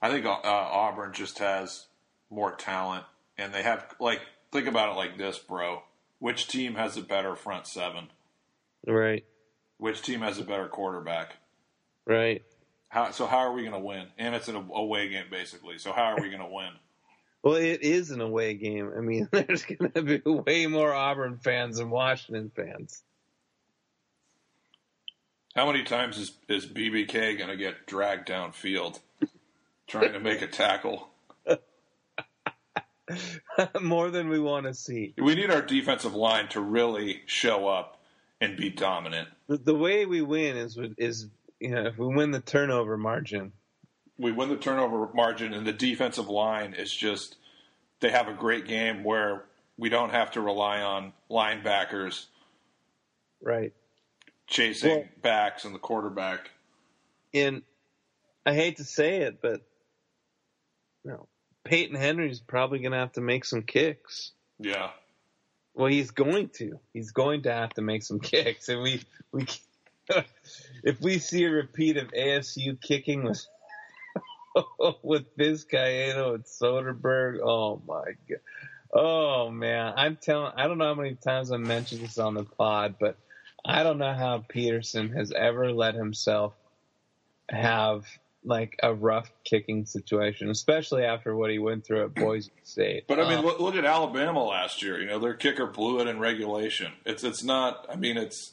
I 0.00 0.10
think 0.10 0.26
uh, 0.26 0.40
Auburn 0.42 1.12
just 1.12 1.38
has 1.38 1.86
more 2.28 2.52
talent, 2.52 3.04
and 3.38 3.54
they 3.54 3.62
have 3.62 3.94
like 4.00 4.20
think 4.50 4.66
about 4.66 4.90
it 4.90 4.96
like 4.96 5.16
this, 5.16 5.38
bro. 5.38 5.84
Which 6.18 6.48
team 6.48 6.74
has 6.74 6.96
a 6.96 7.02
better 7.02 7.36
front 7.36 7.66
seven? 7.66 8.08
Right. 8.86 9.24
Which 9.78 10.02
team 10.02 10.20
has 10.20 10.38
a 10.38 10.44
better 10.44 10.68
quarterback? 10.68 11.36
Right. 12.06 12.42
How, 12.92 13.10
so 13.10 13.26
how 13.26 13.38
are 13.38 13.52
we 13.52 13.62
going 13.62 13.72
to 13.72 13.78
win? 13.78 14.08
And 14.18 14.34
it's 14.34 14.48
an 14.48 14.54
away 14.54 15.08
game, 15.08 15.24
basically. 15.30 15.78
So 15.78 15.94
how 15.94 16.12
are 16.12 16.20
we 16.20 16.28
going 16.28 16.42
to 16.42 16.46
win? 16.46 16.68
Well, 17.42 17.54
it 17.54 17.80
is 17.80 18.10
an 18.10 18.20
away 18.20 18.52
game. 18.52 18.92
I 18.94 19.00
mean, 19.00 19.28
there's 19.32 19.62
going 19.62 19.90
to 19.92 20.02
be 20.02 20.20
way 20.26 20.66
more 20.66 20.92
Auburn 20.92 21.38
fans 21.38 21.78
than 21.78 21.88
Washington 21.88 22.52
fans. 22.54 23.02
How 25.56 25.66
many 25.66 25.84
times 25.84 26.18
is, 26.18 26.32
is 26.50 26.66
BBK 26.66 27.38
going 27.38 27.48
to 27.48 27.56
get 27.56 27.86
dragged 27.86 28.28
downfield 28.28 29.00
trying 29.86 30.12
to 30.12 30.20
make 30.20 30.42
a 30.42 30.46
tackle? 30.46 31.08
more 33.80 34.10
than 34.10 34.28
we 34.28 34.38
want 34.38 34.66
to 34.66 34.74
see. 34.74 35.14
We 35.16 35.34
need 35.34 35.50
our 35.50 35.62
defensive 35.62 36.14
line 36.14 36.48
to 36.48 36.60
really 36.60 37.22
show 37.24 37.68
up 37.68 38.02
and 38.38 38.54
be 38.54 38.68
dominant. 38.68 39.28
The, 39.48 39.56
the 39.56 39.74
way 39.74 40.04
we 40.04 40.20
win 40.20 40.58
is 40.58 40.78
is 40.98 41.28
you 41.62 41.70
know 41.70 41.86
if 41.86 41.96
we 41.96 42.06
win 42.08 42.32
the 42.32 42.40
turnover 42.40 42.96
margin. 42.96 43.52
We 44.18 44.32
win 44.32 44.48
the 44.48 44.56
turnover 44.56 45.08
margin, 45.14 45.54
and 45.54 45.66
the 45.66 45.72
defensive 45.72 46.28
line 46.28 46.74
is 46.74 46.92
just 46.92 47.36
they 48.00 48.10
have 48.10 48.28
a 48.28 48.34
great 48.34 48.66
game 48.66 49.04
where 49.04 49.44
we 49.78 49.88
don't 49.88 50.10
have 50.10 50.32
to 50.32 50.40
rely 50.40 50.82
on 50.82 51.12
linebackers, 51.30 52.26
right, 53.40 53.72
chasing 54.48 54.90
well, 54.90 55.04
backs 55.22 55.64
and 55.64 55.74
the 55.74 55.78
quarterback. 55.78 56.50
And 57.32 57.62
I 58.44 58.54
hate 58.54 58.78
to 58.78 58.84
say 58.84 59.18
it, 59.18 59.40
but 59.40 59.62
you 61.04 61.12
know, 61.12 61.28
Peyton 61.64 61.96
Henry's 61.96 62.40
probably 62.40 62.80
going 62.80 62.92
to 62.92 62.98
have 62.98 63.12
to 63.12 63.20
make 63.20 63.44
some 63.44 63.62
kicks. 63.62 64.32
Yeah. 64.58 64.90
Well, 65.74 65.86
he's 65.86 66.10
going 66.10 66.50
to. 66.56 66.80
He's 66.92 67.12
going 67.12 67.42
to 67.42 67.52
have 67.52 67.70
to 67.74 67.82
make 67.82 68.02
some 68.02 68.20
kicks, 68.20 68.68
and 68.68 68.82
we 68.82 69.02
we 69.30 69.46
if 70.82 71.00
we 71.00 71.18
see 71.18 71.44
a 71.44 71.50
repeat 71.50 71.96
of 71.96 72.08
ASU 72.08 72.80
kicking 72.80 73.24
with 73.24 73.44
with 75.02 75.36
Vizcaino 75.36 76.34
and 76.34 76.44
Soderberg, 76.44 77.38
oh 77.42 77.80
my 77.86 78.04
god, 78.28 78.40
oh 78.92 79.50
man, 79.50 79.94
I'm 79.96 80.16
telling. 80.16 80.52
I 80.56 80.66
don't 80.68 80.78
know 80.78 80.94
how 80.94 81.00
many 81.00 81.14
times 81.14 81.52
I 81.52 81.56
mentioned 81.56 82.02
this 82.02 82.18
on 82.18 82.34
the 82.34 82.44
pod, 82.44 82.96
but 83.00 83.16
I 83.64 83.82
don't 83.82 83.98
know 83.98 84.14
how 84.14 84.44
Petersen 84.48 85.10
has 85.10 85.32
ever 85.32 85.72
let 85.72 85.94
himself 85.94 86.54
have 87.48 88.04
like 88.44 88.76
a 88.82 88.92
rough 88.92 89.30
kicking 89.44 89.86
situation, 89.86 90.50
especially 90.50 91.04
after 91.04 91.34
what 91.36 91.50
he 91.50 91.58
went 91.58 91.86
through 91.86 92.04
at 92.04 92.14
Boise 92.14 92.50
State. 92.64 93.04
But 93.06 93.20
I 93.20 93.28
mean, 93.28 93.38
um, 93.38 93.44
look, 93.44 93.60
look, 93.60 93.76
at 93.76 93.84
Alabama 93.84 94.42
last 94.44 94.82
year. 94.82 95.00
You 95.00 95.06
know, 95.06 95.18
their 95.18 95.34
kicker 95.34 95.66
blew 95.66 96.00
it 96.00 96.08
in 96.08 96.18
regulation. 96.18 96.92
It's 97.04 97.22
it's 97.22 97.44
not. 97.44 97.86
I 97.90 97.96
mean, 97.96 98.16
it's 98.16 98.52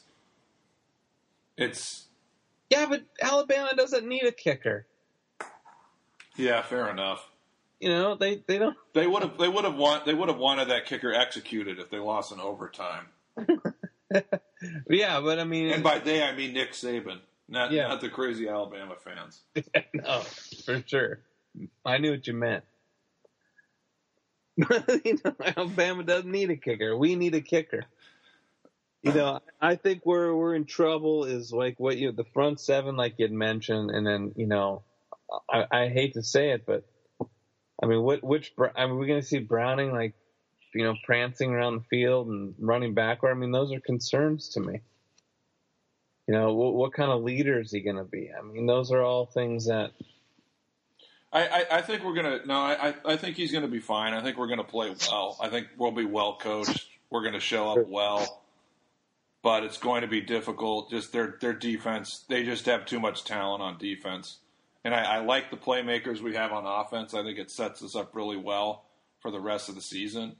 it's. 1.56 2.06
Yeah, 2.70 2.86
but 2.88 3.02
Alabama 3.20 3.70
doesn't 3.76 4.06
need 4.06 4.24
a 4.24 4.32
kicker. 4.32 4.86
Yeah, 6.36 6.62
fair 6.62 6.88
enough. 6.88 7.28
You 7.80 7.88
know, 7.88 8.14
they 8.14 8.42
they 8.46 8.58
don't. 8.58 8.76
They 8.94 9.06
would 9.06 9.22
have 9.22 9.38
they 9.38 9.48
would 9.48 9.64
have 9.64 9.74
want 9.74 10.04
they 10.04 10.14
would 10.14 10.28
have 10.28 10.38
wanted 10.38 10.68
that 10.68 10.86
kicker 10.86 11.12
executed 11.12 11.78
if 11.78 11.90
they 11.90 11.98
lost 11.98 12.30
in 12.30 12.40
overtime. 12.40 13.06
yeah, 14.88 15.20
but 15.20 15.38
I 15.38 15.44
mean, 15.44 15.72
and 15.72 15.82
by 15.82 15.98
they 15.98 16.22
I 16.22 16.34
mean 16.34 16.52
Nick 16.52 16.72
Saban. 16.72 17.20
Not, 17.50 17.72
yeah. 17.72 17.88
not 17.88 18.00
the 18.00 18.08
crazy 18.08 18.48
Alabama 18.48 18.94
fans. 18.94 19.40
no, 19.94 20.20
for 20.64 20.84
sure. 20.86 21.18
I 21.84 21.98
knew 21.98 22.12
what 22.12 22.24
you 22.28 22.32
meant. 22.32 22.62
you 24.56 25.18
know, 25.24 25.34
Alabama 25.56 26.04
doesn't 26.04 26.30
need 26.30 26.50
a 26.50 26.56
kicker. 26.56 26.96
We 26.96 27.16
need 27.16 27.34
a 27.34 27.40
kicker. 27.40 27.86
You 29.02 29.14
know, 29.14 29.40
I 29.60 29.76
think 29.76 30.02
where 30.04 30.34
we're 30.34 30.54
in 30.54 30.66
trouble 30.66 31.24
is 31.24 31.52
like 31.52 31.80
what 31.80 31.96
you 31.96 32.12
the 32.12 32.24
front 32.34 32.60
seven, 32.60 32.96
like 32.96 33.14
you'd 33.16 33.32
mentioned, 33.32 33.90
and 33.90 34.06
then 34.06 34.32
you 34.36 34.46
know, 34.46 34.82
I, 35.48 35.64
I 35.70 35.88
hate 35.88 36.14
to 36.14 36.22
say 36.22 36.50
it, 36.50 36.66
but 36.66 36.84
I 37.82 37.86
mean, 37.86 38.02
what 38.02 38.22
which 38.22 38.52
I 38.76 38.86
mean, 38.86 38.96
we're 38.96 39.06
going 39.06 39.20
to 39.20 39.26
see 39.26 39.38
Browning 39.38 39.92
like 39.92 40.14
you 40.74 40.84
know 40.84 40.94
prancing 41.04 41.50
around 41.50 41.76
the 41.76 41.84
field 41.84 42.28
and 42.28 42.54
running 42.58 42.94
backward. 42.94 43.30
I 43.30 43.34
mean, 43.34 43.52
those 43.52 43.72
are 43.72 43.80
concerns 43.80 44.50
to 44.50 44.60
me. 44.60 44.80
You 46.28 46.34
know, 46.34 46.54
what, 46.54 46.74
what 46.74 46.92
kind 46.92 47.10
of 47.10 47.22
leader 47.22 47.60
is 47.60 47.72
he 47.72 47.80
going 47.80 47.96
to 47.96 48.04
be? 48.04 48.30
I 48.36 48.42
mean, 48.42 48.66
those 48.66 48.92
are 48.92 49.02
all 49.02 49.26
things 49.26 49.66
that. 49.66 49.90
I, 51.32 51.46
I, 51.46 51.66
I 51.78 51.82
think 51.82 52.04
we're 52.04 52.14
gonna 52.14 52.40
no. 52.44 52.54
I, 52.54 52.94
I 53.04 53.16
think 53.16 53.36
he's 53.36 53.52
gonna 53.52 53.68
be 53.68 53.78
fine. 53.78 54.14
I 54.14 54.22
think 54.22 54.36
we're 54.36 54.48
gonna 54.48 54.64
play 54.64 54.92
well. 55.08 55.38
I 55.40 55.48
think 55.48 55.68
we'll 55.78 55.92
be 55.92 56.04
well 56.04 56.36
coached. 56.36 56.88
We're 57.08 57.22
gonna 57.22 57.40
show 57.40 57.70
up 57.70 57.86
well, 57.88 58.39
but 59.42 59.64
it's 59.64 59.78
going 59.78 60.02
to 60.02 60.08
be 60.08 60.20
difficult. 60.20 60.90
Just 60.90 61.12
their 61.12 61.36
their 61.40 61.52
defense. 61.52 62.24
They 62.28 62.44
just 62.44 62.66
have 62.66 62.86
too 62.86 63.00
much 63.00 63.24
talent 63.24 63.62
on 63.62 63.78
defense, 63.78 64.38
and 64.84 64.94
I, 64.94 65.16
I 65.16 65.18
like 65.20 65.50
the 65.50 65.56
playmakers 65.56 66.20
we 66.20 66.34
have 66.34 66.52
on 66.52 66.66
offense. 66.66 67.14
I 67.14 67.22
think 67.22 67.38
it 67.38 67.50
sets 67.50 67.82
us 67.82 67.96
up 67.96 68.14
really 68.14 68.36
well 68.36 68.84
for 69.20 69.30
the 69.30 69.40
rest 69.40 69.68
of 69.68 69.74
the 69.74 69.80
season. 69.80 70.36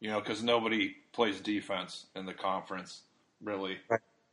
You 0.00 0.10
know, 0.10 0.20
because 0.20 0.42
nobody 0.42 0.94
plays 1.12 1.40
defense 1.40 2.06
in 2.14 2.26
the 2.26 2.34
conference 2.34 3.02
really. 3.42 3.78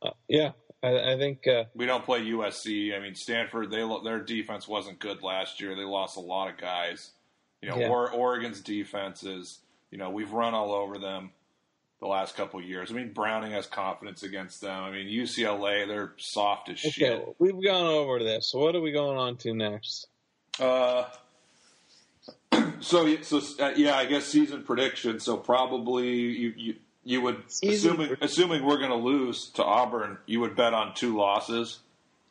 Uh, 0.02 0.10
yeah, 0.28 0.52
I, 0.82 1.12
I 1.12 1.18
think 1.18 1.46
uh, 1.46 1.64
we 1.74 1.86
don't 1.86 2.04
play 2.04 2.20
USC. 2.20 2.94
I 2.94 3.00
mean, 3.00 3.14
Stanford, 3.14 3.70
they 3.70 3.86
their 4.04 4.20
defense 4.20 4.68
wasn't 4.68 4.98
good 4.98 5.22
last 5.22 5.60
year. 5.60 5.74
They 5.74 5.84
lost 5.84 6.16
a 6.16 6.20
lot 6.20 6.50
of 6.50 6.58
guys. 6.58 7.12
You 7.62 7.70
know, 7.70 7.78
yeah. 7.78 7.88
or, 7.88 8.10
Oregon's 8.10 8.60
defense 8.60 9.22
is. 9.24 9.60
You 9.90 9.98
know, 9.98 10.10
we've 10.10 10.32
run 10.32 10.54
all 10.54 10.72
over 10.72 10.98
them 10.98 11.30
the 12.00 12.06
last 12.06 12.36
couple 12.36 12.60
years. 12.62 12.90
I 12.90 12.94
mean, 12.94 13.12
Browning 13.12 13.52
has 13.52 13.66
confidence 13.66 14.22
against 14.22 14.60
them. 14.60 14.82
I 14.82 14.90
mean, 14.90 15.06
UCLA, 15.06 15.86
they're 15.86 16.12
soft 16.18 16.68
as 16.68 16.78
okay, 16.80 16.90
shit. 16.90 17.36
We've 17.38 17.62
gone 17.62 17.86
over 17.86 18.22
this. 18.22 18.50
So 18.50 18.58
what 18.58 18.74
are 18.74 18.80
we 18.80 18.92
going 18.92 19.16
on 19.16 19.36
to 19.38 19.54
next? 19.54 20.08
Uh, 20.58 21.04
so 22.80 23.22
so 23.22 23.40
uh, 23.60 23.72
yeah, 23.76 23.96
I 23.96 24.04
guess 24.06 24.26
season 24.26 24.62
prediction. 24.62 25.20
So 25.20 25.36
probably 25.36 26.10
you, 26.10 26.54
you 26.56 26.74
you 27.04 27.20
would 27.20 27.42
assuming 27.62 28.16
assuming 28.20 28.64
we're 28.64 28.78
going 28.78 28.90
to 28.90 28.96
lose 28.96 29.50
to 29.54 29.64
Auburn, 29.64 30.18
you 30.26 30.40
would 30.40 30.56
bet 30.56 30.74
on 30.74 30.94
two 30.94 31.16
losses. 31.16 31.80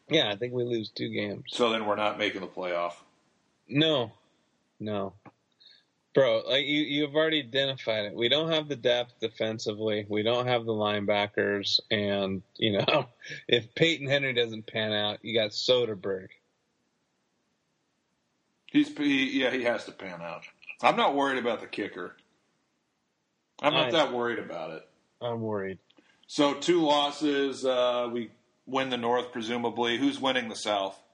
Yeah, 0.09 0.29
I 0.29 0.35
think 0.35 0.53
we 0.53 0.63
lose 0.63 0.89
two 0.89 1.09
games. 1.09 1.43
So 1.47 1.71
then 1.71 1.85
we're 1.85 1.95
not 1.95 2.17
making 2.17 2.41
the 2.41 2.47
playoff. 2.47 2.93
No, 3.67 4.11
no. 4.79 5.13
Bro, 6.13 6.43
like 6.47 6.65
you, 6.65 6.81
you've 6.81 7.15
already 7.15 7.39
identified 7.39 8.05
it. 8.05 8.13
We 8.15 8.29
don't 8.29 8.51
have 8.51 8.67
the 8.67 8.75
depth 8.75 9.19
defensively. 9.19 10.05
We 10.07 10.21
don't 10.21 10.45
have 10.45 10.65
the 10.65 10.71
linebackers, 10.73 11.79
and 11.89 12.43
you 12.55 12.73
know, 12.73 13.07
if 13.47 13.73
Peyton 13.73 14.07
Henry 14.07 14.33
doesn't 14.33 14.67
pan 14.67 14.93
out, 14.93 15.19
you 15.23 15.33
got 15.33 15.51
Soderberg. 15.51 16.27
He's 18.67 18.95
he, 18.95 19.41
yeah, 19.41 19.51
he 19.51 19.63
has 19.63 19.85
to 19.85 19.91
pan 19.91 20.21
out. 20.21 20.43
I'm 20.81 20.95
not 20.95 21.15
worried 21.15 21.39
about 21.39 21.61
the 21.61 21.67
kicker. 21.67 22.15
I'm 23.61 23.73
not 23.73 23.87
I- 23.87 23.91
that 23.91 24.13
worried 24.13 24.39
about 24.39 24.71
it. 24.71 24.87
I'm 25.21 25.41
worried. 25.41 25.79
So 26.27 26.53
two 26.53 26.81
losses. 26.81 27.65
Uh, 27.65 28.09
we 28.11 28.29
win 28.65 28.89
the 28.89 28.97
North, 28.97 29.31
presumably. 29.31 29.97
Who's 29.97 30.19
winning 30.19 30.49
the 30.49 30.55
South? 30.55 30.99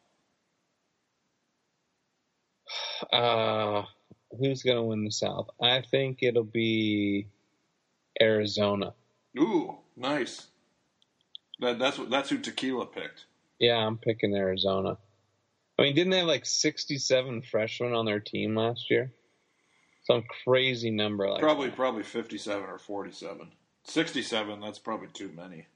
Uh, 3.14 3.84
who's 4.38 4.64
gonna 4.64 4.84
win 4.84 5.06
the 5.06 5.12
South? 5.12 5.50
I 5.62 5.82
think 5.82 6.20
it'll 6.22 6.44
be 6.44 7.28
Arizona. 8.22 8.94
Ooh, 9.38 9.78
nice. 9.96 10.48
That, 11.60 11.80
that's 11.80 11.98
that's 12.10 12.30
who 12.30 12.38
Tequila 12.40 12.86
picked. 12.86 13.26
Yeah, 13.60 13.76
I'm 13.76 13.98
picking 13.98 14.36
Arizona. 14.36 14.98
I 15.78 15.82
mean, 15.84 15.96
didn't 15.96 16.12
they 16.12 16.20
have 16.20 16.28
like 16.28 16.46
67 16.46 17.42
freshmen 17.44 17.94
on 17.94 18.06
their 18.06 18.20
team 18.20 18.56
last 18.56 18.90
year? 18.90 19.12
Some 20.04 20.24
crazy 20.44 20.92
number 20.92 21.30
like 21.30 21.42
Probably 21.42 21.68
that. 21.68 21.76
probably 21.76 22.04
57 22.04 22.64
or 22.68 22.78
47. 22.78 23.52
67. 23.84 24.60
That's 24.60 24.80
probably 24.80 25.08
too 25.14 25.32
many. 25.36 25.68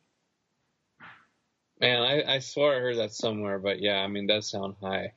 Man, 1.80 2.02
I, 2.02 2.36
I 2.36 2.40
swore 2.40 2.76
I 2.76 2.80
heard 2.80 2.98
that 2.98 3.14
somewhere, 3.14 3.60
but 3.60 3.80
yeah, 3.80 3.98
I 3.98 4.08
mean, 4.08 4.28
that 4.28 4.44
sound 4.44 4.76
high. 4.82 5.14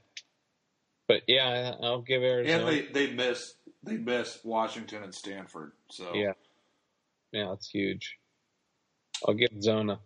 But 1.08 1.22
yeah, 1.26 1.74
I'll 1.82 2.02
give 2.02 2.22
Arizona. 2.22 2.66
And 2.66 2.68
they 2.68 3.06
they 3.06 3.12
missed 3.12 3.56
they 3.82 3.96
missed 3.96 4.44
Washington 4.44 5.02
and 5.04 5.14
Stanford. 5.14 5.72
So 5.90 6.14
Yeah. 6.14 6.32
Yeah, 7.32 7.52
it's 7.52 7.68
huge. 7.68 8.16
I'll 9.26 9.34
give 9.34 9.50
Zona. 9.60 10.00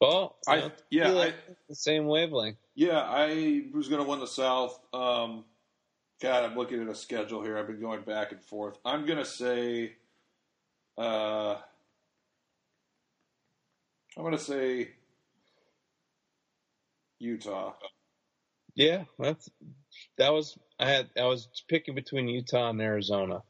Well, 0.00 0.38
I- 0.48 0.56
know, 0.56 0.72
yeah, 0.90 1.10
like 1.10 1.34
I- 1.34 1.54
the 1.68 1.74
same 1.74 2.06
wavelength. 2.06 2.58
Yeah, 2.74 3.00
I 3.00 3.64
was 3.72 3.88
going 3.88 4.02
to 4.02 4.08
win 4.08 4.20
the 4.20 4.26
South. 4.26 4.78
Um, 4.94 5.44
God, 6.20 6.44
I'm 6.44 6.56
looking 6.56 6.82
at 6.82 6.88
a 6.88 6.94
schedule 6.94 7.42
here. 7.42 7.58
I've 7.58 7.66
been 7.66 7.80
going 7.80 8.02
back 8.02 8.32
and 8.32 8.42
forth. 8.42 8.78
I'm 8.84 9.06
going 9.06 9.18
to 9.18 9.24
say, 9.24 9.96
uh, 10.98 11.54
I'm 14.16 14.22
going 14.22 14.32
to 14.32 14.38
say 14.38 14.92
Utah. 17.18 17.74
Yeah, 18.74 19.04
that's 19.18 19.50
that 20.18 20.32
was 20.32 20.58
I 20.78 20.88
had 20.88 21.10
I 21.18 21.24
was 21.24 21.48
picking 21.68 21.94
between 21.94 22.28
Utah 22.28 22.70
and 22.70 22.80
Arizona. 22.80 23.42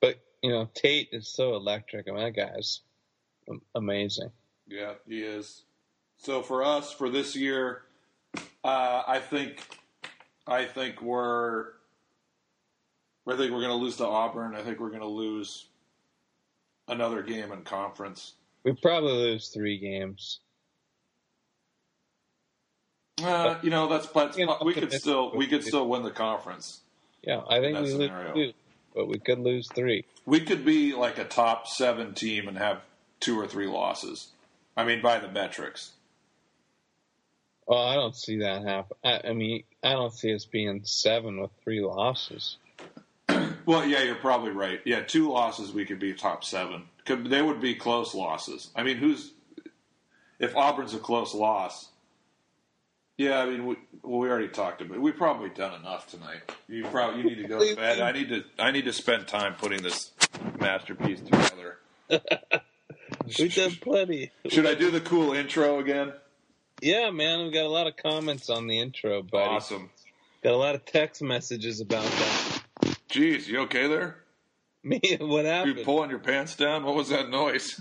But 0.00 0.20
you 0.42 0.50
know, 0.50 0.68
Tate 0.74 1.08
is 1.12 1.28
so 1.28 1.54
electric. 1.54 2.08
I 2.08 2.12
mean, 2.12 2.24
that 2.24 2.36
guy's 2.36 2.80
amazing. 3.74 4.30
Yeah, 4.66 4.94
he 5.06 5.22
is. 5.22 5.64
So 6.18 6.42
for 6.42 6.62
us, 6.62 6.92
for 6.92 7.08
this 7.08 7.34
year, 7.34 7.82
uh, 8.62 9.02
I 9.06 9.18
think, 9.18 9.62
I 10.46 10.64
think 10.64 11.00
we're, 11.00 11.68
I 13.26 13.36
think 13.36 13.52
we're 13.52 13.60
going 13.60 13.68
to 13.68 13.74
lose 13.74 13.96
to 13.96 14.06
Auburn. 14.06 14.54
I 14.54 14.62
think 14.62 14.80
we're 14.80 14.90
going 14.90 15.00
to 15.00 15.06
lose 15.06 15.66
another 16.88 17.22
game 17.22 17.52
in 17.52 17.62
conference. 17.62 18.34
We 18.64 18.74
probably 18.74 19.12
lose 19.12 19.48
three 19.48 19.78
games. 19.78 20.40
Uh, 23.22 23.58
you 23.62 23.70
know, 23.70 23.88
that's 23.88 24.06
but 24.06 24.36
we 24.64 24.74
could 24.74 24.92
still 24.92 25.32
we 25.34 25.46
could 25.46 25.64
still 25.64 25.88
win 25.88 26.02
the 26.02 26.10
conference. 26.10 26.80
Yeah, 27.22 27.42
I 27.48 27.60
think 27.60 27.74
that 27.74 27.82
we 27.82 27.90
scenario. 27.90 28.34
lose 28.34 28.52
two, 28.52 28.58
but 28.94 29.08
we 29.08 29.18
could 29.18 29.38
lose 29.38 29.68
three. 29.68 30.04
We 30.26 30.40
could 30.40 30.64
be 30.64 30.94
like 30.94 31.18
a 31.18 31.24
top 31.24 31.66
seven 31.66 32.14
team 32.14 32.48
and 32.48 32.56
have 32.58 32.80
two 33.20 33.38
or 33.38 33.46
three 33.46 33.66
losses. 33.66 34.28
I 34.76 34.84
mean, 34.84 35.02
by 35.02 35.18
the 35.18 35.28
metrics. 35.28 35.92
Well, 37.66 37.82
I 37.82 37.94
don't 37.94 38.16
see 38.16 38.38
that 38.38 38.64
happen. 38.64 38.96
I, 39.04 39.28
I 39.28 39.32
mean, 39.32 39.62
I 39.82 39.92
don't 39.92 40.12
see 40.12 40.34
us 40.34 40.44
being 40.44 40.80
seven 40.84 41.40
with 41.40 41.50
three 41.62 41.80
losses. 41.80 42.56
Well, 43.66 43.86
yeah, 43.86 44.02
you're 44.02 44.16
probably 44.16 44.50
right. 44.50 44.80
Yeah, 44.84 45.02
two 45.02 45.30
losses, 45.30 45.70
we 45.70 45.84
could 45.84 46.00
be 46.00 46.12
top 46.14 46.42
seven. 46.42 46.84
Could, 47.04 47.26
they 47.26 47.42
would 47.42 47.60
be 47.60 47.74
close 47.74 48.14
losses. 48.14 48.70
I 48.74 48.82
mean, 48.82 48.96
who's 48.96 49.32
if 50.40 50.56
Auburn's 50.56 50.94
a 50.94 50.98
close 50.98 51.34
loss? 51.34 51.89
Yeah, 53.20 53.40
I 53.40 53.44
mean, 53.44 53.66
we, 53.66 53.76
well, 54.02 54.18
we 54.18 54.30
already 54.30 54.48
talked 54.48 54.80
about. 54.80 54.94
it. 54.94 55.00
We've 55.02 55.14
probably 55.14 55.50
done 55.50 55.78
enough 55.78 56.06
tonight. 56.06 56.40
You 56.68 56.86
probably 56.86 57.20
you 57.20 57.28
need 57.28 57.42
to 57.42 57.48
go 57.48 57.58
to 57.58 57.76
bed. 57.76 58.00
I 58.00 58.12
need 58.12 58.30
to 58.30 58.44
I 58.58 58.70
need 58.70 58.86
to 58.86 58.94
spend 58.94 59.28
time 59.28 59.56
putting 59.56 59.82
this 59.82 60.12
masterpiece 60.58 61.20
together. 61.20 61.76
We've 63.38 63.54
done 63.54 63.76
plenty. 63.78 64.30
Should 64.48 64.64
I 64.64 64.74
do 64.74 64.90
the 64.90 65.02
cool 65.02 65.34
intro 65.34 65.80
again? 65.80 66.14
Yeah, 66.80 67.10
man, 67.10 67.44
we 67.44 67.50
got 67.50 67.66
a 67.66 67.68
lot 67.68 67.86
of 67.86 67.98
comments 67.98 68.48
on 68.48 68.66
the 68.66 68.80
intro, 68.80 69.22
buddy. 69.22 69.50
Awesome. 69.50 69.90
Got 70.42 70.54
a 70.54 70.56
lot 70.56 70.74
of 70.74 70.86
text 70.86 71.20
messages 71.20 71.82
about 71.82 72.04
that. 72.04 72.62
Jeez, 73.10 73.46
you 73.46 73.60
okay 73.60 73.86
there? 73.86 74.16
Me, 74.82 74.98
what 75.20 75.44
happened? 75.44 75.76
You 75.76 75.84
pulling 75.84 76.08
your 76.08 76.20
pants 76.20 76.56
down? 76.56 76.84
What 76.84 76.94
was 76.94 77.10
that 77.10 77.28
noise? 77.28 77.78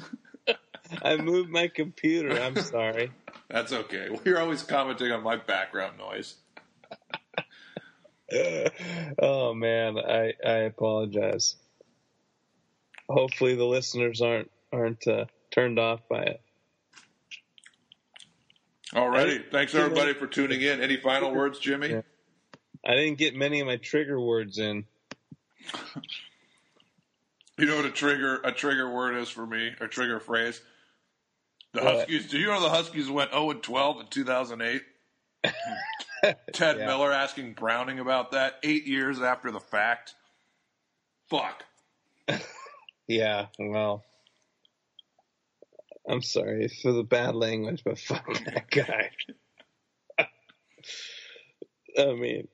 I 1.01 1.15
moved 1.15 1.49
my 1.49 1.69
computer. 1.69 2.37
I'm 2.41 2.57
sorry. 2.57 3.11
That's 3.49 3.73
okay. 3.73 4.07
Well, 4.09 4.21
you're 4.25 4.39
always 4.39 4.63
commenting 4.63 5.11
on 5.11 5.23
my 5.23 5.35
background 5.35 5.97
noise. 5.97 6.35
oh 9.19 9.53
man, 9.53 9.97
I 9.97 10.33
I 10.45 10.57
apologize. 10.67 11.55
Hopefully, 13.09 13.55
the 13.55 13.65
listeners 13.65 14.21
aren't 14.21 14.51
aren't 14.71 15.07
uh, 15.07 15.25
turned 15.51 15.79
off 15.79 16.01
by 16.07 16.23
it. 16.23 16.41
Alrighty. 18.93 19.51
Thanks 19.51 19.73
everybody 19.75 20.13
for 20.13 20.27
tuning 20.27 20.61
in. 20.61 20.81
Any 20.81 20.97
final 20.97 21.33
words, 21.33 21.59
Jimmy? 21.59 21.89
Yeah. 21.89 22.01
I 22.85 22.95
didn't 22.95 23.17
get 23.17 23.35
many 23.35 23.59
of 23.59 23.67
my 23.67 23.77
trigger 23.77 24.19
words 24.19 24.57
in. 24.57 24.85
You 27.59 27.65
know 27.65 27.75
what 27.75 27.83
a 27.83 27.91
trigger 27.91 28.39
a 28.45 28.53
trigger 28.53 28.89
word 28.89 29.17
is 29.17 29.27
for 29.27 29.45
me, 29.45 29.75
a 29.81 29.87
trigger 29.89 30.21
phrase. 30.21 30.61
The? 31.73 31.81
Huskies. 31.81 32.27
Do 32.27 32.39
you 32.39 32.47
know 32.47 32.61
the 32.61 32.69
Huskies 32.69 33.09
went 33.09 33.31
0 33.31 33.51
and 33.51 33.61
12 33.63 33.99
in 34.01 34.07
2008? 34.07 34.81
Ted 36.53 36.77
Yeah. 36.77 36.85
Miller 36.85 37.11
asking 37.11 37.53
Browning 37.53 37.99
about 37.99 38.31
that 38.31 38.55
eight 38.63 38.85
years 38.87 39.21
after 39.21 39.51
the 39.51 39.59
fact. 39.59 40.15
Fuck. 41.29 41.63
Yeah, 43.11 43.47
well, 43.57 44.03
I'm 46.07 46.21
sorry 46.21 46.67
for 46.83 46.91
the 46.91 47.01
bad 47.01 47.33
language, 47.33 47.81
but 47.83 47.97
fuck 47.97 48.23
that 48.45 48.69
guy. 48.69 49.09
I 51.97 52.13
mean, 52.13 52.47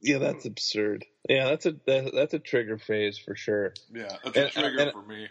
yeah, 0.00 0.16
that's 0.16 0.46
absurd. 0.46 1.04
Yeah, 1.28 1.44
that's 1.50 1.66
a 1.66 1.72
that, 1.86 2.12
that's 2.14 2.32
a 2.32 2.38
trigger 2.38 2.78
phase 2.78 3.18
for 3.18 3.36
sure. 3.36 3.74
Yeah, 3.94 4.16
that's 4.24 4.56
a 4.56 4.60
trigger 4.62 4.78
and- 4.80 4.92
for 4.92 5.02
me. 5.02 5.28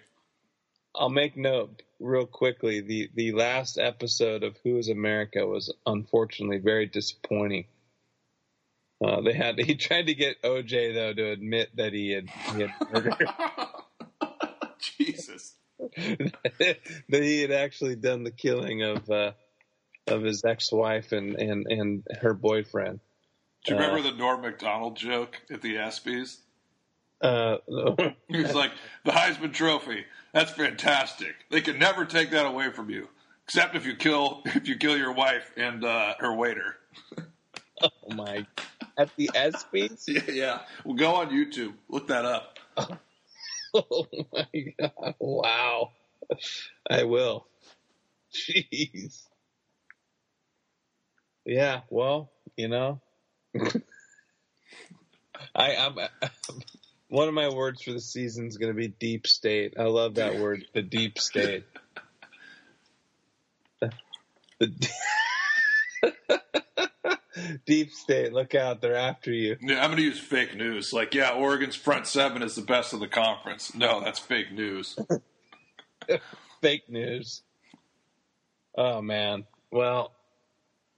I'll 0.95 1.09
make 1.09 1.35
note 1.37 1.81
real 1.99 2.25
quickly. 2.25 2.81
The 2.81 3.09
the 3.15 3.31
last 3.33 3.77
episode 3.77 4.43
of 4.43 4.55
Who 4.63 4.77
Is 4.77 4.89
America 4.89 5.45
was 5.45 5.73
unfortunately 5.85 6.59
very 6.59 6.85
disappointing. 6.85 7.65
Uh, 9.03 9.21
they 9.21 9.33
had 9.33 9.57
he 9.59 9.75
tried 9.75 10.07
to 10.07 10.13
get 10.13 10.41
OJ 10.43 10.93
though 10.93 11.13
to 11.13 11.31
admit 11.31 11.69
that 11.75 11.93
he 11.93 12.11
had 12.11 12.29
he 12.29 12.61
had 12.61 12.71
murdered 12.91 13.15
Jesus. 14.97 15.55
that 15.97 16.77
he 17.09 17.41
had 17.41 17.51
actually 17.51 17.95
done 17.95 18.23
the 18.23 18.31
killing 18.31 18.83
of 18.83 19.09
uh, 19.09 19.31
of 20.07 20.21
his 20.23 20.43
ex 20.45 20.71
wife 20.71 21.11
and, 21.11 21.35
and 21.35 21.65
and 21.67 22.03
her 22.21 22.33
boyfriend. 22.33 22.99
Do 23.65 23.73
you 23.73 23.79
Uh, 23.79 23.81
remember 23.81 24.09
the 24.11 24.15
Norm 24.17 24.41
Macdonald 24.41 24.95
joke 24.97 25.41
at 25.49 25.61
the 25.61 25.75
ESPYS? 25.75 26.37
Uh, 27.21 27.57
He 28.27 28.41
was 28.41 28.53
like, 28.53 28.71
the 29.05 29.11
Heisman 29.11 29.53
Trophy. 29.53 30.03
That's 30.33 30.51
fantastic. 30.51 31.35
They 31.51 31.61
can 31.61 31.77
never 31.77 32.05
take 32.05 32.31
that 32.31 32.45
away 32.45 32.71
from 32.71 32.89
you, 32.89 33.07
except 33.45 33.75
if 33.75 33.85
you 33.85 33.95
kill 33.95 34.41
if 34.45 34.67
you 34.67 34.77
kill 34.77 34.97
your 34.97 35.13
wife 35.13 35.51
and 35.55 35.85
uh, 35.85 36.15
her 36.19 36.33
waiter. 36.35 36.75
oh 37.81 37.89
my! 38.15 38.45
At 38.97 39.15
the 39.15 39.29
ESPYS? 39.33 40.05
Yeah, 40.07 40.33
yeah. 40.33 40.59
Well, 40.83 40.95
go 40.95 41.15
on 41.15 41.29
YouTube. 41.29 41.73
Look 41.89 42.07
that 42.07 42.25
up. 42.25 42.57
Oh 43.75 44.05
my 44.31 44.47
god! 44.79 45.15
Wow! 45.19 45.91
I 46.89 47.03
will. 47.03 47.47
Jeez. 48.31 49.23
Yeah. 51.45 51.81
Well, 51.89 52.31
you 52.55 52.67
know, 52.67 53.01
I, 55.55 55.75
I'm. 55.75 55.97
One 57.13 57.27
of 57.27 57.35
my 57.35 57.49
words 57.49 57.83
for 57.83 57.91
the 57.91 58.01
season 58.01 58.47
is 58.47 58.57
going 58.57 58.73
to 58.73 58.75
be 58.75 58.87
deep 58.87 59.27
state. 59.27 59.75
I 59.77 59.83
love 59.83 60.15
that 60.15 60.39
word, 60.39 60.65
the 60.73 60.81
deep 60.81 61.19
state. 61.19 61.63
The, 63.79 63.91
Deep 67.67 67.91
state, 67.91 68.33
look 68.33 68.55
out! 68.55 68.81
They're 68.81 68.95
after 68.95 69.31
you. 69.31 69.57
Yeah, 69.61 69.83
I'm 69.83 69.91
going 69.91 69.97
to 69.97 70.03
use 70.03 70.19
fake 70.19 70.55
news. 70.55 70.91
Like, 70.91 71.13
yeah, 71.13 71.29
Oregon's 71.29 71.75
front 71.75 72.07
seven 72.07 72.41
is 72.41 72.55
the 72.55 72.63
best 72.63 72.93
of 72.93 72.99
the 72.99 73.07
conference. 73.07 73.75
No, 73.75 74.01
that's 74.01 74.17
fake 74.17 74.51
news. 74.51 74.97
fake 76.61 76.89
news. 76.89 77.43
Oh 78.75 79.03
man. 79.03 79.45
Well, 79.69 80.13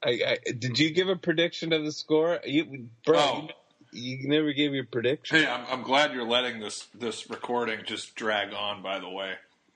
I, 0.01 0.21
I, 0.25 0.51
did 0.51 0.79
you 0.79 0.91
give 0.91 1.09
a 1.09 1.17
prediction 1.17 1.73
of 1.73 1.83
the 1.83 1.91
score? 1.91 2.39
You, 2.45 2.87
bro, 3.05 3.19
oh. 3.19 3.47
You, 3.95 4.27
never 4.27 4.53
gave 4.53 4.73
your 4.73 4.85
prediction. 4.85 5.39
Hey, 5.39 5.47
I'm, 5.47 5.65
I'm 5.69 5.84
glad 5.84 6.13
you're 6.13 6.27
letting 6.27 6.59
this 6.59 6.88
this 6.93 7.30
recording 7.30 7.80
just 7.85 8.15
drag 8.15 8.53
on. 8.53 8.84
By 8.84 8.99
the 8.99 9.09
way, 9.09 9.34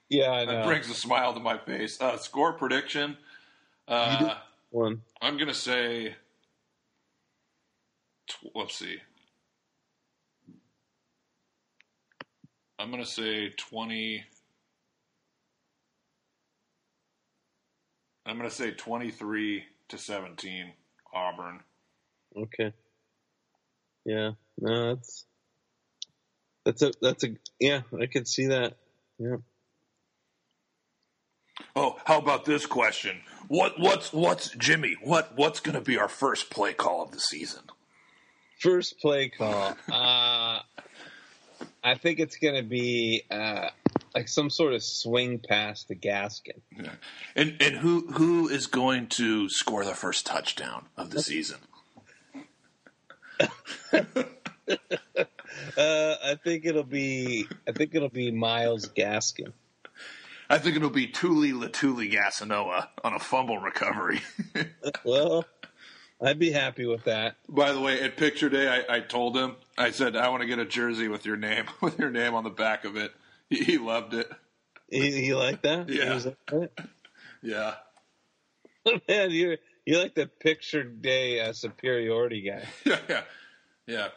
yeah, 0.09 0.31
I 0.31 0.45
know. 0.45 0.51
That 0.53 0.65
brings 0.65 0.89
a 0.89 0.93
smile 0.93 1.33
to 1.33 1.39
my 1.39 1.57
face. 1.57 1.99
Uh, 2.01 2.17
score 2.17 2.53
prediction. 2.53 3.17
Uh, 3.87 4.35
one. 4.69 5.01
I'm 5.21 5.37
gonna 5.37 5.53
say. 5.53 6.15
Tw- 8.27 8.55
let's 8.55 8.77
see. 8.77 8.97
I'm 12.77 12.91
gonna 12.91 13.05
say 13.05 13.49
twenty. 13.49 14.23
I'm 18.25 18.37
gonna 18.37 18.49
say 18.49 18.71
twenty-three 18.71 19.63
to 19.89 19.97
seventeen, 19.97 20.73
Auburn. 21.13 21.61
Okay. 22.37 22.73
Yeah. 24.05 24.31
No, 24.57 24.95
that's 24.95 25.25
that's 26.65 26.81
a 26.81 26.91
that's 27.01 27.23
a 27.23 27.35
yeah. 27.59 27.81
I 27.99 28.05
can 28.07 28.25
see 28.25 28.47
that. 28.47 28.75
Yeah. 29.17 29.37
Oh, 31.75 31.97
how 32.05 32.19
about 32.19 32.45
this 32.45 32.65
question? 32.65 33.21
What 33.47 33.79
what's 33.79 34.13
what's 34.13 34.49
Jimmy? 34.51 34.95
What 35.01 35.33
what's 35.35 35.59
going 35.59 35.75
to 35.75 35.81
be 35.81 35.97
our 35.97 36.07
first 36.07 36.49
play 36.49 36.73
call 36.73 37.03
of 37.03 37.11
the 37.11 37.19
season? 37.19 37.63
First 38.59 38.99
play 38.99 39.29
call. 39.29 39.75
uh, 39.91 40.59
I 41.83 41.95
think 41.95 42.19
it's 42.19 42.37
going 42.37 42.55
to 42.55 42.63
be 42.63 43.23
uh, 43.31 43.69
like 44.13 44.27
some 44.27 44.49
sort 44.49 44.73
of 44.73 44.83
swing 44.83 45.39
pass 45.39 45.85
to 45.85 45.95
Gaskin. 45.95 46.61
Yeah. 46.77 46.91
And 47.35 47.55
and 47.61 47.77
who 47.77 48.11
who 48.11 48.49
is 48.49 48.67
going 48.67 49.07
to 49.07 49.49
score 49.49 49.85
the 49.85 49.95
first 49.95 50.25
touchdown 50.25 50.87
of 50.97 51.11
the 51.11 51.21
season? 51.21 51.59
uh, 53.93 54.15
I 55.77 56.35
think 56.43 56.65
it'll 56.65 56.83
be 56.83 57.47
I 57.67 57.71
think 57.71 57.95
it'll 57.95 58.09
be 58.09 58.31
Myles 58.31 58.89
Gaskin. 58.89 59.53
I 60.49 60.57
think 60.57 60.75
it'll 60.75 60.89
be 60.89 61.07
Tuli 61.07 61.51
Letuligasenoa 61.51 62.87
on 63.03 63.13
a 63.13 63.19
fumble 63.19 63.59
recovery. 63.59 64.21
well, 65.03 65.45
I'd 66.21 66.39
be 66.39 66.51
happy 66.51 66.87
with 66.87 67.03
that. 67.03 67.35
By 67.47 67.71
the 67.71 67.79
way, 67.79 68.01
at 68.01 68.17
picture 68.17 68.49
day, 68.49 68.67
I, 68.67 68.95
I, 68.97 68.99
told 68.99 69.37
him, 69.37 69.55
I 69.77 69.91
said, 69.91 70.15
I 70.15 70.27
want 70.29 70.41
to 70.41 70.47
get 70.47 70.57
a 70.57 70.65
jersey 70.65 71.07
with 71.07 71.23
your 71.25 71.37
name, 71.37 71.65
with 71.81 71.99
your 71.99 72.09
name 72.09 72.33
on 72.33 72.43
the 72.43 72.49
back 72.49 72.83
of 72.83 72.97
it. 72.97 73.13
He, 73.49 73.63
he 73.63 73.77
loved 73.77 74.15
it. 74.15 74.29
He, 74.89 75.11
he 75.21 75.33
liked 75.35 75.63
that. 75.63 75.87
Yeah. 75.87 76.19
Yeah. 77.43 77.75
Man, 79.07 79.31
you're 79.31 79.57
you're 79.85 80.01
like 80.01 80.15
the 80.15 80.27
picture 80.27 80.83
day 80.83 81.41
uh, 81.41 81.53
superiority 81.53 82.41
guy. 82.41 82.63
Yeah, 82.85 82.99
yeah, 83.07 83.21
yeah. 83.89 84.09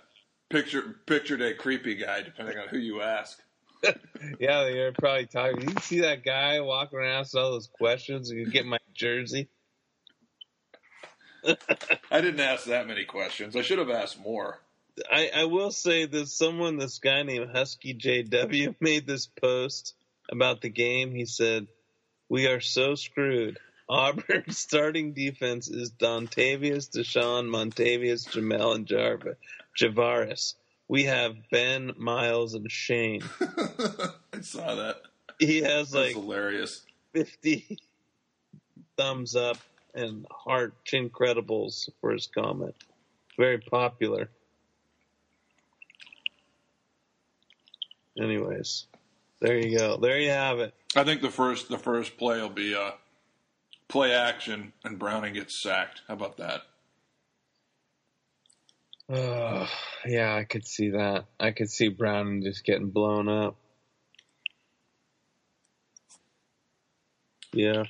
Picture 0.51 0.97
picture 1.07 1.39
day 1.39 1.55
creepy 1.55 1.95
guy, 1.95 2.21
depending 2.23 2.59
on 2.59 2.69
who 2.69 2.77
you 2.77 3.01
ask. 3.01 3.41
yeah, 4.39 4.69
you're 4.69 4.93
probably 4.93 5.27
talking. 5.27 5.63
You 5.63 5.75
see 5.81 6.01
that 6.01 6.23
guy 6.25 6.61
walking 6.61 6.99
around 6.99 7.21
asking 7.21 7.41
all 7.41 7.53
those 7.53 7.69
questions? 7.69 8.31
You 8.31 8.51
get 8.51 8.67
my 8.67 8.79
jersey. 8.95 9.49
I 12.11 12.21
didn't 12.21 12.41
ask 12.41 12.67
that 12.67 12.87
many 12.87 13.05
questions. 13.05 13.57
I 13.57 13.63
should 13.63 13.79
have 13.79 13.91
asked 13.91 14.21
more. 14.21 14.61
I, 15.11 15.31
I 15.35 15.45
will 15.45 15.71
say 15.71 16.05
that 16.05 16.29
someone, 16.29 16.77
this 16.77 16.99
guy 16.99 17.23
named 17.23 17.49
Husky 17.51 17.95
JW, 17.95 18.77
made 18.81 19.07
this 19.07 19.27
post 19.27 19.95
about 20.31 20.61
the 20.61 20.69
game. 20.69 21.13
He 21.15 21.25
said, 21.25 21.67
"We 22.29 22.47
are 22.47 22.61
so 22.61 22.95
screwed. 22.95 23.59
Auburn's 23.89 24.59
starting 24.59 25.13
defense 25.13 25.69
is 25.69 25.91
Dontavius, 25.91 26.89
Deshaun, 26.89 27.49
Montavious, 27.49 28.27
Jamel, 28.29 28.75
and 28.75 28.87
Jarva, 28.87 29.37
Javaris 29.79 30.55
we 30.93 31.05
have 31.05 31.37
Ben, 31.51 31.93
Miles, 31.97 32.53
and 32.53 32.71
Shane. 32.71 33.23
I 33.41 34.43
saw 34.43 34.75
that. 34.75 34.97
He 35.39 35.63
has 35.63 35.91
That's 35.91 35.95
like 35.95 36.13
hilarious. 36.15 36.83
Fifty 37.15 37.79
thumbs 38.99 39.35
up 39.35 39.57
and 39.95 40.27
heart 40.31 40.75
incredibles 40.93 41.89
for 41.99 42.13
his 42.13 42.27
comment. 42.27 42.75
Very 43.39 43.57
popular. 43.57 44.29
Anyways, 48.21 48.85
there 49.41 49.57
you 49.57 49.79
go. 49.79 49.97
There 49.97 50.19
you 50.19 50.29
have 50.29 50.59
it. 50.59 50.75
I 50.95 51.05
think 51.05 51.23
the 51.23 51.31
first 51.31 51.71
the 51.71 51.79
first 51.79 52.19
play 52.19 52.39
will 52.39 52.51
be 52.51 52.75
uh, 52.75 52.91
play 53.89 54.13
action 54.13 54.75
and 54.85 54.99
Browning 54.99 55.33
gets 55.33 55.55
sacked. 55.55 56.03
How 56.07 56.13
about 56.13 56.37
that? 56.37 56.65
Uh, 59.13 59.67
yeah, 60.07 60.35
I 60.35 60.45
could 60.45 60.67
see 60.67 60.91
that. 60.91 61.27
I 61.39 61.51
could 61.51 61.71
see 61.71 61.89
Brown 61.89 62.41
just 62.43 62.65
getting 62.65 62.89
blown 62.89 63.29
up. 63.29 63.57
Yeah. 67.53 67.85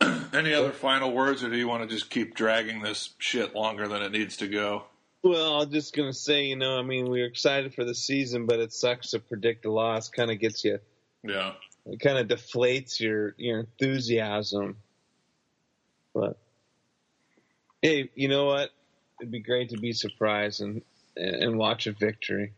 Any 0.32 0.54
other 0.54 0.72
final 0.72 1.12
words, 1.12 1.44
or 1.44 1.50
do 1.50 1.58
you 1.58 1.68
want 1.68 1.82
to 1.82 1.94
just 1.94 2.08
keep 2.08 2.34
dragging 2.34 2.80
this 2.80 3.10
shit 3.18 3.54
longer 3.54 3.88
than 3.88 4.00
it 4.00 4.12
needs 4.12 4.38
to 4.38 4.48
go? 4.48 4.84
Well, 5.22 5.60
I'm 5.60 5.70
just 5.70 5.94
gonna 5.94 6.14
say, 6.14 6.44
you 6.44 6.56
know, 6.56 6.78
I 6.78 6.82
mean, 6.82 7.10
we're 7.10 7.26
excited 7.26 7.74
for 7.74 7.84
the 7.84 7.94
season, 7.94 8.46
but 8.46 8.58
it 8.58 8.72
sucks 8.72 9.10
to 9.10 9.18
predict 9.18 9.66
a 9.66 9.72
loss. 9.72 10.08
Kind 10.08 10.30
of 10.30 10.38
gets 10.38 10.64
you. 10.64 10.78
Yeah. 11.22 11.52
It 11.84 12.00
kind 12.00 12.18
of 12.18 12.26
deflates 12.28 13.00
your 13.00 13.34
your 13.36 13.60
enthusiasm. 13.60 14.76
But 16.14 16.38
hey, 17.82 18.10
you 18.14 18.28
know 18.28 18.46
what? 18.46 18.70
It'd 19.20 19.30
be 19.30 19.40
great 19.40 19.70
to 19.70 19.78
be 19.78 19.92
surprised 19.92 20.60
and 20.60 20.82
and 21.16 21.58
watch 21.58 21.86
a 21.86 21.92
victory. 21.92 22.52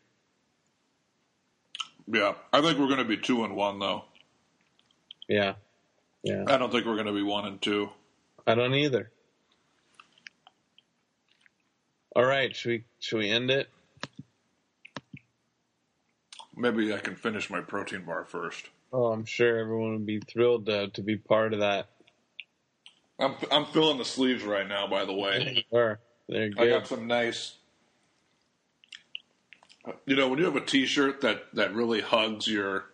Yeah, 2.07 2.35
I 2.53 2.61
think 2.61 2.79
we're 2.79 2.87
going 2.87 2.99
to 2.99 3.05
be 3.05 3.17
two 3.17 3.45
and 3.45 3.55
one 3.55 3.79
though. 3.79 4.05
Yeah, 5.29 5.55
yeah. 6.23 6.45
I 6.47 6.57
don't 6.57 6.73
think 6.73 6.87
we're 6.87 6.95
going 6.95 7.07
to 7.07 7.13
be 7.13 7.23
one 7.23 7.47
and 7.47 7.61
two. 7.61 7.91
I 8.47 8.55
don't 8.55 8.75
either. 8.75 9.11
All 12.17 12.25
right, 12.25 12.55
should 12.55 12.71
we 12.71 12.85
should 12.99 13.19
we 13.19 13.31
end 13.31 13.51
it? 13.51 13.69
Maybe 16.57 16.93
I 16.93 16.99
can 16.99 17.15
finish 17.15 17.51
my 17.51 17.61
protein 17.61 18.03
bar 18.03 18.25
first. 18.25 18.69
Oh, 18.93 19.07
I'm 19.07 19.25
sure 19.25 19.59
everyone 19.59 19.93
would 19.93 20.07
be 20.07 20.19
thrilled 20.19 20.67
to, 20.67 20.89
to 20.89 21.03
be 21.03 21.17
part 21.17 21.53
of 21.53 21.61
that. 21.61 21.89
I'm 23.21 23.35
I'm 23.51 23.67
filling 23.67 23.99
the 23.99 24.05
sleeves 24.05 24.45
right 24.45 24.67
now. 24.67 24.87
By 24.87 25.05
the 25.05 25.13
way, 25.13 25.65
sure. 25.73 26.01
I 26.31 26.49
got 26.49 26.87
some 26.87 27.07
nice. 27.07 27.55
You 30.05 30.17
know, 30.17 30.29
when 30.29 30.39
you 30.39 30.45
have 30.45 30.57
a 30.57 30.61
T-shirt 30.61 31.23
that 31.23 31.55
that 31.55 31.75
really 31.75 32.01
hugs 32.01 32.47
your 32.47 32.85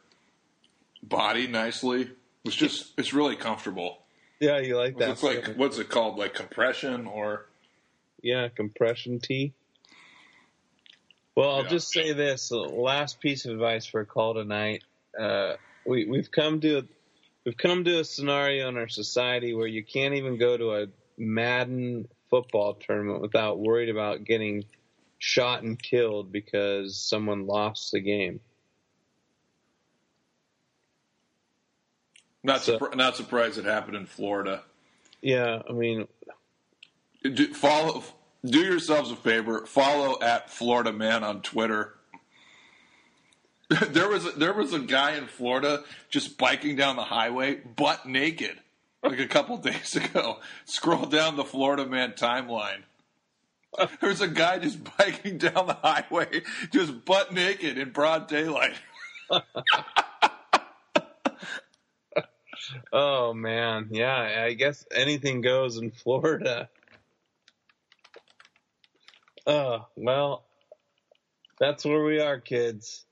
body 1.02 1.46
nicely, 1.46 2.10
it's 2.44 2.54
just 2.54 2.92
it's 2.98 3.12
really 3.12 3.36
comfortable. 3.36 3.98
Yeah, 4.40 4.58
you 4.58 4.76
like 4.76 4.98
that. 4.98 5.10
It's 5.10 5.22
like 5.22 5.54
what's 5.56 5.78
it 5.78 5.88
called? 5.88 6.18
Like 6.18 6.34
compression 6.34 7.06
or 7.06 7.46
yeah, 8.22 8.48
compression 8.48 9.20
tee. 9.20 9.52
Well, 11.36 11.50
I'll 11.56 11.62
yeah. 11.64 11.70
just 11.70 11.92
say 11.92 12.12
this: 12.12 12.50
last 12.52 13.20
piece 13.20 13.44
of 13.44 13.52
advice 13.52 13.86
for 13.86 14.00
a 14.00 14.06
call 14.06 14.34
tonight. 14.34 14.84
Uh, 15.18 15.54
we 15.84 16.04
we've 16.04 16.30
come 16.30 16.60
to 16.60 16.86
we've 17.44 17.56
come 17.56 17.84
to 17.84 18.00
a 18.00 18.04
scenario 18.04 18.68
in 18.68 18.76
our 18.76 18.88
society 18.88 19.54
where 19.54 19.66
you 19.66 19.82
can't 19.84 20.14
even 20.14 20.38
go 20.38 20.56
to 20.56 20.74
a 20.74 20.86
Madden 21.16 22.08
football 22.30 22.74
tournament 22.74 23.20
without 23.20 23.58
worried 23.58 23.88
about 23.88 24.24
getting 24.24 24.64
shot 25.18 25.62
and 25.62 25.80
killed 25.80 26.32
because 26.32 26.98
someone 26.98 27.46
lost 27.46 27.92
the 27.92 28.00
game. 28.00 28.40
Not 32.42 32.62
so, 32.62 32.78
not 32.94 33.16
surprised 33.16 33.56
it 33.58 33.64
happened 33.64 33.96
in 33.96 34.04
Florida. 34.04 34.62
Yeah, 35.22 35.62
I 35.68 35.72
mean, 35.72 36.06
do, 37.22 37.54
follow. 37.54 38.02
Do 38.44 38.60
yourselves 38.60 39.10
a 39.10 39.16
favor. 39.16 39.64
Follow 39.64 40.20
at 40.20 40.50
Florida 40.50 40.92
Man 40.92 41.24
on 41.24 41.40
Twitter. 41.40 41.94
there 43.88 44.10
was 44.10 44.26
a, 44.26 44.32
there 44.32 44.52
was 44.52 44.74
a 44.74 44.78
guy 44.80 45.12
in 45.12 45.26
Florida 45.26 45.82
just 46.10 46.36
biking 46.36 46.76
down 46.76 46.96
the 46.96 47.04
highway, 47.04 47.54
butt 47.54 48.04
naked 48.04 48.60
like 49.04 49.20
a 49.20 49.26
couple 49.26 49.56
days 49.62 49.94
ago. 49.96 50.38
Scroll 50.64 51.06
down 51.06 51.36
the 51.36 51.44
Florida 51.44 51.86
Man 51.86 52.12
timeline. 52.12 52.82
There's 54.00 54.20
a 54.20 54.28
guy 54.28 54.58
just 54.58 54.78
biking 54.96 55.38
down 55.38 55.66
the 55.66 55.74
highway, 55.74 56.42
just 56.72 57.04
butt 57.04 57.32
naked 57.32 57.76
in 57.76 57.90
broad 57.90 58.28
daylight. 58.28 58.74
oh 62.92 63.34
man, 63.34 63.88
yeah. 63.90 64.44
I 64.46 64.52
guess 64.52 64.86
anything 64.94 65.40
goes 65.40 65.76
in 65.76 65.90
Florida. 65.90 66.68
Oh 69.46 69.86
well, 69.96 70.44
that's 71.58 71.84
where 71.84 72.04
we 72.04 72.20
are, 72.20 72.38
kids. 72.38 73.04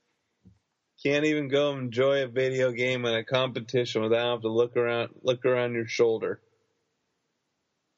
Can't 1.03 1.25
even 1.25 1.49
go 1.49 1.73
enjoy 1.73 2.23
a 2.23 2.27
video 2.27 2.71
game 2.71 3.05
in 3.05 3.13
a 3.13 3.23
competition 3.23 4.01
without 4.01 4.25
having 4.25 4.41
to 4.43 4.49
look 4.49 4.77
around 4.77 5.09
look 5.21 5.45
around 5.45 5.73
your 5.73 5.87
shoulder. 5.87 6.39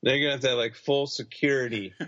They're 0.01 0.19
gonna 0.19 0.31
have 0.31 0.39
to 0.41 0.49
have 0.49 0.57
like 0.57 0.75
full 0.75 1.07
security. 1.07 1.93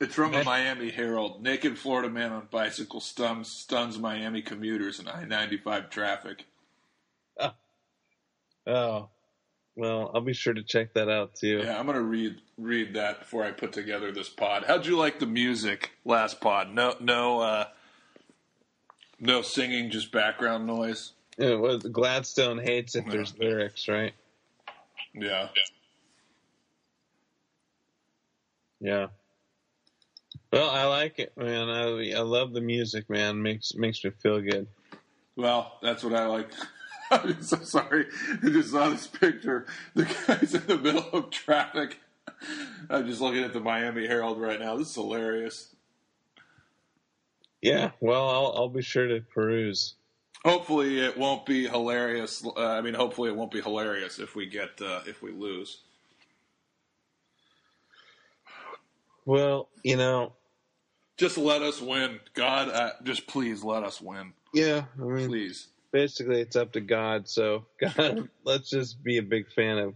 It's 0.00 0.14
from 0.14 0.32
the 0.32 0.42
Miami 0.42 0.90
Herald. 0.90 1.40
Naked 1.40 1.78
Florida 1.78 2.10
man 2.10 2.32
on 2.32 2.48
bicycle 2.50 3.00
stuns 3.00 3.48
stuns 3.48 3.96
Miami 3.96 4.42
commuters 4.42 4.98
in 4.98 5.08
I 5.08 5.24
ninety 5.24 5.56
five 5.56 5.88
traffic. 5.88 6.44
Oh. 7.38 7.52
oh, 8.66 9.08
well, 9.76 10.10
I'll 10.12 10.20
be 10.20 10.34
sure 10.34 10.52
to 10.52 10.62
check 10.62 10.94
that 10.94 11.08
out 11.08 11.36
too. 11.36 11.62
Yeah, 11.64 11.78
I'm 11.78 11.86
gonna 11.86 12.02
read 12.02 12.36
read 12.58 12.94
that 12.94 13.20
before 13.20 13.44
I 13.44 13.52
put 13.52 13.72
together 13.72 14.10
this 14.12 14.28
pod. 14.28 14.64
How'd 14.66 14.84
you 14.84 14.96
like 14.96 15.20
the 15.20 15.26
music 15.26 15.92
last 16.04 16.40
pod? 16.40 16.74
No, 16.74 16.96
no, 17.00 17.40
uh, 17.40 17.66
no 19.24 19.42
singing, 19.42 19.90
just 19.90 20.12
background 20.12 20.66
noise. 20.66 21.12
Yeah, 21.38 21.54
well, 21.54 21.78
Gladstone 21.78 22.58
hates 22.58 22.94
if 22.94 23.06
there's 23.06 23.36
lyrics, 23.38 23.88
right? 23.88 24.12
Yeah. 25.14 25.48
Yeah. 28.80 29.06
Well, 30.52 30.70
I 30.70 30.84
like 30.84 31.18
it, 31.18 31.32
man. 31.36 31.68
I 31.68 32.12
I 32.12 32.20
love 32.20 32.52
the 32.52 32.60
music, 32.60 33.10
man. 33.10 33.42
Makes 33.42 33.74
makes 33.74 34.04
me 34.04 34.10
feel 34.10 34.40
good. 34.40 34.68
Well, 35.36 35.78
that's 35.82 36.04
what 36.04 36.14
I 36.14 36.26
like. 36.26 36.50
I'm 37.10 37.42
so 37.42 37.58
sorry. 37.58 38.06
I 38.42 38.48
just 38.50 38.70
saw 38.70 38.88
this 38.88 39.06
picture. 39.06 39.66
The 39.94 40.04
guy's 40.04 40.54
in 40.54 40.66
the 40.66 40.78
middle 40.78 41.08
of 41.12 41.30
traffic. 41.30 41.98
I'm 42.88 43.06
just 43.06 43.20
looking 43.20 43.42
at 43.42 43.52
the 43.52 43.60
Miami 43.60 44.06
Herald 44.06 44.40
right 44.40 44.60
now. 44.60 44.76
This 44.76 44.90
is 44.90 44.94
hilarious. 44.94 45.73
Yeah, 47.64 47.92
well, 47.98 48.28
I'll 48.28 48.52
I'll 48.54 48.68
be 48.68 48.82
sure 48.82 49.08
to 49.08 49.22
peruse. 49.22 49.94
Hopefully, 50.44 51.00
it 51.00 51.16
won't 51.16 51.46
be 51.46 51.66
hilarious. 51.66 52.44
Uh, 52.44 52.62
I 52.62 52.82
mean, 52.82 52.92
hopefully, 52.92 53.30
it 53.30 53.36
won't 53.36 53.50
be 53.50 53.62
hilarious 53.62 54.18
if 54.18 54.36
we 54.36 54.44
get 54.44 54.82
uh, 54.82 55.00
if 55.06 55.22
we 55.22 55.32
lose. 55.32 55.78
Well, 59.24 59.70
you 59.82 59.96
know, 59.96 60.34
just 61.16 61.38
let 61.38 61.62
us 61.62 61.80
win, 61.80 62.20
God. 62.34 62.68
Uh, 62.68 62.90
just 63.02 63.26
please 63.26 63.64
let 63.64 63.82
us 63.82 63.98
win. 63.98 64.34
Yeah, 64.52 64.84
I 65.00 65.04
mean, 65.04 65.28
please. 65.28 65.68
Basically, 65.90 66.42
it's 66.42 66.56
up 66.56 66.72
to 66.72 66.82
God. 66.82 67.30
So, 67.30 67.64
God, 67.80 68.28
let's 68.44 68.68
just 68.68 69.02
be 69.02 69.16
a 69.16 69.22
big 69.22 69.50
fan 69.50 69.78
of 69.78 69.94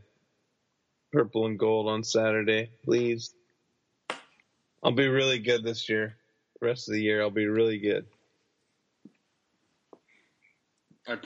purple 1.12 1.44
and 1.44 1.58
gold 1.58 1.86
on 1.86 2.02
Saturday, 2.02 2.70
please. 2.82 3.34
I'll 4.82 4.92
be 4.92 5.08
really 5.08 5.38
good 5.38 5.62
this 5.62 5.90
year. 5.90 6.16
Rest 6.60 6.88
of 6.88 6.94
the 6.94 7.02
year, 7.02 7.22
I'll 7.22 7.30
be 7.30 7.46
really 7.46 7.78
good. 7.78 8.06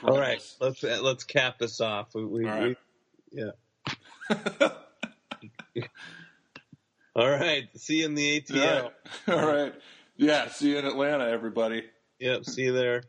All 0.03 0.17
right, 0.17 0.41
let's 0.61 0.81
let's 0.81 1.23
cap 1.25 1.59
this 1.59 1.81
off. 1.81 2.15
We, 2.15 2.23
we, 2.23 2.45
right. 2.45 2.61
we 2.63 2.75
yeah. 3.33 3.51
All 7.15 7.29
right. 7.29 7.67
See 7.75 7.99
you 7.99 8.05
in 8.05 8.15
the 8.15 8.41
ATL. 8.41 8.91
All 9.27 9.35
right. 9.35 9.43
All 9.43 9.53
right. 9.53 9.73
Yeah. 10.15 10.47
See 10.49 10.69
you 10.69 10.77
in 10.77 10.85
Atlanta, 10.85 11.25
everybody. 11.25 11.83
Yep. 12.19 12.45
See 12.45 12.63
you 12.63 12.73
there. 12.73 13.03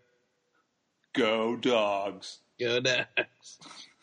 Go 1.15 1.57
dogs. 1.57 2.41
Go 2.59 2.81
dogs. 2.81 3.07